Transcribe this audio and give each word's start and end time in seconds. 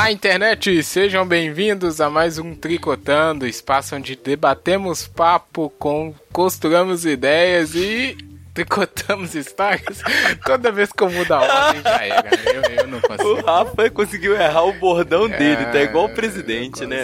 Olá, 0.00 0.10
internet! 0.10 0.82
Sejam 0.82 1.26
bem-vindos 1.26 2.00
a 2.00 2.08
mais 2.08 2.38
um 2.38 2.54
Tricotando, 2.54 3.46
espaço 3.46 3.94
onde 3.94 4.16
debatemos 4.16 5.06
papo, 5.06 5.68
com, 5.78 6.14
costuramos 6.32 7.04
ideias 7.04 7.74
e 7.74 8.16
tricotamos 8.54 9.34
histórias. 9.34 10.00
Toda 10.42 10.72
vez 10.72 10.90
que 10.90 11.02
eu 11.02 11.10
mudo 11.10 11.34
a 11.34 11.40
ordem 11.66 11.82
já 11.82 12.02
era. 12.02 12.30
Eu, 12.46 12.62
eu 12.78 12.86
não 12.86 12.98
consigo. 12.98 13.28
O 13.28 13.44
Rafa 13.44 13.90
conseguiu 13.90 14.34
errar 14.40 14.64
o 14.64 14.72
bordão 14.72 15.28
dele, 15.28 15.66
tá 15.66 15.82
igual 15.82 16.06
o 16.06 16.14
presidente, 16.14 16.86
né? 16.86 17.00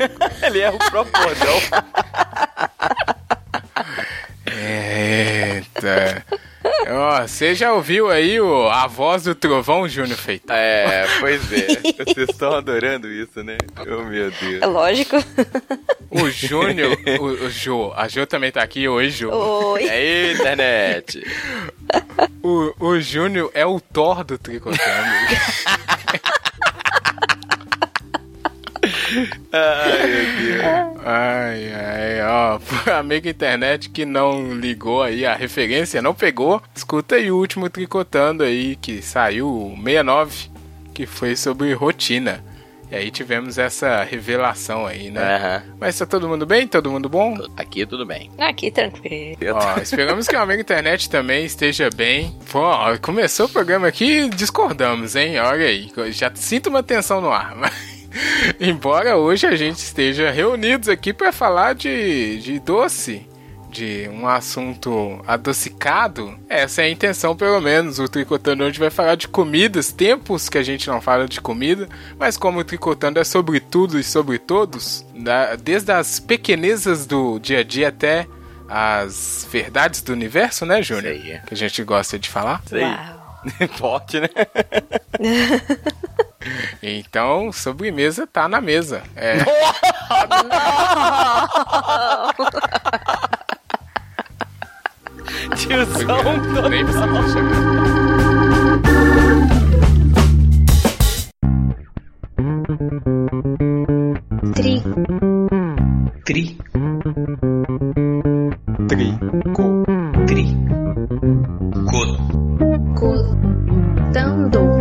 Ele 0.42 0.60
erra 0.60 0.74
o 0.74 0.90
próprio 0.90 1.22
bordão. 1.22 1.60
Eita. 4.46 6.24
Ó, 6.86 7.22
você 7.22 7.54
já 7.54 7.72
ouviu 7.72 8.08
aí 8.10 8.40
o, 8.40 8.68
a 8.68 8.86
voz 8.86 9.24
do 9.24 9.34
trovão, 9.34 9.88
Júnior 9.88 10.18
Feita? 10.18 10.54
É, 10.54 11.06
pois 11.20 11.52
é. 11.52 11.66
Vocês 12.04 12.28
estão 12.30 12.54
adorando 12.54 13.10
isso, 13.10 13.42
né? 13.42 13.58
Oh, 13.80 14.04
meu 14.04 14.30
Deus. 14.30 14.62
É 14.62 14.66
lógico. 14.66 15.16
O 16.10 16.30
Júnior, 16.30 16.96
o, 17.20 17.24
o 17.46 17.50
Jô, 17.50 17.92
a 17.94 18.08
Jô 18.08 18.26
também 18.26 18.52
tá 18.52 18.62
aqui. 18.62 18.86
Oi, 18.88 19.10
Jô. 19.10 19.30
Oi. 19.30 19.84
E 19.84 19.90
aí, 19.90 20.32
internet? 20.32 21.22
O, 22.42 22.72
o 22.78 23.00
Júnior 23.00 23.50
é 23.52 23.66
o 23.66 23.80
Thor 23.80 24.24
do 24.24 24.38
Tricotando. 24.38 24.78
Ai, 29.52 30.06
meu 30.06 30.52
Deus. 30.52 31.02
Ai, 31.04 31.72
ai, 31.72 32.22
ó. 32.22 32.58
Amigo 32.98 33.28
internet 33.28 33.88
que 33.90 34.04
não 34.04 34.52
ligou 34.54 35.02
aí 35.02 35.24
a 35.24 35.34
referência, 35.34 36.02
não 36.02 36.14
pegou, 36.14 36.62
escuta 36.74 37.16
aí 37.16 37.30
o 37.30 37.36
último 37.36 37.68
Tricotando 37.70 38.42
aí, 38.42 38.76
que 38.76 39.00
saiu, 39.02 39.48
o 39.48 39.76
69, 39.76 40.50
que 40.94 41.06
foi 41.06 41.36
sobre 41.36 41.72
rotina. 41.72 42.44
E 42.90 42.96
aí 42.96 43.10
tivemos 43.10 43.58
essa 43.58 44.02
revelação 44.02 44.86
aí, 44.86 45.10
né? 45.10 45.36
Aham. 45.36 45.62
Mas 45.78 45.98
tá 45.98 46.06
todo 46.06 46.26
mundo 46.26 46.46
bem? 46.46 46.66
Todo 46.66 46.90
mundo 46.90 47.06
bom? 47.06 47.36
Aqui 47.54 47.84
tudo 47.84 48.06
bem. 48.06 48.30
Aqui, 48.38 48.70
tranquilo. 48.70 49.36
Ó, 49.52 49.78
esperamos 49.78 50.26
que 50.26 50.34
o 50.34 50.40
amigo 50.40 50.62
internet 50.62 51.10
também 51.10 51.44
esteja 51.44 51.90
bem. 51.94 52.34
Pô, 52.50 52.60
ó, 52.60 52.96
começou 52.96 53.44
o 53.44 53.50
programa 53.50 53.86
aqui 53.86 54.20
e 54.20 54.30
discordamos, 54.30 55.16
hein? 55.16 55.38
Olha 55.38 55.66
aí, 55.66 55.90
já 56.10 56.30
sinto 56.34 56.70
uma 56.70 56.82
tensão 56.82 57.20
no 57.20 57.30
ar. 57.30 57.54
Mas, 57.60 57.97
embora 58.60 59.16
hoje 59.16 59.46
a 59.46 59.56
gente 59.56 59.78
esteja 59.78 60.30
reunidos 60.30 60.88
aqui 60.88 61.12
para 61.12 61.32
falar 61.32 61.74
de, 61.74 62.38
de 62.40 62.58
doce, 62.58 63.26
de 63.70 64.08
um 64.12 64.26
assunto 64.26 65.22
adocicado, 65.26 66.38
essa 66.48 66.82
é 66.82 66.86
a 66.86 66.90
intenção, 66.90 67.36
pelo 67.36 67.60
menos. 67.60 67.98
O 67.98 68.08
Tricotando 68.08 68.64
hoje 68.64 68.78
vai 68.78 68.90
falar 68.90 69.14
de 69.14 69.28
comidas, 69.28 69.92
tempos 69.92 70.48
que 70.48 70.56
a 70.58 70.62
gente 70.62 70.88
não 70.88 71.00
fala 71.02 71.28
de 71.28 71.40
comida, 71.40 71.86
mas 72.18 72.36
como 72.36 72.60
o 72.60 72.64
Tricotando 72.64 73.20
é 73.20 73.24
sobre 73.24 73.60
tudo 73.60 73.98
e 73.98 74.02
sobre 74.04 74.38
todos, 74.38 75.04
da- 75.14 75.54
desde 75.56 75.92
as 75.92 76.18
pequenezas 76.18 77.06
do 77.06 77.38
dia 77.38 77.60
a 77.60 77.62
dia 77.62 77.88
até 77.88 78.26
as 78.70 79.46
verdades 79.50 80.02
do 80.02 80.12
universo, 80.12 80.66
né, 80.66 80.82
Júnior? 80.82 81.14
Isso 81.14 81.24
aí. 81.26 81.40
Que 81.46 81.54
a 81.54 81.56
gente 81.56 81.82
gosta 81.84 82.18
de 82.18 82.28
falar. 82.28 82.62
Isso 82.64 82.74
aí. 82.74 82.82
Uau. 82.82 83.68
Forte, 83.78 84.20
né? 84.20 84.28
Então, 86.82 87.52
sobremesa 87.52 88.26
tá 88.26 88.48
na 88.48 88.60
mesa. 88.60 89.02
É. 89.16 89.38
Tiozão 95.56 96.54
todo. 96.54 96.68
Nem 96.68 96.84
precisa 96.84 97.06
chamar. 97.06 98.28
Tri. 104.54 104.82
Tri. 106.24 106.58
Tri. 108.88 109.08
Co. 109.54 109.64
Tri. 110.26 110.44
Co. 111.90 112.00
Cotando. 112.98 114.77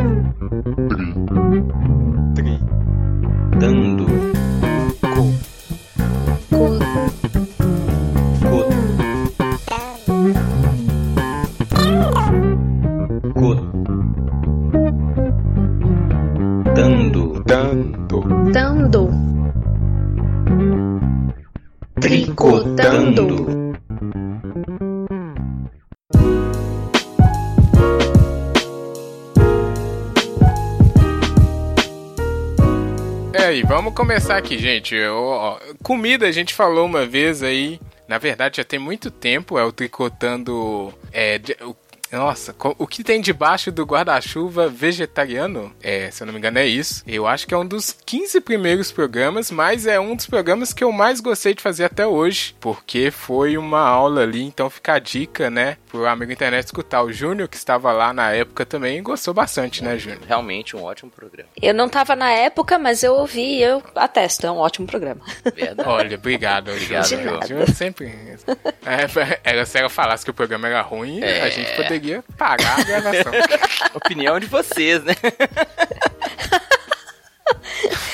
Começar 33.98 34.38
aqui, 34.38 34.60
gente. 34.60 34.96
Ó, 35.08 35.58
comida, 35.82 36.28
a 36.28 36.32
gente 36.32 36.54
falou 36.54 36.86
uma 36.86 37.04
vez 37.06 37.42
aí. 37.42 37.80
Na 38.08 38.20
verdade, 38.20 38.58
já 38.58 38.64
tem 38.64 38.78
muito 38.78 39.10
tempo. 39.10 39.58
É 39.58 39.64
o 39.66 39.72
tricotando. 39.72 40.94
É, 41.12 41.42
o- 41.62 41.76
nossa, 42.12 42.56
o 42.78 42.88
que 42.88 43.04
tem 43.04 43.20
debaixo 43.22 43.72
do 43.72 43.84
guarda-chuva 43.86 44.68
vegetariano? 44.70 45.74
É, 45.82 46.10
se 46.12 46.22
eu 46.24 46.26
não 46.26 46.34
me 46.34 46.40
engano, 46.40 46.60
é 46.60 46.66
isso. 46.66 47.04
Eu 47.08 47.28
acho 47.28 47.48
que 47.48 47.54
é 47.54 47.58
um 47.58 47.66
dos 47.66 47.96
15 48.06 48.42
primeiros 48.42 48.92
programas, 48.92 49.52
mas 49.52 49.86
é 49.86 50.00
um 50.00 50.16
dos 50.16 50.26
programas 50.26 50.74
que 50.74 50.84
eu 50.84 50.92
mais 50.92 51.20
gostei 51.20 51.54
de 51.54 51.62
fazer 51.62 51.86
até 51.86 52.06
hoje. 52.06 52.56
Porque 52.60 53.12
foi 53.12 53.58
uma 53.58 53.80
aula 53.82 54.22
ali, 54.24 54.44
então 54.44 54.70
fica 54.70 54.94
a 54.94 55.00
dica, 55.00 55.50
né? 55.50 55.78
Pro 55.90 56.06
amigo 56.08 56.32
internet 56.32 56.66
escutar. 56.66 57.02
O 57.04 57.12
Júnior, 57.12 57.48
que 57.48 57.58
estava 57.58 57.92
lá 57.92 58.14
na 58.14 58.32
época 58.32 58.66
também, 58.66 59.02
gostou 59.04 59.34
bastante, 59.34 59.84
né, 59.84 59.98
Júnior? 59.98 60.22
Realmente 60.28 60.76
um 60.76 60.84
ótimo 60.84 61.12
programa. 61.12 61.50
Eu 61.62 61.74
não 61.74 61.90
tava 61.90 62.16
na 62.16 62.32
época, 62.32 62.78
mas 62.80 63.04
eu 63.04 63.14
ouvi 63.14 63.58
e 63.58 63.64
eu 63.64 63.84
atesto. 63.96 64.46
É 64.48 64.52
um 64.52 64.58
ótimo 64.58 64.88
programa. 64.88 65.22
Verdade. 65.56 65.88
Olha, 65.90 66.16
obrigado, 66.18 66.72
obrigado. 66.72 67.08
Júnior. 67.48 67.70
sempre. 67.74 68.14
É, 68.88 69.40
era 69.44 69.66
se 69.66 69.78
ela 69.78 69.90
falasse 69.90 70.24
que 70.24 70.32
o 70.32 70.34
programa 70.34 70.68
era 70.68 70.82
ruim, 70.82 71.20
É. 71.22 71.42
a 71.42 71.50
gente 71.50 71.70
poderia 71.76 71.97
pagar 72.38 72.80
a 72.80 72.84
gravação. 72.84 73.32
Opinião 73.94 74.40
de 74.40 74.46
vocês, 74.48 75.04
né? 75.04 75.14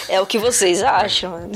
É 0.10 0.20
o 0.22 0.26
que 0.26 0.38
vocês 0.38 0.84
acham. 0.84 1.50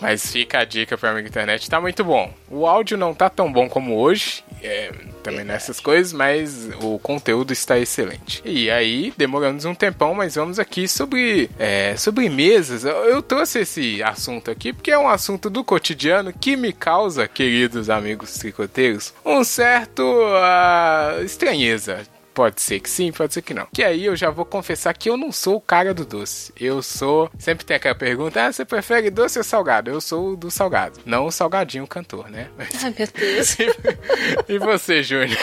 Mas 0.00 0.32
fica 0.32 0.60
a 0.60 0.64
dica 0.64 0.96
pra 0.96 1.10
amigo 1.10 1.28
internet, 1.28 1.68
tá 1.68 1.80
muito 1.80 2.02
bom. 2.02 2.32
O 2.50 2.66
áudio 2.66 2.96
não 2.96 3.14
tá 3.14 3.28
tão 3.28 3.52
bom 3.52 3.68
como 3.68 3.96
hoje, 3.96 4.42
é, 4.62 4.90
também 5.22 5.44
nessas 5.44 5.78
coisas, 5.78 6.12
mas 6.12 6.68
o 6.80 6.98
conteúdo 6.98 7.52
está 7.52 7.78
excelente. 7.78 8.42
E 8.44 8.70
aí, 8.70 9.12
demoramos 9.16 9.64
um 9.64 9.74
tempão, 9.74 10.14
mas 10.14 10.34
vamos 10.34 10.58
aqui 10.58 10.88
sobre 10.88 11.50
é, 11.58 11.94
sobremesas. 11.96 12.84
Eu, 12.84 13.22
trouxe 13.22 13.60
esse 13.60 14.02
assunto 14.02 14.50
aqui 14.50 14.72
porque 14.72 14.90
é 14.90 14.98
um 14.98 15.08
assunto 15.08 15.50
do 15.50 15.62
cotidiano 15.62 16.32
que 16.32 16.56
me 16.56 16.72
causa, 16.72 17.28
queridos 17.28 17.90
amigos 17.90 18.38
tricoteiros, 18.38 19.12
um 19.24 19.44
certo 19.44 20.02
ah, 20.36 21.18
estranheza. 21.22 22.00
Pode 22.38 22.62
ser 22.62 22.78
que 22.78 22.88
sim, 22.88 23.10
pode 23.10 23.34
ser 23.34 23.42
que 23.42 23.52
não. 23.52 23.66
Que 23.72 23.82
aí 23.82 24.04
eu 24.04 24.14
já 24.14 24.30
vou 24.30 24.44
confessar 24.44 24.94
que 24.94 25.10
eu 25.10 25.16
não 25.16 25.32
sou 25.32 25.56
o 25.56 25.60
cara 25.60 25.92
do 25.92 26.04
doce. 26.06 26.52
Eu 26.56 26.80
sou. 26.84 27.28
Sempre 27.36 27.64
tem 27.64 27.76
aquela 27.76 27.96
pergunta: 27.96 28.46
ah, 28.46 28.52
você 28.52 28.64
prefere 28.64 29.10
doce 29.10 29.38
ou 29.38 29.44
salgado? 29.44 29.90
Eu 29.90 30.00
sou 30.00 30.34
o 30.34 30.36
do 30.36 30.48
salgado. 30.48 31.00
Não 31.04 31.26
o 31.26 31.32
salgadinho 31.32 31.84
cantor, 31.84 32.30
né? 32.30 32.48
Mas- 32.56 32.68
Ai, 32.84 32.94
meu 32.96 33.08
Deus. 33.08 33.56
e 34.48 34.56
você, 34.60 35.02
Júnior? 35.02 35.36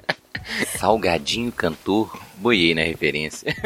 Salgadinho 0.76 1.50
cantor. 1.50 2.20
Boiei 2.36 2.74
na 2.74 2.82
referência. 2.82 3.56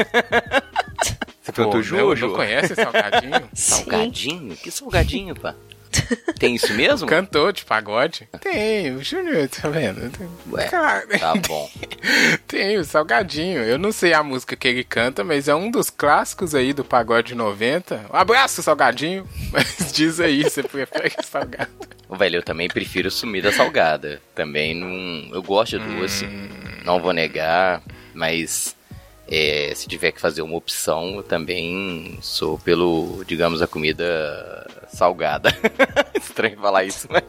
Você 1.43 1.51
Pô, 1.51 1.53
perguntou 1.53 1.79
não, 1.81 1.83
Jojo? 1.83 2.29
não 2.29 2.35
conhece 2.37 2.77
salgadinho? 2.77 3.51
Salgadinho? 3.55 4.57
Que 4.57 4.71
salgadinho, 4.71 5.35
pá? 5.35 5.57
Tem 6.39 6.55
isso 6.55 6.73
mesmo? 6.75 7.09
Cantor 7.09 7.53
de 7.53 7.65
pagode? 7.65 8.29
Tem, 8.41 8.95
o 8.95 9.03
Júnior, 9.03 9.49
tá 9.49 9.69
vendo? 9.69 10.11
Ué, 10.53 10.69
Cara, 10.69 11.07
tá 11.19 11.35
bom. 11.35 11.71
Tem 12.47 12.77
o 12.77 12.85
Salgadinho. 12.85 13.63
Eu 13.63 13.79
não 13.79 13.93
sei 13.93 14.13
a 14.13 14.23
música 14.23 14.57
que 14.57 14.69
ele 14.69 14.85
canta, 14.85 15.25
mas 15.25 15.49
é 15.49 15.55
um 15.55 15.71
dos 15.71 15.91
clássicos 15.91 16.55
aí 16.55 16.73
do 16.73 16.85
pagode 16.85 17.35
90. 17.35 18.07
Um 18.13 18.17
abraço, 18.17 18.63
Salgadinho. 18.63 19.27
Mas 19.53 19.93
diz 19.93 20.21
aí, 20.21 20.43
você 20.43 20.63
prefere 20.63 21.15
salgado? 21.23 21.71
Velho, 22.11 22.37
eu 22.37 22.43
também 22.43 22.69
prefiro 22.69 23.11
sumida 23.11 23.51
salgada. 23.51 24.21
Também 24.35 24.75
não. 24.75 25.35
Eu 25.35 25.43
gosto 25.43 25.79
de 25.79 25.97
doce, 25.97 26.27
não 26.85 27.01
vou 27.01 27.13
negar, 27.13 27.83
mas 28.15 28.76
é, 29.29 29.73
se 29.75 29.89
tiver 29.89 30.13
que 30.13 30.21
fazer 30.21 30.43
uma 30.43 30.57
opção, 30.57 31.17
eu 31.17 31.23
também 31.23 32.19
sou 32.23 32.59
pelo, 32.59 33.25
digamos, 33.27 33.61
a 33.61 33.67
comida 33.67 34.67
salgada. 34.89 35.51
Estranho 36.15 36.59
falar 36.59 36.85
isso, 36.85 37.09
mas. 37.11 37.25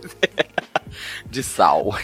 de 1.26 1.44
sal. 1.44 1.96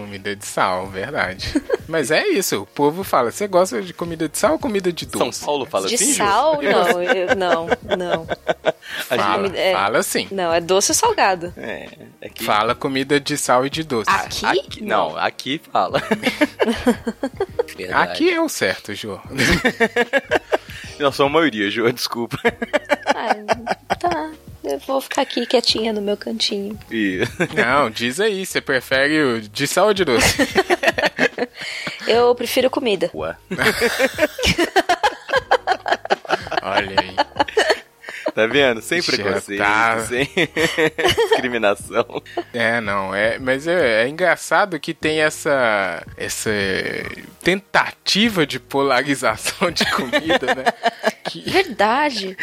Comida 0.00 0.34
de 0.36 0.46
sal, 0.46 0.86
verdade. 0.88 1.52
Mas 1.88 2.10
é 2.10 2.26
isso, 2.28 2.62
o 2.62 2.66
povo 2.66 3.04
fala, 3.04 3.30
você 3.30 3.46
gosta 3.46 3.82
de 3.82 3.92
comida 3.92 4.28
de 4.28 4.38
sal 4.38 4.52
ou 4.52 4.58
comida 4.58 4.92
de 4.92 5.06
São 5.10 5.26
doce? 5.26 5.44
Paulo 5.44 5.66
fala 5.66 5.86
De 5.88 5.94
assim, 5.94 6.12
Ju? 6.12 6.16
sal? 6.18 6.60
Não, 6.62 7.02
eu- 7.02 7.36
não, 7.36 7.66
não. 7.98 8.26
Fala, 9.06 9.56
É. 9.56 9.72
fala 9.72 10.02
sim. 10.02 10.28
Não, 10.30 10.52
é 10.52 10.60
doce 10.60 10.92
ou 10.92 10.94
salgado. 10.94 11.52
É, 11.56 11.88
aqui, 12.24 12.44
Fala 12.44 12.74
comida 12.74 13.18
de 13.20 13.36
sal 13.36 13.66
e 13.66 13.70
de 13.70 13.82
doce. 13.84 14.08
Aqui? 14.10 14.46
aqui- 14.46 14.82
não, 14.82 15.16
aqui 15.16 15.60
fala. 15.70 16.00
Aqui 17.94 18.30
é 18.30 18.40
o 18.40 18.48
certo, 18.48 18.94
Jô. 18.94 19.18
Não, 20.98 21.10
sou 21.10 21.26
a 21.26 21.28
maioria, 21.28 21.70
Ju, 21.70 21.90
desculpa. 21.92 22.38
Ah, 23.06 23.96
tá. 23.96 24.30
Eu 24.64 24.78
vou 24.80 25.00
ficar 25.00 25.22
aqui 25.22 25.44
quietinha 25.46 25.92
no 25.92 26.00
meu 26.00 26.16
cantinho. 26.16 26.78
E- 26.90 27.20
Não, 27.56 27.90
diz 27.90 28.20
aí, 28.20 28.46
você 28.46 28.60
prefere 28.60 29.20
o 29.22 29.40
de 29.40 29.66
sal 29.66 29.86
ou 29.88 29.94
de 29.94 30.04
doce? 30.04 30.36
Eu 32.06 32.34
prefiro 32.34 32.68
comida. 32.70 33.10
Ué, 33.14 33.36
Olha 36.62 36.96
aí. 37.00 37.16
tá 38.34 38.46
vendo? 38.46 38.80
Sem 38.80 39.02
preconceito, 39.02 39.58
tá. 39.58 39.98
sem 40.06 40.28
discriminação. 41.28 42.22
É, 42.52 42.80
não, 42.80 43.14
é, 43.14 43.38
mas 43.38 43.66
é, 43.66 44.04
é 44.04 44.08
engraçado 44.08 44.78
que 44.80 44.94
tem 44.94 45.20
essa 45.20 46.02
essa 46.16 46.50
tentativa 47.42 48.46
de 48.46 48.58
polarização 48.60 49.70
de 49.70 49.84
comida, 49.90 50.54
né? 50.54 50.64
Que, 51.24 51.40
Verdade. 51.50 52.36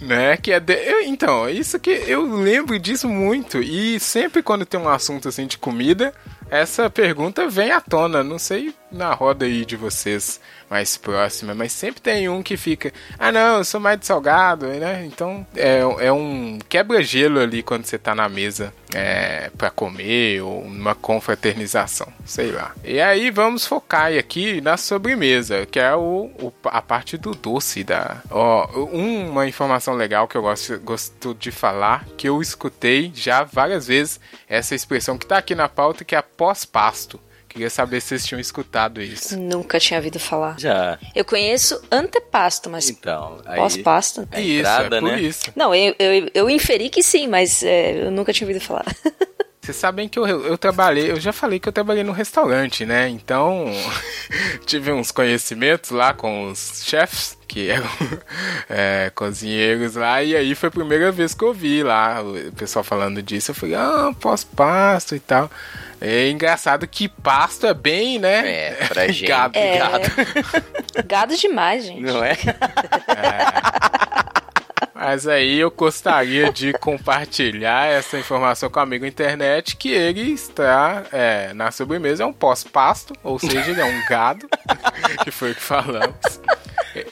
Né? 0.00 0.36
Que 0.36 0.52
é 0.52 0.60
de- 0.60 0.74
eu- 0.74 1.02
então, 1.02 1.48
isso 1.48 1.78
que 1.78 1.90
eu 1.90 2.22
lembro 2.36 2.78
disso 2.78 3.08
muito 3.08 3.58
e 3.60 3.98
sempre 4.00 4.42
quando 4.42 4.66
tem 4.66 4.78
um 4.80 4.88
assunto 4.88 5.28
assim 5.28 5.46
de 5.46 5.58
comida, 5.58 6.12
essa 6.50 6.88
pergunta 6.90 7.48
vem 7.48 7.70
à 7.70 7.80
tona. 7.80 8.22
Não 8.22 8.38
sei 8.38 8.74
na 8.90 9.12
roda 9.12 9.44
aí 9.46 9.64
de 9.64 9.76
vocês 9.76 10.40
mais 10.70 10.96
próxima, 10.96 11.54
mas 11.54 11.72
sempre 11.72 12.00
tem 12.00 12.28
um 12.28 12.42
que 12.42 12.56
fica, 12.56 12.92
ah 13.18 13.30
não, 13.30 13.58
eu 13.58 13.64
sou 13.64 13.80
mais 13.80 13.98
de 14.00 14.06
salgado, 14.06 14.66
né? 14.66 15.04
Então 15.06 15.46
é, 15.56 15.78
é 16.00 16.12
um 16.12 16.58
quebra-gelo 16.68 17.38
ali 17.40 17.62
quando 17.62 17.84
você 17.86 17.98
tá 17.98 18.14
na 18.14 18.28
mesa 18.28 18.72
é, 18.94 19.50
para 19.56 19.70
comer 19.70 20.40
ou 20.42 20.64
numa 20.68 20.94
confraternização, 20.94 22.08
sei 22.24 22.50
lá. 22.52 22.72
E 22.84 23.00
aí 23.00 23.30
vamos 23.30 23.66
focar 23.66 24.12
aqui 24.16 24.60
na 24.60 24.76
sobremesa, 24.76 25.66
que 25.66 25.78
é 25.78 25.94
o, 25.94 26.30
o- 26.38 26.52
a 26.64 26.80
parte 26.82 27.16
do 27.16 27.32
doce 27.32 27.84
da. 27.84 28.22
Ó, 28.30 28.66
uma 28.92 29.46
informação 29.46 29.94
legal 29.94 30.26
que 30.28 30.36
eu 30.36 30.42
gosto, 30.42 30.78
gosto 30.80 31.34
de 31.34 31.50
falar, 31.50 32.04
que 32.16 32.28
eu 32.28 32.40
escutei 32.40 33.12
já 33.14 33.42
várias 33.44 33.86
vezes 33.86 34.20
essa 34.48 34.74
expressão 34.74 35.18
que 35.18 35.26
tá 35.26 35.38
aqui 35.38 35.54
na 35.54 35.68
pauta, 35.68 36.04
que 36.04 36.14
é 36.16 36.22
pós-pasto. 36.22 37.20
Queria 37.54 37.70
saber 37.70 38.00
se 38.00 38.08
vocês 38.08 38.26
tinham 38.26 38.40
escutado 38.40 39.00
isso. 39.00 39.38
Nunca 39.38 39.78
tinha 39.78 39.96
ouvido 40.00 40.18
falar. 40.18 40.58
Já. 40.58 40.98
Eu 41.14 41.24
conheço 41.24 41.80
antepasto, 41.88 42.68
mas 42.68 42.90
Então, 42.90 43.40
aí... 43.46 43.56
pós-pasto? 43.60 44.28
A 44.32 44.40
isso, 44.40 44.58
entrada, 44.58 44.96
é 44.96 45.00
por 45.00 45.12
né? 45.12 45.20
isso. 45.20 45.52
Não, 45.54 45.72
eu, 45.72 45.94
eu, 45.96 46.30
eu 46.34 46.50
inferi 46.50 46.90
que 46.90 47.00
sim, 47.00 47.28
mas 47.28 47.62
é, 47.62 48.06
eu 48.06 48.10
nunca 48.10 48.32
tinha 48.32 48.48
ouvido 48.48 48.60
falar. 48.60 48.84
Vocês 49.64 49.78
sabem 49.78 50.10
que 50.10 50.18
eu, 50.18 50.26
eu 50.26 50.58
trabalhei, 50.58 51.10
eu 51.10 51.18
já 51.18 51.32
falei 51.32 51.58
que 51.58 51.66
eu 51.66 51.72
trabalhei 51.72 52.04
no 52.04 52.12
restaurante, 52.12 52.84
né? 52.84 53.08
Então, 53.08 53.64
tive 54.66 54.92
uns 54.92 55.10
conhecimentos 55.10 55.90
lá 55.90 56.12
com 56.12 56.50
os 56.50 56.82
chefs, 56.84 57.38
que 57.48 57.70
eram 57.72 57.88
é, 58.68 59.10
cozinheiros 59.14 59.94
lá, 59.94 60.22
e 60.22 60.36
aí 60.36 60.54
foi 60.54 60.68
a 60.68 60.72
primeira 60.72 61.10
vez 61.10 61.32
que 61.32 61.42
eu 61.42 61.54
vi 61.54 61.82
lá 61.82 62.20
o 62.20 62.52
pessoal 62.52 62.84
falando 62.84 63.22
disso. 63.22 63.52
Eu 63.52 63.54
falei, 63.54 63.74
ah, 63.74 64.12
pós-pasto 64.20 65.16
e 65.16 65.20
tal. 65.20 65.50
É 65.98 66.28
engraçado 66.28 66.86
que 66.86 67.08
pasto 67.08 67.66
é 67.66 67.72
bem, 67.72 68.18
né? 68.18 68.68
É, 68.68 68.86
pra 68.86 69.08
gente. 69.08 69.26
Gado. 69.26 69.58
É. 69.58 69.78
Gado. 69.78 70.04
Gado 71.06 71.36
demais, 71.38 71.86
gente. 71.86 72.02
Não 72.02 72.22
é? 72.22 72.36
Mas 75.04 75.28
aí 75.28 75.60
eu 75.60 75.70
gostaria 75.70 76.50
de 76.50 76.72
compartilhar 76.80 77.86
essa 77.86 78.18
informação 78.18 78.70
com 78.70 78.80
o 78.80 78.82
amigo 78.82 79.04
internet 79.04 79.76
que 79.76 79.90
ele 79.90 80.32
está 80.32 81.04
é, 81.12 81.52
na 81.52 81.70
sobremesa, 81.70 82.22
é 82.22 82.26
um 82.26 82.32
pós-pasto, 82.32 83.14
ou 83.22 83.38
seja, 83.38 83.70
ele 83.70 83.80
é 83.80 83.84
um 83.84 84.06
gado, 84.08 84.48
que 85.22 85.30
foi 85.30 85.52
o 85.52 85.54
que 85.54 85.60
falamos. 85.60 86.40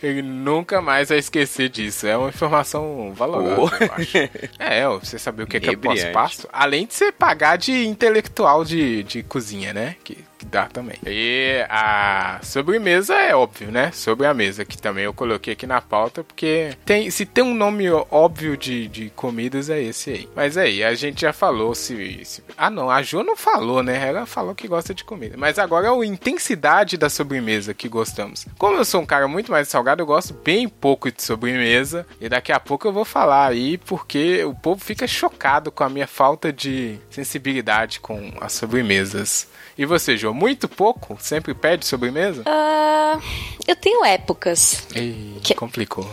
Ele 0.02 0.22
nunca 0.22 0.80
mais 0.80 1.10
vai 1.10 1.18
esquecer 1.18 1.68
disso. 1.68 2.06
É 2.06 2.16
uma 2.16 2.28
informação 2.28 3.12
valorosa, 3.14 3.52
Oh. 3.52 3.84
eu 3.84 3.92
acho. 3.92 4.18
É, 4.58 4.88
você 4.88 5.18
saber 5.18 5.42
o 5.42 5.46
que 5.46 5.56
é, 5.56 5.60
que 5.60 5.70
é 5.70 5.76
pós-pasto. 5.76 6.48
Além 6.52 6.86
de 6.86 6.94
você 6.94 7.12
pagar 7.12 7.58
de 7.58 7.86
intelectual 7.86 8.64
de, 8.64 9.02
de 9.02 9.22
cozinha, 9.22 9.74
né? 9.74 9.96
Que, 10.04 10.24
que 10.42 10.46
dá 10.46 10.66
também. 10.66 10.96
E 11.06 11.64
a 11.70 12.40
sobremesa 12.42 13.14
é 13.14 13.34
óbvio, 13.34 13.70
né? 13.70 13.90
Sobre 13.92 14.26
a 14.26 14.34
mesa, 14.34 14.64
que 14.64 14.76
também 14.76 15.04
eu 15.04 15.14
coloquei 15.14 15.52
aqui 15.52 15.66
na 15.66 15.80
pauta, 15.80 16.24
porque 16.24 16.70
tem, 16.84 17.08
se 17.10 17.24
tem 17.24 17.44
um 17.44 17.54
nome 17.54 17.88
óbvio 18.10 18.56
de, 18.56 18.88
de 18.88 19.10
comidas, 19.10 19.70
é 19.70 19.80
esse 19.80 20.10
aí. 20.10 20.28
Mas 20.34 20.56
aí, 20.56 20.82
a 20.82 20.94
gente 20.94 21.20
já 21.22 21.32
falou 21.32 21.74
se, 21.74 22.24
se- 22.24 22.42
Ah, 22.56 22.68
não, 22.70 22.90
a 22.90 23.02
Jo 23.02 23.22
não 23.22 23.36
falou, 23.36 23.82
né? 23.82 24.08
Ela 24.08 24.26
falou 24.26 24.54
que 24.54 24.66
gosta 24.66 24.92
de 24.92 25.04
comida. 25.04 25.36
Mas 25.38 25.58
agora 25.58 25.86
é 25.86 25.90
a 25.90 26.04
intensidade 26.04 26.96
da 26.96 27.08
sobremesa 27.08 27.72
que 27.72 27.88
gostamos. 27.88 28.46
Como 28.58 28.76
eu 28.76 28.84
sou 28.84 29.00
um 29.00 29.06
cara 29.06 29.28
muito 29.28 29.52
mais 29.52 29.68
salgado, 29.68 30.02
eu 30.02 30.06
gosto 30.06 30.34
bem 30.34 30.68
pouco 30.68 31.10
de 31.12 31.22
sobremesa. 31.22 32.04
E 32.20 32.28
daqui 32.28 32.50
a 32.50 32.58
pouco 32.58 32.88
eu 32.88 32.92
vou 32.92 33.04
falar 33.04 33.46
aí, 33.48 33.78
porque 33.78 34.42
o 34.44 34.54
povo 34.54 34.82
fica 34.84 35.06
chocado 35.06 35.70
com 35.70 35.84
a 35.84 35.88
minha 35.88 36.06
falta 36.08 36.52
de 36.52 36.98
sensibilidade 37.10 38.00
com 38.00 38.32
as 38.40 38.52
sobremesas. 38.52 39.46
E 39.78 39.86
você, 39.86 40.16
Jo, 40.16 40.31
muito 40.32 40.68
pouco? 40.68 41.16
Sempre 41.20 41.54
pede 41.54 41.86
sobremesa? 41.86 42.42
Ah, 42.46 43.18
eu 43.66 43.76
tenho 43.76 44.04
épocas. 44.04 44.86
Ih, 44.94 45.38
Que- 45.42 45.54
complicou. 45.54 46.08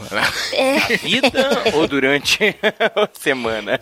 É. 0.54 0.74
Vida 0.98 1.32
ou 1.74 1.88
durante 1.88 2.56
a 2.96 3.10
semana? 3.20 3.80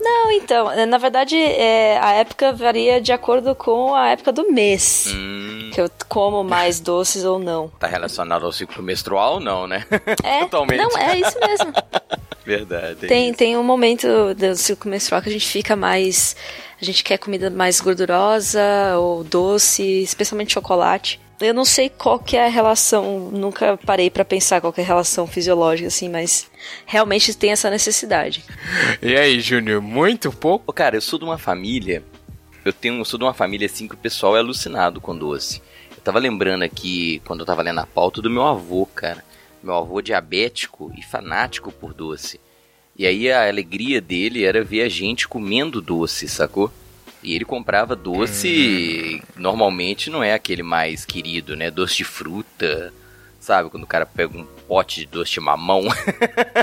Não, 0.00 0.30
então, 0.32 0.86
na 0.86 0.96
verdade, 0.98 1.36
é, 1.36 1.98
a 2.00 2.12
época 2.14 2.52
varia 2.52 3.00
de 3.00 3.12
acordo 3.12 3.54
com 3.54 3.94
a 3.94 4.10
época 4.10 4.32
do 4.32 4.50
mês. 4.52 5.06
Hum, 5.14 5.70
Que 5.74 5.80
eu 5.80 5.90
como 6.08 6.42
mais 6.44 6.80
doces 6.80 7.24
ou 7.24 7.38
não. 7.38 7.68
tá 7.78 7.86
relacionado 7.86 8.46
ao 8.46 8.52
ciclo 8.52 8.82
menstrual, 8.82 9.38
não, 9.40 9.66
né? 9.66 9.84
É, 10.22 10.40
Totalmente. 10.46 10.78
não, 10.80 10.96
é 10.98 11.18
isso 11.18 11.36
mesmo. 11.40 11.72
Verdade. 12.46 13.04
é 13.04 13.08
Tem, 13.08 13.28
isso. 13.28 13.38
tem 13.38 13.56
um 13.58 13.62
momento 13.62 14.06
do 14.34 14.56
ciclo 14.56 14.90
menstrual 14.90 15.20
que 15.20 15.28
a 15.28 15.32
gente 15.32 15.46
fica 15.48 15.76
mais. 15.76 16.34
A 16.80 16.84
gente 16.84 17.02
quer 17.02 17.18
comida 17.18 17.50
mais 17.50 17.80
gordurosa 17.80 18.96
ou 18.96 19.24
doce, 19.24 19.82
especialmente 20.02 20.54
chocolate. 20.54 21.20
Eu 21.40 21.54
não 21.54 21.64
sei 21.64 21.88
qual 21.88 22.18
que 22.18 22.36
é 22.36 22.46
a 22.46 22.50
relação, 22.50 23.30
nunca 23.30 23.76
parei 23.76 24.10
pra 24.10 24.24
pensar 24.24 24.60
qual 24.60 24.72
que 24.72 24.80
é 24.80 24.84
a 24.84 24.86
relação 24.86 25.26
fisiológica, 25.26 25.86
assim, 25.86 26.08
mas 26.08 26.50
realmente 26.84 27.32
tem 27.36 27.52
essa 27.52 27.70
necessidade. 27.70 28.44
E 29.00 29.16
aí, 29.16 29.40
Júnior, 29.40 29.80
muito 29.80 30.32
pouco? 30.32 30.64
Ô, 30.68 30.72
cara, 30.72 30.96
eu 30.96 31.00
sou 31.00 31.18
de 31.18 31.24
uma 31.24 31.38
família. 31.38 32.02
Eu 32.64 32.72
tenho, 32.72 32.98
eu 32.98 33.04
sou 33.04 33.18
de 33.18 33.24
uma 33.24 33.34
família 33.34 33.66
assim 33.66 33.86
que 33.86 33.94
o 33.94 33.98
pessoal 33.98 34.36
é 34.36 34.40
alucinado 34.40 35.00
com 35.00 35.16
doce. 35.16 35.62
Eu 35.96 36.02
tava 36.02 36.18
lembrando 36.18 36.62
aqui, 36.62 37.22
quando 37.24 37.40
eu 37.40 37.46
tava 37.46 37.62
lendo 37.62 37.80
a 37.80 37.86
pauta, 37.86 38.20
do 38.20 38.30
meu 38.30 38.44
avô, 38.44 38.86
cara. 38.86 39.24
Meu 39.62 39.74
avô 39.74 40.00
diabético 40.00 40.92
e 40.96 41.02
fanático 41.02 41.70
por 41.70 41.94
doce. 41.94 42.40
E 42.98 43.06
aí 43.06 43.30
a 43.30 43.46
alegria 43.46 44.00
dele 44.00 44.44
era 44.44 44.64
ver 44.64 44.82
a 44.82 44.88
gente 44.88 45.28
comendo 45.28 45.80
doce, 45.80 46.28
sacou? 46.28 46.72
E 47.22 47.32
ele 47.34 47.44
comprava 47.44 47.94
doce, 47.94 49.22
normalmente 49.36 50.10
não 50.10 50.22
é 50.22 50.34
aquele 50.34 50.64
mais 50.64 51.04
querido, 51.04 51.54
né? 51.54 51.70
Doce 51.70 51.96
de 51.98 52.04
fruta, 52.04 52.92
sabe? 53.38 53.70
Quando 53.70 53.84
o 53.84 53.86
cara 53.86 54.04
pega 54.04 54.36
um 54.36 54.44
pote 54.66 55.00
de 55.00 55.06
doce 55.06 55.32
de 55.32 55.40
mamão. 55.40 55.84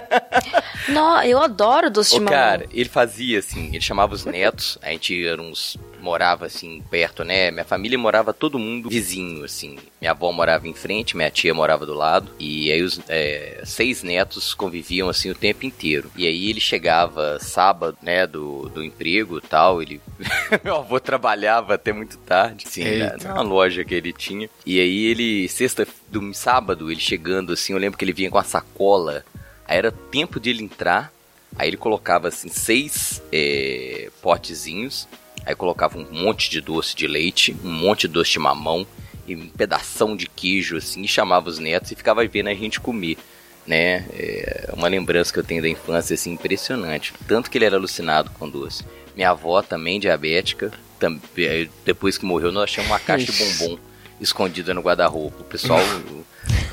Não, 0.89 1.22
eu 1.24 1.39
adoro 1.42 1.89
doce 1.89 2.12
de 2.12 2.18
Ô, 2.18 2.24
mamão. 2.24 2.34
cara, 2.34 2.65
ele 2.72 2.89
fazia 2.89 3.39
assim, 3.39 3.68
ele 3.68 3.82
chamava 3.82 4.13
os 4.13 4.25
netos, 4.25 4.77
a 4.82 4.89
gente 4.89 5.25
era 5.25 5.42
uns, 5.42 5.77
morava 6.06 6.46
assim, 6.46 6.84
perto, 6.90 7.24
né? 7.24 7.50
Minha 7.50 7.66
família 7.66 7.98
morava 7.98 8.34
todo 8.34 8.60
mundo 8.60 8.90
vizinho, 8.90 9.44
assim. 9.44 9.78
Minha 10.00 10.12
avó 10.12 10.32
morava 10.32 10.68
em 10.68 10.74
frente, 10.74 11.18
minha 11.18 11.32
tia 11.32 11.54
morava 11.54 11.86
do 11.86 11.94
lado, 11.94 12.32
e 12.40 12.72
aí 12.72 12.84
os 12.84 13.00
é, 13.10 13.62
seis 13.66 14.04
netos 14.04 14.54
conviviam 14.54 15.10
assim 15.10 15.32
o 15.32 15.36
tempo 15.36 15.66
inteiro. 15.66 16.12
E 16.16 16.28
aí 16.28 16.50
ele 16.50 16.62
chegava 16.62 17.40
sábado, 17.40 17.98
né, 18.02 18.28
do, 18.28 18.70
do 18.70 18.84
emprego 18.84 19.40
e 19.40 19.42
tal, 19.42 19.82
ele... 19.82 20.00
Meu 20.64 20.76
avô 20.76 21.00
trabalhava 21.00 21.74
até 21.74 21.92
muito 21.92 22.18
tarde, 22.20 22.66
sim, 22.68 23.00
na, 23.00 23.18
na 23.18 23.42
loja 23.42 23.84
que 23.84 23.96
ele 23.96 24.14
tinha. 24.14 24.48
E 24.66 24.80
aí 24.80 25.06
ele, 25.06 25.50
sexta, 25.50 25.88
do 26.08 26.34
sábado, 26.34 26.92
ele 26.92 27.02
chegando 27.02 27.54
assim, 27.54 27.74
eu 27.74 27.80
lembro 27.80 27.98
que 27.98 28.06
ele 28.06 28.14
vinha 28.14 28.30
com 28.30 28.38
a 28.38 28.44
sacola 28.44 29.26
Aí 29.68 29.78
era 29.78 29.92
tempo 29.92 30.40
de 30.40 30.50
ele 30.52 30.64
entrar. 30.64 31.12
Aí 31.58 31.70
ele 31.70 31.78
colocava 31.78 32.28
assim 32.28 32.50
seis 32.50 33.22
é, 33.32 34.10
potezinhos. 34.22 35.08
Aí 35.46 35.54
colocava 35.56 35.98
um 35.98 36.08
monte 36.12 36.50
de 36.50 36.60
doce 36.62 36.96
de 36.96 37.08
leite, 37.08 37.56
um 37.64 37.72
monte 37.72 38.02
de 38.08 38.14
doce 38.14 38.32
de 38.32 38.40
mamão 38.40 38.86
e 39.28 39.36
um 39.36 39.48
pedação 39.48 40.16
de 40.16 40.28
queijo 40.28 40.78
assim, 40.78 41.02
e 41.04 41.08
chamava 41.08 41.50
os 41.50 41.60
netos 41.60 41.92
e 41.92 41.96
ficava 41.96 42.25
vendo 42.28 42.48
a 42.50 42.54
gente 42.54 42.80
comer, 42.80 43.18
né? 43.66 44.06
É 44.14 44.70
uma 44.74 44.88
lembrança 44.88 45.32
que 45.32 45.40
eu 45.40 45.44
tenho 45.44 45.62
da 45.62 45.70
infância 45.70 46.14
assim 46.14 46.32
impressionante, 46.34 47.14
tanto 47.28 47.50
que 47.50 47.58
ele 47.58 47.66
era 47.66 47.75
alucinado 47.75 48.30
com 48.32 48.50
doce. 48.50 48.84
Minha 49.16 49.30
avó 49.32 49.62
também 49.62 50.00
diabética, 50.00 50.72
tam- 51.00 51.20
eh, 51.38 51.68
depois 51.86 52.18
que 52.18 52.25
morreu, 52.25 52.52
nós 52.52 52.64
achamos 52.66 52.90
uma 52.92 53.00
caixa 53.00 53.32
de 53.32 53.38
bombom 53.38 53.78
escondida 54.20 54.74
no 54.74 54.82
guarda-roupa. 54.82 55.42
O 55.42 55.46
pessoal, 55.46 55.80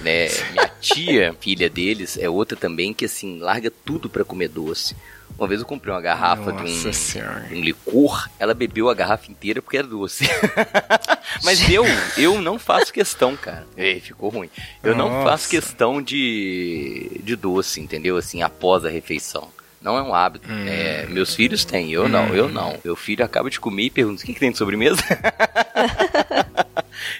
né, 0.02 0.28
minha 0.50 0.68
tia, 0.80 1.34
filha 1.40 1.70
deles, 1.70 2.18
é 2.18 2.28
outra 2.28 2.56
também 2.56 2.92
que 2.92 3.04
assim, 3.04 3.38
larga 3.38 3.72
tudo 3.84 4.08
pra 4.08 4.24
comer 4.24 4.48
doce. 4.48 4.96
Uma 5.38 5.48
vez 5.48 5.60
eu 5.60 5.66
comprei 5.66 5.92
uma 5.92 6.00
garrafa 6.00 6.52
de 6.52 6.62
um, 6.62 6.92
senhora. 6.92 7.48
um 7.50 7.60
licor, 7.60 8.28
ela 8.38 8.52
bebeu 8.52 8.90
a 8.90 8.94
garrafa 8.94 9.30
inteira 9.30 9.62
porque 9.62 9.78
era 9.78 9.86
doce. 9.86 10.28
Mas 11.42 11.68
eu, 11.70 11.84
eu 12.16 12.40
não 12.40 12.58
faço 12.58 12.92
questão, 12.92 13.36
cara. 13.36 13.66
Ei, 13.76 13.98
ficou 13.98 14.28
ruim. 14.28 14.50
Eu 14.82 14.94
não 14.94 15.08
Nossa. 15.08 15.30
faço 15.30 15.48
questão 15.48 16.02
de, 16.02 17.20
de 17.22 17.34
doce, 17.34 17.80
entendeu? 17.80 18.16
Assim, 18.16 18.42
após 18.42 18.84
a 18.84 18.90
refeição. 18.90 19.48
Não 19.82 19.96
é 19.98 20.02
um 20.02 20.14
hábito. 20.14 20.46
Hum. 20.50 20.64
É, 20.66 21.06
meus 21.08 21.34
filhos 21.34 21.64
têm, 21.64 21.90
eu 21.92 22.08
não, 22.08 22.28
eu 22.34 22.48
não. 22.48 22.78
Meu 22.84 22.94
filho 22.94 23.24
acaba 23.24 23.50
de 23.50 23.58
comer 23.58 23.84
e 23.84 23.90
pergunta: 23.90 24.22
o 24.22 24.26
que, 24.26 24.34
que 24.34 24.40
tem 24.40 24.52
de 24.52 24.58
sobremesa? 24.58 25.02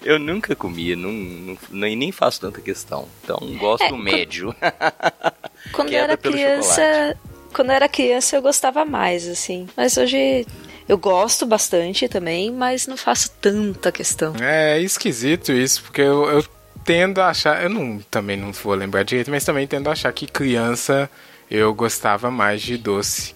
eu 0.05 0.19
nunca 0.19 0.55
comi, 0.55 0.95
não, 0.97 1.11
não- 1.13 1.59
nem, 1.71 2.13
faço 2.13 2.41
tanta 2.41 2.61
questão. 2.61 3.09
Então, 3.23 3.39
gosto 3.59 3.85
É, 3.85 3.89
do 3.89 3.95
quando- 3.95 4.03
médio. 4.05 4.55
Quando 5.73 5.93
eu 5.93 5.99
era 5.99 6.17
criança. 6.17 7.17
Quando 7.53 7.71
eu 7.71 7.77
era 7.77 7.89
criança 7.89 8.37
eu 8.37 8.43
gostava 8.43 8.85
mais, 8.85 9.29
assim. 9.29 9.69
Mas 9.77 9.97
hoje 9.97 10.47
eu 10.89 10.99
gosto 10.99 11.47
bastante 11.47 12.09
também, 12.09 12.51
mas 12.51 12.87
não 12.87 12.97
faço 12.97 13.31
tanta 13.41 13.93
questão. 13.93 14.35
É 14.41 14.81
esquisito 14.81 15.53
isso, 15.53 15.83
porque 15.83 16.01
eu, 16.01 16.29
eu 16.31 16.45
tendo 16.85 17.21
a 17.21 17.29
achar. 17.29 17.63
Eu 17.63 17.71
não, 17.71 17.99
também 18.11 18.37
não 18.37 18.53
vou 18.53 18.75
lembrar 18.75 19.03
direito, 19.05 19.31
mas 19.31 19.45
também 19.45 19.67
tendo 19.67 19.89
a 19.89 19.93
achar 19.93 20.13
que 20.13 20.27
criança 20.27 21.09
eu 21.53 21.75
gostava 21.75 22.31
mais 22.31 22.63
de 22.63 22.79
doce. 22.79 23.35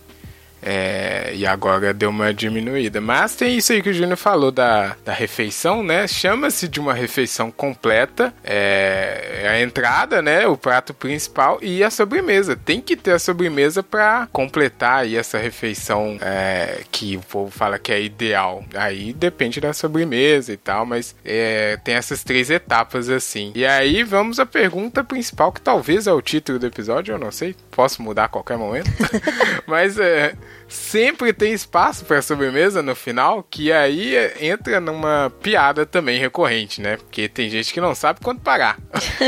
É, 0.63 1.31
e 1.35 1.47
agora 1.47 1.95
deu 1.95 2.11
uma 2.11 2.35
diminuída. 2.35 3.01
Mas 3.01 3.37
tem 3.37 3.57
isso 3.57 3.73
aí 3.73 3.81
que 3.81 3.91
o 3.91 3.95
Júnior 3.95 4.17
falou 4.17 4.51
da, 4.51 4.97
da 5.05 5.13
refeição, 5.13 5.81
né? 5.81 6.09
Chama-se 6.09 6.67
de 6.67 6.81
uma 6.81 6.93
refeição 6.93 7.53
completa. 7.53 8.35
É, 8.43 9.43
é 9.45 9.49
a 9.49 9.63
entrada, 9.63 10.21
né? 10.21 10.45
O 10.49 10.57
prato 10.57 10.93
principal 10.93 11.59
e 11.63 11.85
a 11.85 11.91
sobremesa. 11.91 12.57
Tem 12.57 12.81
que 12.81 12.97
ter 12.97 13.13
a 13.13 13.19
sobremesa 13.19 13.81
para 13.81 14.27
completar 14.33 15.05
aí 15.05 15.17
essa 15.17 15.39
refeição 15.39 16.19
é, 16.21 16.81
que 16.91 17.17
o 17.17 17.21
povo 17.21 17.51
fala 17.53 17.79
que 17.79 17.93
é 17.93 18.03
ideal. 18.03 18.65
Aí 18.75 19.13
depende 19.13 19.61
da 19.61 19.73
sobremesa 19.73 20.53
e 20.53 20.57
tal, 20.57 20.85
mas 20.85 21.15
é, 21.25 21.79
tem 21.85 21.95
essas 21.95 22.25
três 22.25 22.51
etapas 22.51 23.09
assim. 23.09 23.53
E 23.55 23.65
aí 23.65 24.03
vamos 24.03 24.41
à 24.41 24.47
pergunta 24.47 25.05
principal, 25.05 25.53
que 25.53 25.61
talvez 25.61 26.09
é 26.09 26.13
o 26.13 26.21
título 26.21 26.59
do 26.59 26.67
episódio, 26.67 27.13
eu 27.15 27.19
não 27.19 27.31
sei. 27.31 27.55
Posso 27.77 28.01
mudar 28.01 28.25
a 28.25 28.29
qualquer 28.29 28.57
momento. 28.57 28.91
mas 29.69 29.99
é 29.99 30.35
sempre 30.67 31.31
tem 31.31 31.53
espaço 31.53 32.07
para 32.07 32.23
sobremesa 32.23 32.83
no 32.83 32.97
final, 32.97 33.43
que 33.43 33.71
aí 33.71 34.17
é, 34.17 34.47
entra 34.47 34.81
numa 34.81 35.31
piada 35.43 35.85
também 35.85 36.19
recorrente, 36.19 36.81
né? 36.81 36.97
Porque 36.97 37.29
tem 37.29 37.51
gente 37.51 37.75
que 37.75 37.81
não 37.81 37.95
sabe 37.95 38.21
quando 38.23 38.41
parar. 38.41 38.79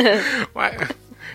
Mas- 0.54 0.88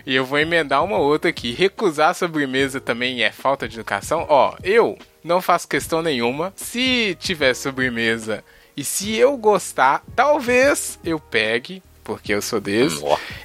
e 0.06 0.16
eu 0.16 0.26
vou 0.26 0.40
emendar 0.40 0.84
uma 0.84 0.98
outra 0.98 1.30
aqui. 1.30 1.54
Recusar 1.54 2.10
a 2.10 2.14
sobremesa 2.16 2.82
também 2.82 3.24
é 3.24 3.32
falta 3.32 3.70
de 3.70 3.76
educação? 3.76 4.26
Ó, 4.28 4.56
eu 4.64 4.98
não 5.24 5.40
faço 5.40 5.68
questão 5.68 6.02
nenhuma. 6.02 6.52
Se 6.56 7.16
tiver 7.20 7.54
sobremesa 7.54 8.44
e 8.76 8.84
se 8.84 9.16
eu 9.16 9.38
gostar, 9.38 10.04
talvez 10.16 11.00
eu 11.06 11.20
pegue, 11.20 11.82
porque 12.04 12.34
eu 12.34 12.42
sou 12.42 12.60
desse. 12.60 13.02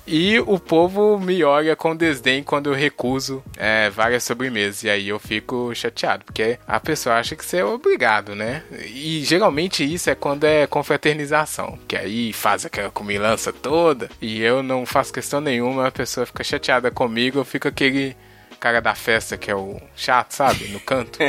E 0.06 0.38
o 0.40 0.58
povo 0.58 1.18
me 1.18 1.42
olha 1.44 1.76
com 1.76 1.94
desdém 1.94 2.42
quando 2.42 2.68
eu 2.70 2.74
recuso 2.74 3.42
é, 3.56 3.88
várias 3.90 4.24
sobremesas. 4.24 4.82
E 4.84 4.90
aí 4.90 5.08
eu 5.08 5.18
fico 5.18 5.74
chateado, 5.74 6.24
porque 6.24 6.58
a 6.66 6.80
pessoa 6.80 7.16
acha 7.16 7.36
que 7.36 7.44
você 7.44 7.58
é 7.58 7.64
obrigado, 7.64 8.34
né? 8.34 8.62
E 8.86 9.22
geralmente 9.24 9.82
isso 9.84 10.10
é 10.10 10.14
quando 10.14 10.44
é 10.44 10.66
confraternização, 10.66 11.78
que 11.86 11.96
aí 11.96 12.32
faz 12.32 12.64
aquela 12.66 12.90
comilança 12.90 13.52
toda. 13.52 14.10
E 14.20 14.42
eu 14.42 14.62
não 14.62 14.84
faço 14.86 15.12
questão 15.12 15.40
nenhuma, 15.40 15.86
a 15.86 15.92
pessoa 15.92 16.26
fica 16.26 16.42
chateada 16.44 16.90
comigo, 16.90 17.38
eu 17.38 17.44
fico 17.44 17.68
aquele 17.68 18.16
cara 18.58 18.80
da 18.80 18.94
festa 18.94 19.36
que 19.36 19.50
é 19.50 19.54
o 19.54 19.80
chato, 19.94 20.32
sabe? 20.32 20.68
No 20.68 20.80
canto. 20.80 21.18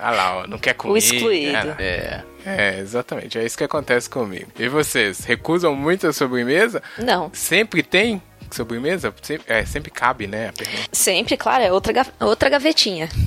Ah 0.00 0.10
lá, 0.10 0.36
ó, 0.38 0.46
não 0.46 0.58
quer 0.58 0.74
comer. 0.74 0.98
excluído. 0.98 1.56
Ah, 1.56 1.76
É. 1.82 2.22
é, 2.46 2.78
exatamente. 2.78 3.38
É 3.38 3.44
isso 3.44 3.58
que 3.58 3.64
acontece 3.64 4.08
comigo. 4.08 4.50
E 4.58 4.68
vocês, 4.68 5.24
recusam 5.24 5.74
muito 5.74 6.06
a 6.06 6.12
sobremesa? 6.12 6.82
Não. 6.96 7.30
Sempre 7.34 7.82
tem 7.82 8.22
sobremesa? 8.50 9.12
Sempre, 9.20 9.52
é, 9.52 9.66
sempre 9.66 9.90
cabe, 9.90 10.26
né? 10.28 10.52
Sempre, 10.92 11.36
claro, 11.36 11.64
é 11.64 11.72
outra, 11.72 12.06
outra 12.20 12.48
gavetinha. 12.48 13.08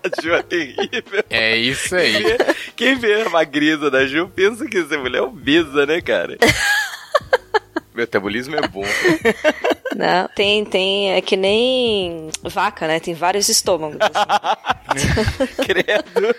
A 0.00 0.22
Ju 0.22 0.32
é 0.32 0.42
terrível. 0.42 1.24
É 1.28 1.56
isso 1.56 1.94
aí. 1.94 2.24
Quem 2.76 2.96
vê 2.96 3.22
a 3.22 3.28
magreza 3.28 3.90
da 3.90 4.06
Ju 4.06 4.28
pensa 4.28 4.66
que 4.66 4.78
essa 4.78 4.96
mulher 4.96 5.18
é 5.18 5.22
obesa, 5.22 5.84
né, 5.84 6.00
cara? 6.00 6.38
Metabolismo 7.94 8.54
é 8.56 8.66
bom. 8.68 8.84
Não, 9.98 10.28
tem, 10.28 10.64
tem, 10.64 11.10
é 11.10 11.20
que 11.20 11.36
nem 11.36 12.30
vaca, 12.44 12.86
né? 12.86 13.00
Tem 13.00 13.14
vários 13.14 13.48
estômagos. 13.48 13.98
assim. 14.00 15.46
Credo. 15.66 16.36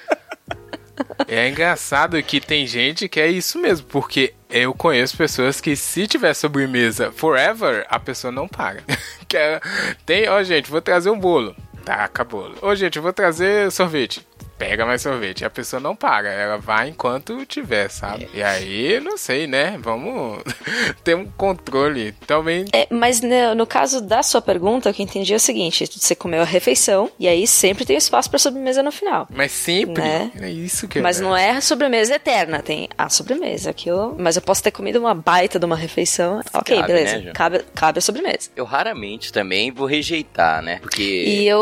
É 1.27 1.49
engraçado 1.49 2.21
que 2.23 2.39
tem 2.39 2.65
gente 2.65 3.09
que 3.09 3.19
é 3.19 3.27
isso 3.27 3.59
mesmo, 3.59 3.85
porque 3.87 4.33
eu 4.49 4.73
conheço 4.73 5.17
pessoas 5.17 5.59
que 5.59 5.75
se 5.75 6.07
tiver 6.07 6.33
sobremesa 6.33 7.11
forever, 7.11 7.85
a 7.89 7.99
pessoa 7.99 8.31
não 8.31 8.47
paga. 8.47 8.81
É- 9.31 9.59
tem, 10.07 10.27
ó 10.27 10.41
gente, 10.41 10.71
vou 10.71 10.81
trazer 10.81 11.11
um 11.11 11.19
bolo. 11.19 11.55
Taca 11.85 12.23
bolo. 12.23 12.55
Ô 12.63 12.73
gente, 12.73 12.95
eu 12.95 13.03
vou 13.03 13.13
trazer 13.13 13.71
sorvete. 13.71 14.25
Pega 14.59 14.85
mais 14.85 15.01
sorvete. 15.01 15.43
A 15.45 15.49
pessoa 15.49 15.79
não 15.79 15.95
paga, 15.95 16.29
ela 16.29 16.57
vai 16.57 16.89
enquanto 16.89 17.45
tiver, 17.45 17.89
sabe? 17.89 18.29
E 18.33 18.43
aí, 18.43 18.99
não 18.99 19.17
sei, 19.17 19.47
né? 19.47 19.77
Vamos 19.81 20.43
ter 21.03 21.15
um 21.15 21.25
controle. 21.25 22.11
Também 22.27 22.65
É, 22.73 22.85
mas 22.91 23.21
no, 23.21 23.55
no 23.55 23.65
caso 23.65 24.01
da 24.01 24.21
sua 24.21 24.41
pergunta, 24.41 24.89
o 24.89 24.93
que 24.93 25.01
eu 25.01 25.05
entendi 25.05 25.33
é 25.33 25.37
o 25.37 25.39
seguinte: 25.39 25.87
você 25.97 26.13
comeu 26.13 26.41
a 26.41 26.45
refeição 26.45 27.09
e 27.17 27.27
aí 27.27 27.47
sempre 27.47 27.85
tem 27.85 27.95
espaço 27.97 28.29
para 28.29 28.37
sobremesa 28.37 28.83
no 28.83 28.91
final. 28.91 29.27
Mas 29.33 29.51
sempre. 29.53 30.03
Né? 30.03 30.31
É 30.41 30.49
isso 30.51 30.87
que 30.87 30.99
Mas 30.99 31.19
não 31.21 31.35
é 31.35 31.51
a 31.51 31.61
sobremesa 31.61 32.15
eterna, 32.15 32.61
tem 32.61 32.89
a 32.97 33.07
sobremesa, 33.09 33.69
aquilo. 33.69 34.15
Mas 34.19 34.35
eu 34.35 34.41
posso 34.41 34.61
ter 34.61 34.71
comido 34.71 34.99
uma 34.99 35.15
baita 35.15 35.57
de 35.57 35.65
uma 35.65 35.77
refeição. 35.77 36.41
Ok, 36.53 36.75
Cabe, 36.75 36.87
beleza. 36.93 37.17
né, 37.19 37.31
cabe, 37.33 37.59
cabe 37.73 37.99
a 37.99 38.01
sobremesa. 38.01 38.49
Eu 38.57 38.65
raramente 38.65 39.31
também 39.31 39.71
vou 39.71 39.87
rejeitar, 39.87 40.61
né? 40.61 40.79
Porque. 40.81 41.01
E 41.01 41.47
eu. 41.47 41.59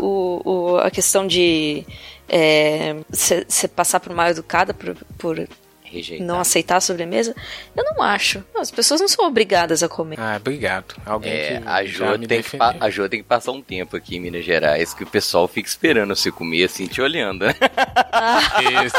O, 0.00 0.42
o- 0.44 0.76
a 0.78 0.90
questão 0.90 1.26
de. 1.26 1.86
Você 3.10 3.68
passar 3.68 4.00
por 4.00 4.14
mal 4.14 4.28
educada 4.28 4.74
por, 4.74 4.94
por 5.18 5.48
Rejeitar. 5.90 6.26
não 6.26 6.38
aceitar 6.38 6.76
a 6.76 6.80
sobremesa, 6.80 7.34
eu 7.74 7.82
não 7.82 8.02
acho. 8.02 8.44
Não, 8.54 8.60
as 8.60 8.70
pessoas 8.70 9.00
não 9.00 9.08
são 9.08 9.26
obrigadas 9.26 9.82
a 9.82 9.88
comer. 9.88 10.20
Ah, 10.20 10.36
obrigado. 10.36 10.94
Alguém 11.06 11.32
É, 11.32 11.60
que 11.60 11.66
a 11.68 11.84
Jo, 11.84 12.18
me 12.18 12.26
tem 12.26 12.42
que 12.42 12.58
a 12.60 12.90
Jo 12.90 13.08
tem 13.08 13.22
que 13.22 13.26
passar 13.28 13.52
um 13.52 13.62
tempo 13.62 13.96
aqui 13.96 14.16
em 14.16 14.20
Minas 14.20 14.44
Gerais 14.44 14.92
que 14.92 15.02
o 15.02 15.06
pessoal 15.06 15.48
fica 15.48 15.68
esperando 15.68 16.14
você 16.14 16.30
comer 16.30 16.64
assim, 16.64 16.86
te 16.86 17.00
olhando, 17.00 17.46
né? 17.46 17.54
Isso. 18.84 18.96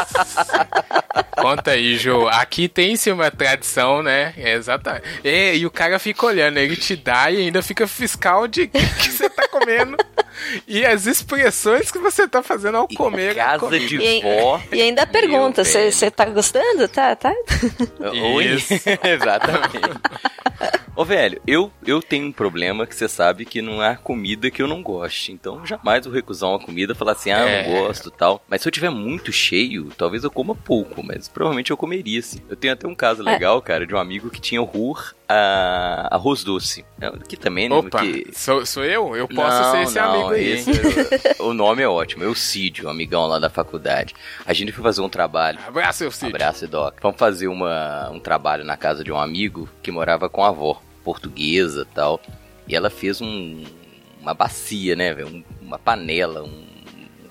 Conta 1.40 1.70
aí, 1.72 1.96
Jô. 1.96 2.28
Aqui 2.28 2.68
tem-se 2.68 3.10
uma 3.10 3.30
tradição, 3.30 4.02
né? 4.02 4.34
É 4.36 4.54
exatamente. 4.54 5.06
E, 5.24 5.58
e 5.58 5.66
o 5.66 5.70
cara 5.70 5.98
fica 5.98 6.26
olhando, 6.26 6.58
ele 6.58 6.76
te 6.76 6.96
dá 6.96 7.30
e 7.30 7.38
ainda 7.38 7.62
fica 7.62 7.86
fiscal 7.86 8.46
de 8.46 8.66
que, 8.66 8.78
que 8.78 9.10
você 9.10 9.30
tá 9.30 9.48
comendo. 9.48 9.96
E 10.66 10.84
as 10.84 11.06
expressões 11.06 11.90
que 11.90 11.98
você 11.98 12.26
tá 12.28 12.42
fazendo 12.42 12.76
ao 12.78 12.86
E 12.90 12.94
comer. 12.96 13.34
casa 13.34 13.58
comida. 13.58 13.86
de 13.86 13.96
E, 13.96 14.20
vó. 14.22 14.60
e 14.72 14.80
ainda 14.82 15.06
pergunta: 15.06 15.64
você 15.64 16.10
tá 16.10 16.24
gostando? 16.26 16.88
Tá, 16.88 17.14
tá? 17.16 17.32
Oi? 18.34 18.44
Isso. 18.46 18.74
Exatamente. 19.02 19.78
Ô, 20.96 21.04
velho, 21.04 21.40
eu, 21.46 21.72
eu 21.86 22.02
tenho 22.02 22.26
um 22.26 22.32
problema 22.32 22.86
que 22.86 22.94
você 22.94 23.08
sabe 23.08 23.44
que 23.46 23.62
não 23.62 23.80
há 23.80 23.96
comida 23.96 24.50
que 24.50 24.60
eu 24.60 24.66
não 24.68 24.82
goste. 24.82 25.32
Então, 25.32 25.64
jamais 25.64 26.04
vou 26.04 26.14
recusar 26.14 26.50
uma 26.50 26.58
comida 26.58 26.92
e 26.92 26.96
falar 26.96 27.12
assim, 27.12 27.30
ah, 27.30 27.38
eu 27.40 27.48
É. 27.48 27.62
não 27.68 27.82
gosto 27.86 28.08
e 28.08 28.12
tal. 28.12 28.44
Mas 28.48 28.60
se 28.60 28.68
eu 28.68 28.72
tiver 28.72 28.90
muito 28.90 29.32
cheio, 29.32 29.88
talvez 29.96 30.24
eu 30.24 30.30
coma 30.30 30.54
pouco, 30.54 31.02
mas 31.02 31.26
provavelmente 31.28 31.70
eu 31.70 31.76
comeria, 31.76 32.20
sim. 32.20 32.40
Eu 32.50 32.56
tenho 32.56 32.74
até 32.74 32.86
um 32.86 32.94
caso 32.94 33.22
legal, 33.22 33.62
cara, 33.62 33.86
de 33.86 33.94
um 33.94 33.98
amigo 33.98 34.28
que 34.28 34.40
tinha 34.40 34.60
horror 34.60 35.14
a 35.32 36.08
arroz 36.16 36.42
doce. 36.42 36.84
É, 37.00 37.10
Que 37.28 37.36
também, 37.36 37.68
né? 37.68 37.74
Opa, 37.76 38.00
que- 38.00 38.26
sou, 38.32 38.66
sou 38.66 38.84
eu? 38.84 39.14
Eu 39.16 39.28
posso 39.28 39.62
não, 39.62 39.70
ser 39.70 39.82
esse 39.82 39.94
não, 39.94 40.12
amigo 40.14 40.30
aí. 40.30 40.50
esse- 40.52 40.70
o 41.42 41.54
nome 41.54 41.82
é 41.82 41.88
ótimo, 41.88 42.24
Eucídio, 42.24 42.86
um 42.86 42.90
amigão 42.90 43.26
lá 43.26 43.38
da 43.38 43.48
faculdade. 43.48 44.14
A 44.44 44.52
gente 44.52 44.72
foi 44.72 44.82
fazer 44.82 45.00
um 45.00 45.08
trabalho. 45.08 45.58
Abraço, 45.66 45.98
seu 45.98 46.10
Cid. 46.10 46.26
Abraço, 46.34 46.66
Doc. 46.66 46.96
Vamos 47.00 47.18
fazer 47.18 47.46
uma, 47.48 48.10
um 48.10 48.18
trabalho 48.18 48.64
na 48.64 48.76
casa 48.76 49.04
de 49.04 49.12
um 49.12 49.18
amigo 49.18 49.68
que 49.82 49.90
morava 49.92 50.28
com 50.28 50.44
a 50.44 50.48
avó, 50.48 50.82
portuguesa 51.04 51.86
e 51.90 51.94
tal. 51.94 52.20
E 52.66 52.74
ela 52.74 52.90
fez 52.90 53.20
um, 53.20 53.64
uma 54.20 54.34
bacia, 54.34 54.96
né, 54.96 55.14
velho? 55.14 55.28
Um- 55.28 55.44
uma 55.62 55.78
panela, 55.78 56.42
um 56.42 56.64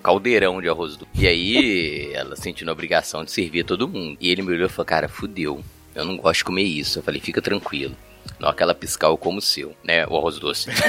caldeirão 0.02 0.62
de 0.62 0.68
arroz 0.68 0.96
doce. 0.96 1.10
E 1.14 1.26
aí 1.28 2.10
ela 2.14 2.34
sentindo 2.34 2.70
a 2.70 2.72
obrigação 2.72 3.22
de 3.24 3.30
servir 3.30 3.60
a 3.60 3.64
todo 3.64 3.86
mundo. 3.86 4.16
E 4.18 4.30
ele 4.30 4.40
me 4.40 4.52
olhou 4.52 4.66
e 4.66 4.70
falou, 4.70 4.86
cara, 4.86 5.08
fudeu. 5.08 5.62
Eu 5.94 6.04
não 6.04 6.16
gosto 6.16 6.38
de 6.38 6.44
comer 6.44 6.62
isso. 6.62 6.98
Eu 6.98 7.02
falei, 7.02 7.20
fica 7.20 7.42
tranquilo. 7.42 7.96
Na 8.38 8.48
hora 8.48 8.56
que 8.56 8.62
ela 8.62 8.74
piscar, 8.74 9.08
eu 9.08 9.16
como 9.16 9.38
o 9.38 9.42
seu, 9.42 9.74
né? 9.84 10.06
O 10.06 10.16
arroz 10.16 10.38
doce. 10.38 10.70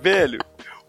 Velho, 0.00 0.38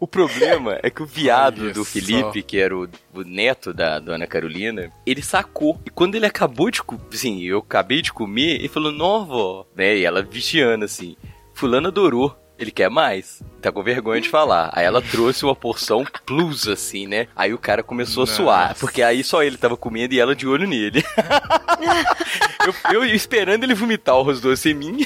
o 0.00 0.06
problema 0.08 0.78
é 0.82 0.90
que 0.90 1.02
o 1.02 1.06
viado 1.06 1.62
Olha 1.62 1.72
do 1.72 1.84
só. 1.84 1.92
Felipe, 1.92 2.42
que 2.42 2.58
era 2.58 2.76
o, 2.76 2.88
o 3.12 3.22
neto 3.22 3.72
da 3.72 3.98
dona 3.98 4.26
Carolina, 4.26 4.90
ele 5.06 5.22
sacou. 5.22 5.80
E 5.86 5.90
quando 5.90 6.16
ele 6.16 6.26
acabou 6.26 6.70
de 6.70 6.82
comer, 6.82 7.02
assim, 7.12 7.42
eu 7.42 7.58
acabei 7.58 8.02
de 8.02 8.12
comer, 8.12 8.56
ele 8.56 8.68
falou, 8.68 8.90
não, 8.90 9.24
vó. 9.24 9.66
Né? 9.74 9.98
E 9.98 10.04
ela 10.04 10.22
vigiando 10.22 10.84
assim. 10.84 11.16
Fulano 11.54 11.88
adorou. 11.88 12.36
Ele 12.58 12.70
quer 12.70 12.88
mais. 12.88 13.42
Tá 13.60 13.72
com 13.72 13.82
vergonha 13.82 14.20
de 14.20 14.28
falar. 14.28 14.70
Aí 14.72 14.84
ela 14.84 15.02
trouxe 15.02 15.44
uma 15.44 15.56
porção 15.56 16.04
plus, 16.24 16.68
assim, 16.68 17.06
né? 17.06 17.26
Aí 17.34 17.52
o 17.52 17.58
cara 17.58 17.82
começou 17.82 18.22
a 18.22 18.26
suar. 18.26 18.68
Nossa. 18.68 18.80
Porque 18.80 19.02
aí 19.02 19.24
só 19.24 19.42
ele 19.42 19.56
tava 19.56 19.76
comendo 19.76 20.14
e 20.14 20.20
ela 20.20 20.36
de 20.36 20.46
olho 20.46 20.66
nele. 20.66 21.02
eu, 22.92 22.94
eu 22.94 23.04
esperando 23.04 23.64
ele 23.64 23.74
vomitar 23.74 24.14
o 24.14 24.20
arroz 24.20 24.40
doce 24.40 24.70
em 24.70 24.74
mim. 24.74 25.04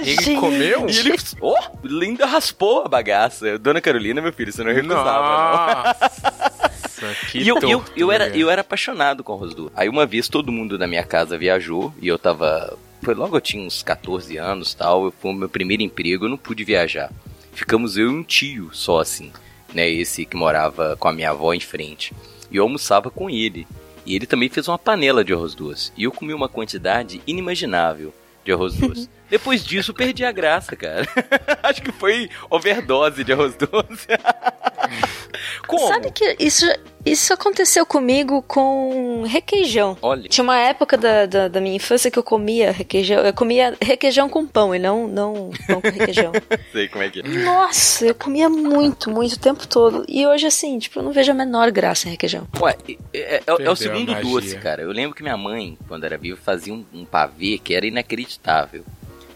Ele 0.00 0.22
Gente. 0.22 0.40
comeu? 0.40 0.86
E 0.88 0.98
ele, 0.98 1.14
ó, 1.40 1.54
ele 1.84 2.04
ainda 2.06 2.26
raspou 2.26 2.84
a 2.84 2.88
bagaça. 2.88 3.58
Dona 3.58 3.80
Carolina, 3.80 4.20
meu 4.20 4.32
filho, 4.32 4.52
você 4.52 4.62
não 4.62 4.72
recusava, 4.72 5.04
não. 5.04 5.84
Nossa, 5.84 7.26
que 7.30 7.38
E 7.38 7.48
eu, 7.48 7.58
eu, 7.58 7.84
eu, 7.96 8.12
era, 8.12 8.28
eu 8.28 8.50
era 8.50 8.60
apaixonado 8.60 9.22
com 9.24 9.34
arroz 9.34 9.54
doce. 9.54 9.72
Aí 9.76 9.88
uma 9.88 10.06
vez 10.06 10.28
todo 10.28 10.52
mundo 10.52 10.78
da 10.78 10.86
minha 10.86 11.04
casa 11.04 11.36
viajou 11.36 11.92
e 12.00 12.08
eu 12.08 12.18
tava. 12.18 12.78
Foi 13.02 13.14
logo 13.14 13.36
eu 13.36 13.40
tinha 13.40 13.64
uns 13.64 13.82
14 13.82 14.36
anos 14.36 14.74
tal. 14.74 15.10
Foi 15.10 15.30
o 15.30 15.34
meu 15.34 15.48
primeiro 15.48 15.82
emprego, 15.82 16.24
eu 16.24 16.28
não 16.28 16.36
pude 16.36 16.64
viajar. 16.64 17.12
Ficamos 17.52 17.96
eu 17.96 18.10
e 18.10 18.14
um 18.14 18.22
tio 18.22 18.70
só 18.72 19.00
assim, 19.00 19.32
né? 19.74 19.88
Esse 19.88 20.24
que 20.24 20.36
morava 20.36 20.96
com 20.96 21.08
a 21.08 21.12
minha 21.12 21.30
avó 21.30 21.52
em 21.52 21.60
frente. 21.60 22.14
E 22.50 22.56
eu 22.56 22.62
almoçava 22.62 23.10
com 23.10 23.28
ele. 23.28 23.66
E 24.06 24.14
ele 24.14 24.26
também 24.26 24.48
fez 24.48 24.68
uma 24.68 24.78
panela 24.78 25.24
de 25.24 25.32
arroz 25.32 25.54
doce. 25.54 25.92
E 25.96 26.04
eu 26.04 26.12
comi 26.12 26.32
uma 26.32 26.48
quantidade 26.48 27.20
inimaginável 27.26 28.14
de 28.44 28.52
arroz 28.52 28.74
doce. 28.74 29.08
Depois 29.30 29.64
disso, 29.64 29.92
perdi 29.92 30.24
a 30.24 30.32
graça, 30.32 30.74
cara. 30.76 31.06
Acho 31.62 31.82
que 31.82 31.92
foi 31.92 32.30
overdose 32.50 33.22
de 33.24 33.32
arroz 33.32 33.54
doce. 33.56 34.06
Como? 35.66 35.86
Sabe 35.86 36.10
que 36.10 36.36
isso, 36.38 36.64
isso 37.04 37.32
aconteceu 37.34 37.84
comigo 37.84 38.42
com 38.42 39.22
requeijão. 39.26 39.98
Olha. 40.00 40.28
Tinha 40.28 40.42
uma 40.42 40.56
época 40.58 40.96
da, 40.96 41.26
da, 41.26 41.48
da 41.48 41.60
minha 41.60 41.76
infância 41.76 42.10
que 42.10 42.18
eu 42.18 42.22
comia 42.22 42.72
requeijão. 42.72 43.18
Eu 43.20 43.34
comia 43.34 43.76
requeijão 43.80 44.28
com 44.30 44.46
pão 44.46 44.74
e 44.74 44.78
não, 44.78 45.06
não 45.06 45.50
pão 45.66 45.80
com 45.82 45.90
requeijão. 45.90 46.32
Sei 46.72 46.88
como 46.88 47.04
é 47.04 47.10
que 47.10 47.20
é. 47.20 47.22
Nossa, 47.22 48.06
eu 48.06 48.14
comia 48.14 48.48
muito, 48.48 49.10
muito 49.10 49.34
o 49.34 49.38
tempo 49.38 49.66
todo. 49.68 50.04
E 50.08 50.26
hoje, 50.26 50.46
assim, 50.46 50.78
tipo, 50.78 50.98
eu 51.00 51.02
não 51.02 51.12
vejo 51.12 51.30
a 51.30 51.34
menor 51.34 51.70
graça 51.70 52.08
em 52.08 52.12
requeijão. 52.12 52.48
Ué, 52.60 52.76
é, 52.88 53.18
é- 53.18 53.34
é- 53.36 53.42
é 53.46 53.70
o 53.70 53.76
segundo 53.76 54.14
doce, 54.22 54.56
cara. 54.56 54.82
Eu 54.82 54.90
lembro 54.90 55.14
que 55.14 55.22
minha 55.22 55.36
mãe, 55.36 55.76
quando 55.86 56.04
era 56.04 56.16
viva, 56.16 56.38
fazia 56.42 56.72
um, 56.72 56.84
um 56.94 57.04
pavê 57.04 57.58
que 57.62 57.74
era 57.74 57.86
inacreditável. 57.86 58.84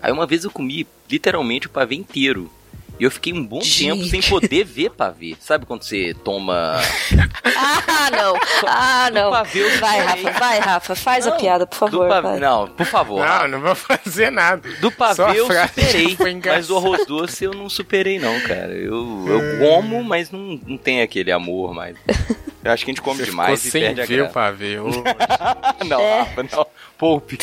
Aí 0.03 0.11
uma 0.13 0.27
vez 0.27 0.45
eu 0.45 0.51
comi 0.51 0.87
literalmente 1.11 1.67
o 1.69 1.71
pavê 1.71 1.95
inteiro. 1.95 2.51
E 3.01 3.05
eu 3.05 3.11
fiquei 3.11 3.33
um 3.33 3.45
bom 3.45 3.59
tempo 3.59 3.65
Gente. 4.05 4.11
sem 4.11 4.21
poder 4.23 4.65
ver 4.65 4.91
pavê. 4.91 5.35
Sabe 5.41 5.65
quando 5.67 5.83
você 5.83 6.15
toma. 6.25 6.77
Ah, 7.95 8.11
não. 8.11 8.35
Ah, 8.67 9.09
Do 9.11 9.15
não. 9.15 9.31
pavê 9.31 9.61
eu 9.63 9.79
Vai. 9.79 10.01
Rafa, 10.01 10.31
vai, 10.33 10.59
Rafa. 10.59 10.95
Faz 10.97 11.27
a 11.27 11.31
Não, 11.31 11.37
piada, 11.39 11.67
por 11.67 11.89
Do 11.91 11.99
favor. 11.99 12.09
pavê. 12.09 12.41
Não, 12.41 12.69
por 12.69 12.87
favor. 12.87 13.21
Não, 13.21 13.27
Rafa. 13.27 13.49
não 13.49 13.61
vou 13.61 13.75
fazer 13.75 14.31
nada. 14.31 14.69
Do 14.81 14.89
a 14.89 14.91
pavê 14.91 15.39
eu 15.39 15.47
superei. 15.47 16.17
Mas 16.19 16.33
engraçada. 16.35 16.73
o 16.75 16.77
arroz 16.79 17.07
doce 17.07 17.45
eu 17.45 17.53
não 17.55 17.69
superei, 17.69 18.19
não, 18.19 18.39
cara. 18.41 18.73
Eu, 18.73 19.25
eu 19.29 19.59
como, 19.59 20.03
mas 20.03 20.31
não, 20.31 20.59
não 20.67 20.77
tem 20.77 21.03
aquele 21.03 21.31
amor 21.31 21.73
mais. 21.75 21.97
Eu 22.65 22.73
acho 22.73 22.85
que 22.85 22.91
a 22.91 22.95
gente 22.95 23.03
come 23.03 23.19
Você 23.19 23.25
demais 23.27 23.63
ficou 23.63 23.69
e 23.69 23.71
sem 23.71 23.83
perde 23.83 24.01
a 24.01 24.07
ver 24.07 24.17
graça. 24.17 24.31
o 24.31 24.35
pavê. 24.35 24.79
Ô, 24.79 24.91
Não, 25.87 26.01
É. 26.01 26.19
Rafa, 26.21 26.43
não. 26.53 26.67
Poupe. 26.99 27.39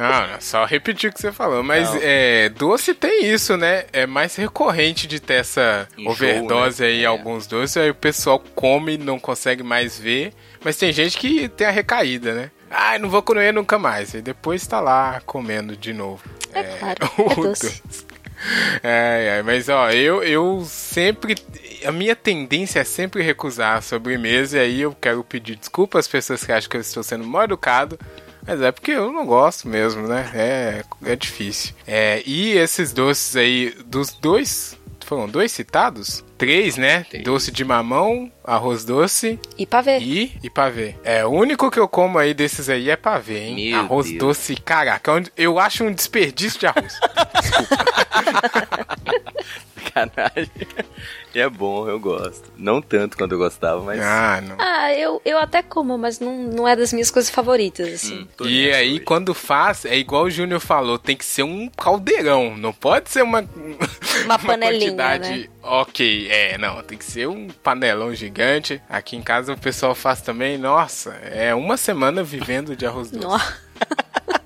Não, 0.00 0.40
só 0.40 0.64
repetir 0.64 1.10
o 1.10 1.12
que 1.12 1.20
você 1.20 1.30
falou. 1.32 1.62
Mas 1.62 1.92
Não. 1.92 2.00
é, 2.02 2.48
doce 2.48 2.94
tem 2.94 3.26
isso, 3.26 3.56
né? 3.56 3.84
É 3.92 4.06
mais 4.06 4.34
recorrente 4.36 5.06
de 5.06 5.20
ter 5.20 5.34
essa 5.34 5.88
Enjoo, 5.98 6.12
overdose 6.12 6.82
né? 6.82 6.88
aí, 6.88 7.02
É. 7.02 7.06
alguns 7.06 7.46
doces, 7.46 7.76
aí 7.76 7.90
o 7.90 7.94
pessoal 7.94 8.38
come 8.54 8.94
e 8.94 8.98
não 8.98 9.18
consegue 9.18 9.62
mais 9.62 9.98
ver. 9.98 10.32
Mas 10.64 10.76
tem 10.76 10.92
gente 10.92 11.18
que 11.18 11.48
tem 11.48 11.66
a 11.66 11.70
recaída, 11.70 12.34
né? 12.34 12.50
Ah, 12.70 12.98
não 12.98 13.08
vou 13.10 13.22
comer 13.22 13.52
nunca 13.52 13.78
mais. 13.78 14.14
E 14.14 14.22
depois 14.22 14.66
tá 14.66 14.80
lá 14.80 15.20
comendo 15.26 15.76
de 15.76 15.92
novo. 15.92 16.22
É 16.52 16.62
claro, 16.62 16.96
o 17.18 17.32
é 17.32 17.34
doce. 17.34 17.82
É, 18.82 19.36
é, 19.38 19.42
mas 19.42 19.68
ó, 19.68 19.90
eu, 19.90 20.22
eu 20.22 20.62
sempre. 20.66 21.34
A 21.84 21.92
minha 21.92 22.16
tendência 22.16 22.80
é 22.80 22.84
sempre 22.84 23.22
recusar 23.22 23.76
a 23.76 23.80
sobremesa, 23.82 24.56
e 24.56 24.60
aí 24.60 24.80
eu 24.82 24.96
quero 24.98 25.22
pedir 25.24 25.56
desculpa 25.56 25.98
às 25.98 26.08
pessoas 26.08 26.44
que 26.44 26.52
acham 26.52 26.70
que 26.70 26.76
eu 26.76 26.80
estou 26.80 27.02
sendo 27.02 27.24
mal 27.26 27.44
educado. 27.44 27.98
Mas 28.50 28.60
é 28.62 28.72
porque 28.72 28.90
eu 28.90 29.12
não 29.12 29.24
gosto 29.24 29.68
mesmo, 29.68 30.08
né? 30.08 30.28
É, 30.34 30.84
é 31.04 31.14
difícil. 31.14 31.72
É, 31.86 32.20
e 32.26 32.50
esses 32.58 32.92
doces 32.92 33.36
aí, 33.36 33.70
dos 33.86 34.12
dois. 34.12 34.76
Foram 35.06 35.28
dois 35.28 35.52
citados? 35.52 36.24
Três, 36.36 36.76
né? 36.76 37.04
Três. 37.04 37.22
Doce 37.22 37.52
de 37.52 37.64
mamão, 37.64 38.30
arroz 38.44 38.84
doce 38.84 39.38
E 39.56 39.64
pavê. 39.66 39.98
e, 39.98 40.32
e 40.42 40.50
pavê. 40.50 40.96
É, 41.04 41.24
o 41.24 41.30
único 41.30 41.70
que 41.70 41.78
eu 41.78 41.86
como 41.86 42.18
aí 42.18 42.34
desses 42.34 42.68
aí 42.68 42.90
é 42.90 42.96
pavê, 42.96 43.38
hein? 43.38 43.70
Meu 43.70 43.78
arroz 43.80 44.06
Deus. 44.08 44.18
doce, 44.18 44.56
caraca. 44.56 45.12
Eu 45.36 45.60
acho 45.60 45.84
um 45.84 45.92
desperdício 45.92 46.58
de 46.58 46.66
arroz. 46.66 46.94
Sacanagem. 50.08 50.50
E 51.34 51.38
é 51.40 51.48
bom, 51.48 51.88
eu 51.88 51.98
gosto. 52.00 52.50
Não 52.56 52.80
tanto 52.80 53.16
quanto 53.16 53.32
eu 53.32 53.38
gostava, 53.38 53.82
mas. 53.82 54.00
ah, 54.00 54.40
não. 54.40 54.56
Ah, 54.58 54.92
eu, 54.94 55.20
eu 55.24 55.38
até 55.38 55.62
como, 55.62 55.96
mas 55.98 56.18
não, 56.20 56.36
não 56.44 56.66
é 56.68 56.74
das 56.74 56.92
minhas 56.92 57.10
coisas 57.10 57.30
favoritas, 57.30 57.88
assim. 57.92 58.26
Hum, 58.40 58.46
E 58.46 58.70
aí, 58.72 59.00
quando 59.00 59.34
faz, 59.34 59.84
é 59.84 59.96
igual 59.96 60.24
o 60.24 60.30
Júnior 60.30 60.60
falou, 60.60 60.98
tem 60.98 61.16
que 61.16 61.24
ser 61.24 61.42
um 61.42 61.68
caldeirão, 61.68 62.56
não 62.56 62.72
pode 62.72 63.10
ser 63.10 63.22
uma, 63.24 63.44
Uma 64.24 64.38
panelinha, 64.38 64.80
quantidade 64.90 65.30
né? 65.30 65.48
ok. 65.62 66.28
É, 66.30 66.58
não, 66.58 66.82
tem 66.82 66.98
que 66.98 67.04
ser 67.04 67.28
um 67.28 67.48
panelão 67.48 68.14
gigante. 68.14 68.80
Aqui 68.88 69.16
em 69.16 69.22
casa 69.22 69.52
o 69.52 69.58
pessoal 69.58 69.94
faz 69.94 70.20
também, 70.20 70.58
nossa, 70.58 71.10
é 71.24 71.54
uma 71.54 71.76
semana 71.76 72.22
vivendo 72.22 72.74
de 72.76 72.86
arroz 72.86 73.10
doce. 73.10 73.24
Nossa. 73.24 73.58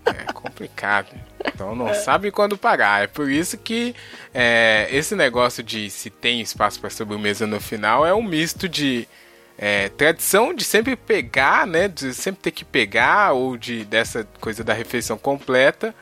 É 0.06 0.32
complicado. 0.32 1.08
Então 1.54 1.74
não 1.74 1.94
sabe 1.94 2.30
quando 2.30 2.58
parar. 2.58 3.04
É 3.04 3.06
por 3.06 3.30
isso 3.30 3.56
que 3.56 3.94
é, 4.32 4.88
esse 4.90 5.14
negócio 5.14 5.62
de 5.62 5.88
se 5.88 6.10
tem 6.10 6.40
espaço 6.40 6.80
para 6.80 6.90
sobremesa 6.90 7.46
no 7.46 7.60
final 7.60 8.04
é 8.04 8.12
um 8.12 8.22
misto 8.22 8.68
de 8.68 9.06
é, 9.56 9.88
tradição 9.90 10.52
de 10.52 10.64
sempre 10.64 10.96
pegar, 10.96 11.66
né? 11.66 11.88
De 11.88 12.12
sempre 12.12 12.42
ter 12.42 12.50
que 12.50 12.64
pegar, 12.64 13.32
ou 13.32 13.56
de 13.56 13.84
dessa 13.84 14.26
coisa 14.40 14.64
da 14.64 14.72
refeição 14.72 15.16
completa, 15.16 15.94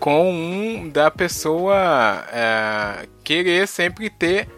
com 0.00 0.30
um 0.32 0.88
da 0.88 1.10
pessoa 1.10 2.26
é, 2.32 3.06
querer 3.22 3.68
sempre 3.68 4.08
ter 4.08 4.48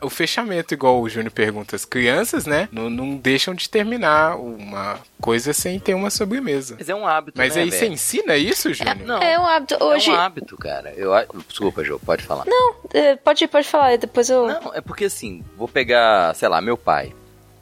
o 0.00 0.10
fechamento, 0.10 0.74
igual 0.74 1.00
o 1.00 1.08
Júnior 1.08 1.32
pergunta. 1.32 1.76
As 1.76 1.84
crianças, 1.84 2.46
né? 2.46 2.68
Não, 2.72 2.88
não 2.90 3.16
deixam 3.16 3.54
de 3.54 3.68
terminar 3.68 4.36
uma 4.36 4.98
coisa 5.20 5.52
sem 5.52 5.78
ter 5.78 5.94
uma 5.94 6.10
sobremesa. 6.10 6.76
Mas 6.78 6.88
é 6.88 6.94
um 6.94 7.06
hábito, 7.06 7.38
Mas 7.38 7.56
né, 7.56 7.62
aí 7.62 7.70
você 7.70 7.86
ensina 7.86 8.36
isso, 8.36 8.72
Júnior? 8.72 8.96
Não. 9.04 9.22
É 9.22 9.38
um 9.38 9.46
hábito. 9.46 9.82
Hoje. 9.82 10.10
É 10.10 10.12
um 10.12 10.16
hábito, 10.16 10.56
cara. 10.56 10.92
Eu, 10.96 11.12
Desculpa, 11.48 11.84
Jô, 11.84 11.98
pode 11.98 12.24
falar. 12.24 12.44
Não, 12.46 12.74
é, 12.92 13.16
pode, 13.16 13.46
pode 13.48 13.68
falar, 13.68 13.96
depois 13.98 14.28
eu. 14.28 14.46
Não, 14.46 14.74
é 14.74 14.80
porque 14.80 15.04
assim, 15.04 15.44
vou 15.56 15.68
pegar, 15.68 16.34
sei 16.34 16.48
lá, 16.48 16.60
meu 16.60 16.76
pai. 16.76 17.12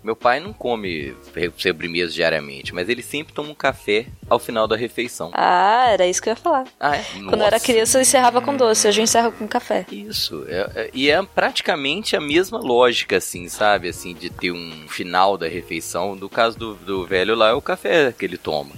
Meu 0.03 0.17
pai 0.17 0.41
não 0.41 0.53
come 0.53 1.15
sobremesa 1.59 2.13
diariamente, 2.13 2.75
mas 2.75 2.89
ele 2.89 3.03
sempre 3.03 3.35
toma 3.35 3.51
um 3.51 3.55
café 3.55 4.07
ao 4.31 4.39
final 4.39 4.67
da 4.67 4.75
refeição. 4.75 5.31
Ah, 5.35 5.89
era 5.91 6.07
isso 6.07 6.23
que 6.23 6.29
eu 6.29 6.33
ia 6.33 6.37
falar. 6.37 6.65
Ah, 6.81 6.97
é? 6.97 7.05
Quando 7.15 7.41
eu 7.41 7.47
era 7.47 7.61
criança, 7.61 7.99
eu 7.99 8.03
encerrava 8.03 8.41
com 8.41 8.57
doce, 8.57 8.89
hoje 8.89 9.01
eu 9.01 9.05
encerro 9.05 9.31
com 9.33 9.47
café. 9.47 9.85
Isso, 9.93 10.47
é- 10.49 10.71
é- 10.75 10.91
e 10.95 11.11
é 11.11 11.23
praticamente 11.23 12.17
a 12.17 12.21
mesma 12.21 12.59
lógica, 12.59 13.19
assim, 13.19 13.47
sabe? 13.49 13.89
Assim, 13.89 14.15
de 14.15 14.31
ter 14.31 14.53
um 14.53 14.89
final 14.89 15.37
da 15.37 15.47
refeição. 15.49 16.15
No 16.15 16.31
caso 16.31 16.59
do, 16.59 16.75
do 16.77 17.07
velho 17.07 17.35
lá, 17.35 17.51
é 17.51 17.53
o 17.55 17.61
café 17.61 18.11
que 18.13 18.25
ele 18.25 18.39
toma. 18.39 18.71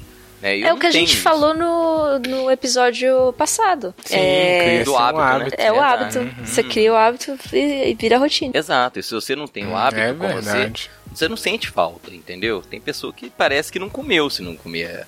Né? 0.42 0.60
É 0.60 0.72
o 0.72 0.76
que 0.76 0.86
a 0.86 0.90
gente 0.90 1.14
isso. 1.14 1.22
falou 1.22 1.54
no, 1.54 2.18
no 2.18 2.50
episódio 2.50 3.32
passado. 3.38 3.94
Sim, 4.04 4.16
é, 4.16 4.82
do 4.84 4.90
ser 4.90 4.96
um 4.96 5.18
hábito, 5.18 5.56
né? 5.56 5.64
é 5.64 5.72
o 5.72 5.80
hábito. 5.80 6.18
Você 6.44 6.62
cria 6.64 6.92
o 6.92 6.96
hábito 6.96 7.38
e, 7.52 7.90
e 7.90 7.94
vira 7.94 8.18
rotina. 8.18 8.52
Exato, 8.54 8.98
e 8.98 9.02
se 9.02 9.14
você 9.14 9.36
não 9.36 9.46
tem 9.46 9.66
o 9.66 9.76
hábito 9.76 10.00
é 10.02 10.12
com 10.12 10.18
você, 10.18 10.52
verdade. 10.52 10.90
você 11.14 11.28
não 11.28 11.36
sente 11.36 11.70
falta, 11.70 12.12
entendeu? 12.12 12.60
Tem 12.60 12.80
pessoa 12.80 13.12
que 13.12 13.30
parece 13.30 13.70
que 13.70 13.78
não 13.78 13.88
comeu 13.88 14.28
se 14.28 14.42
não 14.42 14.56
comer 14.56 15.06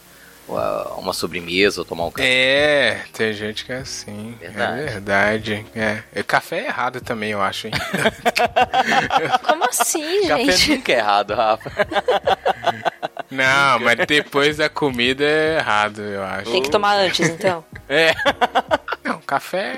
uma, 0.48 0.88
uma 0.94 1.12
sobremesa 1.12 1.80
ou 1.80 1.84
tomar 1.84 2.06
um 2.06 2.10
café. 2.10 2.28
É, 2.28 3.04
tem 3.12 3.32
gente 3.32 3.64
que 3.64 3.72
é 3.72 3.78
assim. 3.78 4.36
Verdade. 4.40 4.80
É 4.80 4.84
verdade. 4.84 5.66
É. 5.74 6.02
E 6.14 6.22
Café 6.22 6.60
é 6.60 6.66
errado 6.66 7.00
também, 7.00 7.30
eu 7.30 7.42
acho, 7.42 7.66
hein? 7.66 7.72
Como 9.42 9.64
assim, 9.64 10.28
Café 10.28 10.44
gente? 10.52 10.70
nunca 10.70 10.92
é 10.92 10.98
errado, 10.98 11.34
Rafa. 11.34 11.70
Não, 13.34 13.80
mas 13.80 14.06
depois 14.06 14.56
da 14.56 14.68
comida 14.68 15.24
é 15.24 15.56
errado, 15.58 16.00
eu 16.02 16.22
acho. 16.22 16.50
Tem 16.50 16.62
que 16.62 16.70
tomar 16.70 16.96
antes, 16.96 17.28
então. 17.28 17.64
É. 17.88 18.14
Não, 19.02 19.20
café. 19.20 19.74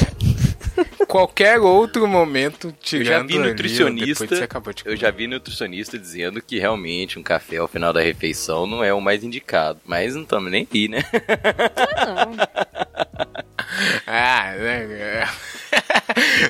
Qualquer 1.08 1.58
outro 1.58 2.06
momento, 2.06 2.68
Eu 2.68 2.72
tirando 2.72 3.06
já 3.06 3.22
vi 3.22 3.38
ali, 3.38 3.48
nutricionista. 3.48 4.26
de 4.26 4.82
Eu 4.84 4.96
já 4.96 5.10
vi 5.10 5.26
nutricionista 5.26 5.98
dizendo 5.98 6.42
que 6.42 6.58
realmente 6.58 7.18
um 7.18 7.22
café 7.22 7.56
ao 7.56 7.68
final 7.68 7.92
da 7.92 8.00
refeição 8.00 8.66
não 8.66 8.84
é 8.84 8.92
o 8.92 9.00
mais 9.00 9.24
indicado. 9.24 9.80
Mas 9.86 10.14
não 10.14 10.22
estamos 10.22 10.50
nem 10.50 10.68
aí, 10.72 10.88
né? 10.88 11.02
Ah, 11.96 12.26
não. 12.26 12.36
Ah, 14.06 14.54
né? 14.58 15.28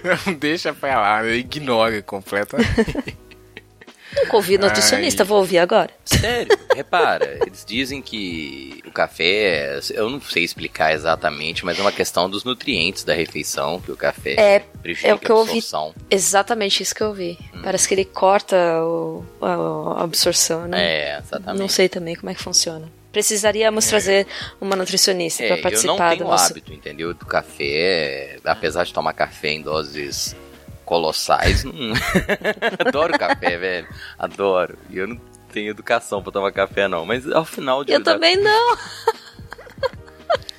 Não 0.27 0.35
deixa 0.35 0.73
pra 0.73 1.01
lá, 1.01 1.27
ignora 1.27 2.01
completamente. 2.03 3.17
Nunca 4.17 4.37
ouvi 4.37 4.57
nutricionista, 4.59 5.23
Ai. 5.23 5.27
vou 5.27 5.39
ouvir 5.39 5.59
agora. 5.59 5.91
Sério, 6.05 6.59
repara, 6.75 7.39
eles 7.47 7.65
dizem 7.67 8.01
que 8.01 8.83
o 8.87 8.91
café, 8.91 9.79
eu 9.91 10.09
não 10.11 10.21
sei 10.21 10.43
explicar 10.45 10.93
exatamente, 10.95 11.65
mas 11.65 11.79
é 11.79 11.83
uma 11.83 11.93
questão 11.93 12.29
dos 12.31 12.43
nutrientes 12.45 13.05
da 13.05 13.13
refeição, 13.15 13.81
que 13.81 13.93
o 13.93 13.97
café 13.97 14.35
É, 14.39 14.59
prejudica 14.83 15.09
é 15.09 15.15
o 15.15 15.19
que 15.19 15.31
eu 15.31 15.37
a 15.37 15.41
ouvi. 15.41 15.61
Exatamente 16.11 16.83
isso 16.83 16.95
que 16.95 17.03
eu 17.03 17.09
ouvi. 17.09 17.39
Hum. 17.55 17.61
Parece 17.63 17.87
que 17.87 17.95
ele 17.95 18.05
corta 18.05 18.57
o- 18.83 19.25
a, 19.41 20.01
a 20.01 20.05
absorção, 20.05 20.67
né? 20.67 20.83
É, 20.83 21.19
exatamente. 21.19 21.61
Não 21.61 21.69
sei 21.69 21.89
também 21.89 22.15
como 22.17 22.31
é 22.31 22.35
que 22.35 22.43
funciona. 22.43 22.91
Precisaríamos 23.13 23.87
trazer 23.87 24.27
uma 24.61 24.77
nutricionista 24.77 25.43
É, 25.43 25.49
para 25.49 25.57
eu 25.57 25.63
participar 25.63 25.93
não 25.93 26.09
tenho 26.11 26.19
do 26.25 26.31
nosso. 26.31 26.53
hábito, 26.53 26.73
entendeu? 26.73 27.15
Do 27.15 27.25
café, 27.25 28.39
apesar 28.45 28.85
de 28.85 28.93
tomar 28.93 29.15
café 29.15 29.53
em 29.53 29.63
doses 29.63 30.37
colossais, 30.87 31.65
não... 31.65 31.73
adoro 32.87 33.19
café, 33.19 33.59
velho. 33.59 33.87
Adoro. 34.19 34.79
E 34.89 34.97
eu 34.97 35.07
não 35.09 35.21
tenho 35.53 35.71
educação 35.71 36.23
pra 36.23 36.33
tomar 36.33 36.53
café, 36.53 36.89
não. 36.89 37.05
Mas 37.05 37.31
ao 37.31 37.45
final 37.45 37.85
de 37.85 37.93
Eu 37.93 38.03
também 38.03 38.37
não. 38.37 38.77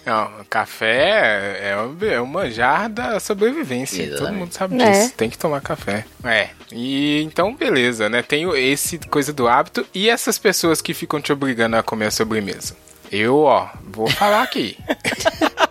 Não, 0.06 0.32
café 0.50 1.60
é 1.62 1.76
o, 1.76 1.98
é 2.06 2.22
o 2.22 2.26
manjar 2.26 2.90
da 2.90 3.20
sobrevivência. 3.20 4.06
Todo 4.06 4.13
Exatamente. 4.13 4.40
mundo 4.40 4.54
sabe 4.54 4.82
É. 4.82 4.90
disso. 4.92 5.13
Tem 5.18 5.30
que 5.30 5.38
tomar 5.38 5.60
café. 5.60 6.06
É. 6.24 6.50
E 6.72 7.22
então, 7.24 7.54
beleza, 7.54 8.08
né? 8.08 8.22
Tem 8.22 8.50
esse 8.58 8.98
coisa 9.00 9.34
do 9.34 9.50
hábito 9.50 9.86
e 9.94 10.10
essas 10.10 10.38
pessoas 10.38 10.82
que 10.82 10.94
ficam 10.94 11.20
te 11.20 11.34
obrigando 11.34 11.76
a 11.76 11.84
comer 11.84 12.06
a 12.06 12.12
sobremesa. 12.12 12.74
Eu, 13.12 13.40
ó, 13.44 13.68
vou 13.84 14.08
falar 14.10 14.44
aqui. 14.44 14.78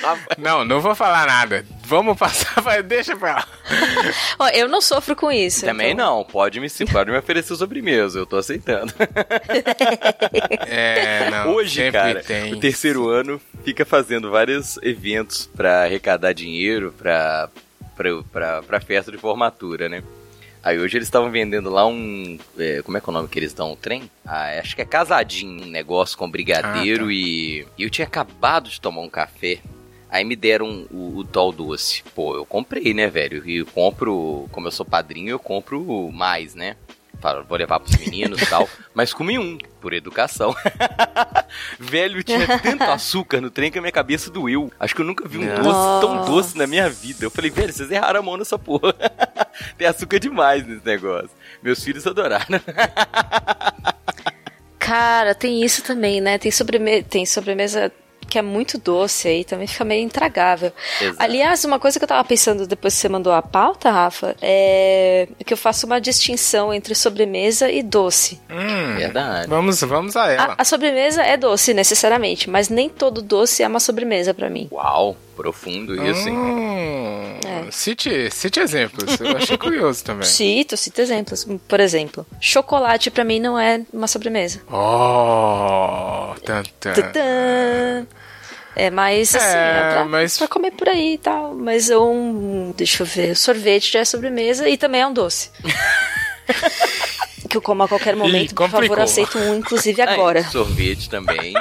não, 0.38 0.64
não 0.64 0.80
vou 0.80 0.94
falar 0.94 1.26
nada. 1.26 1.64
Vamos 1.84 2.18
passar, 2.18 2.60
vai, 2.62 2.82
deixa 2.82 3.16
pra 3.16 3.34
lá. 3.34 3.48
Ó, 4.38 4.48
eu 4.48 4.68
não 4.68 4.80
sofro 4.80 5.14
com 5.16 5.30
isso. 5.30 5.64
Também 5.64 5.92
então- 5.92 6.16
não, 6.18 6.24
pode 6.24 6.58
me, 6.60 6.68
pode 6.90 7.10
me 7.10 7.18
oferecer 7.18 7.54
sobremesa, 7.56 8.18
eu 8.18 8.26
tô 8.26 8.36
aceitando. 8.36 8.92
É, 10.66 11.30
não. 11.30 11.54
Hoje, 11.54 11.90
cara, 11.92 12.22
tem. 12.22 12.52
o 12.52 12.60
terceiro 12.60 13.08
ano 13.08 13.40
fica 13.64 13.84
fazendo 13.84 14.30
vários 14.30 14.78
eventos 14.82 15.46
pra 15.56 15.84
arrecadar 15.84 16.32
dinheiro 16.32 16.94
pra, 16.96 17.48
pra, 17.96 18.10
pra, 18.32 18.62
pra 18.62 18.80
festa 18.80 19.10
de 19.12 19.18
formatura, 19.18 19.88
né? 19.88 20.02
Aí 20.62 20.78
hoje 20.80 20.96
eles 20.98 21.06
estavam 21.06 21.30
vendendo 21.30 21.70
lá 21.70 21.86
um. 21.86 22.36
é, 22.58 22.82
como 22.82 22.98
é 22.98 23.00
que 23.00 23.08
é 23.08 23.10
o 23.10 23.12
nome 23.12 23.28
que 23.28 23.38
eles 23.38 23.52
dão? 23.54 23.72
O 23.72 23.76
trem? 23.76 24.10
Ah, 24.26 24.58
acho 24.58 24.74
que 24.74 24.82
é 24.82 24.84
casadinho, 24.84 25.62
um 25.64 25.70
negócio 25.70 26.18
com 26.18 26.28
brigadeiro 26.28 27.04
Ah, 27.04 27.06
tá. 27.06 27.12
e. 27.12 27.66
E 27.78 27.82
eu 27.84 27.90
tinha 27.90 28.06
acabado 28.06 28.68
de 28.68 28.80
tomar 28.80 29.00
um 29.02 29.08
café. 29.08 29.58
Aí 30.10 30.24
me 30.24 30.36
deram 30.36 30.86
o, 30.90 31.18
o 31.18 31.24
tal 31.24 31.52
doce. 31.52 32.02
Pô, 32.14 32.36
eu 32.36 32.46
comprei, 32.46 32.94
né, 32.94 33.08
velho? 33.08 33.46
E 33.48 33.58
eu 33.58 33.66
compro, 33.66 34.48
como 34.52 34.68
eu 34.68 34.72
sou 34.72 34.86
padrinho, 34.86 35.30
eu 35.30 35.38
compro 35.38 36.10
mais, 36.12 36.54
né? 36.54 36.76
Falo, 37.20 37.44
vou 37.44 37.56
levar 37.56 37.80
pros 37.80 37.96
meninos 37.96 38.40
e 38.40 38.46
tal. 38.46 38.68
Mas 38.94 39.12
comi 39.12 39.38
um, 39.38 39.56
por 39.80 39.92
educação. 39.92 40.54
velho, 41.80 42.22
tinha 42.22 42.46
tanto 42.58 42.84
açúcar 42.84 43.40
no 43.40 43.50
trem 43.50 43.70
que 43.70 43.78
a 43.78 43.80
minha 43.80 43.92
cabeça 43.92 44.30
doeu. 44.30 44.70
Acho 44.78 44.94
que 44.94 45.00
eu 45.00 45.06
nunca 45.06 45.26
vi 45.26 45.38
um 45.38 45.44
Nossa. 45.44 45.62
doce 45.62 46.00
tão 46.00 46.24
doce 46.24 46.58
na 46.58 46.66
minha 46.66 46.88
vida. 46.88 47.24
Eu 47.24 47.30
falei, 47.30 47.50
velho, 47.50 47.72
vocês 47.72 47.90
erraram 47.90 48.20
a 48.20 48.22
mão 48.22 48.36
nessa 48.36 48.58
porra. 48.58 48.94
Tem 49.78 49.88
açúcar 49.88 50.20
demais 50.20 50.66
nesse 50.66 50.84
negócio. 50.84 51.30
Meus 51.62 51.82
filhos 51.82 52.06
adoraram. 52.06 52.60
Cara, 54.78 55.34
tem 55.34 55.64
isso 55.64 55.82
também, 55.82 56.20
né? 56.20 56.38
Tem, 56.38 56.50
sobreme... 56.50 57.02
tem 57.02 57.26
sobremesa 57.26 57.90
que 58.28 58.38
é 58.38 58.42
muito 58.42 58.78
doce 58.78 59.28
aí, 59.28 59.44
também 59.44 59.66
fica 59.66 59.84
meio 59.84 60.02
intragável. 60.04 60.72
Exato. 61.00 61.16
Aliás, 61.18 61.64
uma 61.64 61.78
coisa 61.78 61.98
que 61.98 62.04
eu 62.04 62.08
tava 62.08 62.24
pensando 62.26 62.66
depois 62.66 62.94
que 62.94 63.00
você 63.00 63.08
mandou 63.08 63.32
a 63.32 63.42
pauta, 63.42 63.90
Rafa, 63.90 64.34
é 64.42 65.28
que 65.44 65.52
eu 65.52 65.56
faço 65.56 65.86
uma 65.86 66.00
distinção 66.00 66.72
entre 66.74 66.94
sobremesa 66.94 67.70
e 67.70 67.82
doce. 67.82 68.40
Hum, 68.50 68.96
Verdade. 68.96 69.48
Vamos, 69.48 69.80
vamos 69.82 70.16
a 70.16 70.30
ela. 70.30 70.54
A, 70.58 70.62
a 70.62 70.64
sobremesa 70.64 71.22
é 71.22 71.36
doce, 71.36 71.72
necessariamente, 71.72 72.50
mas 72.50 72.68
nem 72.68 72.88
todo 72.88 73.22
doce 73.22 73.62
é 73.62 73.68
uma 73.68 73.80
sobremesa 73.80 74.34
pra 74.34 74.50
mim. 74.50 74.68
Uau, 74.72 75.16
profundo 75.36 75.94
isso, 76.04 76.28
hein? 76.28 76.36
É. 77.66 77.70
cite, 77.70 78.30
cite 78.30 78.60
exemplos. 78.60 79.18
Eu 79.20 79.36
achei 79.36 79.56
curioso 79.56 80.02
também. 80.04 80.26
Cito, 80.26 80.76
cito 80.76 81.00
exemplos. 81.00 81.46
Por 81.68 81.80
exemplo, 81.80 82.26
chocolate 82.40 83.10
pra 83.10 83.24
mim 83.24 83.40
não 83.40 83.58
é 83.58 83.82
uma 83.92 84.06
sobremesa. 84.08 84.60
Oh, 84.70 86.34
tantã. 86.44 86.92
Tadã! 86.92 88.06
É 88.78 88.90
mais 88.90 89.34
assim, 89.34 89.46
É, 89.56 89.78
é, 89.88 89.90
pra, 89.94 90.04
mas- 90.04 90.36
pra 90.36 90.46
comer 90.48 90.70
por 90.72 90.88
aí 90.88 91.14
e 91.14 91.18
tal. 91.18 91.54
Mas 91.54 91.88
um. 91.90 92.72
Deixa 92.76 93.02
eu 93.02 93.06
ver. 93.06 93.34
Sorvete 93.34 93.92
já 93.92 94.00
é 94.00 94.04
sobremesa 94.04 94.68
e 94.68 94.76
também 94.76 95.00
é 95.00 95.06
um 95.06 95.12
doce. 95.14 95.50
que 97.48 97.56
eu 97.56 97.62
como 97.62 97.82
a 97.82 97.88
qualquer 97.88 98.16
momento, 98.16 98.54
por 98.54 98.68
favor, 98.68 99.00
aceito 99.00 99.38
um, 99.38 99.56
inclusive 99.56 100.00
Aí, 100.02 100.08
agora. 100.14 100.42
sorvete 100.44 101.08
também. 101.08 101.52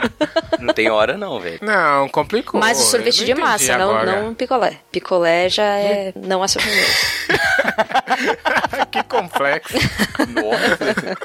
não 0.59 0.73
tem 0.73 0.89
hora 0.89 1.17
não, 1.17 1.39
velho. 1.39 1.59
Não, 1.61 2.07
complicou. 2.09 2.59
Mas 2.59 2.79
o 2.79 2.83
sorvete 2.83 3.25
de 3.25 3.35
massa, 3.35 3.77
não, 3.77 3.89
agora. 3.89 4.21
não 4.21 4.33
picolé. 4.33 4.77
Picolé 4.91 5.49
já 5.49 5.63
é. 5.63 6.13
não 6.15 6.43
é 6.43 6.47
sobremesa. 6.47 6.91
que 8.91 9.03
complexo. 9.03 9.77
Nossa. 10.29 11.17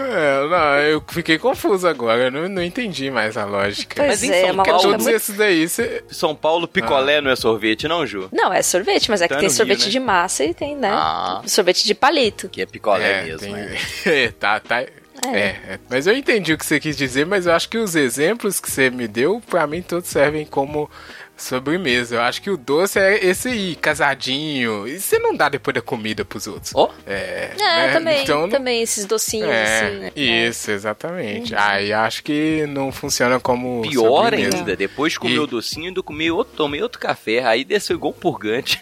É, 0.00 0.48
não, 0.48 0.78
eu 0.80 1.04
fiquei 1.08 1.38
confuso 1.38 1.86
agora. 1.86 2.24
Eu 2.24 2.30
não, 2.30 2.48
não 2.48 2.62
entendi 2.62 3.10
mais 3.10 3.36
a 3.36 3.44
lógica. 3.44 3.94
Pois 3.96 4.08
Mas 4.08 4.22
em 4.22 4.30
é, 4.32 4.40
São 4.40 4.50
é 4.50 4.52
Paulo- 4.64 4.82
Todos 4.82 5.04
muito 5.04 5.16
esses 5.16 5.36
daí, 5.36 5.68
você. 5.68 6.04
São 6.10 6.34
Paulo, 6.34 6.66
picolé 6.68 7.20
não 7.20 7.30
é 7.30 7.36
sorvete, 7.36 7.86
não, 7.88 8.06
Ju? 8.06 8.28
Não, 8.32 8.52
é 8.52 8.62
sorvete, 8.62 9.10
mas 9.10 9.20
é 9.22 9.28
que 9.28 9.34
Tá 9.34 9.40
tem 9.40 9.48
no 9.48 9.50
Rio, 9.50 9.56
sorvete 9.56 9.84
né? 9.86 9.90
de 9.90 10.00
massa 10.00 10.44
e 10.44 10.54
tem, 10.54 10.76
né? 10.76 10.90
Ah. 10.92 11.42
Sorvete 11.46 11.84
de 11.84 11.94
palito. 11.94 12.48
Que 12.48 12.62
é 12.62 12.66
picolé 12.66 13.20
é, 13.20 13.22
mesmo, 13.24 13.40
tem- 13.40 13.52
né? 13.52 13.76
É, 14.06 14.28
tá, 14.30 14.58
tá. 14.60 14.80
É. 14.82 15.38
é. 15.38 15.78
Mas 15.90 16.06
eu 16.06 16.16
entendi 16.16 16.52
o 16.54 16.56
que 16.58 16.64
você 16.64 16.80
quis 16.80 16.96
dizer, 16.96 17.26
mas 17.26 17.44
eu 17.46 17.52
acho 17.52 17.68
que 17.68 17.76
os 17.76 17.94
exemplos 17.94 18.58
que 18.58 18.70
você 18.70 18.88
me 18.88 19.06
deu, 19.06 19.42
pra 19.50 19.66
mim, 19.66 19.82
todos 19.82 20.08
servem 20.08 20.46
como 20.46 20.90
sobremesa. 21.42 22.16
Eu 22.16 22.20
acho 22.22 22.40
que 22.42 22.50
o 22.50 22.56
doce 22.56 22.98
é 22.98 23.24
esse 23.24 23.48
aí, 23.48 23.74
casadinho. 23.76 24.86
E 24.86 24.98
você 25.00 25.18
não 25.18 25.34
dá 25.34 25.48
depois 25.48 25.74
da 25.74 25.80
comida 25.82 26.24
pros 26.24 26.46
outros. 26.46 26.72
Ó, 26.74 26.90
É, 27.06 27.50
É, 27.52 27.56
né? 27.58 27.92
também, 27.92 28.22
Então, 28.22 28.48
também 28.48 28.82
esses 28.82 29.04
docinhos 29.04 29.48
É, 29.48 29.86
assim. 29.86 29.98
né? 29.98 30.12
isso, 30.14 30.70
exatamente. 30.70 31.54
Aí 31.54 31.92
acho 31.92 32.22
que 32.22 32.66
não 32.68 32.90
funciona 32.92 33.38
como 33.40 33.82
pior 33.82 34.24
sobremesa. 34.24 34.56
ainda, 34.58 34.76
depois 34.76 35.12
de 35.14 35.20
comer 35.20 35.34
E- 35.34 35.38
o 35.38 35.46
docinho, 35.46 35.88
ainda 35.88 36.02
comi 36.02 36.30
outro, 36.30 36.54
tomei 36.56 36.82
outro 36.82 36.98
café, 37.00 37.44
aí 37.44 37.64
desceu 37.64 37.96
igual 37.96 38.12
um 38.12 38.20
purgante. 38.20 38.78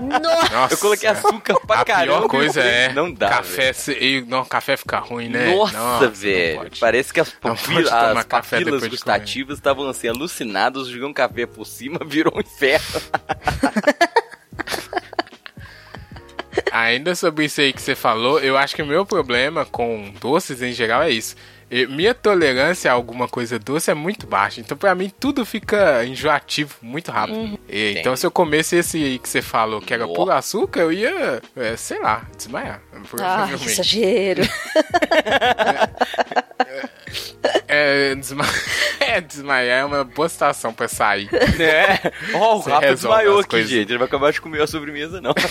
Nossa! 0.00 0.52
Nossa, 0.54 0.74
Eu 0.74 0.78
coloquei 0.78 1.08
açúcar 1.08 1.54
pra 1.66 1.80
a 1.80 1.84
caramba. 1.84 2.18
pior 2.20 2.28
coisa 2.28 2.60
eu 2.60 2.66
é 2.66 2.92
Não 2.92 3.12
dá, 3.12 3.28
café, 3.28 3.72
se- 3.72 3.92
e, 3.92 4.20
não, 4.22 4.44
café 4.44 4.76
fica 4.76 4.98
ruim, 4.98 5.28
né? 5.28 5.54
Nossa, 5.54 5.72
não 6.00 6.10
velho. 6.10 6.70
Parece 6.80 7.12
que 7.12 7.20
as, 7.20 7.28
Não 7.42 7.54
papi- 7.54 7.72
pode 7.74 7.88
tomar 7.88 8.18
as 8.18 8.24
papilas 8.26 8.86
gustativas 8.86 9.58
estavam 9.58 9.88
assim, 9.88 10.08
alucinadas, 10.08 10.88
jogando 10.88 11.10
um 11.10 11.14
café 11.14 11.46
por 11.46 11.64
cima, 11.82 11.98
virou 12.06 12.36
um 12.36 12.40
inferno. 12.40 13.00
Ainda 16.70 17.14
sobre 17.14 17.46
isso 17.46 17.60
aí 17.60 17.72
que 17.72 17.82
você 17.82 17.94
falou, 17.94 18.38
eu 18.40 18.56
acho 18.56 18.74
que 18.74 18.82
o 18.82 18.86
meu 18.86 19.04
problema 19.04 19.64
com 19.64 20.12
doces 20.20 20.62
em 20.62 20.72
geral 20.72 21.02
é 21.02 21.10
isso. 21.10 21.34
E 21.70 21.86
minha 21.86 22.12
tolerância 22.12 22.90
a 22.90 22.94
alguma 22.94 23.26
coisa 23.26 23.58
doce 23.58 23.90
é 23.90 23.94
muito 23.94 24.26
baixa. 24.26 24.60
Então, 24.60 24.76
pra 24.76 24.94
mim, 24.94 25.10
tudo 25.18 25.42
fica 25.46 26.04
enjoativo 26.04 26.74
muito 26.82 27.10
rápido. 27.10 27.38
Uhum. 27.38 27.58
E, 27.66 27.94
então, 27.98 28.14
se 28.14 28.26
eu 28.26 28.30
comesse 28.30 28.76
esse 28.76 29.02
aí 29.02 29.18
que 29.18 29.26
você 29.26 29.40
falou, 29.40 29.80
que 29.80 29.94
era 29.94 30.06
puro 30.06 30.30
açúcar, 30.32 30.80
eu 30.80 30.92
ia, 30.92 31.40
é, 31.56 31.74
sei 31.74 31.98
lá, 31.98 32.26
desmaiar. 32.36 32.82
Provavelmente. 33.08 33.70
exagero. 33.70 34.42
É, 37.68 38.14
desma... 38.14 38.44
é, 39.00 39.20
desmaiar 39.20 39.80
é 39.80 39.84
uma 39.84 40.04
boa 40.04 40.28
situação 40.28 40.72
pra 40.72 40.88
sair. 40.88 41.28
É. 41.60 42.12
Ó, 42.34 42.56
o 42.56 42.62
Você 42.62 42.70
Rafa 42.70 42.86
desmaiou 42.94 43.40
aqui, 43.40 43.50
coisas. 43.50 43.70
gente. 43.70 43.90
Ele 43.90 43.98
vai 43.98 44.06
acabar 44.06 44.32
de 44.32 44.40
comer 44.40 44.62
a 44.62 44.66
sobremesa, 44.66 45.20
não. 45.20 45.34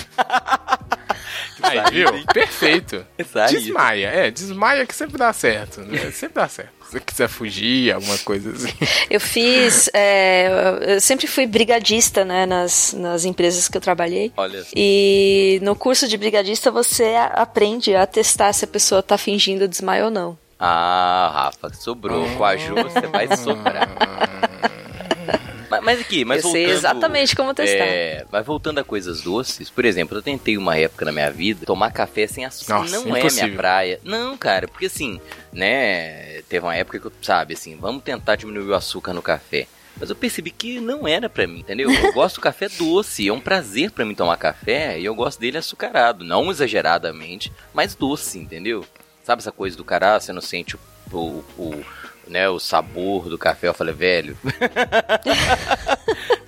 Aí, 1.64 1.80
viu? 1.92 2.08
Perfeito. 2.34 3.06
Sai 3.32 3.50
Desmaia, 3.50 4.08
é, 4.08 4.32
desmaia 4.32 4.86
que 4.86 4.96
sempre 4.96 5.18
dá 5.18 5.32
certo, 5.32 5.82
né? 5.82 6.12
Sempre 6.12 6.42
dá 6.42 6.48
certo. 6.48 6.72
Se 6.86 6.92
você 6.94 7.00
quiser 7.00 7.28
fugir, 7.30 7.94
alguma 7.94 8.18
coisa 8.20 8.52
assim. 8.52 8.74
Eu 9.10 9.20
fiz. 9.20 9.90
é, 9.94 10.50
eu 10.96 11.00
sempre 11.00 11.28
fui 11.28 11.46
brigadista, 11.46 12.26
né, 12.26 12.46
nas, 12.46 12.94
nas 12.94 13.26
empresas 13.26 13.68
que 13.70 13.78
eu 13.78 13.82
trabalhei. 13.82 14.34
Olha. 14.36 14.66
E 14.76 15.60
no 15.62 15.76
curso 15.76 16.08
de 16.08 16.18
brigadista 16.18 16.72
você 16.72 17.14
aprende 17.34 17.96
a 17.96 18.06
testar 18.06 18.52
se 18.54 18.66
a 18.66 18.68
pessoa 18.68 19.02
tá 19.04 19.18
fingindo 19.18 19.68
desmaio 19.68 20.06
ou 20.06 20.12
não. 20.12 20.38
Ah, 20.64 21.32
Rafa, 21.34 21.74
sobrou. 21.74 22.30
Com 22.38 22.46
a 22.46 22.56
Ju 22.56 22.76
você 22.76 23.08
vai 23.08 23.36
sobrar. 23.36 23.90
mas, 25.68 25.84
mas 25.84 26.00
aqui, 26.02 26.24
mas 26.24 26.44
eu 26.44 26.52
sei 26.52 26.66
voltando... 26.66 26.78
exatamente 26.78 27.36
como 27.36 27.52
testar. 27.52 27.86
É, 27.86 28.26
mas 28.32 28.46
voltando 28.46 28.78
a 28.78 28.84
coisas 28.84 29.24
doces, 29.24 29.72
por 29.72 29.86
exemplo, 29.86 30.16
eu 30.16 30.22
tentei 30.22 30.60
uma 30.60 30.78
época 30.78 31.04
na 31.04 31.12
minha 31.12 31.32
vida 31.32 31.66
tomar 31.66 31.92
café 31.92 32.28
sem 32.28 32.46
açúcar. 32.46 32.76
Nossa, 32.76 33.00
não 33.00 33.16
é 33.16 33.20
impossível. 33.22 33.48
minha 33.48 33.58
praia. 33.58 34.00
Não, 34.04 34.38
cara, 34.38 34.68
porque 34.68 34.86
assim, 34.86 35.20
né, 35.52 36.44
teve 36.44 36.64
uma 36.64 36.76
época 36.76 37.00
que 37.00 37.08
eu, 37.08 37.14
sabe, 37.24 37.56
assim, 37.56 37.76
vamos 37.76 38.04
tentar 38.04 38.36
diminuir 38.36 38.68
o 38.68 38.76
açúcar 38.76 39.14
no 39.14 39.22
café. 39.24 39.66
Mas 40.00 40.12
eu 40.12 40.16
percebi 40.16 40.52
que 40.52 40.80
não 40.80 41.08
era 41.08 41.28
pra 41.28 41.48
mim, 41.48 41.62
entendeu? 41.62 41.92
Eu 41.92 42.14
gosto 42.14 42.36
do 42.36 42.42
café 42.42 42.70
doce, 42.70 43.28
é 43.28 43.34
um 43.34 43.42
prazer 43.42 43.90
pra 43.90 44.06
mim 44.06 44.14
tomar 44.14 44.38
café 44.38 45.00
e 45.00 45.06
eu 45.06 45.16
gosto 45.16 45.40
dele 45.40 45.58
açucarado, 45.58 46.24
não 46.24 46.52
exageradamente, 46.52 47.52
mas 47.74 47.96
doce, 47.96 48.38
entendeu? 48.38 48.86
Sabe 49.24 49.42
essa 49.42 49.52
coisa 49.52 49.78
do 49.78 49.84
cara, 49.86 50.16
ah, 50.16 50.20
você 50.20 50.34
não 50.34 50.42
sente 50.42 50.76
o, 50.76 50.80
o, 51.14 51.44
o, 51.58 51.86
né, 52.28 52.50
o 52.50 52.60
sabor 52.60 53.30
do 53.30 53.38
café? 53.38 53.68
Eu 53.68 53.74
falei, 53.74 53.94
velho. 53.94 54.38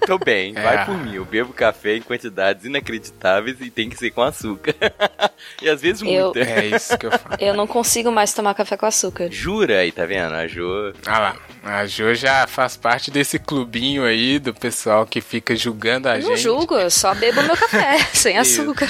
Tô 0.06 0.18
bem, 0.18 0.54
É. 0.56 0.62
vai 0.62 0.86
por 0.86 0.98
mim. 0.98 1.16
Eu 1.16 1.24
bebo 1.24 1.54
café 1.54 1.96
em 1.96 2.02
quantidades 2.02 2.66
inacreditáveis 2.66 3.56
e 3.62 3.70
tem 3.72 3.90
que 3.90 3.96
ser 3.96 4.12
com 4.12 4.22
açúcar. 4.22 4.76
e 5.62 5.70
às 5.70 5.82
vezes 5.82 6.02
Eu- 6.02 6.26
muita. 6.26 6.40
É 6.42 6.66
isso 6.66 6.98
que 6.98 7.06
eu 7.06 7.12
falo. 7.12 7.38
Eu 7.40 7.54
não 7.54 7.66
consigo 7.66 8.12
mais 8.12 8.34
tomar 8.34 8.54
café 8.54 8.76
com 8.76 8.86
açúcar. 8.86 9.32
Jura 9.32 9.80
aí, 9.80 9.92
tá 9.94 10.06
vendo? 10.06 10.34
A 10.36 10.46
Jo. 10.46 10.94
Ah 11.06 11.20
lá, 11.20 11.36
a 11.64 11.86
Jo 11.86 12.14
já 12.16 12.46
faz 12.48 12.76
parte 12.76 13.10
desse 13.10 13.40
clubinho 13.40 14.04
aí 14.04 14.40
do 14.40 14.54
pessoal 14.54 15.06
que 15.06 15.22
fica 15.22 15.56
julgando 15.56 16.10
a 16.10 16.16
Eu 16.18 16.22
gente. 16.22 16.30
não 16.32 16.38
julgo, 16.38 16.76
eu 16.78 16.92
só 16.92 17.16
bebo 17.16 17.42
meu 17.42 17.56
café, 17.56 17.98
sem 18.14 18.38
açúcar. 18.38 18.88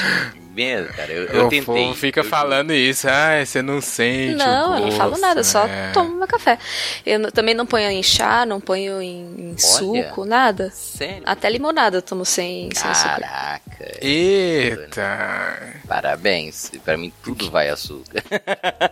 Mesmo, 0.54 0.94
cara, 0.94 1.12
eu, 1.12 1.26
eu 1.26 1.46
o 1.46 1.50
tentei. 1.50 1.66
povo 1.66 1.96
fica 1.96 2.20
Eu 2.20 2.24
falando 2.26 2.72
isso, 2.74 3.08
ah, 3.10 3.44
você 3.44 3.62
não 3.62 3.82
sente. 3.82 4.36
Não, 4.36 4.74
o 4.74 4.78
eu 4.78 4.82
não 4.82 4.92
falo 4.92 5.18
nada, 5.18 5.40
eu 5.40 5.44
só 5.44 5.66
é. 5.66 5.92
tomo 5.92 6.16
meu 6.16 6.28
café. 6.28 6.60
Eu 7.04 7.32
também 7.32 7.56
não 7.56 7.66
ponho 7.66 7.90
em 7.90 8.04
chá, 8.04 8.46
não 8.46 8.62
ponho 8.62 9.02
em, 9.02 9.52
em 9.52 9.58
suco, 9.58 10.26
nada. 10.26 10.70
Sério? 10.70 11.24
Até 11.26 11.50
limonada 11.50 11.98
eu 11.98 12.02
tomo 12.04 12.24
sem, 12.24 12.70
sem 12.74 12.90
açúcar. 12.90 13.22
Caraca. 13.22 13.98
Eita! 14.00 15.74
Parabéns. 15.88 16.72
Pra 16.86 16.98
mim 16.98 17.12
tudo 17.24 17.50
vai 17.50 17.70
açúcar. 17.70 18.24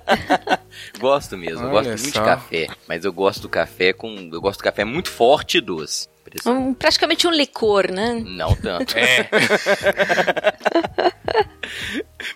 gosto 1.00 1.38
mesmo, 1.38 1.68
Olha 1.68 1.72
gosto 1.72 1.90
muito 1.90 2.14
só. 2.16 2.20
de 2.20 2.26
café. 2.26 2.68
Mas 2.88 3.06
eu 3.06 3.14
gosto 3.14 3.42
do 3.42 3.50
café 3.50 3.94
com. 3.94 4.30
Eu 4.32 4.42
gosto 4.42 4.60
do 4.60 4.64
café 4.64 4.84
muito 4.84 5.10
forte 5.10 5.60
e 5.60 5.62
doce. 5.62 6.10
Um- 6.46 6.74
praticamente 6.74 7.28
um 7.28 7.32
licor, 7.32 7.92
né? 7.92 8.22
Não 8.26 8.56
tanto. 8.56 8.96
É, 8.98 9.30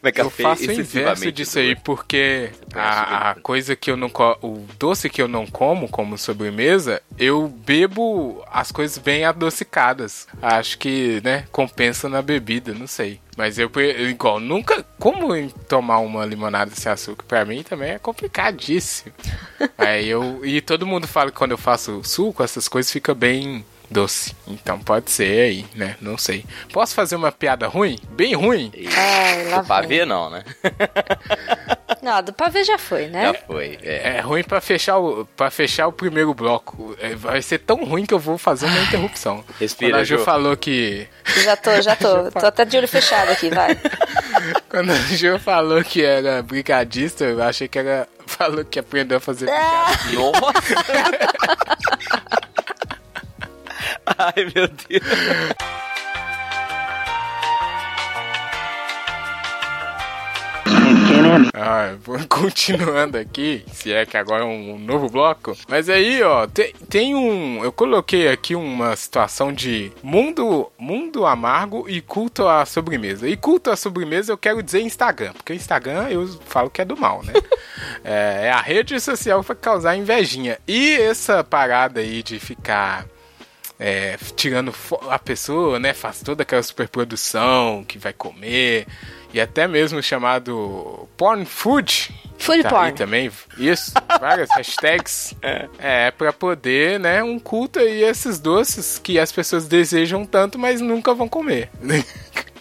Mas 0.01 0.15
eu 0.15 0.29
faço 0.29 0.67
o 0.67 0.71
inverso 0.71 1.31
disso 1.31 1.59
aí, 1.59 1.75
porque 1.75 2.49
a, 2.73 3.31
a 3.31 3.35
coisa 3.35 3.75
que 3.75 3.89
eu 3.91 3.97
não 3.97 4.11
o 4.41 4.65
doce 4.79 5.09
que 5.09 5.21
eu 5.21 5.27
não 5.27 5.45
como 5.45 5.87
como 5.89 6.17
sobremesa, 6.17 7.01
eu 7.17 7.47
bebo 7.47 8.43
as 8.51 8.71
coisas 8.71 8.97
bem 8.97 9.25
adocicadas. 9.25 10.27
Acho 10.41 10.77
que, 10.77 11.21
né, 11.23 11.45
compensa 11.51 12.07
na 12.09 12.21
bebida, 12.21 12.73
não 12.73 12.87
sei. 12.87 13.19
Mas 13.37 13.59
eu, 13.59 13.69
igual, 14.09 14.39
nunca. 14.39 14.83
Como 14.97 15.27
tomar 15.67 15.99
uma 15.99 16.25
limonada 16.25 16.71
sem 16.73 16.89
açúcar? 16.91 17.25
Pra 17.27 17.43
mim 17.45 17.63
também 17.63 17.91
é 17.91 17.99
complicadíssimo. 17.99 19.13
Aí 19.77 20.07
eu. 20.07 20.45
E 20.45 20.61
todo 20.61 20.87
mundo 20.87 21.05
fala 21.07 21.31
que 21.31 21.37
quando 21.37 21.51
eu 21.51 21.57
faço 21.57 22.01
suco, 22.03 22.41
essas 22.43 22.67
coisas 22.67 22.91
fica 22.91 23.13
bem 23.13 23.65
doce. 23.89 24.35
Então 24.47 24.79
pode 24.79 25.11
ser 25.11 25.41
aí, 25.41 25.65
né? 25.75 25.95
Não 26.01 26.17
sei. 26.17 26.45
Posso 26.71 26.93
fazer 26.95 27.15
uma 27.15 27.31
piada 27.31 27.67
ruim? 27.67 27.97
Bem 28.09 28.33
ruim? 28.35 28.71
Ai, 28.97 29.47
lá 29.49 29.61
do 29.61 29.67
pavê 29.67 29.97
vem. 29.99 30.05
não, 30.05 30.29
né? 30.29 30.43
Não, 32.01 32.21
do 32.21 32.31
pavê 32.33 32.63
já 32.63 32.77
foi, 32.77 33.07
né? 33.07 33.23
Já 33.23 33.33
foi. 33.33 33.79
É. 33.81 34.17
É 34.17 34.21
ruim 34.21 34.43
pra 34.43 34.61
fechar 34.61 34.99
o 34.99 35.25
para 35.35 35.49
fechar 35.49 35.87
o 35.87 35.91
primeiro 35.91 36.35
bloco. 36.35 36.95
É, 36.99 37.15
vai 37.15 37.41
ser 37.41 37.57
tão 37.59 37.83
ruim 37.83 38.05
que 38.05 38.13
eu 38.13 38.19
vou 38.19 38.37
fazer 38.37 38.67
uma 38.67 38.79
interrupção. 38.83 39.43
Respira, 39.59 39.93
Quando 39.93 40.01
a 40.01 40.03
Jo 40.03 40.17
Jo. 40.19 40.23
falou 40.23 40.55
que 40.55 41.07
Já 41.43 41.55
tô, 41.55 41.81
já 41.81 41.95
tô. 41.95 42.29
Tô 42.39 42.45
até 42.45 42.63
de 42.63 42.77
olho 42.77 42.87
fechado 42.87 43.31
aqui, 43.31 43.49
vai. 43.49 43.75
quando 44.69 44.91
a 44.91 44.95
Jo 45.15 45.39
falou 45.39 45.83
que 45.83 46.03
era 46.03 46.43
brigadista, 46.43 47.23
eu 47.23 47.41
achei 47.41 47.67
que 47.67 47.79
era 47.79 48.07
falou 48.27 48.63
que 48.63 48.77
aprendeu 48.77 49.17
a 49.17 49.21
fazer 49.21 49.45
brigadeiro. 49.45 50.31
Nossa! 50.39 50.55
Ai, 54.25 54.45
meu 54.55 54.67
Deus. 54.67 55.03
Ah, 61.53 61.95
continuando 62.29 63.17
aqui, 63.17 63.63
se 63.71 63.91
é 63.91 64.05
que 64.05 64.17
agora 64.17 64.43
é 64.43 64.45
um, 64.45 64.79
novo 64.79 65.09
bloco. 65.09 65.55
Mas 65.67 65.89
aí, 65.89 66.21
ó, 66.23 66.47
tem, 66.47 66.73
tem 66.89 67.15
um. 67.15 67.63
Eu 67.63 67.71
coloquei 67.71 68.27
aqui 68.29 68.55
uma 68.55 68.95
situação 68.95 69.53
de 69.53 69.91
mundo, 70.01 70.71
mundo 70.77 71.25
amargo 71.25 71.87
e 71.89 72.01
culto 72.01 72.47
à 72.47 72.65
sobremesa. 72.65 73.27
E 73.27 73.37
culto 73.37 73.69
à 73.69 73.75
sobremesa 73.75 74.31
eu 74.31 74.37
quero 74.37 74.63
dizer 74.63 74.81
Instagram, 74.81 75.33
porque 75.33 75.53
Instagram 75.53 76.09
eu 76.09 76.27
falo 76.45 76.69
que 76.69 76.81
é 76.81 76.85
do 76.85 76.97
mal, 76.97 77.23
né? 77.23 77.33
é, 78.03 78.47
é 78.47 78.51
a 78.51 78.61
rede 78.61 78.99
social 78.99 79.43
pra 79.43 79.55
causar 79.55 79.95
invejinha. 79.95 80.57
E 80.67 80.93
essa 80.93 81.43
parada 81.43 81.99
aí 81.99 82.23
de 82.23 82.39
ficar 82.39 83.05
é, 83.79 84.17
tirando 84.35 84.73
a 85.09 85.19
pessoa, 85.19 85.79
né? 85.79 85.93
Faz 85.93 86.21
toda 86.21 86.43
aquela 86.43 86.63
superprodução 86.63 87.83
que 87.87 87.97
vai 87.97 88.13
comer. 88.13 88.87
E 89.33 89.41
até 89.41 89.67
mesmo 89.67 90.01
chamado 90.01 91.09
porn 91.17 91.45
food. 91.45 92.09
Food 92.37 92.63
tá 92.63 92.69
porn. 92.69 92.93
Também. 92.93 93.29
Isso, 93.57 93.91
várias 94.19 94.49
hashtags. 94.55 95.35
É, 95.77 96.11
pra 96.11 96.31
poder, 96.31 96.99
né? 96.99 97.21
Um 97.21 97.37
culto 97.37 97.79
aí 97.79 98.03
esses 98.03 98.39
doces 98.39 98.97
que 98.97 99.19
as 99.19 99.31
pessoas 99.31 99.67
desejam 99.67 100.25
tanto, 100.25 100.57
mas 100.57 100.79
nunca 100.79 101.13
vão 101.13 101.27
comer. 101.27 101.69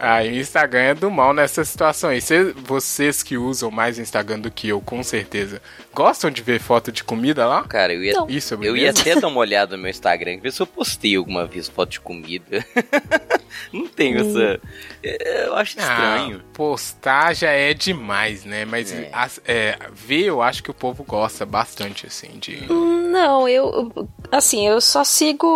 Aí 0.00 0.32
o 0.32 0.40
Instagram 0.40 0.80
é 0.82 0.94
do 0.94 1.10
mal 1.10 1.32
nessa 1.32 1.64
situação. 1.64 2.10
Cê- 2.20 2.52
vocês 2.52 3.22
que 3.22 3.36
usam 3.36 3.70
mais 3.70 3.98
o 3.98 4.02
Instagram 4.02 4.40
do 4.40 4.50
que 4.50 4.68
eu, 4.68 4.80
com 4.80 5.02
certeza, 5.02 5.62
gostam 5.94 6.30
de 6.30 6.42
ver 6.42 6.60
foto 6.60 6.90
de 6.90 7.04
comida 7.04 7.46
lá? 7.46 7.62
Cara, 7.64 7.92
eu 7.94 8.02
ia, 8.02 8.12
Não. 8.14 8.28
E 8.28 8.38
eu 8.62 8.76
ia 8.76 8.90
até 8.90 9.14
dar 9.20 9.28
uma 9.28 9.38
olhada 9.40 9.76
no 9.76 9.82
meu 9.82 9.90
Instagram, 9.90 10.38
ver 10.40 10.52
se 10.52 10.60
eu 10.60 10.66
postei 10.66 11.14
alguma 11.16 11.46
vez 11.46 11.68
foto 11.68 11.90
de 11.90 12.00
comida. 12.00 12.64
Não 13.72 13.86
tenho 13.86 14.18
essa. 14.18 14.60
é, 15.02 15.46
Eu 15.46 15.54
acho 15.54 15.78
estranho. 15.78 16.40
Ah, 16.44 16.50
postar 16.52 17.34
já 17.34 17.50
é 17.50 17.72
demais, 17.72 18.44
né? 18.44 18.64
Mas 18.64 18.92
É. 18.92 19.08
as- 19.12 19.40
é, 19.46 19.78
ver, 19.92 20.24
eu 20.24 20.42
acho 20.42 20.62
que 20.62 20.70
o 20.70 20.74
povo 20.74 21.04
gosta 21.04 21.46
bastante, 21.46 22.06
assim, 22.06 22.30
de. 22.40 22.66
Não, 23.14 23.48
eu. 23.48 23.92
Assim, 24.32 24.66
eu 24.66 24.80
só 24.80 25.04
sigo. 25.04 25.46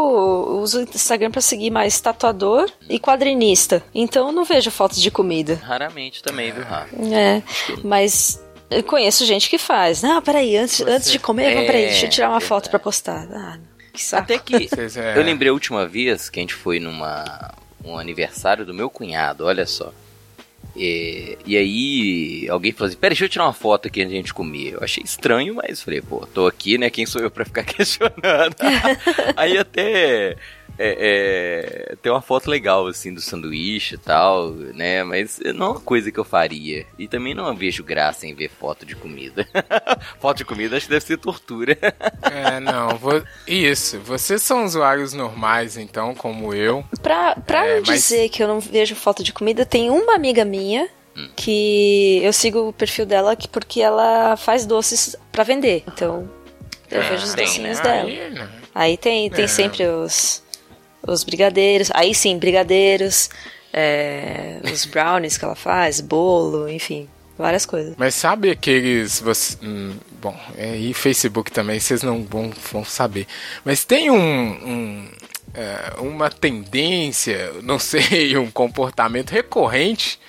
Uso 0.62 0.78
o 0.78 0.82
Instagram 0.82 1.32
pra 1.32 1.40
seguir 1.40 1.70
mais 1.70 2.00
tatuador 2.00 2.70
e 2.88 3.00
quadrinista. 3.00 3.82
Então 3.92 4.28
eu 4.28 4.32
não 4.32 4.44
vejo 4.44 4.70
fotos 4.70 5.00
de 5.02 5.10
comida. 5.10 5.56
Raramente 5.56 6.22
também, 6.22 6.52
viu, 6.52 6.62
Rafa? 6.62 6.94
É. 7.12 7.42
Mas. 7.82 8.40
Eu 8.70 8.82
conheço 8.84 9.24
gente 9.24 9.48
que 9.50 9.58
faz. 9.58 10.02
Não, 10.02 10.20
peraí, 10.22 10.56
antes, 10.56 10.82
antes 10.82 11.10
de 11.10 11.18
comer, 11.18 11.54
vamos, 11.54 11.66
peraí, 11.66 11.86
deixa 11.86 12.04
eu 12.06 12.10
tirar 12.10 12.28
uma 12.28 12.36
É, 12.36 12.40
foto 12.40 12.68
pra 12.68 12.78
postar. 12.78 13.26
Ah, 13.32 13.58
que 13.92 14.04
saco. 14.04 14.22
Até 14.24 14.38
que. 14.38 14.68
É, 14.96 15.18
Eu 15.18 15.22
lembrei 15.24 15.48
a 15.50 15.52
última 15.52 15.86
vez 15.86 16.28
que 16.28 16.38
a 16.38 16.42
gente 16.42 16.54
foi 16.54 16.78
numa 16.78 17.50
um 17.84 17.98
aniversário 17.98 18.64
do 18.66 18.74
meu 18.74 18.88
cunhado, 18.90 19.46
olha 19.46 19.66
só. 19.66 19.90
E, 20.78 21.36
e 21.44 21.56
aí 21.56 22.48
alguém 22.48 22.70
falou 22.70 22.88
assim, 22.88 22.96
pera, 22.96 23.10
deixa 23.10 23.24
eu 23.24 23.28
tirar 23.28 23.46
uma 23.46 23.52
foto 23.52 23.88
aqui 23.88 24.00
antes 24.00 24.10
de 24.10 24.16
a 24.16 24.20
gente 24.20 24.34
comer. 24.34 24.74
Eu 24.74 24.80
achei 24.82 25.02
estranho, 25.02 25.56
mas 25.56 25.82
falei, 25.82 26.00
pô, 26.00 26.24
tô 26.26 26.46
aqui, 26.46 26.78
né? 26.78 26.88
Quem 26.88 27.04
sou 27.04 27.20
eu 27.20 27.30
pra 27.30 27.44
ficar 27.44 27.64
questionando? 27.66 28.56
aí 29.36 29.58
até 29.58 30.36
é, 30.78 31.90
é, 31.92 31.96
tem 31.96 32.10
uma 32.12 32.20
foto 32.20 32.50
legal, 32.50 32.86
assim, 32.86 33.12
do 33.14 33.20
sanduíche 33.20 33.94
e 33.94 33.98
tal, 33.98 34.50
né? 34.50 35.02
Mas 35.04 35.40
não 35.54 35.66
é 35.66 35.70
uma 35.70 35.80
coisa 35.80 36.10
que 36.12 36.18
eu 36.18 36.24
faria. 36.24 36.84
E 36.98 37.06
também 37.08 37.34
não 37.34 37.54
vejo 37.56 37.82
graça 37.84 38.26
em 38.26 38.34
ver 38.34 38.48
foto 38.48 38.84
de 38.86 38.94
comida. 38.96 39.46
foto 40.20 40.38
de 40.38 40.44
comida 40.44 40.76
acho 40.76 40.86
que 40.86 40.92
deve 40.92 41.04
ser 41.04 41.16
tortura. 41.18 41.76
É, 42.30 42.60
não, 42.60 42.90
vou... 42.98 43.22
isso. 43.46 43.98
Vocês 44.00 44.42
são 44.42 44.64
usuários 44.64 45.12
normais, 45.12 45.76
então, 45.76 46.14
como 46.14 46.52
eu. 46.54 46.84
Pra, 47.02 47.34
pra 47.36 47.64
É, 47.66 47.76
não 47.76 47.82
mas- 47.86 48.02
dizer 48.02 48.28
que 48.28 48.42
eu 48.42 48.48
não 48.48 48.60
vejo 48.60 48.94
foto 48.94 49.22
de 49.24 49.32
comida, 49.32 49.64
tem 49.64 49.88
uma 49.90 50.14
amiga 50.14 50.44
minha 50.44 50.88
Hum. 51.16 51.28
que 51.34 52.20
eu 52.22 52.32
sigo 52.32 52.68
o 52.68 52.72
perfil 52.72 53.04
dela 53.06 53.34
que, 53.34 53.48
porque 53.48 53.80
ela 53.80 54.36
faz 54.36 54.64
doces 54.66 55.16
pra 55.32 55.42
vender. 55.42 55.82
Então, 55.88 56.30
eu 56.90 57.00
É, 57.02 57.08
vejo 57.10 57.24
os 57.24 57.34
tem, 57.34 57.44
docinhos 57.44 57.78
né? 57.78 57.82
dela. 57.82 58.08
Aí, 58.08 58.30
né? 58.30 58.48
Aí 58.74 58.96
tem, 58.96 59.28
tem 59.30 59.44
É. 59.44 59.48
sempre 59.48 59.84
os, 59.86 60.42
os 61.08 61.24
brigadeiros. 61.24 61.90
Aí 61.94 62.14
sim, 62.14 62.38
brigadeiros. 62.38 63.30
é, 63.72 64.60
os 64.72 64.84
brownies 64.84 65.36
que 65.36 65.44
ela 65.44 65.54
faz, 65.54 66.00
bolo, 66.00 66.68
enfim, 66.68 67.08
várias 67.36 67.66
coisas. 67.66 67.94
Mas 67.96 68.14
sabe 68.14 68.50
aqueles. 68.50 69.20
Você, 69.20 69.56
hum, 69.62 69.94
bom, 70.20 70.38
é, 70.56 70.76
e 70.76 70.92
Facebook 70.94 71.50
também, 71.52 71.78
vocês 71.78 72.02
não 72.02 72.22
vão, 72.24 72.50
vão 72.72 72.84
saber. 72.84 73.26
Mas 73.64 73.84
tem 73.84 74.10
um. 74.10 74.16
um, 74.16 75.08
é, 75.54 76.00
uma 76.00 76.30
tendência, 76.30 77.52
não 77.62 77.78
sei, 77.80 78.36
um 78.36 78.50
comportamento 78.50 79.30
recorrente 79.30 80.20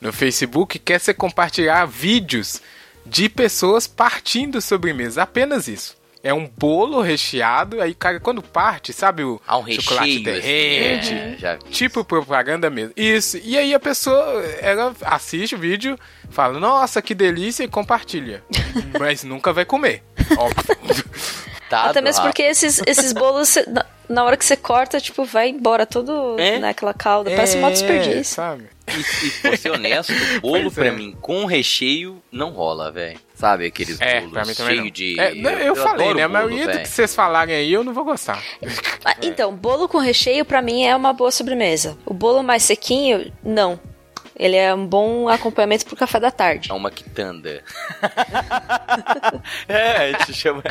no 0.00 0.12
Facebook 0.12 0.78
que 0.78 0.92
é 0.92 0.98
você 0.98 1.14
compartilhar 1.14 1.86
vídeos 1.86 2.60
de 3.06 3.28
pessoas 3.28 3.86
partindo 3.86 4.60
sobremesa. 4.60 5.22
Apenas 5.22 5.68
isso. 5.68 5.96
É 6.24 6.32
um 6.32 6.48
bolo 6.56 7.02
recheado, 7.02 7.82
aí 7.82 7.94
cara, 7.94 8.18
quando 8.18 8.42
parte, 8.42 8.94
sabe 8.94 9.22
o 9.22 9.38
Há 9.46 9.58
um 9.58 9.70
chocolate 9.70 10.06
recheio, 10.06 10.16
assim, 10.16 10.22
derrete, 10.22 11.12
é, 11.12 11.36
já 11.38 11.56
vi 11.56 11.64
Tipo 11.70 12.02
propaganda 12.02 12.70
mesmo. 12.70 12.94
Isso. 12.96 13.38
E 13.44 13.58
aí 13.58 13.74
a 13.74 13.78
pessoa, 13.78 14.42
ela 14.58 14.96
assiste 15.02 15.54
o 15.54 15.58
vídeo, 15.58 15.98
fala, 16.30 16.58
nossa, 16.58 17.02
que 17.02 17.14
delícia, 17.14 17.62
e 17.62 17.68
compartilha. 17.68 18.42
Mas 18.98 19.22
nunca 19.22 19.52
vai 19.52 19.66
comer. 19.66 20.02
Óbvio. 20.38 20.76
Coitado. 21.74 21.90
Até 21.90 22.00
mesmo 22.00 22.22
porque 22.22 22.42
esses, 22.42 22.80
esses 22.86 23.12
bolos, 23.12 23.56
na, 24.08 24.24
hora 24.24 24.36
que 24.36 24.44
você 24.46 24.56
corta, 24.56 25.00
tipo, 25.00 25.24
vai 25.24 25.48
embora 25.48 25.84
todo 25.84 26.38
É? 26.38 26.58
naquela 26.58 26.94
calda. 26.94 27.30
Parece 27.30 27.58
um 27.58 27.60
modo 27.60 27.72
desperdício. 27.72 28.24
sabe? 28.24 28.64
E, 28.88 29.48
e 29.48 29.56
ser 29.56 29.70
honesto, 29.70 30.12
bolo 30.40 30.62
Pois 30.64 30.74
pra 30.74 30.86
é. 30.86 30.90
mim 30.90 31.16
com 31.20 31.44
recheio 31.46 32.22
não 32.30 32.50
rola, 32.50 32.90
velho. 32.90 33.18
Sabe 33.34 33.66
aqueles 33.66 34.00
É, 34.00 34.20
bolos 34.20 34.56
cheios 34.56 34.92
de. 34.92 35.18
É, 35.18 35.34
não, 35.34 35.50
eu, 35.50 35.74
falei, 35.74 36.14
né? 36.14 36.22
A 36.22 36.28
maioria 36.28 36.68
do 36.68 36.78
que 36.78 36.88
vocês 36.88 37.14
falarem 37.14 37.54
aí 37.54 37.72
eu 37.72 37.82
não 37.82 37.92
vou 37.92 38.04
gostar. 38.04 38.40
Ah, 39.04 39.16
então, 39.22 39.54
bolo 39.54 39.88
com 39.88 39.98
recheio 39.98 40.44
pra 40.44 40.62
mim 40.62 40.84
é 40.84 40.94
uma 40.94 41.12
boa 41.12 41.30
sobremesa. 41.30 41.98
O 42.06 42.14
bolo 42.14 42.42
mais 42.42 42.62
sequinho, 42.62 43.32
não. 43.42 43.78
Ele 44.36 44.56
é 44.56 44.74
um 44.74 44.86
bom 44.86 45.28
acompanhamento 45.28 45.86
pro 45.86 45.96
café 45.96 46.18
da 46.18 46.30
tarde. 46.30 46.70
É 46.70 46.74
uma 46.74 46.90
quitanda. 46.90 47.62
é, 49.68 49.96
a 49.96 50.12
gente 50.12 50.34
chama. 50.34 50.62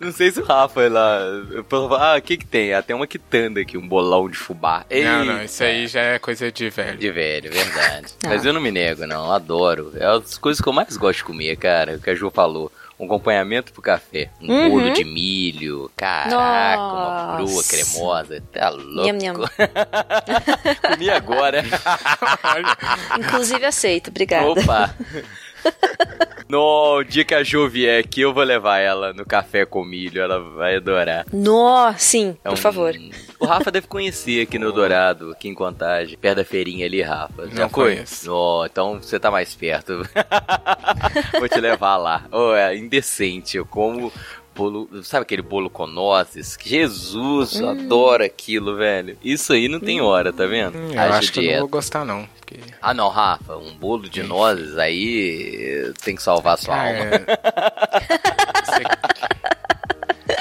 Não 0.00 0.10
sei 0.12 0.30
se 0.30 0.40
o 0.40 0.44
Rafa 0.44 0.88
lá. 0.88 1.18
eu 1.52 1.64
falo, 1.64 1.94
Ah, 1.94 2.16
o 2.18 2.22
que 2.22 2.36
que 2.36 2.46
tem? 2.46 2.74
Ah, 2.74 2.82
tem 2.82 2.96
uma 2.96 3.06
quitanda 3.06 3.60
aqui, 3.60 3.78
um 3.78 3.86
bolão 3.86 4.28
de 4.28 4.36
fubá. 4.36 4.84
Não, 4.90 5.24
não, 5.24 5.42
isso 5.42 5.62
aí 5.62 5.86
já 5.86 6.00
é 6.00 6.18
coisa 6.18 6.50
de 6.50 6.68
velho. 6.68 6.98
De 6.98 7.10
velho, 7.10 7.52
verdade. 7.52 8.06
Ah. 8.24 8.28
Mas 8.28 8.44
eu 8.44 8.52
não 8.52 8.60
me 8.60 8.70
nego, 8.70 9.06
não. 9.06 9.30
Adoro. 9.30 9.92
É 9.96 10.04
as 10.06 10.36
coisas 10.36 10.60
que 10.60 10.68
eu 10.68 10.72
mais 10.72 10.96
gosto 10.96 11.18
de 11.18 11.24
comer, 11.24 11.56
cara. 11.56 11.94
O 11.96 12.00
que 12.00 12.10
a 12.10 12.14
Ju 12.14 12.30
falou. 12.30 12.72
Um 13.02 13.06
acompanhamento 13.06 13.72
pro 13.72 13.82
café. 13.82 14.30
Um 14.40 14.46
Uhum. 14.52 14.70
bolo 14.70 14.92
de 14.92 15.02
milho. 15.04 15.90
Caraca, 15.96 16.80
uma 16.80 17.34
broa 17.36 17.50
Nossa. 17.56 17.76
cremosa. 17.76 18.40
Tá 18.52 18.68
louco. 18.68 19.08
Nham, 19.12 19.16
nham. 19.18 19.34
Comi 20.88 21.10
agora. 21.10 21.64
Inclusive 23.18 23.64
aceito, 23.66 24.10
obrigada. 24.10 24.46
Opa! 24.48 24.94
No 26.48 26.98
o 26.98 27.02
dia 27.02 27.24
que 27.24 27.34
a 27.34 27.42
Ju 27.42 27.66
vier 27.66 27.98
aqui, 28.04 28.20
eu 28.20 28.34
vou 28.34 28.42
levar 28.44 28.76
ela 28.78 29.14
no 29.14 29.24
café 29.24 29.64
com 29.64 29.82
milho. 29.82 30.20
Ela 30.20 30.38
vai 30.38 30.76
adorar. 30.76 31.24
Nó, 31.32 31.94
sim, 31.96 32.36
É 32.44 32.48
por 32.50 32.52
um- 32.52 32.56
favor. 32.56 32.94
O 33.40 33.46
Rafa 33.46 33.70
deve 33.70 33.86
conhecer 33.86 34.42
aqui 34.42 34.58
no 34.58 34.70
Dourado, 34.70 35.30
aqui 35.30 35.48
em 35.48 35.54
Contagem, 35.54 36.18
perto 36.18 36.36
da 36.36 36.44
feirinha 36.44 36.84
ali, 36.84 37.00
Rafa. 37.00 37.46
Não 37.46 37.70
foi? 37.70 37.94
conheço. 37.94 38.30
Ó, 38.30 38.66
então 38.66 39.00
você 39.00 39.18
tá 39.18 39.30
mais 39.30 39.54
perto. 39.54 40.02
Vou 41.40 41.48
te 41.48 41.58
levar 41.58 41.96
lá. 41.96 42.24
Oh, 42.30 42.52
é 42.52 42.76
indecente. 42.76 43.56
Eu 43.56 43.64
como 43.64 44.12
bolo. 44.54 44.88
Sabe 45.02 45.22
aquele 45.22 45.42
bolo 45.42 45.68
com 45.70 45.86
nozes? 45.86 46.56
Jesus, 46.62 47.58
eu 47.60 47.68
adoro 47.70 48.24
aquilo, 48.24 48.76
velho. 48.76 49.16
Isso 49.22 49.52
aí 49.52 49.68
não 49.68 49.80
tem 49.80 50.00
hora, 50.00 50.32
tá 50.32 50.46
vendo? 50.46 50.76
hum, 50.78 50.90
eu 50.92 51.00
Haja 51.00 51.14
acho 51.18 51.32
que 51.32 51.38
eu 51.38 51.42
não 51.42 51.48
dieta. 51.48 51.60
vou 51.60 51.68
gostar, 51.68 52.04
não. 52.04 52.26
Porque... 52.38 52.58
Ah, 52.80 52.92
não, 52.94 53.08
Rafa, 53.08 53.56
um 53.56 53.74
bolo 53.74 54.08
de 54.08 54.22
nozes 54.22 54.76
aí 54.78 55.92
tem 56.04 56.14
que 56.16 56.22
salvar 56.22 56.58
sua 56.58 56.74
Cara, 56.74 56.98
alma. 56.98 57.10
você- 58.64 58.82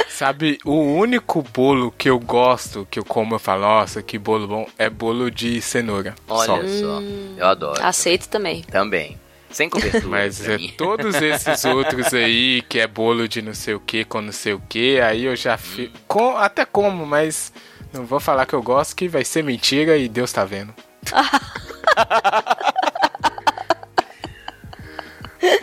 Sabe, 0.10 0.60
o 0.64 0.76
único 0.76 1.42
bolo 1.42 1.92
que 1.98 2.08
eu 2.08 2.20
gosto, 2.20 2.88
que 2.92 3.00
eu 3.00 3.04
como, 3.06 3.34
eu 3.36 3.40
falo, 3.40 3.62
nossa, 3.62 4.04
que 4.04 4.20
bolo 4.20 4.48
bom, 4.48 4.68
é 4.78 4.88
bolo 4.88 5.32
de 5.32 5.60
cenoura. 5.62 6.14
Olha 6.30 6.46
só. 6.46 6.62
só, 6.64 7.02
eu 7.38 7.46
adoro. 7.48 7.82
Aceito 7.84 8.30
também. 8.30 8.62
Também. 8.64 9.18
Sem 9.52 9.70
cobertura. 9.70 10.08
Mas 10.08 10.48
é, 10.48 10.58
todos 10.78 11.16
esses 11.16 11.66
outros 11.66 12.14
aí, 12.14 12.62
que 12.70 12.80
é 12.80 12.88
bolo 12.88 13.28
de 13.28 13.42
não 13.42 13.54
sei 13.54 13.74
o 13.74 13.80
que, 13.80 14.04
com 14.06 14.22
não 14.22 14.32
sei 14.32 14.54
o 14.54 14.62
que, 14.70 15.00
aí 15.00 15.26
eu 15.26 15.36
já 15.36 15.58
fico. 15.58 15.98
com- 16.08 16.38
até 16.38 16.66
como, 16.66 17.06
mas 17.06 17.52
não 17.94 18.06
vou 18.06 18.20
falar 18.20 18.46
que 18.46 18.54
eu 18.54 18.62
gosto, 18.64 18.96
que 18.96 19.08
vai 19.08 19.24
ser 19.26 19.44
mentira 19.44 19.98
e 19.98 20.08
Deus 20.08 20.32
tá 20.32 20.46
vendo. 20.46 20.74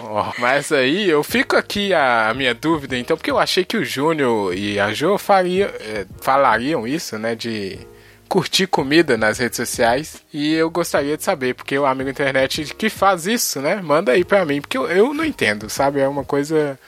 Ó, 0.01 0.33
mas 0.39 0.73
aí 0.73 1.09
eu 1.09 1.23
fico 1.23 1.57
aqui 1.57 1.93
a, 1.95 2.31
a 2.31 2.35
minha 2.35 2.53
dúvida, 2.55 2.97
então, 2.97 3.17
porque 3.17 3.31
eu 3.31 3.39
achei 3.39 3.65
que 3.65 3.77
o 3.77 3.85
Júnior 3.85 4.53
e 4.55 4.79
a 4.81 4.93
Jo 4.93 5.17
faria, 5.19 5.67
é, 5.81 6.05
falariam 6.21 6.87
isso, 6.87 7.17
né? 7.19 7.35
De 7.37 7.79
curtir 8.29 8.67
comida 8.67 9.17
nas 9.17 9.39
redes 9.39 9.57
sociais. 9.57 10.23
E 10.33 10.55
eu 10.55 10.71
gostaria 10.71 11.17
de 11.17 11.25
saber, 11.25 11.55
porque 11.55 11.79
o 11.79 11.87
amigo 11.87 12.11
internet 12.11 12.75
que 12.75 12.91
faz 12.91 13.27
isso, 13.27 13.61
né? 13.61 13.77
Manda 13.77 14.13
aí 14.13 14.25
pra 14.25 14.45
mim, 14.45 14.61
porque 14.61 14.77
eu, 14.77 14.87
eu 14.89 15.15
não 15.15 15.25
entendo, 15.25 15.69
sabe? 15.69 16.01
É 16.01 16.07
uma 16.07 16.25
coisa 16.25 16.79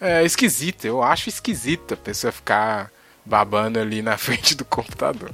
é, 0.00 0.24
esquisita. 0.24 0.86
Eu 0.86 1.02
acho 1.02 1.28
esquisita 1.28 1.94
a 1.94 1.98
pessoa 1.98 2.32
ficar 2.32 2.90
babando 3.24 3.78
ali 3.78 4.02
na 4.02 4.16
frente 4.18 4.54
do 4.54 4.64
computador. 4.64 5.30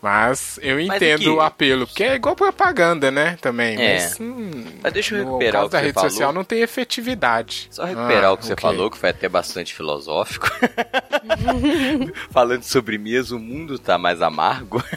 Mas 0.00 0.60
eu 0.62 0.78
entendo 0.78 1.34
o 1.34 1.40
apelo, 1.40 1.84
porque 1.84 2.04
é 2.04 2.14
igual 2.14 2.36
propaganda, 2.36 3.10
né? 3.10 3.36
Também. 3.40 3.76
É. 3.80 3.94
Mas, 3.94 4.20
hum, 4.20 4.64
Mas 4.80 4.92
deixa 4.92 5.16
eu 5.16 5.24
recuperar 5.24 5.64
o 5.64 5.66
que 5.66 5.72
da 5.72 5.78
você 5.80 5.84
rede 5.86 5.94
falou. 5.94 6.10
social 6.10 6.32
não 6.32 6.44
tem 6.44 6.60
efetividade. 6.60 7.66
Só 7.70 7.84
recuperar 7.84 8.26
Ah, 8.26 8.32
o 8.32 8.36
que 8.36 8.46
você 8.46 8.52
ok. 8.52 8.62
falou, 8.62 8.90
que 8.92 8.96
foi 8.96 9.10
até 9.10 9.28
bastante 9.28 9.74
filosófico. 9.74 10.48
Falando 12.30 12.62
sobre 12.62 12.96
mesa, 12.96 13.34
o 13.34 13.40
mundo 13.40 13.78
tá 13.78 13.98
mais 13.98 14.22
amargo. 14.22 14.82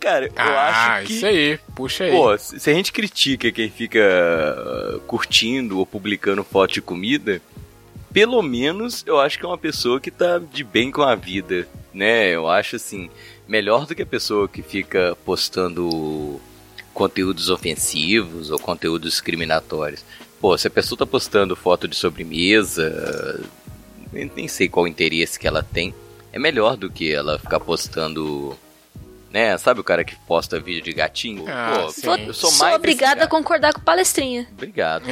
Cara, 0.00 0.26
eu 0.26 0.32
Ah, 0.36 0.96
acho 0.98 1.06
que. 1.06 1.12
isso 1.14 1.26
aí, 1.26 1.58
puxa 1.74 2.04
aí. 2.04 2.10
Pô, 2.12 2.36
se 2.38 2.70
a 2.70 2.72
gente 2.74 2.92
critica 2.92 3.50
quem 3.50 3.68
fica 3.68 3.98
uh, 3.98 5.00
curtindo 5.00 5.78
ou 5.78 5.84
publicando 5.86 6.44
foto 6.44 6.74
de 6.74 6.80
comida, 6.80 7.42
pelo 8.12 8.40
menos 8.40 9.02
eu 9.06 9.18
acho 9.18 9.38
que 9.38 9.44
é 9.44 9.48
uma 9.48 9.58
pessoa 9.58 10.00
que 10.00 10.10
tá 10.10 10.38
de 10.38 10.62
bem 10.62 10.90
com 10.92 11.02
a 11.02 11.14
vida, 11.16 11.66
né? 11.92 12.28
Eu 12.28 12.48
acho 12.48 12.76
assim, 12.76 13.10
melhor 13.48 13.86
do 13.86 13.94
que 13.94 14.02
a 14.02 14.06
pessoa 14.06 14.46
que 14.46 14.62
fica 14.62 15.16
postando 15.24 16.40
conteúdos 16.92 17.48
ofensivos 17.48 18.50
ou 18.50 18.58
conteúdos 18.58 19.12
discriminatórios. 19.12 20.04
Pô, 20.40 20.56
se 20.56 20.68
a 20.68 20.70
pessoa 20.70 20.98
tá 20.98 21.06
postando 21.06 21.56
foto 21.56 21.88
de 21.88 21.96
sobremesa, 21.96 23.40
nem, 24.12 24.46
sei 24.46 24.68
qual 24.68 24.86
interesse 24.86 25.38
que 25.38 25.48
ela 25.48 25.62
tem, 25.62 25.94
é 26.32 26.38
melhor 26.38 26.76
do 26.76 26.90
que 26.90 27.12
ela 27.12 27.38
ficar 27.38 27.60
postando. 27.60 28.56
Né, 29.30 29.58
sabe 29.58 29.78
o 29.78 29.84
cara 29.84 30.04
que 30.04 30.16
posta 30.26 30.58
vídeo 30.58 30.82
de 30.82 30.92
gatinho? 30.92 31.44
Ah, 31.46 31.82
Pô, 31.82 31.90
sim. 31.90 32.26
Eu 32.26 32.32
sou 32.32 32.50
sou 32.50 32.58
mais 32.60 32.76
obrigada 32.76 33.16
desse 33.16 33.26
a 33.26 33.28
concordar 33.28 33.74
com 33.74 33.80
palestrinha. 33.80 34.48
Obrigado. 34.52 35.04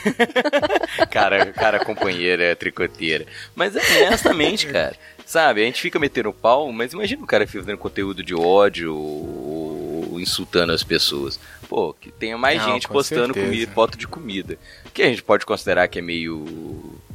cara, 1.10 1.52
cara 1.52 1.84
companheira 1.84 2.56
tricoteira. 2.56 3.26
Mas 3.54 3.76
é 3.76 4.06
honestamente, 4.06 4.66
cara. 4.72 4.96
Sabe, 5.26 5.62
a 5.62 5.64
gente 5.64 5.80
fica 5.80 5.98
metendo 5.98 6.32
pau, 6.32 6.70
mas 6.72 6.92
imagina 6.92 7.22
o 7.22 7.26
cara 7.26 7.46
fazendo 7.46 7.78
conteúdo 7.78 8.22
de 8.22 8.34
ódio 8.34 8.94
ou 8.94 10.20
insultando 10.20 10.72
as 10.72 10.82
pessoas. 10.82 11.38
Pô, 11.68 11.94
que 11.94 12.10
tenha 12.10 12.36
mais 12.36 12.60
Não, 12.60 12.72
gente 12.72 12.86
com 12.86 12.94
postando 12.94 13.34
comida, 13.34 13.72
foto 13.72 13.98
de 13.98 14.06
comida. 14.06 14.58
Que 14.92 15.02
a 15.02 15.06
gente 15.06 15.22
pode 15.22 15.46
considerar 15.46 15.88
que 15.88 15.98
é 15.98 16.02
meio, 16.02 16.44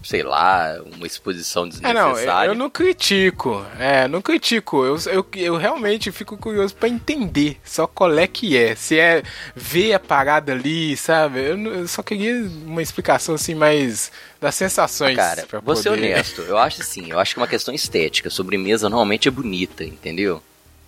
sei 0.04 0.24
lá, 0.24 0.78
uma 0.96 1.06
exposição 1.06 1.64
É, 1.84 1.94
não, 1.94 2.10
desnecessária. 2.10 2.50
eu, 2.50 2.56
não 2.56 2.70
critico. 2.70 3.66
É, 3.78 4.08
não 4.08 4.22
critico. 4.22 4.84
Eu, 4.86 4.98
eu, 5.08 5.26
eu 5.36 5.58
realmente 5.58 6.12
fico 6.12 6.38
curioso 6.38 6.74
pra 6.76 6.88
entender 6.90 7.58
só 7.64 7.86
qual 7.86 8.18
é 8.18 8.26
que 8.26 8.58
é. 8.58 8.76
Se 8.76 8.98
é 8.98 9.24
ver 9.56 9.94
a 9.94 10.00
parada 10.00 10.52
ali, 10.54 10.96
sabe? 10.96 11.40
Eu, 11.42 11.58
eu 11.58 11.88
só 11.88 12.02
queria 12.02 12.34
uma 12.66 12.82
explicação 12.82 13.36
assim 13.36 13.54
mais 13.56 14.12
das 14.40 14.56
sensações. 14.56 15.16
Cara, 15.16 15.46
pra 15.46 15.60
vou 15.60 15.76
ser 15.76 15.90
poder- 15.90 16.14
honesto. 16.14 16.42
Eu 16.42 16.58
acho 16.58 16.82
assim, 16.82 17.12
eu 17.12 17.20
acho 17.20 17.34
que 17.34 17.40
é 17.40 17.42
uma 17.42 17.48
questão 17.48 17.74
estética. 17.74 18.30
Sobremesa 18.30 18.90
normalmente 18.90 19.28
é 19.28 19.32
bonita, 19.32 19.84
entendeu? 19.84 20.42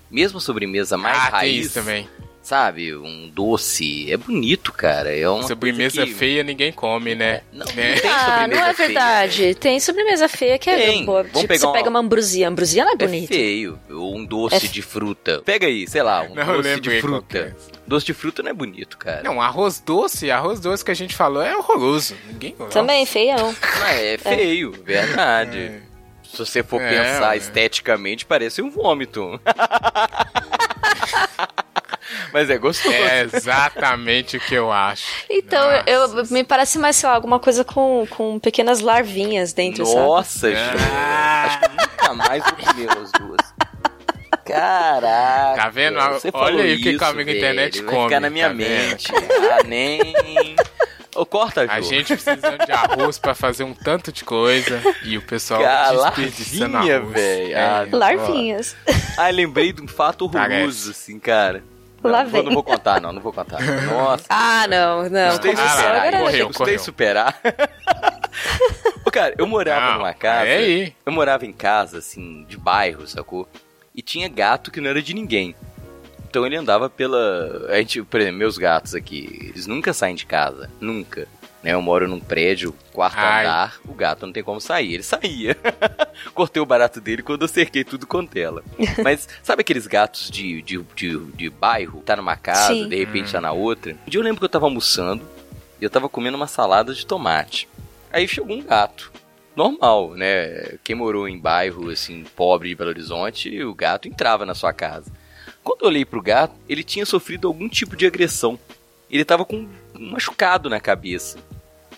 Mesmo 0.10 0.40
sobremesa 0.42 0.98
mais 0.98 1.18
ah, 1.18 1.22
tem 1.26 1.32
raiz, 1.32 1.66
isso 1.68 1.74
também. 1.76 2.10
Sabe? 2.42 2.96
Um 2.96 3.30
doce. 3.34 4.12
É 4.12 4.18
bonito, 4.18 4.72
cara. 4.74 5.16
É 5.16 5.28
uma 5.30 5.44
Sobremesa 5.48 5.98
coisa 5.98 6.12
que... 6.12 6.18
feia 6.18 6.44
ninguém 6.44 6.72
come, 6.72 7.16
né? 7.16 7.42
Não, 7.54 7.66
É. 7.78 7.94
não 7.96 8.02
tem 8.02 8.12
Ah, 8.12 8.48
não 8.48 8.58
é 8.66 8.74
feia, 8.74 8.88
verdade. 8.88 9.56
Tem 9.56 9.80
sobremesa 9.80 10.28
feia 10.28 10.58
que 10.58 10.70
é 10.70 10.76
Tem. 10.78 11.06
boa. 11.06 11.24
Vamos 11.24 11.38
Tipo, 11.42 11.48
pegar 11.48 11.60
você 11.60 11.66
uma- 11.68 11.74
pega 11.74 11.90
uma 11.90 12.00
ambrosia. 12.00 12.48
Ambrosia 12.50 12.84
não 12.84 12.92
é 12.92 12.96
É 12.96 12.98
bonita. 12.98 13.34
feio. 13.34 13.80
Ou 13.90 14.16
um 14.18 14.26
doce 14.26 14.56
É- 14.56 14.60
de 14.60 14.82
fruta. 14.82 15.42
Pega 15.46 15.68
aí, 15.68 15.88
sei 15.88 16.02
lá, 16.04 16.22
um 16.24 16.34
Não 16.36 16.46
doce 16.46 16.80
de 16.80 17.02
fruta. 17.02 17.38
é. 17.38 17.54
Doce 17.88 18.06
de 18.06 18.14
fruta 18.14 18.42
não 18.44 18.50
é 18.52 18.54
bonito, 18.54 18.98
cara. 18.98 19.22
Não, 19.24 19.42
arroz 19.42 19.80
doce, 19.80 20.32
arroz 20.32 20.60
doce 20.60 20.84
que 20.84 20.92
a 20.92 20.96
gente 20.96 21.16
falou 21.16 21.42
é 21.42 21.56
horroroso. 21.56 22.16
Ninguém 22.28 22.56
gosta. 22.58 22.74
Também, 22.74 23.06
feião. 23.06 23.54
Mas 23.80 24.00
é 24.00 24.18
feio, 24.18 24.72
verdade. 24.84 25.58
É. 25.60 25.82
Se 26.24 26.38
você 26.38 26.64
for 26.64 26.82
É, 26.82 26.90
pensar 26.90 27.30
ué. 27.32 27.38
esteticamente, 27.38 28.26
parece 28.26 28.62
um 28.62 28.70
vômito. 28.70 29.38
Mas 32.34 32.50
é 32.50 32.58
gostoso. 32.58 32.94
É 32.94 33.22
exatamente 33.24 34.38
o 34.38 34.40
que 34.40 34.56
eu 34.56 34.72
acho. 34.72 35.06
Então, 35.30 35.70
Nossa. 35.70 35.84
eu, 35.90 36.26
me 36.32 36.44
parece 36.44 36.78
mais, 36.80 36.96
sei 36.96 37.10
lá, 37.10 37.16
alguma 37.16 37.40
coisa 37.40 37.64
com, 37.64 38.06
com 38.10 38.40
pequenas 38.40 38.80
larvinhas 38.80 39.54
dentro, 39.54 39.86
sabe? 39.86 40.00
Nossa. 40.00 40.48
Ah. 40.50 41.46
Acho 41.46 41.60
que 41.60 41.70
nunca 41.70 42.14
mais 42.14 42.44
vou 42.44 42.54
comer 42.54 42.90
as 42.90 43.12
duas. 43.12 43.52
Caraca. 44.46 45.62
Tá 45.62 45.70
vendo? 45.70 46.00
Você 46.00 46.30
Olha 46.34 46.64
aí 46.64 46.76
o 46.76 46.82
que 46.82 46.96
o 46.96 47.06
amigo 47.06 47.26
velho. 47.26 47.38
internet 47.38 47.82
Vai 47.84 47.94
come, 47.94 48.04
ficar 48.08 48.20
na 48.20 48.30
minha 48.30 48.48
tá 48.48 48.54
mente. 48.54 49.12
Ah, 49.52 49.64
nem... 49.66 50.56
Ô, 51.16 51.26
corta, 51.26 51.66
Ju. 51.66 51.72
A 51.72 51.82
gente 51.82 52.16
precisando 52.16 52.66
de 52.66 52.72
arroz 52.72 53.20
pra 53.20 53.36
fazer 53.36 53.66
um 53.66 53.74
tanto 53.74 54.12
de 54.14 54.24
coisa 54.24 54.82
e 55.04 55.18
o 55.18 55.22
pessoal 55.22 55.62
desperdiçando 55.62 56.78
arroz. 56.78 57.12
véi. 57.12 57.54
É, 57.54 57.60
Ah, 57.60 57.88
Larvinhas. 57.92 58.76
Ah, 59.18 59.30
lembrei 59.30 59.74
de 59.74 59.82
um 59.82 59.88
fato 59.88 60.24
horroroso, 60.26 60.92
assim, 60.92 61.20
cara. 61.20 61.64
Não, 62.04 62.12
Lá 62.12 62.24
não 62.24 62.30
vou, 62.30 62.40
vem. 62.42 62.44
não 62.46 62.54
vou 62.56 62.64
contar, 62.64 63.02
não, 63.02 63.12
não 63.14 63.22
vou 63.22 63.32
contar. 63.34 63.60
Nossa. 63.62 64.26
Ah, 64.30 64.68
não, 64.68 65.10
não. 65.10 65.30
Custei 65.32 65.54
Ah, 65.54 65.68
superar. 65.70 66.12
correu, 66.12 66.48
Custei 66.48 66.66
correu. 66.66 66.80
superar. 66.80 67.40
Ô, 69.06 69.12
cara, 69.12 69.36
eu 69.38 69.46
morava 69.48 69.92
Não, 69.92 69.98
numa 70.00 70.14
casa. 70.14 70.48
é 70.48 70.58
aí. 70.58 70.96
Eu 71.06 71.12
morava 71.12 71.46
em 71.46 71.52
casa, 71.54 71.98
assim, 72.00 72.46
de 72.48 72.58
bairro, 72.58 73.08
sacou? 73.08 73.48
E 73.94 74.02
tinha 74.02 74.28
gato 74.30 74.72
que 74.72 74.80
não 74.82 74.90
era 74.90 75.02
de 75.02 75.14
ninguém. 75.14 75.56
Então 76.30 76.46
ele 76.46 76.56
andava 76.56 76.90
pela. 76.90 77.68
A 77.70 77.78
gente, 77.78 78.02
por 78.04 78.22
exemplo, 78.22 78.40
meus 78.40 78.58
gatos 78.58 78.96
aqui, 78.96 79.48
eles 79.52 79.68
nunca 79.68 79.92
saem 79.94 80.16
de 80.16 80.26
casa. 80.26 80.70
Nunca. 80.80 81.28
Né, 81.64 81.74
eu 81.74 81.82
moro 81.82 82.08
num 82.08 82.20
prédio, 82.20 82.74
quarto 82.92 83.20
Ai. 83.20 83.46
andar, 83.46 83.80
o 83.88 83.94
gato 83.94 84.26
não 84.26 84.34
tem 84.34 84.44
como 84.44 84.60
sair. 84.60 84.96
Ele 84.96 85.04
saía. 85.04 85.56
Cortei 86.34 86.62
o 86.62 86.66
barato 86.66 87.00
dele 87.00 87.22
quando 87.22 87.44
eu 87.44 87.48
cerquei 87.48 87.84
tudo 87.84 88.08
com 88.08 88.26
tela. 88.26 88.64
Mas 89.04 89.28
sabe 89.44 89.62
aqueles 89.62 89.86
gatos 89.86 90.32
de, 90.32 90.62
de, 90.64 90.84
de, 90.96 91.18
de 91.18 91.50
bairro? 91.50 92.02
Tá 92.02 92.16
numa 92.16 92.36
casa, 92.36 92.74
Sim. 92.74 92.90
de 92.90 92.96
repente 92.96 93.32
tá 93.32 93.40
na 93.40 93.52
outra. 93.52 93.94
Um 94.08 94.10
dia 94.10 94.20
eu 94.20 94.24
lembro 94.24 94.40
que 94.40 94.46
eu 94.46 94.50
tava 94.50 94.66
almoçando 94.66 95.24
e 95.80 95.84
eu 95.84 95.90
tava 95.90 96.10
comendo 96.10 96.36
uma 96.36 96.48
salada 96.48 96.94
de 96.94 97.06
tomate. 97.06 97.68
Aí 98.12 98.28
chegou 98.28 98.56
um 98.56 98.64
gato. 98.64 99.12
Normal, 99.56 100.16
né? 100.16 100.78
Quem 100.84 100.96
morou 100.96 101.28
em 101.28 101.38
bairro, 101.38 101.90
assim, 101.90 102.24
pobre 102.36 102.70
de 102.70 102.76
Belo 102.76 102.90
Horizonte, 102.90 103.62
o 103.64 103.76
gato 103.76 104.08
entrava 104.08 104.46
na 104.46 104.56
sua 104.56 104.74
casa. 104.74 105.12
Quando 105.64 105.82
eu 105.82 105.88
olhei 105.90 106.06
pro 106.06 106.22
gato, 106.22 106.56
ele 106.68 106.84
tinha 106.84 107.06
sofrido 107.06 107.48
algum 107.48 107.68
tipo 107.70 107.96
de 107.96 108.06
agressão. 108.06 108.58
Ele 109.10 109.26
tava 109.26 109.44
com 109.44 109.68
um 109.94 110.12
machucado 110.12 110.70
na 110.70 110.80
cabeça. 110.80 111.38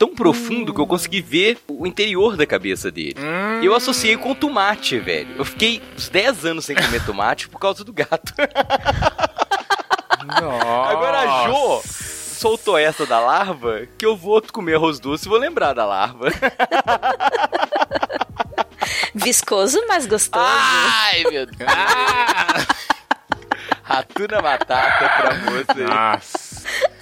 Tão 0.04 0.14
profundo 0.14 0.74
que 0.74 0.82
eu 0.82 0.86
consegui 0.86 1.22
ver 1.22 1.58
o 1.66 1.88
interior 1.88 2.36
da 2.36 2.45
cabeça 2.45 2.91
dele. 2.91 3.16
E 3.62 3.66
eu 3.66 3.74
associei 3.74 4.18
com 4.18 4.36
tomate, 4.36 4.99
velho. 4.99 5.34
Eu 5.38 5.45
fiquei 5.45 5.82
uns 5.95 6.10
10 6.10 6.43
anos 6.45 6.66
sem 6.66 6.76
comer 6.76 7.06
tomate 7.06 7.47
por 7.47 7.58
causa 7.58 7.86
do 7.86 7.93
gato. 7.93 8.34
Nossa. 10.26 10.91
Agora 10.91 11.20
a 11.20 11.47
Jo 11.47 11.82
soltou 11.86 12.78
essa 12.78 13.06
da 13.06 13.22
larva 13.22 13.88
que 13.97 14.06
eu 14.06 14.18
vou 14.18 14.41
comer 14.41 14.76
arroz 14.76 14.99
doce 14.99 15.26
e 15.26 15.30
vou 15.30 15.39
lembrar 15.39 15.72
da 15.72 15.86
larva. 15.86 16.28
Viscoso, 19.16 19.82
mas 19.88 20.06
gostoso. 20.06 20.45
Ai, 20.45 21.24
meu 21.32 21.45
Deus. 21.45 21.62
Ah! 21.66 22.56
Ratuna 23.84 24.41
batata 24.41 25.10
pra 25.18 25.34
você. 25.36 25.84
Nossa. 25.86 26.53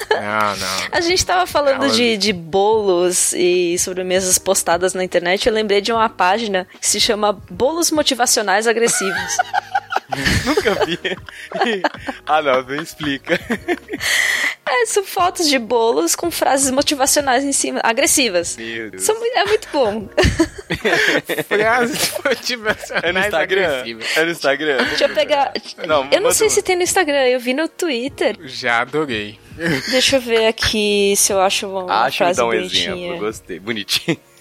Não, 0.10 0.56
não. 0.58 0.88
A 0.92 1.02
gente 1.02 1.26
tava 1.26 1.48
falando 1.48 1.90
de, 1.90 2.18
de 2.18 2.34
bolos 2.34 3.34
e 3.34 3.78
sobremesas 3.80 4.38
postadas 4.38 4.94
na 4.94 5.04
internet. 5.04 5.48
Eu 5.48 5.54
lembrei 5.54 5.82
de 5.82 5.92
uma 5.92 6.10
página 6.10 6.68
que 6.80 6.88
se 6.88 7.00
chama 7.00 7.34
Bolos 7.50 7.92
Motivacionais 7.92 8.68
Agressivos. 8.68 9.38
Nunca 10.46 10.86
vi. 10.86 11.00
ah, 12.26 12.42
não, 12.42 12.62
não 12.64 12.76
explica. 12.82 13.40
é, 14.68 14.86
são 14.86 15.04
fotos 15.04 15.48
de 15.48 15.58
bolos 15.58 16.16
com 16.16 16.30
frases 16.30 16.72
motivacionais 16.72 17.44
em 17.44 17.52
cima, 17.52 17.80
agressivas. 17.84 18.58
Meu 18.58 18.92
Deus. 18.92 19.04
São 19.04 19.16
é 19.34 19.46
muito 19.46 19.68
bom. 19.72 20.10
Frases 21.48 22.12
motivacionais 22.24 23.04
É 23.04 23.12
no 23.12 23.20
Instagram? 23.20 23.68
agressivas. 23.68 24.18
É 24.18 24.24
no 24.26 24.32
Instagram? 24.32 24.78
Deixa 24.86 25.06
eu 25.06 25.14
pegar. 25.14 25.54
Não, 25.88 26.08
eu 26.12 26.22
não 26.22 26.32
sei 26.32 26.50
se 26.50 26.62
tem 26.62 26.76
no 26.76 26.84
Instagram, 26.84 27.28
eu 27.28 27.40
vi 27.40 27.54
no 27.54 27.68
Twitter. 27.68 28.38
Já 28.44 28.82
adorei. 28.82 29.40
Deixa 29.92 30.18
eu 30.18 30.22
ver 30.22 30.48
aqui 30.48 31.14
se 31.16 31.32
eu 31.34 31.40
acho 31.42 31.68
uma 31.68 32.06
Acho 32.06 32.12
que 32.12 32.18
frase 32.24 32.38
dá 32.38 32.46
um 32.46 32.50
bonitinha. 32.50 32.92
exemplo. 32.96 33.18
Gostei. 33.20 33.60
Bonitinho. 33.60 34.18